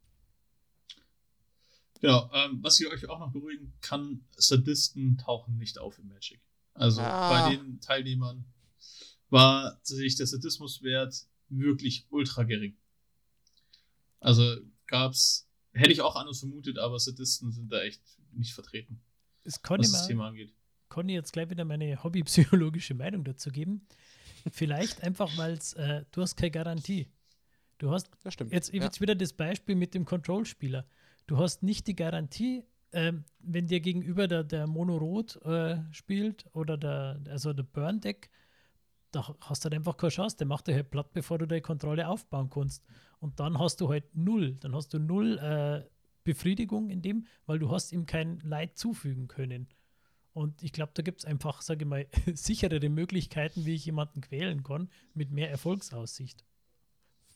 Genau, 2.01 2.29
ähm, 2.33 2.59
was 2.61 2.79
ich 2.79 2.87
euch 2.87 3.07
auch 3.09 3.19
noch 3.19 3.31
beruhigen 3.31 3.73
kann, 3.81 4.25
Sadisten 4.35 5.17
tauchen 5.17 5.57
nicht 5.57 5.79
auf 5.79 5.97
im 5.97 6.07
Magic. 6.07 6.39
Also 6.73 7.01
ah. 7.01 7.29
bei 7.29 7.55
den 7.55 7.79
Teilnehmern 7.79 8.45
war 9.29 9.79
sich 9.81 10.15
der 10.15 10.27
Sadismuswert 10.27 11.25
wirklich 11.49 12.05
ultra 12.09 12.43
gering. 12.43 12.77
Also 14.19 14.57
gab's, 14.87 15.47
hätte 15.73 15.91
ich 15.91 16.01
auch 16.01 16.15
anders 16.15 16.39
vermutet, 16.39 16.77
aber 16.79 16.99
Sadisten 16.99 17.51
sind 17.51 17.71
da 17.71 17.81
echt 17.81 18.01
nicht 18.33 18.53
vertreten. 18.53 19.01
Es 19.43 19.61
was 19.63 19.91
das 19.91 19.91
mal, 19.91 20.07
Thema 20.07 20.27
angeht. 20.27 20.53
Ich 20.89 21.09
jetzt 21.09 21.33
gleich 21.33 21.49
wieder 21.49 21.65
meine 21.65 22.03
hobbypsychologische 22.03 22.93
Meinung 22.93 23.23
dazu 23.23 23.51
geben? 23.51 23.87
Vielleicht 24.51 25.01
einfach, 25.01 25.35
weil 25.37 25.59
äh, 25.75 26.05
du 26.11 26.21
hast 26.21 26.35
keine 26.35 26.51
Garantie. 26.51 27.07
Du 27.77 27.91
hast 27.91 28.09
jetzt, 28.23 28.73
jetzt 28.73 28.73
ja. 28.73 29.01
wieder 29.01 29.15
das 29.15 29.33
Beispiel 29.33 29.75
mit 29.75 29.93
dem 29.93 30.05
Control-Spieler. 30.05 30.85
Du 31.27 31.37
hast 31.37 31.63
nicht 31.63 31.87
die 31.87 31.95
Garantie, 31.95 32.63
ähm, 32.93 33.25
wenn 33.39 33.67
dir 33.67 33.81
gegenüber 33.81 34.27
der, 34.27 34.43
der 34.43 34.67
Mono-Rot 34.67 35.41
äh, 35.43 35.77
spielt 35.91 36.45
oder 36.53 36.77
der, 36.77 37.19
also 37.29 37.51
der 37.51 37.63
Burn-Deck, 37.63 38.29
da 39.11 39.35
hast 39.41 39.63
du 39.63 39.69
halt 39.69 39.75
einfach 39.75 39.97
keine 39.97 40.11
Chance. 40.11 40.37
Der 40.37 40.47
macht 40.47 40.67
dir 40.67 40.75
halt 40.75 40.91
platt, 40.91 41.13
bevor 41.13 41.37
du 41.37 41.45
deine 41.45 41.61
Kontrolle 41.61 42.07
aufbauen 42.07 42.49
kannst. 42.49 42.85
Und 43.19 43.39
dann 43.39 43.59
hast 43.59 43.81
du 43.81 43.89
halt 43.89 44.15
null. 44.15 44.55
Dann 44.59 44.75
hast 44.75 44.93
du 44.93 44.99
null 44.99 45.37
äh, 45.39 45.83
Befriedigung 46.23 46.89
in 46.89 47.01
dem, 47.01 47.25
weil 47.45 47.59
du 47.59 47.71
hast 47.71 47.91
ihm 47.91 48.05
kein 48.05 48.39
Leid 48.41 48.77
zufügen 48.77 49.27
können. 49.27 49.67
Und 50.33 50.63
ich 50.63 50.73
glaube, 50.73 50.91
da 50.93 51.01
gibt 51.01 51.19
es 51.19 51.25
einfach, 51.25 51.61
sage 51.61 51.85
ich 51.85 51.89
mal, 51.89 52.07
sicherere 52.33 52.89
Möglichkeiten, 52.89 53.65
wie 53.65 53.75
ich 53.75 53.85
jemanden 53.85 54.21
quälen 54.21 54.63
kann, 54.63 54.89
mit 55.13 55.31
mehr 55.31 55.49
Erfolgsaussicht. 55.49 56.43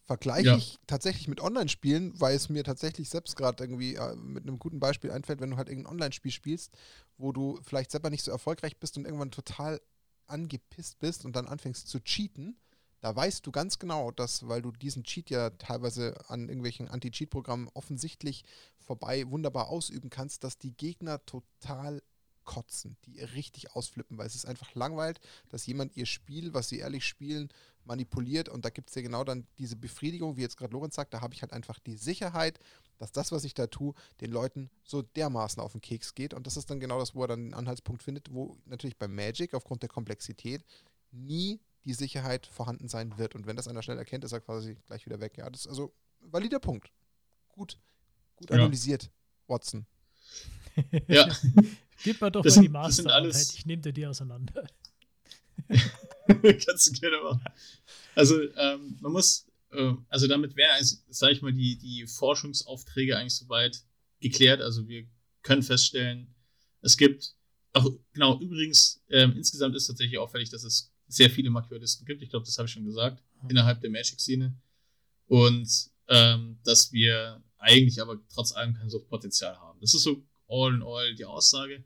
Vergleiche 0.09 0.47
ja. 0.47 0.57
ich 0.57 0.79
tatsächlich 0.87 1.27
mit 1.27 1.39
Online-Spielen, 1.39 2.19
weil 2.19 2.35
es 2.35 2.49
mir 2.49 2.63
tatsächlich 2.63 3.09
selbst 3.09 3.35
gerade 3.35 3.63
irgendwie 3.63 3.93
äh, 3.93 4.15
mit 4.15 4.41
einem 4.41 4.57
guten 4.57 4.79
Beispiel 4.79 5.11
einfällt, 5.11 5.39
wenn 5.39 5.51
du 5.51 5.57
halt 5.57 5.69
irgendein 5.69 5.91
Online-Spiel 5.91 6.31
spielst, 6.31 6.73
wo 7.19 7.31
du 7.31 7.59
vielleicht 7.61 7.91
selber 7.91 8.09
nicht 8.09 8.23
so 8.23 8.31
erfolgreich 8.31 8.77
bist 8.77 8.97
und 8.97 9.05
irgendwann 9.05 9.29
total 9.29 9.79
angepisst 10.25 10.97
bist 10.97 11.25
und 11.25 11.35
dann 11.35 11.45
anfängst 11.45 11.87
zu 11.87 11.99
cheaten, 11.99 12.57
da 13.01 13.15
weißt 13.15 13.45
du 13.45 13.51
ganz 13.51 13.77
genau, 13.77 14.09
dass, 14.09 14.47
weil 14.47 14.63
du 14.63 14.71
diesen 14.71 15.03
Cheat 15.03 15.29
ja 15.29 15.51
teilweise 15.51 16.15
an 16.27 16.49
irgendwelchen 16.49 16.87
Anti-Cheat-Programmen 16.87 17.69
offensichtlich 17.75 18.45
vorbei 18.79 19.29
wunderbar 19.29 19.69
ausüben 19.69 20.09
kannst, 20.09 20.43
dass 20.43 20.57
die 20.57 20.75
Gegner 20.75 21.23
total 21.27 22.01
kotzen, 22.49 22.97
die 23.05 23.21
richtig 23.21 23.75
ausflippen, 23.75 24.17
weil 24.17 24.25
es 24.25 24.33
ist 24.33 24.47
einfach 24.47 24.73
langweilig, 24.73 25.19
dass 25.49 25.67
jemand 25.67 25.95
ihr 25.95 26.07
Spiel, 26.07 26.51
was 26.55 26.67
sie 26.67 26.79
ehrlich 26.79 27.05
spielen, 27.05 27.49
manipuliert 27.85 28.49
und 28.49 28.65
da 28.65 28.71
gibt 28.71 28.89
es 28.89 28.95
ja 28.95 29.03
genau 29.03 29.23
dann 29.23 29.45
diese 29.59 29.75
Befriedigung, 29.75 30.35
wie 30.35 30.41
jetzt 30.41 30.57
gerade 30.57 30.73
Lorenz 30.73 30.95
sagt, 30.95 31.13
da 31.13 31.21
habe 31.21 31.35
ich 31.35 31.43
halt 31.43 31.53
einfach 31.53 31.77
die 31.77 31.95
Sicherheit, 31.95 32.59
dass 32.97 33.11
das, 33.11 33.31
was 33.31 33.43
ich 33.43 33.53
da 33.53 33.67
tue, 33.67 33.93
den 34.19 34.31
Leuten 34.31 34.71
so 34.83 35.03
dermaßen 35.03 35.61
auf 35.61 35.73
den 35.73 35.81
Keks 35.81 36.15
geht 36.15 36.33
und 36.33 36.47
das 36.47 36.57
ist 36.57 36.71
dann 36.71 36.79
genau 36.79 36.97
das, 36.97 37.13
wo 37.13 37.21
er 37.21 37.27
dann 37.27 37.43
den 37.43 37.53
Anhaltspunkt 37.53 38.01
findet, 38.01 38.33
wo 38.33 38.57
natürlich 38.65 38.97
bei 38.97 39.07
Magic 39.07 39.53
aufgrund 39.53 39.83
der 39.83 39.89
Komplexität 39.89 40.65
nie 41.11 41.59
die 41.85 41.93
Sicherheit 41.93 42.47
vorhanden 42.47 42.87
sein 42.87 43.15
wird 43.19 43.35
und 43.35 43.45
wenn 43.45 43.57
das 43.57 43.67
einer 43.67 43.83
schnell 43.83 43.99
erkennt, 43.99 44.23
ist 44.23 44.31
er 44.31 44.41
quasi 44.41 44.75
gleich 44.87 45.05
wieder 45.05 45.21
weg. 45.21 45.37
Ja, 45.37 45.51
das 45.51 45.61
ist 45.61 45.67
also 45.67 45.93
valider 46.19 46.59
Punkt. 46.59 46.91
Gut, 47.49 47.77
gut 48.37 48.51
analysiert, 48.51 49.11
Watson. 49.45 49.85
Ja. 51.07 51.27
Gib 52.03 52.21
mir 52.21 52.31
doch 52.31 52.43
das 52.43 52.55
mal 52.55 52.61
die 52.61 52.69
Masterarbeit, 52.69 53.53
ich 53.53 53.65
nehme 53.65 53.81
dir 53.81 53.91
die 53.91 54.05
auseinander. 54.05 54.67
Kannst 56.27 56.87
du 56.87 56.99
gerne 56.99 57.21
machen. 57.21 57.43
Also, 58.15 58.41
ähm, 58.55 58.97
man 59.01 59.11
muss, 59.11 59.47
äh, 59.71 59.93
also 60.07 60.27
damit 60.27 60.55
wäre, 60.55 60.71
sage 60.81 61.33
ich 61.33 61.41
mal, 61.41 61.51
die, 61.51 61.77
die 61.77 62.07
Forschungsaufträge 62.07 63.17
eigentlich 63.17 63.35
soweit 63.35 63.83
geklärt. 64.21 64.61
Also, 64.61 64.87
wir 64.87 65.05
können 65.41 65.63
feststellen, 65.63 66.33
es 66.81 66.95
gibt, 66.95 67.35
ach, 67.73 67.85
genau, 68.13 68.39
übrigens, 68.39 69.01
ähm, 69.09 69.33
insgesamt 69.35 69.75
ist 69.75 69.87
tatsächlich 69.87 70.17
auffällig, 70.17 70.49
dass 70.49 70.63
es 70.63 70.93
sehr 71.07 71.29
viele 71.29 71.49
Makiolisten 71.49 72.05
gibt. 72.05 72.21
Ich 72.21 72.29
glaube, 72.29 72.45
das 72.45 72.57
habe 72.57 72.67
ich 72.67 72.73
schon 72.73 72.85
gesagt, 72.85 73.21
mhm. 73.41 73.49
innerhalb 73.49 73.81
der 73.81 73.89
Magic-Szene. 73.89 74.55
Und 75.27 75.89
ähm, 76.07 76.59
dass 76.63 76.91
wir 76.91 77.43
eigentlich 77.57 78.01
aber 78.01 78.19
trotz 78.33 78.53
allem 78.53 78.73
kein 78.73 78.89
Suchtpotenzial 78.89 79.57
haben. 79.57 79.79
Das 79.81 79.93
ist 79.93 80.03
so 80.03 80.23
all 80.49 80.73
in 80.73 80.83
all 80.83 81.15
die 81.15 81.25
Aussage. 81.25 81.83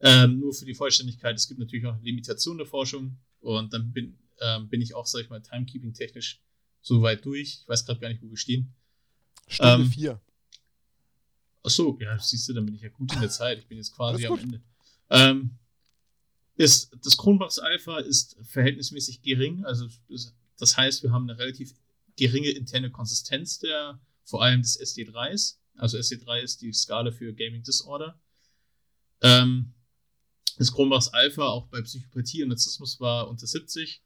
Ähm, 0.00 0.38
nur 0.38 0.54
für 0.54 0.64
die 0.64 0.74
Vollständigkeit, 0.74 1.34
es 1.34 1.48
gibt 1.48 1.58
natürlich 1.58 1.86
auch 1.86 2.00
Limitationen 2.00 2.58
der 2.58 2.66
Forschung 2.66 3.18
und 3.40 3.72
dann 3.72 3.92
bin, 3.92 4.16
ähm, 4.40 4.68
bin 4.68 4.80
ich 4.80 4.94
auch, 4.94 5.06
sag 5.06 5.22
ich 5.22 5.30
mal, 5.30 5.42
Timekeeping-technisch 5.42 6.40
so 6.80 7.02
weit 7.02 7.24
durch. 7.24 7.60
Ich 7.62 7.68
weiß 7.68 7.84
gerade 7.84 7.98
gar 7.98 8.08
nicht, 8.08 8.22
wo 8.22 8.30
wir 8.30 8.36
stehen. 8.36 8.72
Stunde 9.48 9.86
4. 9.86 10.10
Ähm, 10.10 10.18
Achso, 11.62 11.98
ja, 12.00 12.18
siehst 12.18 12.48
du, 12.48 12.52
dann 12.52 12.64
bin 12.64 12.74
ich 12.74 12.82
ja 12.82 12.88
gut 12.88 13.12
in 13.12 13.20
der 13.20 13.30
Zeit. 13.30 13.58
Ich 13.58 13.66
bin 13.66 13.76
jetzt 13.76 13.94
quasi 13.94 14.26
am 14.26 14.38
Ende. 14.38 14.62
Ähm, 15.10 15.58
ist, 16.56 16.96
das 17.02 17.16
Kronbachs 17.16 17.58
Alpha 17.58 17.98
ist 17.98 18.36
verhältnismäßig 18.42 19.22
gering. 19.22 19.64
Also 19.64 19.88
das 20.58 20.76
heißt, 20.76 21.02
wir 21.02 21.12
haben 21.12 21.28
eine 21.28 21.38
relativ 21.38 21.74
geringe 22.16 22.50
interne 22.50 22.90
Konsistenz 22.90 23.58
der, 23.58 24.00
vor 24.24 24.42
allem 24.42 24.62
des 24.62 24.80
SD3s. 24.80 25.56
Also 25.78 25.96
SD3 25.96 26.40
ist 26.40 26.60
die 26.60 26.72
Skala 26.72 27.10
für 27.10 27.32
Gaming 27.32 27.62
Disorder. 27.62 28.20
Ähm, 29.22 29.74
das 30.58 30.72
Kronbachs 30.72 31.08
Alpha 31.08 31.46
auch 31.46 31.68
bei 31.68 31.80
Psychopathie 31.80 32.42
und 32.42 32.48
Narzissmus 32.48 33.00
war 33.00 33.28
unter 33.28 33.46
70. 33.46 34.02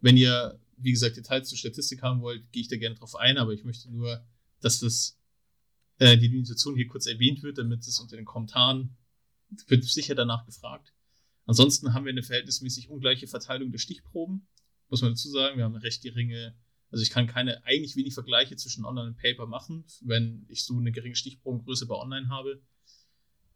Wenn 0.00 0.16
ihr, 0.16 0.58
wie 0.76 0.92
gesagt, 0.92 1.16
Details 1.16 1.48
zur 1.48 1.58
Statistik 1.58 2.02
haben 2.02 2.22
wollt, 2.22 2.50
gehe 2.52 2.62
ich 2.62 2.68
da 2.68 2.76
gerne 2.76 2.94
drauf 2.94 3.16
ein, 3.16 3.38
aber 3.38 3.52
ich 3.52 3.64
möchte 3.64 3.90
nur, 3.90 4.24
dass 4.60 4.80
das 4.80 5.18
äh, 5.98 6.16
die 6.16 6.28
Limitation 6.28 6.76
hier 6.76 6.86
kurz 6.86 7.06
erwähnt 7.06 7.42
wird, 7.42 7.58
damit 7.58 7.86
es 7.86 7.98
unter 7.98 8.16
den 8.16 8.24
Kommentaren 8.24 8.96
wird 9.66 9.84
sicher 9.84 10.14
danach 10.14 10.46
gefragt. 10.46 10.92
Ansonsten 11.44 11.92
haben 11.92 12.04
wir 12.04 12.12
eine 12.12 12.22
verhältnismäßig 12.22 12.88
ungleiche 12.88 13.26
Verteilung 13.26 13.72
der 13.72 13.78
Stichproben. 13.78 14.46
muss 14.88 15.02
man 15.02 15.10
dazu 15.10 15.28
sagen. 15.28 15.56
Wir 15.56 15.64
haben 15.64 15.74
eine 15.74 15.82
recht 15.82 16.02
geringe, 16.02 16.54
also 16.90 17.02
ich 17.02 17.10
kann 17.10 17.26
keine, 17.26 17.64
eigentlich 17.64 17.96
wenig 17.96 18.14
Vergleiche 18.14 18.56
zwischen 18.56 18.84
Online 18.84 19.08
und 19.08 19.16
Paper 19.16 19.46
machen, 19.46 19.84
wenn 20.02 20.44
ich 20.48 20.64
so 20.64 20.76
eine 20.76 20.92
geringe 20.92 21.14
Stichprobengröße 21.14 21.86
bei 21.86 21.94
Online 21.94 22.28
habe. 22.28 22.60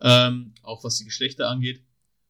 Ähm, 0.00 0.54
auch 0.62 0.84
was 0.84 0.98
die 0.98 1.04
Geschlechter 1.04 1.48
angeht. 1.48 1.82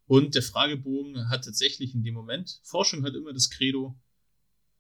Und 0.07 0.35
der 0.35 0.43
Fragebogen 0.43 1.29
hat 1.29 1.45
tatsächlich 1.45 1.95
in 1.95 2.03
dem 2.03 2.15
Moment, 2.15 2.61
Forschung 2.63 3.05
hat 3.05 3.15
immer 3.15 3.33
das 3.33 3.51
Credo, 3.51 3.99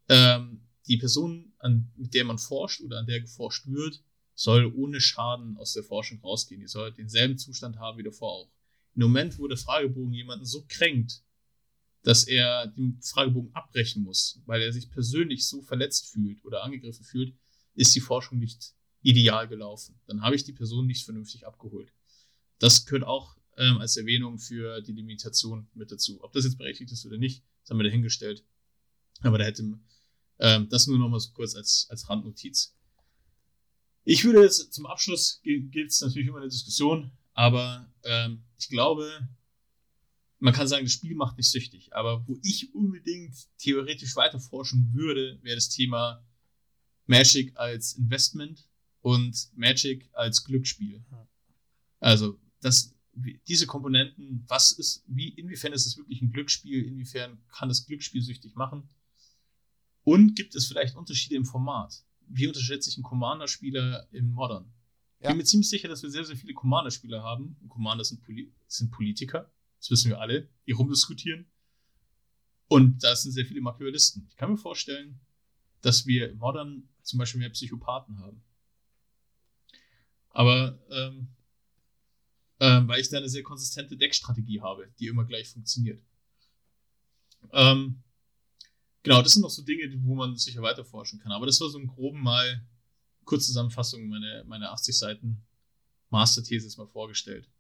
ähm, 0.09 0.61
die 0.87 0.99
Person, 0.99 1.53
an, 1.59 1.91
mit 1.97 2.15
der 2.15 2.25
man 2.25 2.39
forscht 2.39 2.83
oder 2.83 2.99
an 2.99 3.07
der 3.07 3.21
geforscht 3.21 3.67
wird, 3.67 4.03
soll 4.35 4.67
ohne 4.75 5.01
Schaden 5.01 5.57
aus 5.57 5.73
der 5.73 5.83
Forschung 5.83 6.21
rausgehen. 6.21 6.61
Die 6.61 6.67
soll 6.67 6.93
denselben 6.93 7.39
Zustand 7.39 7.79
haben 7.79 7.99
wie 7.99 8.03
davor 8.03 8.33
auch. 8.33 8.51
Im 8.95 9.03
Moment, 9.03 9.39
wo 9.39 9.49
der 9.49 9.57
Fragebogen 9.57 10.13
jemanden 10.13 10.45
so 10.45 10.65
kränkt, 10.69 11.23
dass 12.05 12.25
er 12.25 12.67
den 12.69 13.01
Fragebogen 13.01 13.55
abbrechen 13.55 14.03
muss, 14.03 14.41
weil 14.45 14.63
er 14.63 14.73
sich 14.73 14.91
persönlich 14.91 15.49
so 15.49 15.63
verletzt 15.63 16.07
fühlt 16.13 16.45
oder 16.45 16.63
angegriffen 16.63 17.05
fühlt, 17.05 17.35
ist 17.75 17.95
die 17.97 18.01
Forschung 18.01 18.39
nicht 18.39 18.75
ideal 19.03 19.49
gelaufen. 19.49 19.99
Dann 20.07 20.23
habe 20.23 20.37
ich 20.37 20.45
die 20.45 20.53
Person 20.53 20.87
nicht 20.87 21.05
vernünftig 21.05 21.47
abgeholt. 21.47 21.93
Das 22.59 22.85
gehört 22.85 23.05
auch 23.05 23.37
ähm, 23.57 23.79
als 23.79 23.97
Erwähnung 23.97 24.39
für 24.39 24.83
die 24.83 24.93
Limitation 24.93 25.67
mit 25.75 25.91
dazu. 25.91 26.23
Ob 26.23 26.33
das 26.33 26.45
jetzt 26.45 26.59
berechtigt 26.59 26.93
ist 26.93 27.07
oder 27.07 27.17
nicht, 27.17 27.43
das 27.63 27.71
haben 27.71 27.79
wir 27.79 27.85
dahingestellt. 27.85 28.45
Aber 29.23 29.39
da 29.39 29.45
hätte 29.45 29.79
ähm, 30.41 30.69
das 30.69 30.87
nur 30.87 30.99
noch 30.99 31.09
mal 31.09 31.21
so 31.21 31.31
kurz 31.33 31.55
als, 31.55 31.87
als 31.89 32.09
Randnotiz. 32.11 32.77
Ich 34.05 34.25
würde 34.25 34.43
jetzt 34.43 34.75
zum 34.75 34.85
Abschluss 34.85 35.41
gilt 35.43 35.91
es 35.91 36.03
natürlich 36.03 36.29
immer 36.29 36.39
eine 36.39 36.49
Diskussion, 36.49 37.11
aber 37.33 37.91
ähm, 38.03 38.45
ich 38.59 38.69
glaube, 38.69 39.27
man 40.45 40.53
kann 40.53 40.69
sagen, 40.69 40.85
das 40.85 40.93
Spiel 40.93 41.15
macht 41.15 41.39
nicht 41.39 41.51
süchtig. 41.51 41.97
Aber 41.97 42.29
wo 42.29 42.39
ich 42.43 42.75
unbedingt 42.75 43.35
theoretisch 43.57 44.15
weiter 44.15 44.39
forschen 44.39 44.93
würde, 44.93 45.39
wäre 45.41 45.55
das 45.55 45.71
Thema 45.71 46.23
Magic 47.07 47.57
als 47.57 47.95
Investment 47.95 48.69
und 49.01 49.49
Magic 49.57 50.07
als 50.13 50.45
Glücksspiel. 50.45 51.03
Also 51.99 52.39
das, 52.61 52.95
diese 53.49 53.67
Komponenten, 53.67 54.45
was 54.47 54.73
ist, 54.73 55.03
wie, 55.07 55.31
inwiefern 55.31 55.73
ist 55.73 55.87
es 55.87 55.97
wirklich 55.97 56.21
ein 56.21 56.31
Glücksspiel, 56.31 56.85
inwiefern 56.85 57.39
kann 57.49 57.71
das 57.71 57.87
Glücksspiel 57.87 58.21
süchtig 58.21 58.55
machen? 58.55 58.91
Und 60.03 60.37
gibt 60.37 60.55
es 60.55 60.67
vielleicht 60.67 60.95
Unterschiede 60.95 61.37
im 61.37 61.47
Format? 61.47 62.05
Wie 62.29 62.47
unterscheidet 62.49 62.85
sich 62.85 62.99
ein 62.99 63.03
Commander-Spieler 63.03 64.09
im 64.13 64.33
Modern? 64.33 64.71
Ich 65.21 65.29
bin 65.29 65.39
mir 65.39 65.45
ziemlich 65.45 65.71
sicher, 65.71 65.89
dass 65.89 66.03
wir 66.03 66.11
sehr, 66.11 66.27
sehr 66.27 66.37
viele 66.37 66.53
Commander-Spieler 66.53 67.23
haben. 67.23 67.57
Und 67.63 67.71
Commander 67.71 68.05
sind, 68.05 68.21
Poli 68.21 68.53
sind 68.67 68.91
Politiker. 68.91 69.51
Das 69.85 69.91
wissen 69.91 70.09
wir 70.09 70.19
alle, 70.19 70.49
die 70.67 70.73
rumdiskutieren. 70.73 71.45
Und 72.69 73.05
da 73.05 73.15
sind 73.15 73.33
sehr 73.33 73.45
viele 73.45 73.61
Machiavellisten. 73.61 74.27
Ich 74.31 74.37
kann 74.37 74.51
mir 74.51 74.57
vorstellen, 74.57 75.21
dass 75.83 76.07
wir 76.07 76.35
Modern 76.37 76.89
zum 77.03 77.19
Beispiel 77.19 77.41
mehr 77.41 77.51
Psychopathen 77.51 78.19
haben. 78.19 78.43
Aber 80.31 80.79
ähm, 80.91 81.29
ähm, 82.61 82.89
weil 82.89 83.03
ich 83.03 83.11
da 83.11 83.19
eine 83.19 83.29
sehr 83.29 83.43
konsistente 83.43 83.95
Deckstrategie 83.95 84.63
habe, 84.63 84.91
die 84.99 85.09
immer 85.09 85.27
gleich 85.27 85.51
funktioniert. 85.51 86.03
Ähm, 87.53 88.03
genau, 89.03 89.21
das 89.21 89.33
sind 89.33 89.43
noch 89.43 89.51
so 89.51 89.63
Dinge, 89.63 89.93
wo 90.03 90.15
man 90.15 90.35
sicher 90.39 90.63
weiter 90.63 90.83
forschen 90.87 91.19
kann. 91.19 91.31
Aber 91.31 91.45
das 91.45 91.61
war 91.61 91.69
so 91.69 91.79
ein 91.79 91.87
groben 91.87 92.23
mal 92.23 92.67
Kurzzusammenfassung 93.27 94.09
meine, 94.09 94.45
meine 94.47 94.71
80 94.71 94.97
Seiten 94.97 95.45
Masterthesis 96.09 96.79
mal 96.79 96.87
vorgestellt. 96.87 97.51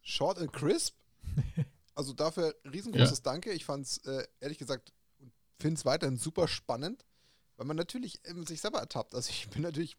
Short 0.00 0.38
and 0.38 0.54
crisp. 0.54 0.99
Also 1.96 2.14
dafür 2.14 2.54
riesengroßes 2.64 3.18
ja. 3.18 3.24
Danke. 3.24 3.52
Ich 3.52 3.66
fand 3.66 3.84
es 3.84 3.98
äh, 4.06 4.26
ehrlich 4.40 4.56
gesagt 4.56 4.90
und 5.18 5.32
finde 5.58 5.74
es 5.74 5.84
weiterhin 5.84 6.16
super 6.16 6.48
spannend, 6.48 7.04
weil 7.58 7.66
man 7.66 7.76
natürlich 7.76 8.20
ähm, 8.24 8.46
sich 8.46 8.62
selber 8.62 8.78
ertappt. 8.78 9.14
Also 9.14 9.28
ich 9.28 9.50
bin 9.50 9.60
natürlich 9.60 9.98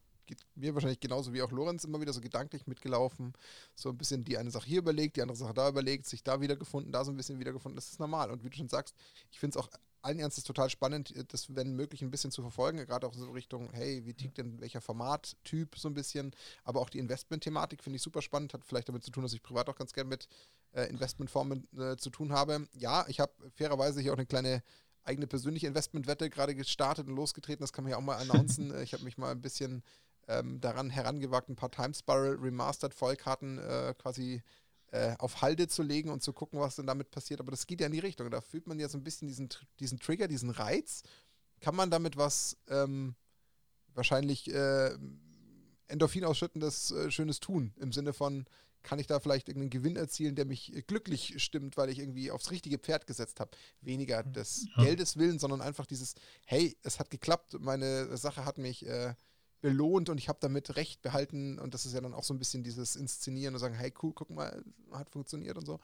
mir 0.56 0.74
wahrscheinlich 0.74 1.00
genauso 1.00 1.34
wie 1.34 1.42
auch 1.42 1.52
Lorenz 1.52 1.84
immer 1.84 2.02
wieder 2.02 2.14
so 2.14 2.22
gedanklich 2.22 2.66
mitgelaufen. 2.66 3.34
So 3.76 3.90
ein 3.90 3.98
bisschen 3.98 4.24
die 4.24 4.38
eine 4.38 4.50
Sache 4.50 4.66
hier 4.66 4.80
überlegt, 4.80 5.18
die 5.18 5.22
andere 5.22 5.38
Sache 5.38 5.54
da 5.54 5.70
überlegt, 5.70 6.08
sich 6.08 6.24
da 6.24 6.42
wiedergefunden, 6.42 6.92
da 6.92 7.06
so 7.06 7.12
ein 7.12 7.18
bisschen 7.18 7.40
wiedergefunden. 7.40 7.76
Das 7.76 7.92
ist 7.92 8.00
normal. 8.00 8.32
Und 8.32 8.44
wie 8.44 8.50
du 8.50 8.58
schon 8.58 8.70
sagst, 8.70 8.96
ich 9.30 9.40
finde 9.40 9.60
es 9.60 9.64
auch 9.64 9.70
allen 10.02 10.20
Ernstes 10.20 10.44
total 10.44 10.70
spannend, 10.70 11.14
das 11.32 11.56
wenn 11.56 11.76
möglich 11.76 12.02
ein 12.02 12.12
bisschen 12.12 12.32
zu 12.32 12.42
verfolgen, 12.42 12.78
gerade 12.86 13.08
auch 13.08 13.14
so 13.14 13.32
Richtung, 13.32 13.70
hey, 13.74 14.06
wie 14.06 14.14
tickt 14.14 14.38
denn 14.38 14.60
welcher 14.60 14.82
Formattyp 14.82 15.78
so 15.78 15.90
ein 15.90 15.94
bisschen, 15.94 16.32
aber 16.64 16.82
auch 16.82 16.90
die 16.90 17.00
Investment-Thematik 17.00 17.84
finde 17.84 17.98
ich 17.98 18.02
super 18.02 18.22
spannend, 18.22 18.54
hat 18.54 18.66
vielleicht 18.66 18.90
damit 18.90 19.04
zu 19.04 19.12
tun, 19.12 19.24
dass 19.24 19.34
ich 19.34 19.44
privat 19.44 19.70
auch 19.70 19.76
ganz 19.76 19.94
gern 19.94 20.08
mit 20.08 20.28
äh, 20.74 20.84
Investmentformen 20.90 21.68
äh, 21.78 21.98
zu 21.98 22.10
tun 22.10 22.32
habe. 22.34 22.68
Ja, 22.74 23.06
ich 23.08 23.20
habe 23.20 23.34
fairerweise 23.56 24.02
hier 24.02 24.14
auch 24.14 24.18
eine 24.18 24.26
kleine 24.26 24.64
eigene 25.04 25.28
persönliche 25.28 25.68
Investmentwette 25.68 26.30
gerade 26.30 26.56
gestartet 26.56 27.08
und 27.08 27.16
losgetreten, 27.16 27.62
das 27.62 27.74
kann 27.74 27.84
man 27.84 27.92
ja 27.92 27.98
auch 27.98 28.02
mal 28.02 28.18
announcen. 28.18 28.74
ich 28.84 28.94
habe 28.94 29.04
mich 29.04 29.18
mal 29.18 29.32
ein 29.32 29.42
bisschen 29.42 29.84
ähm, 30.28 30.62
daran 30.62 30.90
herangewagt, 30.90 31.50
ein 31.50 31.56
paar 31.56 31.72
Time 31.72 31.94
Spiral 31.94 32.36
Remastered 32.36 32.94
Vollkarten 32.94 33.58
äh, 33.58 33.94
quasi 33.98 34.42
äh, 34.92 35.16
auf 35.20 35.42
Halde 35.42 35.68
zu 35.68 35.84
legen 35.84 36.10
und 36.10 36.22
zu 36.22 36.34
gucken, 36.34 36.60
was 36.60 36.76
denn 36.76 36.88
damit 36.88 37.12
passiert. 37.12 37.40
Aber 37.40 37.52
das 37.52 37.68
geht 37.68 37.82
ja 37.82 37.88
in 37.88 37.94
die 37.94 38.00
Richtung. 38.00 38.30
Da 38.30 38.42
fühlt 38.42 38.68
man 38.68 38.80
ja 38.80 38.90
so 38.90 38.98
ein 38.98 39.04
bisschen 39.04 39.28
diesen, 39.28 39.50
diesen 39.80 40.00
Trigger, 40.00 40.28
diesen 40.28 40.50
Reiz. 40.50 41.04
Kann 41.60 41.76
man 41.76 41.90
damit 41.90 42.18
was 42.18 42.58
ähm, 42.68 43.16
wahrscheinlich 43.94 44.54
äh, 44.54 44.98
Endorphin 45.88 46.26
ausschüttendes 46.26 46.92
äh, 46.92 47.12
Schönes 47.12 47.40
tun? 47.40 47.74
Im 47.80 47.92
Sinne 47.92 48.14
von, 48.14 48.46
kann 48.84 49.00
ich 49.00 49.08
da 49.08 49.20
vielleicht 49.20 49.48
irgendeinen 49.48 49.70
Gewinn 49.70 49.96
erzielen, 49.96 50.36
der 50.36 50.46
mich 50.46 50.74
glücklich 50.88 51.42
stimmt, 51.42 51.78
weil 51.78 51.90
ich 51.90 52.00
irgendwie 52.00 52.32
aufs 52.32 52.52
richtige 52.52 52.78
Pferd 52.78 53.08
gesetzt 53.08 53.40
habe. 53.40 53.52
Weniger 53.82 54.24
des 54.24 54.68
ja. 54.76 54.84
Geldes 54.84 55.18
willen, 55.18 55.40
sondern 55.40 55.62
einfach 55.62 55.86
dieses, 55.86 56.16
hey, 56.46 56.78
es 56.84 57.00
hat 57.00 57.10
geklappt, 57.10 57.58
meine 57.60 58.18
Sache 58.18 58.46
hat 58.46 58.58
mich 58.58 58.86
äh, 58.86 59.14
belohnt 59.62 60.10
und 60.10 60.18
ich 60.18 60.28
habe 60.28 60.40
damit 60.42 60.76
Recht 60.76 61.02
behalten 61.02 61.60
und 61.60 61.74
das 61.74 61.86
ist 61.86 61.94
ja 61.94 62.02
dann 62.02 62.14
auch 62.14 62.24
so 62.24 62.34
ein 62.34 62.40
bisschen 62.40 62.64
dieses 62.64 62.96
Inszenieren 62.96 63.54
und 63.54 63.60
sagen, 63.60 63.76
hey 63.76 63.94
cool, 64.02 64.12
guck 64.14 64.30
mal, 64.30 64.64
hat 64.92 65.10
funktioniert 65.10 65.58
und 65.58 65.66
so. 65.66 65.80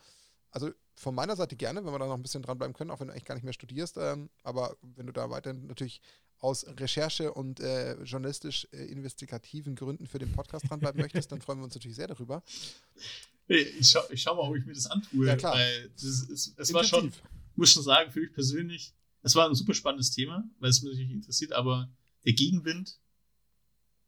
Also 0.52 0.72
von 0.96 1.14
meiner 1.14 1.36
Seite 1.36 1.56
gerne, 1.56 1.86
wenn 1.86 1.94
wir 1.94 2.00
da 2.00 2.08
noch 2.08 2.16
ein 2.16 2.24
bisschen 2.24 2.42
dranbleiben 2.42 2.74
können, 2.74 2.90
auch 2.90 3.00
wenn 3.00 3.08
du 3.08 3.14
eigentlich 3.14 3.26
gar 3.26 3.36
nicht 3.36 3.44
mehr 3.44 3.54
studierst, 3.54 3.98
ähm, 3.98 4.30
aber 4.44 4.76
wenn 4.82 5.06
du 5.06 5.14
da 5.14 5.30
weiterhin 5.30 5.68
natürlich 5.68 6.02
aus 6.40 6.66
Recherche 6.68 7.34
und 7.34 7.60
äh, 7.60 8.02
journalistisch 8.04 8.68
äh, 8.72 8.86
investigativen 8.86 9.76
Gründen 9.76 10.08
für 10.08 10.20
den 10.20 10.32
Podcast 10.32 10.70
dranbleiben 10.70 11.02
möchtest, 11.02 11.32
dann 11.32 11.42
freuen 11.42 11.60
wir 11.60 11.66
uns 11.66 11.76
natürlich 11.76 11.98
sehr 11.98 12.08
darüber. 12.08 12.44
Ich 13.48 13.90
schaue 13.90 14.06
schau 14.18 14.36
mal, 14.36 14.50
ob 14.50 14.56
ich 14.56 14.66
mir 14.66 14.74
das 14.74 14.88
antue. 14.88 15.28
Ja, 15.28 15.36
klar. 15.36 15.56
Weil 15.56 15.90
das 15.90 16.04
ist, 16.04 16.54
es 16.58 16.74
war 16.74 16.84
schon, 16.84 17.12
muss 17.56 17.72
schon 17.72 17.84
sagen, 17.84 18.12
für 18.12 18.20
mich 18.20 18.34
persönlich, 18.34 18.94
es 19.24 19.36
war 19.36 19.48
ein 19.48 19.56
super 19.56 19.74
spannendes 19.74 20.12
Thema, 20.12 20.44
weil 20.60 20.70
es 20.70 20.82
mich 20.82 20.94
natürlich 20.94 21.12
interessiert, 21.12 21.54
aber 21.54 21.90
der 22.26 22.34
Gegenwind 22.34 23.00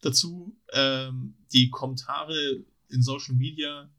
dazu. 0.02 0.58
Ähm, 0.74 1.36
die 1.52 1.70
Kommentare 1.70 2.64
in 2.90 3.02
Social 3.02 3.36
Media 3.36 3.90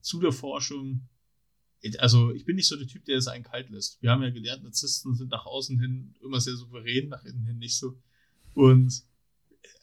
zu 0.00 0.20
der 0.20 0.32
Forschung. 0.32 1.08
Also 1.98 2.30
ich 2.32 2.44
bin 2.44 2.56
nicht 2.56 2.68
so 2.68 2.76
der 2.76 2.86
Typ, 2.86 3.04
der 3.04 3.18
es 3.18 3.26
einen 3.26 3.44
kalt 3.44 3.70
lässt. 3.70 4.00
Wir 4.02 4.10
haben 4.10 4.22
ja 4.22 4.30
gelernt, 4.30 4.62
Narzissten 4.62 5.14
sind 5.16 5.30
nach 5.30 5.46
außen 5.46 5.80
hin 5.80 6.14
immer 6.22 6.40
sehr 6.40 6.54
souverän, 6.54 7.08
nach 7.08 7.24
innen 7.24 7.44
hin 7.44 7.58
nicht 7.58 7.76
so. 7.76 7.98
Und 8.54 9.02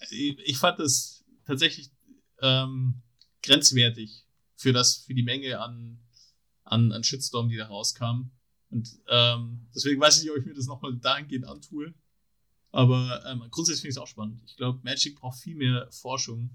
ich 0.10 0.58
fand 0.58 0.80
das 0.80 1.26
tatsächlich 1.46 1.91
ähm, 2.41 3.02
grenzwertig 3.44 4.26
für 4.56 4.72
das, 4.72 4.98
für 5.06 5.14
die 5.14 5.24
Menge 5.24 5.60
an, 5.60 6.00
an, 6.64 6.91
an 6.91 7.04
Shitstorm, 7.04 7.50
die 7.50 7.58
da 7.58 7.68
rauskam. 7.68 8.32
Und 8.70 9.00
ähm, 9.08 9.68
deswegen 9.74 10.00
weiß 10.00 10.18
ich 10.18 10.24
nicht, 10.24 10.32
ob 10.32 10.38
ich 10.38 10.46
mir 10.46 10.54
das 10.54 10.68
nochmal 10.68 10.96
dahingehend 10.98 11.46
antue. 11.46 11.94
Aber 12.72 13.24
ähm, 13.26 13.44
grundsätzlich 13.50 13.82
finde 13.82 13.90
ich 13.90 13.96
es 13.96 14.02
auch 14.02 14.08
spannend. 14.08 14.41
Ich 14.46 14.56
glaube, 14.56 14.80
Magic 14.84 15.16
braucht 15.16 15.40
viel 15.40 15.56
mehr 15.56 15.88
Forschung, 15.91 16.52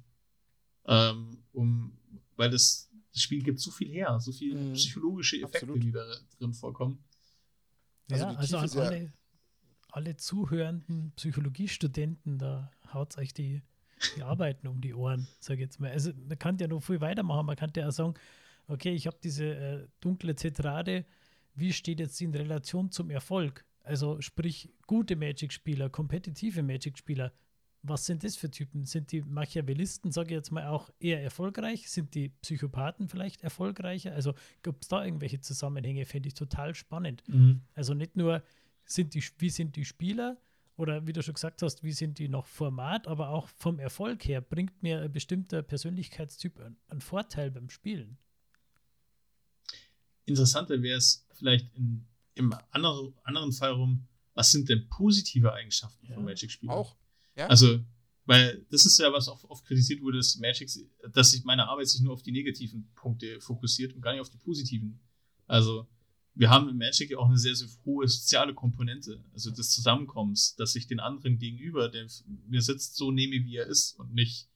ähm, 0.87 1.39
um, 1.53 1.99
weil 2.37 2.51
das, 2.51 2.91
das 3.13 3.23
Spiel 3.23 3.43
gibt 3.43 3.61
so 3.61 3.71
viel 3.71 3.89
her, 3.89 4.19
so 4.21 4.33
viele 4.33 4.61
mhm. 4.61 4.73
psychologische 4.75 5.37
Effekte, 5.37 5.59
Absolut. 5.59 5.83
die 5.83 5.93
da 5.93 6.05
drin 6.39 6.55
vorkommen. 6.55 7.03
Also 8.11 8.25
ja, 8.25 8.35
also 8.35 8.59
an 8.59 8.71
alle, 8.71 9.13
alle 9.91 10.17
zuhörenden 10.17 11.13
Psychologiestudenten, 11.17 12.39
da 12.39 12.71
haut 12.93 13.17
euch 13.19 13.33
die, 13.33 13.63
die 14.17 14.23
Arbeiten 14.23 14.69
um 14.69 14.81
die 14.81 14.95
Ohren, 14.95 15.27
sage 15.41 15.63
ich 15.63 15.67
jetzt 15.67 15.81
mal. 15.81 15.91
Also 15.91 16.13
man 16.29 16.39
kann 16.39 16.59
ja 16.59 16.69
noch 16.69 16.81
viel 16.81 17.01
weitermachen, 17.01 17.47
man 17.47 17.57
kann 17.57 17.73
ja 17.75 17.89
auch 17.89 17.93
sagen, 17.93 18.15
okay, 18.69 18.95
ich 18.95 19.07
habe 19.07 19.17
diese 19.23 19.47
äh, 19.47 19.89
dunkle 20.01 20.35
Tetrade, 20.35 21.05
wie 21.55 21.73
steht 21.73 22.01
jetzt 22.01 22.21
die 22.21 22.25
in 22.25 22.35
Relation 22.35 22.91
zum 22.91 23.11
Erfolg? 23.11 23.65
Also 23.85 24.21
sprich, 24.21 24.71
gute 24.87 25.15
Magic-Spieler, 25.15 25.91
kompetitive 25.91 26.63
Magic-Spieler, 26.63 27.33
was 27.83 28.07
sind 28.07 28.25
das 28.25 28.35
für 28.35 28.51
Typen? 28.51 28.87
Sind 28.87 29.13
die 29.13 29.21
Machiavellisten, 29.21 30.11
sage 30.11 30.29
ich 30.31 30.37
jetzt 30.37 30.51
mal, 30.51 30.67
auch 30.69 30.91
eher 31.01 31.23
erfolgreich? 31.23 31.91
Sind 31.91 32.15
die 32.15 32.31
Psychopathen 32.31 33.09
vielleicht 33.09 33.43
erfolgreicher? 33.43 34.13
Also 34.13 34.35
gibt 34.63 34.85
es 34.85 34.89
da 34.89 35.05
irgendwelche 35.05 35.41
Zusammenhänge? 35.41 36.07
Fände 36.07 36.29
ich 36.29 36.35
total 36.35 36.75
spannend. 36.75 37.23
Mhm. 37.29 37.61
Also 37.75 37.93
nicht 37.93 38.17
nur, 38.17 38.43
sind 38.87 39.13
die, 39.15 39.23
wie 39.39 39.51
sind 39.51 39.77
die 39.77 39.85
Spieler 39.85 40.39
oder 40.77 41.07
wie 41.07 41.13
du 41.13 41.23
schon 41.23 41.35
gesagt 41.35 41.61
hast, 41.61 41.83
wie 41.83 41.93
sind 41.93 42.19
die 42.19 42.29
noch 42.29 42.47
Format, 42.47 43.07
aber 43.07 43.29
auch 43.29 43.49
vom 43.49 43.79
Erfolg 43.79 44.27
her 44.27 44.41
bringt 44.41 44.83
mir 44.83 45.03
ein 45.03 45.13
bestimmter 45.13 45.63
Persönlichkeitstyp 45.63 46.59
einen 46.89 47.01
Vorteil 47.01 47.51
beim 47.51 47.69
Spielen. 47.69 48.17
Interessanter 50.25 50.81
wäre 50.83 50.97
es 50.97 51.27
vielleicht 51.35 51.73
in 51.75 52.07
im 52.35 52.55
anderen, 52.71 53.15
anderen 53.23 53.53
Fall 53.53 53.73
rum, 53.73 54.07
was 54.35 54.51
sind 54.51 54.69
denn 54.69 54.89
positive 54.89 55.53
Eigenschaften 55.53 56.07
Ja. 56.07 56.15
von 56.15 56.25
Magic-Spielern? 56.25 56.75
Auch. 56.75 56.97
Ja? 57.37 57.47
Also, 57.47 57.81
weil 58.27 58.65
das 58.71 58.87
ist 58.87 58.99
ja, 58.99 59.13
was 59.13 59.29
oft, 59.29 59.45
oft 59.45 59.65
kritisiert 59.65 60.01
wurde, 60.01 60.19
dass 60.19 60.37
Magic, 60.39 60.71
dass 61.13 61.31
sich 61.33 61.45
meine 61.45 61.69
Arbeit 61.69 61.89
sich 61.89 62.01
nur 62.01 62.13
auf 62.13 62.23
die 62.23 62.33
negativen 62.33 62.91
Punkte 62.95 63.41
fokussiert 63.41 63.95
und 63.95 64.01
gar 64.01 64.13
nicht 64.13 64.21
auf 64.21 64.31
die 64.31 64.39
positiven. 64.39 64.99
Also, 65.47 65.87
wir 66.37 66.51
haben 66.51 66.69
im 66.69 66.79
Magic 66.79 67.11
ja 67.11 67.19
auch 67.19 67.29
eine 67.29 67.39
sehr, 67.39 67.55
sehr 67.55 67.69
hohe 67.85 68.09
soziale 68.09 68.55
Komponente, 68.55 69.23
also 69.33 69.51
des 69.53 69.71
Zusammenkommens, 69.71 70.57
dass 70.57 70.75
ich 70.75 70.87
den 70.89 70.99
anderen 70.99 71.39
gegenüber, 71.39 71.89
der 71.89 72.07
mir 72.49 72.61
sitzt, 72.63 72.97
so 72.97 73.13
nehme, 73.13 73.45
wie 73.45 73.57
er 73.57 73.67
ist 73.67 73.93
und 74.01 74.13
nicht, 74.15 74.49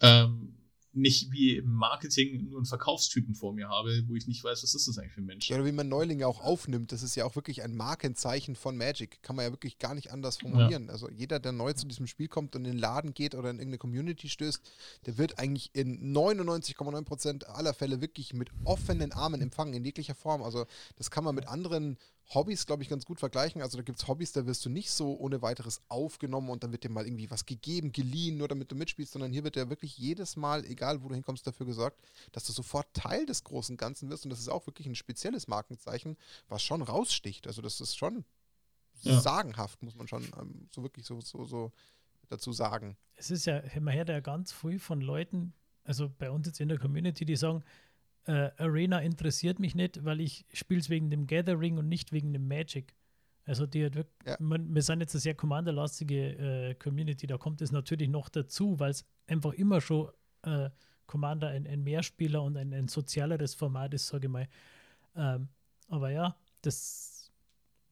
ähm, 0.00 0.56
nicht 0.96 1.30
wie 1.30 1.56
im 1.56 1.72
Marketing 1.72 2.48
nur 2.48 2.58
einen 2.58 2.66
Verkaufstypen 2.66 3.34
vor 3.34 3.52
mir 3.52 3.68
habe, 3.68 4.02
wo 4.06 4.14
ich 4.14 4.26
nicht 4.26 4.42
weiß, 4.42 4.62
was 4.62 4.74
ist 4.74 4.88
das 4.88 4.98
eigentlich 4.98 5.12
für 5.12 5.20
ein 5.20 5.26
Mensch. 5.26 5.48
Ja, 5.48 5.56
oder 5.56 5.66
wie 5.66 5.72
man 5.72 5.88
Neulinge 5.88 6.26
auch 6.26 6.40
aufnimmt, 6.40 6.90
das 6.92 7.02
ist 7.02 7.14
ja 7.14 7.24
auch 7.24 7.36
wirklich 7.36 7.62
ein 7.62 7.76
Markenzeichen 7.76 8.56
von 8.56 8.76
Magic. 8.76 9.22
Kann 9.22 9.36
man 9.36 9.44
ja 9.44 9.52
wirklich 9.52 9.78
gar 9.78 9.94
nicht 9.94 10.10
anders 10.10 10.38
formulieren. 10.38 10.90
Also 10.90 11.10
jeder, 11.10 11.38
der 11.38 11.52
neu 11.52 11.72
zu 11.74 11.86
diesem 11.86 12.06
Spiel 12.06 12.28
kommt 12.28 12.56
und 12.56 12.64
in 12.64 12.72
den 12.72 12.78
Laden 12.78 13.14
geht 13.14 13.34
oder 13.34 13.50
in 13.50 13.56
irgendeine 13.56 13.78
Community 13.78 14.28
stößt, 14.28 14.62
der 15.06 15.18
wird 15.18 15.38
eigentlich 15.38 15.70
in 15.74 16.14
99,9% 16.14 17.44
aller 17.44 17.74
Fälle 17.74 18.00
wirklich 18.00 18.32
mit 18.32 18.50
offenen 18.64 19.12
Armen 19.12 19.40
empfangen, 19.40 19.74
in 19.74 19.84
jeglicher 19.84 20.14
Form. 20.14 20.42
Also 20.42 20.66
das 20.96 21.10
kann 21.10 21.24
man 21.24 21.34
mit 21.34 21.46
anderen 21.48 21.98
Hobbys, 22.34 22.66
glaube 22.66 22.82
ich, 22.82 22.88
ganz 22.88 23.04
gut 23.04 23.20
vergleichen. 23.20 23.62
Also 23.62 23.76
da 23.76 23.82
gibt 23.84 24.00
es 24.00 24.08
Hobbys, 24.08 24.32
da 24.32 24.46
wirst 24.46 24.64
du 24.64 24.68
nicht 24.68 24.90
so 24.90 25.16
ohne 25.16 25.42
weiteres 25.42 25.80
aufgenommen 25.88 26.50
und 26.50 26.64
dann 26.64 26.72
wird 26.72 26.82
dir 26.82 26.88
mal 26.90 27.06
irgendwie 27.06 27.30
was 27.30 27.46
gegeben, 27.46 27.92
geliehen, 27.92 28.36
nur 28.36 28.48
damit 28.48 28.70
du 28.72 28.74
mitspielst, 28.74 29.12
sondern 29.12 29.32
hier 29.32 29.44
wird 29.44 29.54
ja 29.56 29.68
wirklich 29.70 29.96
jedes 29.96 30.34
Mal, 30.36 30.64
egal 30.64 31.02
wo 31.02 31.08
du 31.08 31.14
hinkommst, 31.14 31.46
dafür 31.46 31.66
gesorgt, 31.66 32.00
dass 32.32 32.44
du 32.44 32.52
sofort 32.52 32.92
Teil 32.94 33.26
des 33.26 33.44
großen 33.44 33.76
Ganzen 33.76 34.10
wirst. 34.10 34.24
Und 34.24 34.30
das 34.30 34.40
ist 34.40 34.48
auch 34.48 34.66
wirklich 34.66 34.86
ein 34.88 34.96
spezielles 34.96 35.46
Markenzeichen, 35.46 36.16
was 36.48 36.62
schon 36.62 36.82
raussticht. 36.82 37.46
Also 37.46 37.62
das 37.62 37.80
ist 37.80 37.96
schon 37.96 38.24
Ja. 39.02 39.20
sagenhaft, 39.20 39.82
muss 39.82 39.94
man 39.94 40.08
schon 40.08 40.24
ähm, 40.40 40.68
so 40.74 40.82
wirklich 40.82 41.06
so, 41.06 41.20
so, 41.20 41.44
so 41.44 41.70
dazu 42.28 42.52
sagen. 42.52 42.96
es 43.14 43.30
ist 43.30 43.46
ja, 43.46 43.62
man 43.80 43.94
hört 43.94 44.08
ja 44.08 44.18
ganz 44.20 44.52
viel 44.52 44.80
von 44.80 45.00
Leuten, 45.00 45.52
also 45.84 46.08
bei 46.08 46.28
uns 46.30 46.48
jetzt 46.48 46.60
in 46.60 46.68
der 46.68 46.78
Community, 46.78 47.24
die 47.24 47.36
sagen, 47.36 47.62
äh, 48.26 48.50
Arena 48.58 49.00
interessiert 49.00 49.58
mich 49.58 49.74
nicht, 49.74 50.04
weil 50.04 50.20
ich 50.20 50.44
spiele 50.52 50.80
es 50.80 50.90
wegen 50.90 51.10
dem 51.10 51.26
Gathering 51.26 51.78
und 51.78 51.88
nicht 51.88 52.12
wegen 52.12 52.32
dem 52.32 52.46
Magic. 52.48 52.94
Also 53.44 53.66
die 53.66 53.84
hat 53.84 53.94
wirklich, 53.94 54.26
Ja. 54.26 54.36
man, 54.40 54.74
wir 54.74 54.82
sind 54.82 55.00
jetzt 55.00 55.14
eine 55.14 55.20
sehr 55.20 55.34
commanderlastige 55.34 56.70
äh, 56.70 56.74
Community, 56.74 57.26
da 57.26 57.38
kommt 57.38 57.60
es 57.62 57.70
natürlich 57.70 58.08
noch 58.08 58.28
dazu, 58.28 58.78
weil 58.80 58.90
es 58.90 59.04
einfach 59.28 59.52
immer 59.52 59.80
schon 59.80 60.10
äh, 60.42 60.70
Commander 61.06 61.48
ein, 61.48 61.66
ein 61.68 61.84
Mehrspieler 61.84 62.42
und 62.42 62.56
ein, 62.56 62.72
ein 62.74 62.88
sozialeres 62.88 63.54
Format 63.54 63.94
ist, 63.94 64.08
sage 64.08 64.26
ich 64.26 64.32
mal. 64.32 64.48
Ähm, 65.14 65.48
aber 65.88 66.10
ja, 66.10 66.36
das, 66.62 67.30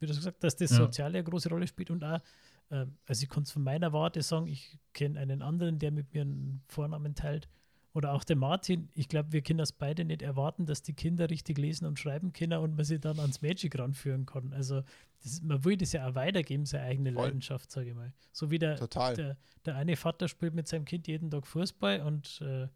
wie 0.00 0.06
du 0.06 0.12
gesagt 0.14 0.34
hast, 0.36 0.42
dass 0.42 0.56
das 0.56 0.70
Ja. 0.72 0.76
Soziale 0.78 1.18
eine 1.18 1.24
große 1.24 1.48
Rolle 1.48 1.68
spielt 1.68 1.90
und 1.92 2.02
auch 2.02 2.18
ähm, 2.70 2.96
also 3.06 3.22
ich 3.22 3.28
kann 3.28 3.44
es 3.44 3.52
von 3.52 3.62
meiner 3.62 3.92
Warte 3.92 4.22
sagen, 4.22 4.48
ich 4.48 4.78
kenne 4.94 5.20
einen 5.20 5.42
anderen, 5.42 5.78
der 5.78 5.92
mit 5.92 6.12
mir 6.12 6.22
einen 6.22 6.62
Vornamen 6.66 7.14
teilt. 7.14 7.48
Oder 7.94 8.12
auch 8.12 8.24
der 8.24 8.34
Martin. 8.36 8.88
Ich 8.94 9.08
glaube, 9.08 9.32
wir 9.32 9.40
können 9.40 9.58
das 9.60 9.70
beide 9.72 10.04
nicht 10.04 10.20
erwarten, 10.20 10.66
dass 10.66 10.82
die 10.82 10.94
Kinder 10.94 11.30
richtig 11.30 11.58
lesen 11.58 11.86
und 11.86 11.98
schreiben 11.98 12.32
können 12.32 12.58
und 12.58 12.74
man 12.74 12.84
sie 12.84 12.98
dann 12.98 13.20
ans 13.20 13.40
Magic 13.40 13.78
ranführen 13.78 14.26
kann. 14.26 14.52
Also 14.52 14.82
das, 15.22 15.40
man 15.42 15.64
will 15.64 15.76
das 15.76 15.92
ja 15.92 16.08
auch 16.08 16.16
weitergeben, 16.16 16.66
seine 16.66 16.84
eigene 16.84 17.12
Voll. 17.12 17.26
Leidenschaft, 17.26 17.70
sage 17.70 17.90
ich 17.90 17.94
mal. 17.94 18.12
So 18.32 18.50
wie 18.50 18.58
der, 18.58 18.76
Total. 18.76 19.14
der, 19.14 19.36
der 19.64 19.76
eine 19.76 19.94
Vater 19.96 20.26
spielt 20.26 20.54
mit 20.54 20.66
seinem 20.66 20.84
Kind 20.84 21.06
jeden 21.06 21.30
Tag 21.30 21.46
Fußball 21.46 22.00
und 22.00 22.40
äh, 22.42 22.68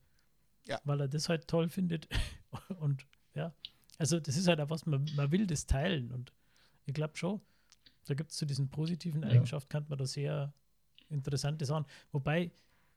Ja. 0.68 0.80
weil 0.84 1.00
er 1.00 1.08
das 1.08 1.28
halt 1.28 1.48
toll 1.48 1.68
findet. 1.68 2.08
und 2.78 3.04
ja, 3.34 3.52
also 3.98 4.20
das 4.20 4.36
ist 4.36 4.46
halt 4.46 4.60
auch 4.60 4.70
was, 4.70 4.86
man, 4.86 5.04
man 5.16 5.32
will 5.32 5.48
das 5.48 5.66
teilen 5.66 6.12
und 6.12 6.32
ich 6.86 6.94
glaube 6.94 7.16
schon, 7.16 7.40
da 8.06 8.14
gibt 8.14 8.30
es 8.30 8.36
zu 8.36 8.46
diesen 8.46 8.68
positiven 8.70 9.22
Ja. 9.24 9.30
Eigenschaften, 9.30 9.68
kann 9.68 9.84
man 9.88 9.98
da 9.98 10.06
sehr 10.06 10.52
interessante 11.10 11.64
Sachen. 11.64 11.86
Wobei, 12.12 12.52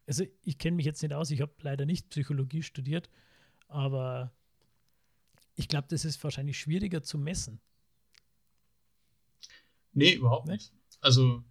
also 0.07 0.26
ich 0.44 0.57
kenne 0.57 0.78
mich 0.78 0.86
jetzt 0.86 1.02
nicht 1.02 1.14
aus, 1.14 1.32
ich 1.32 1.41
habe 1.41 1.53
leider 1.61 1.86
nicht 1.86 2.10
Psychologie 2.10 2.64
studiert, 2.64 3.10
aber 3.68 4.34
ich 5.56 5.68
glaube, 5.68 5.88
das 5.90 6.06
ist 6.06 6.23
wahrscheinlich 6.23 6.60
schwieriger 6.60 7.03
zu 7.03 7.18
messen. 7.18 7.60
Nee, 9.94 10.14
überhaupt 10.14 10.48
Nicht? 10.48 10.72
Also, 11.02 11.44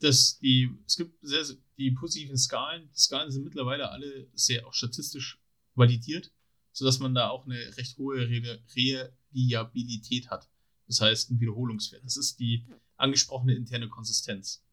das, 0.00 0.38
die, 0.38 0.70
es 0.86 0.96
gibt 0.96 1.18
sehr, 1.22 1.44
die 1.76 1.90
positiven 1.90 2.36
Skalen. 2.36 2.88
Die 2.94 2.98
Skalen 2.98 3.30
sind 3.30 3.44
mittlerweile 3.44 3.90
alle 3.90 4.28
sehr 4.34 4.66
auch 4.66 4.74
statistisch 4.74 5.40
validiert, 5.74 6.32
sodass 6.72 6.98
man 6.98 7.14
da 7.14 7.30
auch 7.30 7.46
eine 7.46 7.76
recht 7.76 7.98
hohe 7.98 8.28
Re 8.28 8.60
Reliabilität 8.76 10.30
hat. 10.30 10.48
Das 10.86 11.00
heißt, 11.00 11.30
ein 11.30 11.40
Wiederholungswert. 11.40 12.04
Das 12.04 12.16
ist 12.16 12.38
die 12.38 12.64
angesprochene 12.96 13.54
interne 13.54 13.88
Konsistenz. 13.88 14.64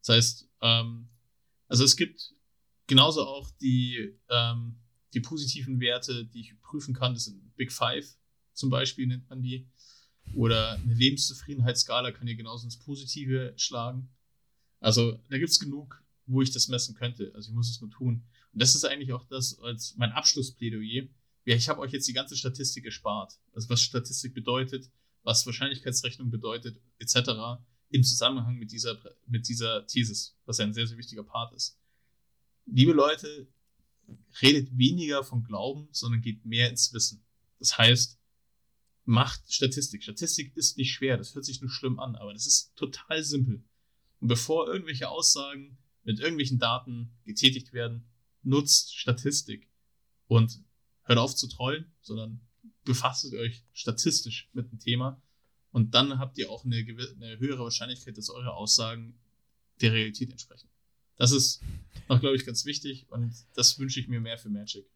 Das 0.00 0.16
heißt, 0.16 0.48
ähm, 0.62 1.08
also 1.68 1.84
es 1.84 1.96
gibt 1.96 2.34
genauso 2.88 3.24
auch 3.24 3.50
die, 3.60 4.18
ähm, 4.28 4.80
die 5.14 5.20
positiven 5.20 5.78
Werte, 5.78 6.24
die 6.24 6.40
ich 6.40 6.60
prüfen 6.60 6.94
kann. 6.94 7.14
Das 7.14 7.26
sind 7.26 7.56
Big 7.56 7.70
Five 7.70 8.16
zum 8.54 8.70
Beispiel, 8.70 9.06
nennt 9.06 9.30
man 9.30 9.40
die. 9.40 9.68
Oder 10.34 10.72
eine 10.72 10.94
Lebenszufriedenheitsskala 10.94 12.10
kann 12.10 12.26
ihr 12.26 12.34
genauso 12.34 12.64
ins 12.64 12.78
Positive 12.78 13.54
schlagen. 13.56 14.10
Also 14.80 15.12
da 15.30 15.38
gibt 15.38 15.50
es 15.50 15.60
genug, 15.60 16.02
wo 16.26 16.42
ich 16.42 16.50
das 16.50 16.68
messen 16.68 16.94
könnte. 16.94 17.32
Also 17.34 17.50
ich 17.50 17.54
muss 17.54 17.70
es 17.70 17.80
nur 17.80 17.90
tun. 17.90 18.24
Und 18.52 18.62
das 18.62 18.74
ist 18.74 18.84
eigentlich 18.84 19.12
auch 19.12 19.24
das 19.24 19.58
als 19.60 19.94
mein 19.96 20.12
Abschlussplädoyer. 20.12 21.06
Ja, 21.44 21.56
ich 21.56 21.68
habe 21.68 21.80
euch 21.80 21.92
jetzt 21.92 22.08
die 22.08 22.12
ganze 22.12 22.36
Statistik 22.36 22.84
gespart. 22.84 23.38
Also 23.54 23.68
was 23.70 23.80
Statistik 23.80 24.34
bedeutet, 24.34 24.90
was 25.22 25.46
Wahrscheinlichkeitsrechnung 25.46 26.30
bedeutet, 26.30 26.80
etc. 26.98 27.60
im 27.88 28.02
Zusammenhang 28.02 28.56
mit 28.56 28.72
dieser, 28.72 28.98
mit 29.26 29.48
dieser 29.48 29.86
Thesis, 29.86 30.36
was 30.44 30.58
ja 30.58 30.64
ein 30.64 30.74
sehr, 30.74 30.86
sehr 30.86 30.98
wichtiger 30.98 31.24
Part 31.24 31.54
ist. 31.54 31.77
Liebe 32.70 32.92
Leute, 32.92 33.48
redet 34.42 34.76
weniger 34.76 35.24
von 35.24 35.42
Glauben, 35.44 35.88
sondern 35.90 36.20
geht 36.20 36.44
mehr 36.44 36.70
ins 36.70 36.92
Wissen. 36.92 37.24
Das 37.58 37.76
heißt, 37.78 38.18
macht 39.04 39.52
Statistik. 39.52 40.02
Statistik 40.02 40.56
ist 40.56 40.76
nicht 40.76 40.92
schwer, 40.92 41.16
das 41.16 41.34
hört 41.34 41.44
sich 41.44 41.60
nur 41.60 41.70
schlimm 41.70 41.98
an, 41.98 42.14
aber 42.16 42.32
das 42.32 42.46
ist 42.46 42.76
total 42.76 43.24
simpel. 43.24 43.64
Und 44.20 44.28
bevor 44.28 44.68
irgendwelche 44.68 45.08
Aussagen 45.08 45.78
mit 46.04 46.20
irgendwelchen 46.20 46.58
Daten 46.58 47.16
getätigt 47.24 47.72
werden, 47.72 48.04
nutzt 48.42 48.94
Statistik 48.94 49.68
und 50.26 50.62
hört 51.04 51.18
auf 51.18 51.34
zu 51.34 51.48
trollen, 51.48 51.92
sondern 52.00 52.40
befasst 52.84 53.32
euch 53.32 53.64
statistisch 53.72 54.50
mit 54.52 54.70
dem 54.70 54.78
Thema 54.78 55.22
und 55.70 55.94
dann 55.94 56.18
habt 56.18 56.38
ihr 56.38 56.50
auch 56.50 56.64
eine, 56.64 56.76
eine 56.76 57.38
höhere 57.38 57.64
Wahrscheinlichkeit, 57.64 58.16
dass 58.16 58.30
eure 58.30 58.54
Aussagen 58.54 59.18
der 59.80 59.92
Realität 59.92 60.30
entsprechen. 60.30 60.67
Das 61.18 61.32
ist 61.32 61.62
noch, 62.08 62.20
glaube 62.20 62.36
ich, 62.36 62.46
ganz 62.46 62.64
wichtig 62.64 63.06
und 63.10 63.34
das 63.54 63.78
wünsche 63.78 64.00
ich 64.00 64.08
mir 64.08 64.20
mehr 64.20 64.38
für 64.38 64.48
Magic. 64.48 64.86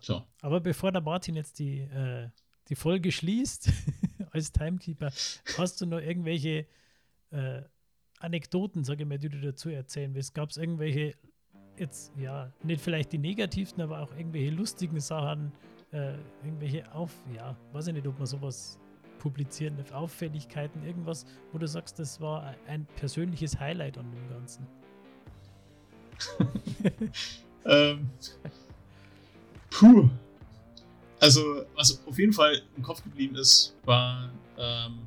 So. 0.00 0.22
Aber 0.40 0.60
bevor 0.60 0.92
der 0.92 1.00
Martin 1.00 1.34
jetzt 1.34 1.58
die, 1.58 1.80
äh, 1.80 2.28
die 2.68 2.74
Folge 2.74 3.10
schließt, 3.10 3.70
als 4.30 4.52
Timekeeper, 4.52 5.10
hast 5.58 5.80
du 5.80 5.86
noch 5.86 5.98
irgendwelche 5.98 6.66
äh, 7.30 7.62
Anekdoten, 8.18 8.84
sage 8.84 9.02
ich 9.02 9.08
mal, 9.08 9.18
die 9.18 9.28
du 9.28 9.40
dazu 9.40 9.70
erzählen 9.70 10.14
willst? 10.14 10.34
Gab 10.34 10.50
es 10.50 10.56
irgendwelche, 10.56 11.14
jetzt, 11.76 12.12
ja, 12.16 12.52
nicht 12.62 12.80
vielleicht 12.80 13.12
die 13.12 13.18
negativsten, 13.18 13.82
aber 13.82 14.00
auch 14.00 14.12
irgendwelche 14.12 14.50
lustigen 14.50 15.00
Sachen, 15.00 15.52
äh, 15.92 16.14
irgendwelche 16.42 16.90
Auf, 16.92 17.12
ja, 17.34 17.56
weiß 17.72 17.88
ich 17.88 17.94
nicht, 17.94 18.06
ob 18.06 18.18
man 18.18 18.26
sowas 18.26 18.78
publizieren 19.24 19.74
Auffälligkeiten, 19.92 20.84
irgendwas, 20.84 21.24
wo 21.50 21.58
du 21.58 21.66
sagst, 21.66 21.98
das 21.98 22.20
war 22.20 22.54
ein 22.68 22.86
persönliches 22.96 23.58
Highlight 23.58 23.96
an 23.96 24.12
dem 24.12 24.28
Ganzen. 24.28 24.66
Ähm, 27.66 28.10
puh. 29.70 30.10
Also, 31.18 31.64
was 31.74 32.06
auf 32.06 32.18
jeden 32.18 32.34
Fall 32.34 32.60
im 32.76 32.82
Kopf 32.82 33.02
geblieben 33.02 33.36
ist, 33.36 33.74
war 33.86 34.30
ähm, 34.58 34.98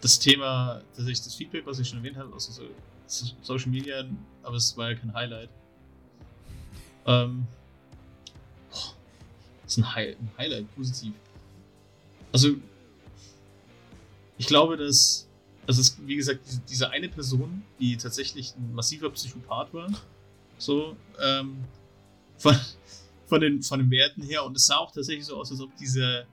das 0.00 0.18
Thema, 0.18 0.80
tatsächlich 0.96 1.22
das 1.22 1.34
Feedback, 1.34 1.66
was 1.66 1.78
ich 1.80 1.86
schon 1.86 1.98
erwähnt 1.98 2.16
habe, 2.16 2.34
aus 2.34 2.46
so, 2.46 2.62
so 3.06 3.26
Social 3.42 3.70
Media, 3.70 4.06
aber 4.42 4.56
es 4.56 4.74
war 4.78 4.92
ja 4.92 4.96
kein 4.96 5.12
Highlight. 5.12 5.50
Ähm, 7.04 7.46
das 8.70 8.96
ist 9.66 9.76
ein, 9.76 9.94
Hi 9.94 10.16
ein 10.18 10.30
Highlight, 10.38 10.74
positiv. 10.74 11.12
Also, 12.32 12.56
ich 14.38 14.46
glaube, 14.46 14.76
dass, 14.76 15.28
also 15.66 15.80
es 15.80 15.96
wie 16.04 16.16
gesagt, 16.16 16.40
diese, 16.46 16.60
diese 16.68 16.90
eine 16.90 17.08
Person, 17.08 17.62
die 17.78 17.96
tatsächlich 17.96 18.54
ein 18.56 18.74
massiver 18.74 19.10
Psychopath 19.10 19.72
war, 19.72 19.88
so, 20.58 20.96
ähm, 21.20 21.64
von, 22.38 22.56
von, 23.26 23.40
den, 23.40 23.62
von 23.62 23.78
den 23.78 23.90
Werten 23.90 24.22
her. 24.22 24.44
Und 24.44 24.56
es 24.56 24.66
sah 24.66 24.76
auch 24.76 24.92
tatsächlich 24.92 25.26
so 25.26 25.36
aus, 25.36 25.50
als 25.50 25.60
ob 25.60 25.74
diese, 25.76 26.26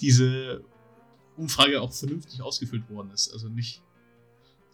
diese 0.00 0.62
Umfrage 1.36 1.80
auch 1.80 1.92
vernünftig 1.92 2.40
ausgefüllt 2.42 2.88
worden 2.90 3.10
ist. 3.12 3.32
Also 3.32 3.48
nicht 3.48 3.82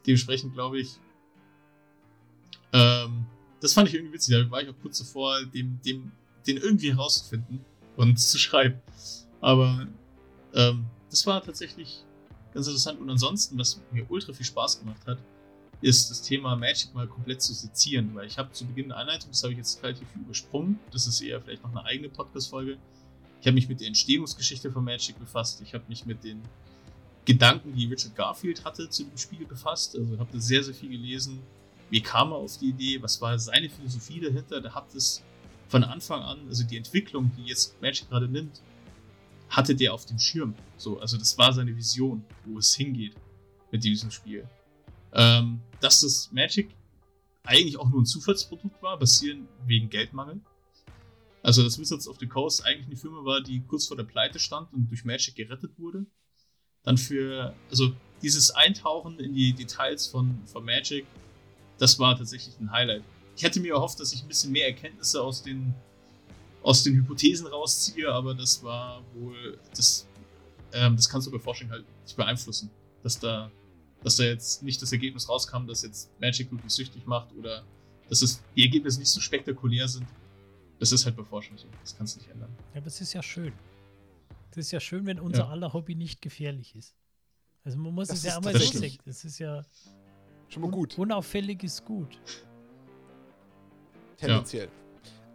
dementsprechend, 0.07 0.55
glaube 0.55 0.81
ich. 0.81 0.99
Ähm, 2.73 3.27
das 3.61 3.73
fand 3.73 3.89
ich 3.89 3.95
irgendwie 3.95 4.15
witzig. 4.15 4.35
Da 4.35 4.51
war 4.51 4.63
ich 4.63 4.69
auch 4.69 4.79
kurz 4.81 4.99
davor, 4.99 5.45
dem, 5.47 5.81
dem, 5.83 6.13
den 6.47 6.57
irgendwie 6.57 6.91
herauszufinden 6.91 7.65
und 7.97 8.19
zu 8.19 8.39
schreiben. 8.39 8.81
Aber 9.41 9.87
ähm, 10.55 10.87
das 11.11 11.27
war 11.27 11.43
tatsächlich 11.43 12.05
ganz 12.53 12.67
interessant. 12.67 13.01
Und 13.01 13.11
ansonsten, 13.11 13.59
was 13.59 13.81
mir 13.91 14.05
ultra 14.11 14.33
viel 14.33 14.47
Spaß 14.47 14.81
gemacht 14.81 15.07
hat, 15.07 15.19
ist 15.83 16.11
das 16.11 16.23
Thema 16.23 16.55
Magic 16.57 16.95
mal 16.95 17.09
komplett 17.09 17.43
zu 17.43 17.53
sezieren, 17.53 18.15
weil 18.15 18.27
ich 18.27 18.39
habe 18.39 18.53
zu 18.53 18.65
Beginn 18.65 18.89
der 18.89 18.99
Einleitung, 18.99 19.31
das 19.31 19.43
habe 19.43 19.53
ich 19.53 19.59
jetzt 19.59 19.83
relativ 19.83 20.09
viel 20.11 20.23
übersprungen, 20.23 20.79
das 20.93 21.07
ist 21.07 21.21
eher 21.21 21.41
vielleicht 21.41 21.63
noch 21.65 21.71
eine 21.71 21.85
eigene 21.85 22.09
Podcast-Folge. 22.09 22.79
Ich 23.41 23.47
habe 23.47 23.55
mich 23.55 23.69
mit 23.69 23.81
der 23.81 23.89
Entstehungsgeschichte 23.89 24.71
von 24.71 24.85
Magic 24.85 25.19
befasst, 25.19 25.61
ich 25.61 25.75
habe 25.75 25.85
mich 25.89 26.07
mit 26.07 26.23
den 26.23 26.41
Gedanken, 27.25 27.75
die 27.75 27.87
Richard 27.87 28.15
Garfield 28.15 28.65
hatte 28.65 28.89
zu 28.89 29.05
dem 29.05 29.19
Spiel 29.19 29.45
befasst, 29.45 29.97
also 29.97 30.19
habe 30.19 30.41
sehr, 30.41 30.63
sehr 30.63 30.75
viel 30.75 30.91
gelesen. 30.91 31.41
Wie 31.91 32.01
kam 32.01 32.31
er 32.31 32.37
auf 32.37 32.59
die 32.59 32.71
Idee? 32.71 33.03
Was 33.03 33.21
war 33.21 33.39
seine 33.39 33.69
Philosophie 33.69 34.21
dahinter? 34.21 34.61
Der 34.61 34.75
hat 34.75 34.95
es 34.95 35.23
von 35.69 35.85
Anfang 35.85 36.23
an, 36.23 36.39
also 36.49 36.65
die 36.65 36.77
Entwicklung, 36.77 37.31
die 37.37 37.45
jetzt 37.45 37.81
Magic 37.83 38.09
gerade 38.09 38.29
nimmt, 38.29 38.61
hatte 39.53 39.77
der 39.77 39.93
auf 39.95 40.07
dem 40.07 40.19
Schirm. 40.19 40.55
So, 40.77 40.99
also 40.99 41.17
das 41.17 41.37
war 41.39 41.53
seine 41.53 41.77
Vision, 41.77 42.25
wo 42.47 42.59
es 42.59 42.75
hingeht 42.75 43.15
mit 43.71 43.85
diesem 43.85 44.11
Spiel. 44.11 44.49
Ähm, 45.13 45.61
dass 45.81 46.01
das 46.01 46.31
Magic 46.33 46.75
eigentlich 47.45 47.79
auch 47.79 47.89
nur 47.89 48.01
ein 48.01 48.07
Zufallsprodukt 48.07 48.83
war, 48.83 48.99
basierend 48.99 49.49
wegen 49.67 49.91
Geldmangel. 49.91 50.41
Also, 51.43 51.63
dass 51.63 51.79
Wizards 51.79 52.09
of 52.09 52.19
the 52.19 52.27
Coast 52.27 52.65
eigentlich 52.65 52.87
eine 52.87 52.97
Firma 52.97 53.25
war, 53.25 53.43
die 53.43 53.61
kurz 53.61 53.87
vor 53.87 53.97
der 53.97 54.05
Pleite 54.05 54.39
stand 54.39 54.73
und 54.73 54.89
durch 54.89 55.05
Magic 55.05 55.35
gerettet 55.35 55.73
wurde. 55.77 56.07
Dann 56.85 56.97
für, 56.97 57.55
also 57.69 57.93
dieses 58.23 58.51
Eintauchen 58.53 59.19
in 59.19 59.35
die 59.35 59.53
Details 59.53 60.07
von, 60.07 60.41
von 60.47 60.65
Magic, 60.65 61.05
das 61.79 61.99
war 61.99 62.17
tatsächlich 62.17 62.59
ein 62.61 62.71
Highlight. 62.71 63.03
Ich 63.37 63.43
hätte 63.43 63.61
mir 63.61 63.75
erhofft, 63.75 63.99
dass 64.01 64.13
ich 64.13 64.23
ein 64.23 64.29
bisschen 64.29 64.53
mehr 64.53 64.69
Erkenntnisse 64.69 65.21
aus 65.21 65.43
den, 65.43 65.75
aus 66.63 66.83
den 66.83 66.95
Hypothesen 66.95 67.47
rausziehe, 67.47 68.09
aber 68.11 68.35
das 68.35 68.63
war 68.63 69.03
wohl, 69.15 69.59
das, 69.75 70.07
ähm, 70.73 70.97
das 70.97 71.09
kannst 71.09 71.27
du 71.27 71.31
bei 71.31 71.39
Forschung 71.39 71.71
halt 71.71 71.85
nicht 72.05 72.17
beeinflussen. 72.17 72.71
Dass 73.03 73.19
da 73.19 73.51
dass 74.03 74.17
da 74.17 74.25
jetzt 74.25 74.63
nicht 74.63 74.81
das 74.83 74.93
Ergebnis 74.93 75.29
rauskam, 75.29 75.67
dass 75.67 75.83
jetzt 75.83 76.11
Magic 76.21 76.51
wirklich 76.51 76.73
süchtig 76.73 77.07
macht 77.07 77.33
oder 77.35 77.65
dass 78.09 78.23
es, 78.23 78.43
die 78.57 78.63
Ergebnisse 78.63 78.99
nicht 78.99 79.09
so 79.09 79.21
spektakulär 79.21 79.89
sind. 79.89 80.07
Das 80.79 80.93
ist 80.93 81.07
halt 81.07 81.17
bei 81.17 81.25
Forschung 81.25 81.57
so. 81.57 81.69
Das 81.81 81.97
kannst 81.97 82.17
du 82.17 82.21
nicht 82.21 82.31
ändern. 82.31 82.51
Ja, 82.75 82.81
aber 82.81 82.89
es 82.89 83.01
ist 83.01 83.13
ja 83.13 83.23
schön. 83.23 83.53
Es 84.51 84.57
ist 84.59 84.73
ja 84.73 84.81
schön, 84.81 85.07
wenn 85.07 85.19
unser 85.19 85.45
ja. 85.45 85.49
aller 85.49 85.73
Hobby 85.73 85.95
nicht 85.95 86.21
gefährlich 86.21 86.75
ist. 86.75 86.95
Also 87.65 87.79
man 87.79 87.95
muss 87.95 88.09
das 88.09 88.19
es 88.19 88.25
ja 88.25 88.37
auch 88.37 88.43
mal 88.43 88.53
so 88.59 88.79
sehen. 88.79 88.99
Das 89.05 89.25
ist 89.25 89.39
ja 89.39 89.63
schon 90.49 90.63
mal 90.63 90.71
gut. 90.71 90.99
unauffällig 90.99 91.63
ist 91.63 91.85
gut. 91.85 92.21
Tendenziell. 94.17 94.67
Ja. 94.67 94.82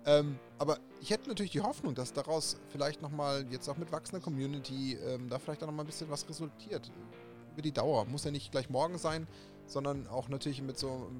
Ähm, 0.07 0.39
aber 0.57 0.79
ich 1.01 1.11
hätte 1.11 1.27
natürlich 1.27 1.51
die 1.51 1.61
Hoffnung, 1.61 1.93
dass 1.93 2.13
daraus 2.13 2.57
vielleicht 2.69 3.01
nochmal, 3.01 3.45
jetzt 3.51 3.67
auch 3.67 3.75
mit 3.75 3.91
wachsender 3.91 4.23
Community, 4.23 4.93
ähm, 4.93 5.29
da 5.29 5.37
vielleicht 5.37 5.61
auch 5.61 5.67
nochmal 5.67 5.83
ein 5.83 5.87
bisschen 5.87 6.09
was 6.09 6.27
resultiert 6.27 6.89
über 7.51 7.61
die 7.61 7.73
Dauer. 7.73 8.05
Muss 8.05 8.23
ja 8.23 8.31
nicht 8.31 8.49
gleich 8.51 8.69
morgen 8.69 8.97
sein, 8.97 9.27
sondern 9.65 10.07
auch 10.07 10.29
natürlich 10.29 10.61
mit 10.61 10.79
so 10.79 11.11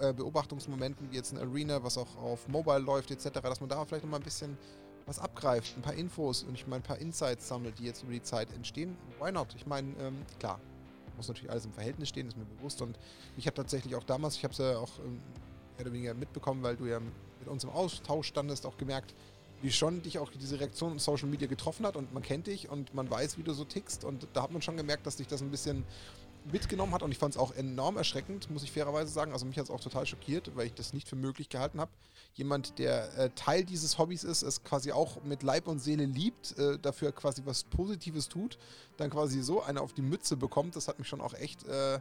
äh, 0.00 0.12
Beobachtungsmomenten 0.12 1.12
wie 1.12 1.16
jetzt 1.16 1.32
ein 1.32 1.38
Arena, 1.38 1.84
was 1.84 1.96
auch 1.96 2.16
auf 2.16 2.48
Mobile 2.48 2.80
läuft 2.80 3.12
etc., 3.12 3.40
dass 3.40 3.60
man 3.60 3.68
da 3.68 3.84
vielleicht 3.84 4.04
nochmal 4.04 4.18
ein 4.18 4.24
bisschen 4.24 4.58
was 5.06 5.20
abgreift, 5.20 5.76
ein 5.76 5.82
paar 5.82 5.94
Infos 5.94 6.42
und 6.42 6.54
ich 6.54 6.66
meine 6.66 6.82
ein 6.82 6.86
paar 6.86 6.98
Insights 6.98 7.46
sammelt, 7.46 7.78
die 7.78 7.84
jetzt 7.84 8.02
über 8.02 8.12
die 8.12 8.22
Zeit 8.22 8.52
entstehen. 8.52 8.96
Why 9.20 9.30
not? 9.30 9.54
Ich 9.54 9.66
meine, 9.66 9.94
ähm, 10.00 10.16
klar, 10.40 10.58
muss 11.16 11.28
natürlich 11.28 11.50
alles 11.50 11.66
im 11.66 11.72
Verhältnis 11.72 12.08
stehen, 12.08 12.26
ist 12.26 12.36
mir 12.36 12.46
bewusst 12.46 12.82
und 12.82 12.98
ich 13.36 13.46
habe 13.46 13.54
tatsächlich 13.54 13.94
auch 13.94 14.02
damals, 14.02 14.36
ich 14.36 14.42
habe 14.42 14.52
es 14.52 14.58
ja 14.58 14.78
auch 14.78 14.98
ähm, 14.98 15.20
mehr 15.76 15.86
oder 15.86 15.92
weniger 15.92 16.14
mitbekommen, 16.14 16.62
weil 16.62 16.76
du 16.76 16.86
ja 16.86 17.00
mit 17.44 17.52
uns 17.52 17.64
im 17.64 17.70
Austausch 17.70 18.26
standest, 18.26 18.66
auch 18.66 18.76
gemerkt, 18.76 19.14
wie 19.62 19.70
schon 19.70 20.02
dich 20.02 20.18
auch 20.18 20.30
diese 20.30 20.60
Reaktion 20.60 20.92
in 20.92 20.98
Social 20.98 21.28
Media 21.28 21.46
getroffen 21.46 21.86
hat 21.86 21.96
und 21.96 22.12
man 22.12 22.22
kennt 22.22 22.46
dich 22.46 22.68
und 22.68 22.94
man 22.94 23.10
weiß, 23.10 23.38
wie 23.38 23.42
du 23.42 23.52
so 23.52 23.64
tickst 23.64 24.04
und 24.04 24.26
da 24.32 24.42
hat 24.42 24.50
man 24.50 24.62
schon 24.62 24.76
gemerkt, 24.76 25.06
dass 25.06 25.16
dich 25.16 25.26
das 25.26 25.40
ein 25.40 25.50
bisschen 25.50 25.84
mitgenommen 26.52 26.92
hat 26.92 27.02
und 27.02 27.10
ich 27.12 27.18
fand 27.18 27.34
es 27.34 27.40
auch 27.40 27.54
enorm 27.54 27.96
erschreckend, 27.96 28.50
muss 28.50 28.62
ich 28.62 28.72
fairerweise 28.72 29.10
sagen. 29.10 29.32
Also 29.32 29.46
mich 29.46 29.56
hat 29.56 29.64
es 29.64 29.70
auch 29.70 29.80
total 29.80 30.04
schockiert, 30.04 30.54
weil 30.54 30.66
ich 30.66 30.74
das 30.74 30.92
nicht 30.92 31.08
für 31.08 31.16
möglich 31.16 31.48
gehalten 31.48 31.80
habe. 31.80 31.90
Jemand, 32.34 32.78
der 32.78 33.16
äh, 33.16 33.30
Teil 33.30 33.64
dieses 33.64 33.96
Hobbys 33.96 34.24
ist, 34.24 34.42
es 34.42 34.62
quasi 34.62 34.92
auch 34.92 35.22
mit 35.24 35.42
Leib 35.42 35.66
und 35.68 35.78
Seele 35.78 36.04
liebt, 36.04 36.58
äh, 36.58 36.78
dafür 36.78 37.12
quasi 37.12 37.42
was 37.46 37.64
Positives 37.64 38.28
tut, 38.28 38.58
dann 38.98 39.08
quasi 39.08 39.40
so 39.42 39.62
eine 39.62 39.80
auf 39.80 39.94
die 39.94 40.02
Mütze 40.02 40.36
bekommt, 40.36 40.76
das 40.76 40.88
hat 40.88 40.98
mich 40.98 41.08
schon 41.08 41.22
auch 41.22 41.32
echt 41.32 41.66
äh, 41.66 42.00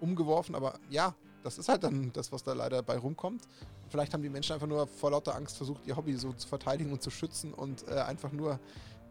umgeworfen. 0.00 0.54
Aber 0.54 0.78
ja, 0.88 1.14
das 1.44 1.58
ist 1.58 1.68
halt 1.68 1.84
dann 1.84 2.10
das, 2.12 2.32
was 2.32 2.42
da 2.42 2.54
leider 2.54 2.82
bei 2.82 2.98
rumkommt. 2.98 3.42
Vielleicht 3.88 4.12
haben 4.14 4.22
die 4.22 4.30
Menschen 4.30 4.54
einfach 4.54 4.66
nur 4.66 4.86
vor 4.86 5.10
lauter 5.10 5.36
Angst 5.36 5.56
versucht, 5.56 5.86
ihr 5.86 5.96
Hobby 5.96 6.14
so 6.14 6.32
zu 6.32 6.48
verteidigen 6.48 6.90
und 6.90 7.02
zu 7.02 7.10
schützen 7.10 7.54
und 7.54 7.86
äh, 7.86 8.00
einfach 8.00 8.32
nur 8.32 8.58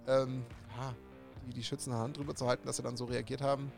ähm, 0.08 0.44
ja, 0.78 0.94
die, 1.48 1.54
die 1.54 1.64
schützende 1.64 1.98
Hand 1.98 2.18
drüber 2.18 2.36
zu 2.36 2.48
halten, 2.48 2.66
dass 2.66 2.78
sie 2.78 2.84
dann 2.84 2.98
so 2.98 3.06
reagiert 3.06 3.42
haben 3.42 3.72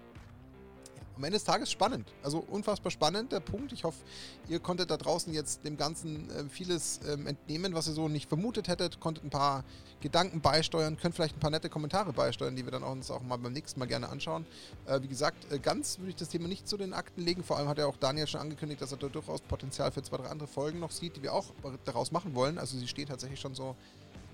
am 1.16 1.24
Ende 1.24 1.38
des 1.38 1.44
Tages 1.44 1.72
spannend. 1.72 2.12
Also 2.24 2.40
unfassbar 2.40 2.92
spannend, 2.92 3.32
der 3.32 3.40
Punkt. 3.40 3.72
Ich 3.72 3.84
hoffe, 3.84 4.04
ihr 4.48 4.60
konntet 4.60 4.92
da 4.92 4.98
draußen 4.98 5.34
jetzt 5.34 5.64
dem 5.66 5.78
Ganzen 5.78 6.30
äh, 6.30 6.50
vieles 6.50 7.00
ähm, 7.08 7.28
entnehmen, 7.28 7.74
was 7.74 7.88
ihr 7.88 7.94
so 7.94 8.08
nicht 8.08 8.28
vermutet 8.28 8.68
hättet, 8.68 9.00
konntet 9.00 9.24
ein 9.24 9.30
paar 9.30 9.64
Gedanken 10.02 10.42
beisteuern, 10.42 10.98
könnt 10.98 11.16
vielleicht 11.16 11.38
ein 11.38 11.40
paar 11.40 11.50
nette 11.50 11.70
Kommentare 11.70 12.14
beisteuern, 12.14 12.56
die 12.56 12.64
wir 12.64 12.72
dann 12.72 12.84
auch 12.84 12.92
uns 12.92 13.10
auch 13.10 13.22
mal 13.22 13.38
beim 13.38 13.54
nächsten 13.54 13.80
Mal 13.80 13.88
gerne 13.88 14.10
anschauen. 14.10 14.46
Äh, 14.86 15.02
wie 15.02 15.08
gesagt, 15.08 15.52
äh, 15.52 15.60
ganz 15.60 16.00
würde 16.00 16.10
ich 16.10 16.16
das 16.16 16.30
Thema 16.30 16.48
nicht 16.48 16.68
zu 16.68 16.78
den 16.78 16.94
Akten 16.94 17.22
legen. 17.22 17.44
Vor 17.44 17.58
allem 17.58 17.68
hat 17.68 17.78
ja 17.78 17.86
auch 17.86 17.98
Daniel 17.98 18.28
schon 18.28 18.42
angekündigt, 18.42 18.82
dass 18.82 18.92
er 18.92 18.98
da 18.98 19.08
durchaus 19.08 19.42
Potenzial 19.42 19.92
für 19.92 20.04
zwei, 20.04 20.18
drei 20.18 20.28
andere 20.28 20.48
Folgen 20.48 20.80
noch 20.80 20.92
sieht, 20.92 21.16
die 21.16 21.24
wir 21.24 21.34
auch 21.34 21.46
daraus 21.86 22.12
machen 22.12 22.36
wollen. 22.36 22.58
Also 22.58 22.78
sie 22.78 22.88
steht 22.88 23.10
tatsächlich 23.10 23.40
schon 23.40 23.56
so 23.56 23.76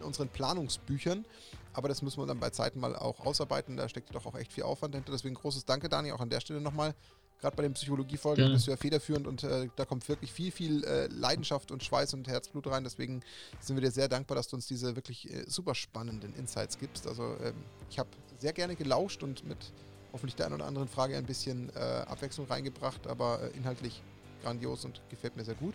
in 0.02 0.08
unseren 0.08 0.30
Planungsbüchern. 0.30 1.26
Aber 1.74 1.88
das 1.88 2.02
müssen 2.02 2.22
wir 2.22 2.26
dann 2.26 2.40
bei 2.40 2.50
Zeiten 2.50 2.80
mal 2.80 2.96
auch 2.96 3.26
ausarbeiten. 3.26 3.78
Da 3.78 3.88
steckt 3.88 4.14
doch 4.14 4.26
auch 4.26 4.36
echt 4.36 4.52
viel 4.52 4.64
Aufwand 4.64 4.96
hinter. 4.96 5.12
Deswegen 5.12 5.36
großes 5.36 5.66
Danke, 5.66 5.88
Dani, 5.90 6.12
auch 6.12 6.20
an 6.20 6.30
der 6.30 6.42
Stelle 6.42 6.62
nochmal. 6.62 6.94
Gerade 7.40 7.56
bei 7.56 7.64
den 7.64 7.74
Psychologiefolgen 7.74 8.46
ja. 8.46 8.52
bist 8.52 8.68
du 8.68 8.72
ja 8.72 8.78
federführend 8.78 9.26
und 9.26 9.44
äh, 9.44 9.68
da 9.76 9.86
kommt 9.86 10.08
wirklich 10.08 10.32
viel, 10.32 10.52
viel 10.52 10.84
äh, 10.84 11.08
Leidenschaft 11.08 11.72
und 11.72 11.84
Schweiß 11.84 12.14
und 12.14 12.28
Herzblut 12.28 12.68
rein. 12.68 12.84
Deswegen 12.84 13.22
sind 13.60 13.76
wir 13.76 13.82
dir 13.82 13.90
sehr 13.90 14.08
dankbar, 14.08 14.36
dass 14.36 14.48
du 14.48 14.58
uns 14.58 14.68
diese 14.68 14.96
wirklich 14.96 15.28
äh, 15.32 15.46
super 15.48 15.74
spannenden 15.74 16.36
Insights 16.36 16.78
gibst. 16.78 17.08
Also 17.08 17.36
ähm, 17.44 17.56
ich 17.90 17.98
habe 17.98 18.10
sehr 18.38 18.54
gerne 18.54 18.76
gelauscht 18.76 19.24
und 19.24 19.44
mit 19.44 19.74
hoffentlich 20.14 20.36
der 20.36 20.48
einen 20.48 20.56
oder 20.56 20.66
anderen 20.66 20.88
Frage 20.88 21.18
ein 21.18 21.26
bisschen 21.26 21.72
äh, 21.76 21.80
Abwechslung 21.80 22.46
reingebracht, 22.46 23.08
aber 23.08 23.42
äh, 23.42 23.58
inhaltlich 23.58 24.04
grandios 24.44 24.86
und 24.86 25.02
gefällt 25.10 25.36
mir 25.36 25.44
sehr 25.44 25.56
gut. 25.56 25.74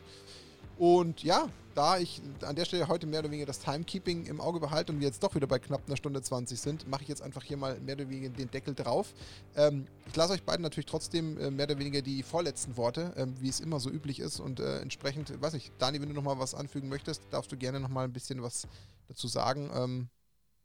Und 0.78 1.22
ja, 1.22 1.48
da 1.74 1.98
ich 1.98 2.22
an 2.42 2.56
der 2.56 2.64
Stelle 2.64 2.88
heute 2.88 3.06
mehr 3.06 3.20
oder 3.20 3.30
weniger 3.30 3.46
das 3.46 3.58
Timekeeping 3.58 4.26
im 4.26 4.40
Auge 4.40 4.60
behalte 4.60 4.92
und 4.92 5.00
wir 5.00 5.06
jetzt 5.06 5.22
doch 5.22 5.34
wieder 5.34 5.46
bei 5.46 5.58
knapp 5.58 5.82
einer 5.86 5.96
Stunde 5.96 6.22
20 6.22 6.58
sind, 6.58 6.88
mache 6.88 7.02
ich 7.02 7.08
jetzt 7.08 7.22
einfach 7.22 7.42
hier 7.42 7.56
mal 7.56 7.78
mehr 7.80 7.96
oder 7.96 8.08
weniger 8.08 8.30
den 8.30 8.50
Deckel 8.50 8.74
drauf. 8.74 9.14
Ähm, 9.56 9.86
ich 10.06 10.16
lasse 10.16 10.32
euch 10.32 10.42
beiden 10.42 10.62
natürlich 10.62 10.86
trotzdem 10.86 11.38
äh, 11.38 11.50
mehr 11.50 11.66
oder 11.66 11.78
weniger 11.78 12.00
die 12.00 12.22
vorletzten 12.22 12.76
Worte, 12.76 13.12
äh, 13.16 13.26
wie 13.40 13.48
es 13.48 13.60
immer 13.60 13.78
so 13.78 13.90
üblich 13.90 14.20
ist. 14.20 14.40
Und 14.40 14.60
äh, 14.60 14.80
entsprechend, 14.80 15.40
weiß 15.40 15.54
ich, 15.54 15.70
Dani, 15.78 16.00
wenn 16.00 16.08
du 16.08 16.14
nochmal 16.14 16.38
was 16.38 16.54
anfügen 16.54 16.88
möchtest, 16.88 17.22
darfst 17.30 17.52
du 17.52 17.56
gerne 17.56 17.78
nochmal 17.78 18.04
ein 18.04 18.12
bisschen 18.12 18.42
was 18.42 18.66
dazu 19.08 19.28
sagen. 19.28 19.70
Ähm, 19.74 20.08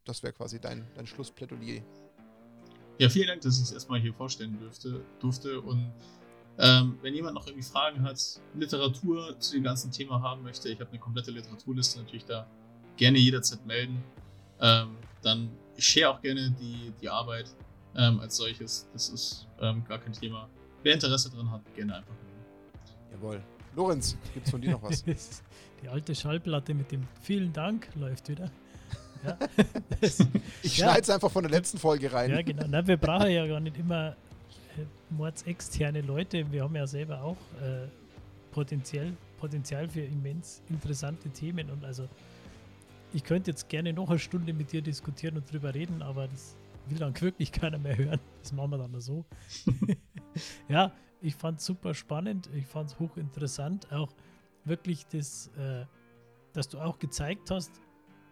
das 0.05 0.23
wäre 0.23 0.33
quasi 0.33 0.59
dein, 0.59 0.87
dein 0.95 1.07
Schlussplädoyer. 1.07 1.81
Ja, 2.97 3.09
vielen 3.09 3.27
Dank, 3.27 3.41
dass 3.41 3.57
ich 3.57 3.63
es 3.63 3.71
erstmal 3.71 3.99
hier 3.99 4.13
vorstellen 4.13 4.57
durfte, 4.59 5.03
durfte 5.19 5.59
und 5.61 5.91
ähm, 6.57 6.97
wenn 7.01 7.13
jemand 7.13 7.35
noch 7.35 7.47
irgendwie 7.47 7.67
Fragen 7.67 8.03
hat, 8.03 8.19
Literatur 8.55 9.39
zu 9.39 9.53
dem 9.53 9.63
ganzen 9.63 9.91
Thema 9.91 10.21
haben 10.21 10.43
möchte, 10.43 10.69
ich 10.69 10.79
habe 10.79 10.89
eine 10.89 10.99
komplette 10.99 11.31
Literaturliste 11.31 11.99
natürlich 11.99 12.25
da, 12.25 12.47
gerne 12.97 13.17
jederzeit 13.17 13.65
melden. 13.65 14.03
Ähm, 14.59 14.97
dann 15.21 15.49
ich 15.75 15.85
share 15.85 16.11
auch 16.11 16.21
gerne 16.21 16.51
die, 16.59 16.93
die 17.01 17.09
Arbeit 17.09 17.49
ähm, 17.95 18.19
als 18.19 18.37
solches. 18.37 18.87
Das 18.93 19.09
ist 19.09 19.47
ähm, 19.59 19.83
gar 19.87 19.97
kein 19.97 20.13
Thema. 20.13 20.47
Wer 20.83 20.93
Interesse 20.93 21.29
daran 21.31 21.49
hat, 21.51 21.61
gerne 21.75 21.95
einfach 21.95 22.13
melden. 22.13 23.11
Jawohl. 23.11 23.41
Lorenz, 23.75 24.17
gibt 24.33 24.45
es 24.45 24.51
von 24.51 24.61
dir 24.61 24.71
noch 24.71 24.83
was? 24.83 25.03
die 25.81 25.87
alte 25.87 26.13
Schallplatte 26.13 26.73
mit 26.73 26.91
dem 26.91 27.07
vielen 27.21 27.53
Dank 27.53 27.87
läuft 27.95 28.29
wieder. 28.29 28.51
Ja. 29.25 29.37
ich 30.63 30.77
ja. 30.77 30.85
schneide 30.85 31.01
es 31.01 31.09
einfach 31.09 31.31
von 31.31 31.43
der 31.43 31.51
letzten 31.51 31.77
Folge 31.77 32.11
rein. 32.11 32.31
Ja, 32.31 32.41
genau. 32.41 32.65
Na, 32.67 32.85
wir 32.85 32.97
brauchen 32.97 33.29
ja 33.29 33.45
gar 33.47 33.59
nicht 33.59 33.77
immer 33.77 34.15
mordsexterne 35.09 36.01
Leute. 36.01 36.51
Wir 36.51 36.63
haben 36.63 36.75
ja 36.75 36.87
selber 36.87 37.21
auch 37.23 37.37
äh, 37.61 37.87
Potenzial, 38.51 39.13
Potenzial 39.39 39.87
für 39.87 40.01
immens 40.01 40.61
interessante 40.69 41.29
Themen. 41.29 41.69
Und 41.69 41.83
also 41.85 42.07
ich 43.13 43.23
könnte 43.23 43.51
jetzt 43.51 43.69
gerne 43.69 43.93
noch 43.93 44.09
eine 44.09 44.19
Stunde 44.19 44.53
mit 44.53 44.71
dir 44.71 44.81
diskutieren 44.81 45.37
und 45.37 45.51
drüber 45.51 45.73
reden, 45.73 46.01
aber 46.01 46.27
das 46.27 46.55
will 46.87 46.97
dann 46.97 47.19
wirklich 47.19 47.51
keiner 47.51 47.77
mehr 47.77 47.97
hören. 47.97 48.19
Das 48.41 48.51
machen 48.53 48.71
wir 48.71 48.77
dann 48.77 48.99
so. 48.99 49.25
ja, 50.67 50.91
ich 51.21 51.35
fand 51.35 51.59
es 51.59 51.65
super 51.65 51.93
spannend. 51.93 52.49
Ich 52.55 52.65
fand 52.65 52.89
es 52.89 52.99
hochinteressant. 52.99 53.91
Auch 53.91 54.11
wirklich 54.65 55.05
das, 55.07 55.47
äh, 55.57 55.85
dass 56.53 56.69
du 56.69 56.79
auch 56.79 56.99
gezeigt 56.99 57.51
hast, 57.51 57.71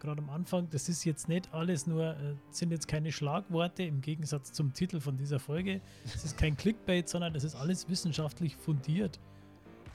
gerade 0.00 0.20
am 0.20 0.30
Anfang, 0.30 0.68
das 0.70 0.88
ist 0.88 1.04
jetzt 1.04 1.28
nicht 1.28 1.52
alles 1.52 1.86
nur, 1.86 2.16
äh, 2.16 2.34
sind 2.50 2.72
jetzt 2.72 2.88
keine 2.88 3.12
Schlagworte 3.12 3.82
im 3.82 4.00
Gegensatz 4.00 4.52
zum 4.52 4.72
Titel 4.72 5.00
von 5.00 5.16
dieser 5.16 5.38
Folge. 5.38 5.80
Es 6.04 6.24
ist 6.24 6.36
kein 6.36 6.56
Clickbait, 6.56 7.08
sondern 7.08 7.32
das 7.34 7.44
ist 7.44 7.54
alles 7.54 7.88
wissenschaftlich 7.88 8.56
fundiert. 8.56 9.20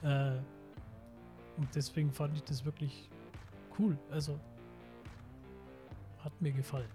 Äh, 0.04 0.32
und 1.58 1.68
deswegen 1.74 2.12
fand 2.12 2.36
ich 2.38 2.44
das 2.44 2.64
wirklich 2.64 3.10
cool. 3.80 3.98
Also 4.12 4.40
hat 6.20 6.40
mir 6.42 6.52
gefallen. 6.52 6.90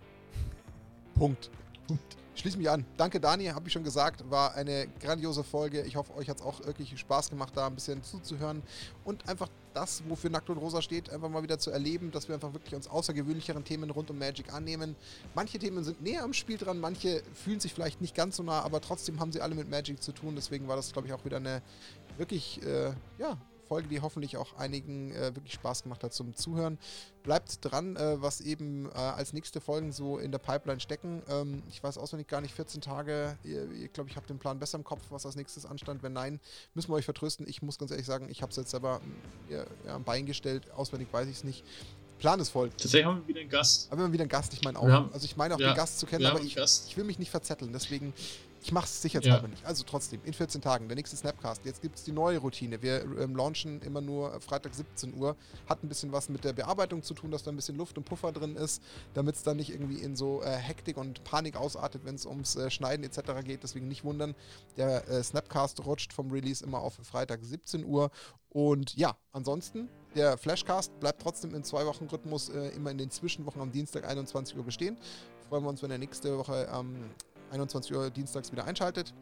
Punkt. 1.14 1.50
Punkt. 1.86 2.16
Schließe 2.34 2.56
mich 2.56 2.70
an. 2.70 2.84
Danke, 2.96 3.20
Dani, 3.20 3.46
habe 3.46 3.66
ich 3.66 3.72
schon 3.72 3.84
gesagt. 3.84 4.28
War 4.30 4.54
eine 4.54 4.86
grandiose 5.00 5.44
Folge. 5.44 5.82
Ich 5.82 5.96
hoffe, 5.96 6.14
euch 6.14 6.28
hat 6.28 6.38
es 6.38 6.42
auch 6.42 6.64
wirklich 6.64 6.98
Spaß 6.98 7.30
gemacht, 7.30 7.52
da 7.56 7.66
ein 7.66 7.74
bisschen 7.74 8.02
zuzuhören 8.02 8.62
und 9.04 9.28
einfach 9.28 9.48
das, 9.74 10.02
wofür 10.08 10.30
Nackt 10.30 10.50
und 10.50 10.58
Rosa 10.58 10.82
steht, 10.82 11.10
einfach 11.10 11.28
mal 11.28 11.42
wieder 11.42 11.58
zu 11.58 11.70
erleben, 11.70 12.10
dass 12.10 12.28
wir 12.28 12.34
einfach 12.34 12.52
wirklich 12.52 12.74
uns 12.74 12.88
außergewöhnlicheren 12.88 13.64
Themen 13.64 13.90
rund 13.90 14.10
um 14.10 14.18
Magic 14.18 14.52
annehmen. 14.52 14.96
Manche 15.34 15.58
Themen 15.58 15.84
sind 15.84 16.02
näher 16.02 16.22
am 16.22 16.32
Spiel 16.32 16.58
dran, 16.58 16.78
manche 16.80 17.22
fühlen 17.34 17.60
sich 17.60 17.74
vielleicht 17.74 18.00
nicht 18.00 18.14
ganz 18.14 18.36
so 18.36 18.42
nah, 18.42 18.62
aber 18.62 18.80
trotzdem 18.80 19.20
haben 19.20 19.32
sie 19.32 19.40
alle 19.40 19.54
mit 19.54 19.70
Magic 19.70 20.02
zu 20.02 20.12
tun. 20.12 20.34
Deswegen 20.34 20.68
war 20.68 20.76
das, 20.76 20.92
glaube 20.92 21.08
ich, 21.08 21.14
auch 21.14 21.24
wieder 21.24 21.38
eine 21.38 21.62
wirklich, 22.16 22.62
äh, 22.62 22.92
ja, 23.18 23.38
Folge, 23.70 23.86
die 23.86 24.00
hoffentlich 24.00 24.36
auch 24.36 24.56
einigen 24.56 25.12
äh, 25.12 25.32
wirklich 25.36 25.52
Spaß 25.52 25.84
gemacht 25.84 26.02
hat 26.02 26.12
zum 26.12 26.34
Zuhören. 26.34 26.76
Bleibt 27.22 27.64
dran, 27.64 27.94
äh, 27.94 28.20
was 28.20 28.40
eben 28.40 28.86
äh, 28.86 28.94
als 28.94 29.32
nächste 29.32 29.60
Folgen 29.60 29.92
so 29.92 30.18
in 30.18 30.32
der 30.32 30.40
Pipeline 30.40 30.80
stecken. 30.80 31.22
Ähm, 31.28 31.62
ich 31.68 31.80
weiß 31.80 31.96
auswendig 31.96 32.26
gar 32.26 32.40
nicht, 32.40 32.52
14 32.52 32.80
Tage. 32.80 33.38
Ich 33.44 33.92
glaube, 33.92 34.10
ich 34.10 34.16
habe 34.16 34.26
den 34.26 34.40
Plan 34.40 34.58
besser 34.58 34.76
im 34.76 34.82
Kopf, 34.82 35.02
was 35.10 35.24
als 35.24 35.36
nächstes 35.36 35.66
anstand. 35.66 36.02
Wenn 36.02 36.14
nein, 36.14 36.40
müssen 36.74 36.90
wir 36.90 36.96
euch 36.96 37.04
vertrösten. 37.04 37.46
Ich 37.48 37.62
muss 37.62 37.78
ganz 37.78 37.92
ehrlich 37.92 38.06
sagen, 38.06 38.26
ich 38.28 38.42
habe 38.42 38.50
es 38.50 38.56
jetzt 38.56 38.70
selber 38.70 39.00
ja, 39.48 39.64
ja, 39.86 39.94
am 39.94 40.02
Bein 40.02 40.26
gestellt. 40.26 40.68
Auswendig 40.72 41.12
weiß 41.12 41.28
ich 41.28 41.36
es 41.36 41.44
nicht. 41.44 41.64
Plan 42.18 42.40
ist 42.40 42.48
voll. 42.48 42.70
Tatsächlich 42.70 43.04
haben 43.04 43.20
wir 43.20 43.28
wieder 43.28 43.40
einen 43.40 43.50
Gast. 43.50 43.86
Aber 43.92 44.00
wir 44.00 44.04
haben 44.04 44.12
wieder 44.12 44.22
einen 44.22 44.30
Gast, 44.30 44.52
ich 44.52 44.62
meine 44.62 44.80
auch. 44.80 44.88
Haben, 44.88 45.12
also 45.12 45.24
ich 45.24 45.36
meine 45.36 45.54
auch 45.54 45.60
ja, 45.60 45.70
den 45.72 45.76
Gast 45.76 46.00
zu 46.00 46.06
kennen, 46.06 46.26
aber 46.26 46.40
ich, 46.40 46.56
ich, 46.56 46.96
will 46.96 47.04
mich 47.04 47.20
nicht 47.20 47.30
verzetteln. 47.30 47.72
Deswegen 47.72 48.12
ich 48.62 48.72
mache 48.72 48.84
es 48.84 49.00
sicherheitshalber 49.02 49.46
ja. 49.46 49.48
nicht. 49.48 49.64
Also 49.64 49.84
trotzdem, 49.84 50.20
in 50.24 50.32
14 50.32 50.60
Tagen, 50.60 50.88
der 50.88 50.96
nächste 50.96 51.16
Snapcast. 51.16 51.64
Jetzt 51.64 51.80
gibt 51.80 51.96
es 51.96 52.04
die 52.04 52.12
neue 52.12 52.38
Routine. 52.38 52.82
Wir 52.82 53.02
ähm, 53.18 53.34
launchen 53.34 53.80
immer 53.82 54.00
nur 54.00 54.40
Freitag 54.40 54.74
17 54.74 55.14
Uhr. 55.14 55.36
Hat 55.66 55.82
ein 55.82 55.88
bisschen 55.88 56.12
was 56.12 56.28
mit 56.28 56.44
der 56.44 56.52
Bearbeitung 56.52 57.02
zu 57.02 57.14
tun, 57.14 57.30
dass 57.30 57.42
da 57.42 57.50
ein 57.50 57.56
bisschen 57.56 57.76
Luft 57.76 57.96
und 57.96 58.04
Puffer 58.04 58.32
drin 58.32 58.56
ist, 58.56 58.82
damit 59.14 59.36
es 59.36 59.42
dann 59.42 59.56
nicht 59.56 59.70
irgendwie 59.70 60.00
in 60.00 60.14
so 60.14 60.42
äh, 60.42 60.50
Hektik 60.56 60.96
und 60.98 61.24
Panik 61.24 61.56
ausartet, 61.56 62.04
wenn 62.04 62.14
es 62.14 62.26
ums 62.26 62.56
äh, 62.56 62.70
Schneiden 62.70 63.04
etc. 63.04 63.44
geht. 63.44 63.62
Deswegen 63.62 63.88
nicht 63.88 64.04
wundern. 64.04 64.34
Der 64.76 65.08
äh, 65.08 65.22
Snapcast 65.22 65.84
rutscht 65.86 66.12
vom 66.12 66.30
Release 66.30 66.62
immer 66.62 66.80
auf 66.80 66.94
Freitag 67.02 67.42
17 67.42 67.84
Uhr. 67.84 68.10
Und 68.50 68.96
ja, 68.96 69.16
ansonsten, 69.32 69.88
der 70.14 70.36
Flashcast 70.36 70.98
bleibt 71.00 71.22
trotzdem 71.22 71.54
im 71.54 71.62
Zwei-Wochen-Rhythmus 71.62 72.50
äh, 72.50 72.68
immer 72.70 72.90
in 72.90 72.98
den 72.98 73.10
Zwischenwochen 73.10 73.62
am 73.62 73.72
Dienstag 73.72 74.06
21 74.06 74.56
Uhr 74.56 74.64
bestehen. 74.64 74.98
Freuen 75.48 75.64
wir 75.64 75.70
uns, 75.70 75.82
wenn 75.82 75.90
er 75.90 75.98
nächste 75.98 76.36
Woche 76.36 76.68
am 76.68 77.10
21 77.50 77.94
Uhr 77.94 78.10
dienstags 78.10 78.50
wieder 78.52 78.64
einschaltet. 78.64 79.14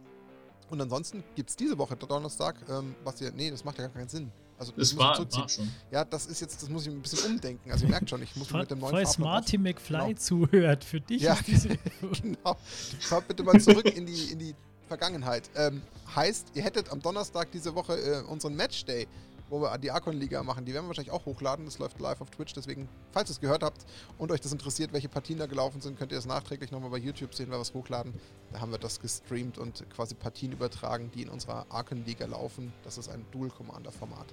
Und 0.71 0.81
ansonsten 0.81 1.25
gibt 1.35 1.51
es 1.51 1.57
diese 1.57 1.79
Woche 1.79 1.97
Donnerstag, 1.97 2.57
ähm, 2.69 2.95
was 3.05 3.21
ihr. 3.21 3.33
Nee, 3.33 3.51
das 3.51 3.65
macht 3.65 3.79
ja 3.79 3.87
gar 3.87 3.95
keinen 3.95 4.09
Sinn. 4.09 4.31
Also, 4.59 4.73
das, 4.73 4.91
das 4.91 4.99
war, 4.99 5.19
war, 5.19 5.49
schon. 5.49 5.71
Ja, 5.91 6.05
das 6.05 6.27
ist 6.27 6.41
jetzt, 6.41 6.61
das 6.61 6.69
muss 6.69 6.87
ich 6.87 6.93
ein 6.93 7.01
bisschen 7.01 7.33
umdenken. 7.33 7.71
Also 7.71 7.85
ihr 7.85 7.91
merkt 7.91 8.11
schon, 8.11 8.21
ich 8.23 8.35
muss 8.35 8.51
mit 8.51 8.71
dem 8.71 8.81
neuen 8.81 8.93
Falls 8.93 9.17
Marty 9.19 9.57
McFly 9.57 9.99
genau. 9.99 10.19
zuhört, 10.19 10.85
für 10.85 11.01
dich 11.01 11.23
ja, 11.23 11.39
genau. 12.23 12.57
Schaut 12.99 13.29
bitte 13.29 13.45
mal 13.45 13.61
zurück 13.61 13.87
in 13.87 14.05
die, 14.05 14.33
in 14.33 14.39
die 14.41 14.55
Vergangenheit. 14.89 15.49
Ähm, 15.55 15.81
heißt, 16.15 16.49
ihr 16.55 16.65
hättet 16.65 16.91
am 16.91 17.01
Donnerstag 17.01 17.53
diese 17.53 17.75
Woche 17.75 17.95
äh, 17.95 18.23
unseren 18.23 18.57
Matchday 18.57 19.07
wo 19.49 19.61
wir 19.61 19.77
die 19.79 19.91
Archon-Liga 19.91 20.43
machen. 20.43 20.65
Die 20.65 20.73
werden 20.73 20.85
wir 20.85 20.89
wahrscheinlich 20.89 21.13
auch 21.13 21.27
hochladen. 21.27 21.65
Das 21.65 21.79
läuft 21.79 22.01
live 22.01 22.21
auf 22.21 22.31
Twitch. 22.31 22.53
Deswegen, 22.53 22.89
falls 23.13 23.31
ihr 23.31 23.33
es 23.33 23.41
gehört 23.41 23.63
habt 23.63 23.85
und 24.19 24.31
euch 24.31 24.41
das 24.41 24.53
interessiert, 24.53 24.93
welche 24.93 25.09
Partien 25.09 25.39
da 25.39 25.47
gelaufen 25.47 25.81
sind, 25.81 25.99
könnt 25.99 26.13
ihr 26.13 26.19
das 26.19 26.27
nachträglich 26.27 26.71
nochmal 26.71 26.91
bei 26.91 26.99
YouTube 26.99 27.35
sehen, 27.35 27.51
wir 27.51 27.59
was 27.59 27.75
hochladen. 27.75 28.15
Da 28.53 28.61
haben 28.61 28.73
wir 28.73 28.79
das 28.79 29.01
gestreamt 29.01 29.59
und 29.59 29.89
quasi 29.91 30.15
Partien 30.15 30.53
übertragen, 30.53 31.11
die 31.15 31.23
in 31.23 31.29
unserer 31.29 31.67
Archon-Liga 31.69 32.27
laufen. 32.27 32.73
Das 32.85 32.99
ist 32.99 33.09
ein 33.09 33.25
Dual-Commander-Format. 33.33 34.27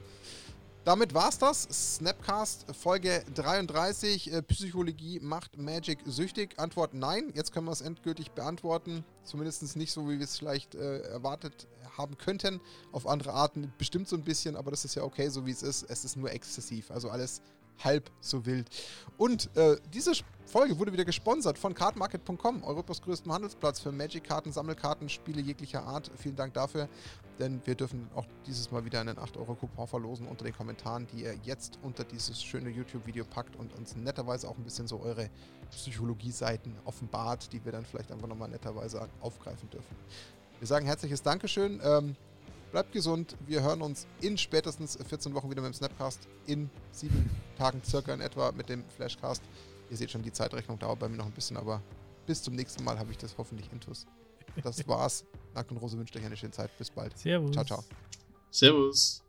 Damit 0.86 1.16
war's 1.16 1.40
das. 1.40 1.64
Snapcast 1.96 2.68
Folge 2.76 3.24
33. 3.34 4.32
Äh, 4.32 4.44
Psychologie 4.44 5.20
macht 5.20 5.58
Magic 5.58 5.98
süchtig. 6.06 6.60
Antwort 6.60 6.94
nein. 6.94 7.32
Jetzt 7.34 7.52
können 7.52 7.66
wir 7.66 7.72
es 7.72 7.82
endgültig 7.82 8.34
beantworten. 8.34 9.04
Zumindest 9.24 9.76
nicht 9.76 9.92
so, 9.92 10.08
wie 10.08 10.20
wir 10.20 10.26
es 10.26 10.38
vielleicht 10.38 10.76
äh, 10.76 11.00
erwartet 11.00 11.68
haben 11.98 12.18
könnten. 12.18 12.62
Auf 12.92 13.08
andere 13.08 13.34
Arten 13.34 13.74
bestimmt 13.78 14.08
so 14.08 14.16
ein 14.16 14.24
bisschen, 14.24 14.56
aber 14.56 14.72
das 14.72 14.86
ist 14.86 14.96
ja 14.96 15.04
okay, 15.04 15.30
so 15.30 15.46
wie 15.46 15.52
es 15.52 15.64
ist. 15.64 15.84
Es 15.90 16.06
ist 16.06 16.16
nur 16.16 16.32
exzessiv. 16.32 16.92
Also 16.92 17.10
alles 17.10 17.42
halb 17.84 18.10
so 18.22 18.46
wild. 18.46 18.70
Und 19.18 19.56
äh, 19.56 19.78
diese 19.94 20.14
Folge 20.46 20.78
wurde 20.78 20.94
wieder 20.94 21.06
gesponsert 21.06 21.58
von 21.58 21.74
cardmarket.com, 21.74 22.64
Europas 22.64 23.02
größtem 23.02 23.32
Handelsplatz 23.32 23.80
für 23.80 23.92
Magic-Karten, 23.92 24.52
Sammelkarten, 24.52 25.10
Spiele 25.10 25.42
jeglicher 25.42 25.84
Art. 25.84 26.12
Vielen 26.18 26.36
Dank 26.36 26.54
dafür, 26.54 26.88
denn 27.40 27.62
wir 27.66 27.76
dürfen 27.76 28.08
auch 28.16 28.26
dieses 28.46 28.72
Mal 28.72 28.86
wieder 28.86 29.02
einen 29.02 29.18
8-Euro-Coupon 29.18 29.88
verlosen 29.88 30.28
unter 30.28 30.46
den 30.46 30.56
Kommentaren, 30.56 31.08
die 31.08 31.24
ihr 31.24 31.36
jetzt 31.44 31.80
unter 31.82 32.04
dieses 32.04 32.42
schöne 32.42 32.70
YouTube-Video 32.70 33.26
packt 33.26 33.56
und 33.56 33.74
uns 33.76 33.96
netterweise 33.96 34.48
auch 34.48 34.58
ein 34.58 34.64
bisschen 34.64 34.88
so 34.88 35.00
eure 35.00 35.30
Psychologie-Seiten 35.72 36.76
offenbart, 36.86 37.52
die 37.52 37.64
wir 37.66 37.72
dann 37.72 37.86
vielleicht 37.86 38.12
einfach 38.12 38.28
nochmal 38.28 38.50
netterweise 38.50 39.10
aufgreifen 39.22 39.70
dürfen. 39.70 39.96
Wir 40.60 40.68
sagen 40.68 40.86
herzliches 40.86 41.22
Dankeschön. 41.22 41.82
Ähm, 41.84 42.16
bleibt 42.72 42.92
gesund. 42.92 43.36
Wir 43.46 43.62
hören 43.62 43.82
uns 43.82 44.08
in 44.22 44.38
spätestens 44.38 44.98
14 44.98 45.34
Wochen 45.34 45.50
wieder 45.50 45.62
mit 45.62 45.74
dem 45.74 45.76
Snapcast. 45.76 46.28
In 46.46 46.70
sieben 46.92 47.30
Tagen 47.58 47.82
circa 47.84 48.14
in 48.14 48.22
etwa 48.22 48.52
mit 48.52 48.70
dem 48.70 48.84
Flashcast. 48.96 49.44
Ihr 49.90 49.98
seht 49.98 50.12
schon, 50.12 50.24
die 50.24 50.32
Zeitrechnung 50.32 50.80
dauert 50.80 51.00
bei 51.00 51.08
mir 51.08 51.18
noch 51.18 51.26
ein 51.26 51.32
bisschen, 51.32 51.58
aber 51.58 51.82
bis 52.26 52.42
zum 52.42 52.56
nächsten 52.56 52.84
Mal 52.84 52.98
habe 52.98 53.12
ich 53.12 53.18
das 53.18 53.38
hoffentlich 53.38 53.72
intus. 53.72 54.06
Das 54.64 54.88
war's. 54.88 55.26
Nackt 55.54 55.72
und 55.72 55.78
Rose 55.78 55.98
wünscht 55.98 56.16
euch 56.16 56.26
eine 56.26 56.38
schöne 56.38 56.52
Zeit. 56.52 56.76
Bis 56.78 56.90
bald. 56.90 57.18
Servus. 57.18 57.52
Ciao, 57.52 57.66
ciao. 57.66 57.84
Servus. 58.52 59.25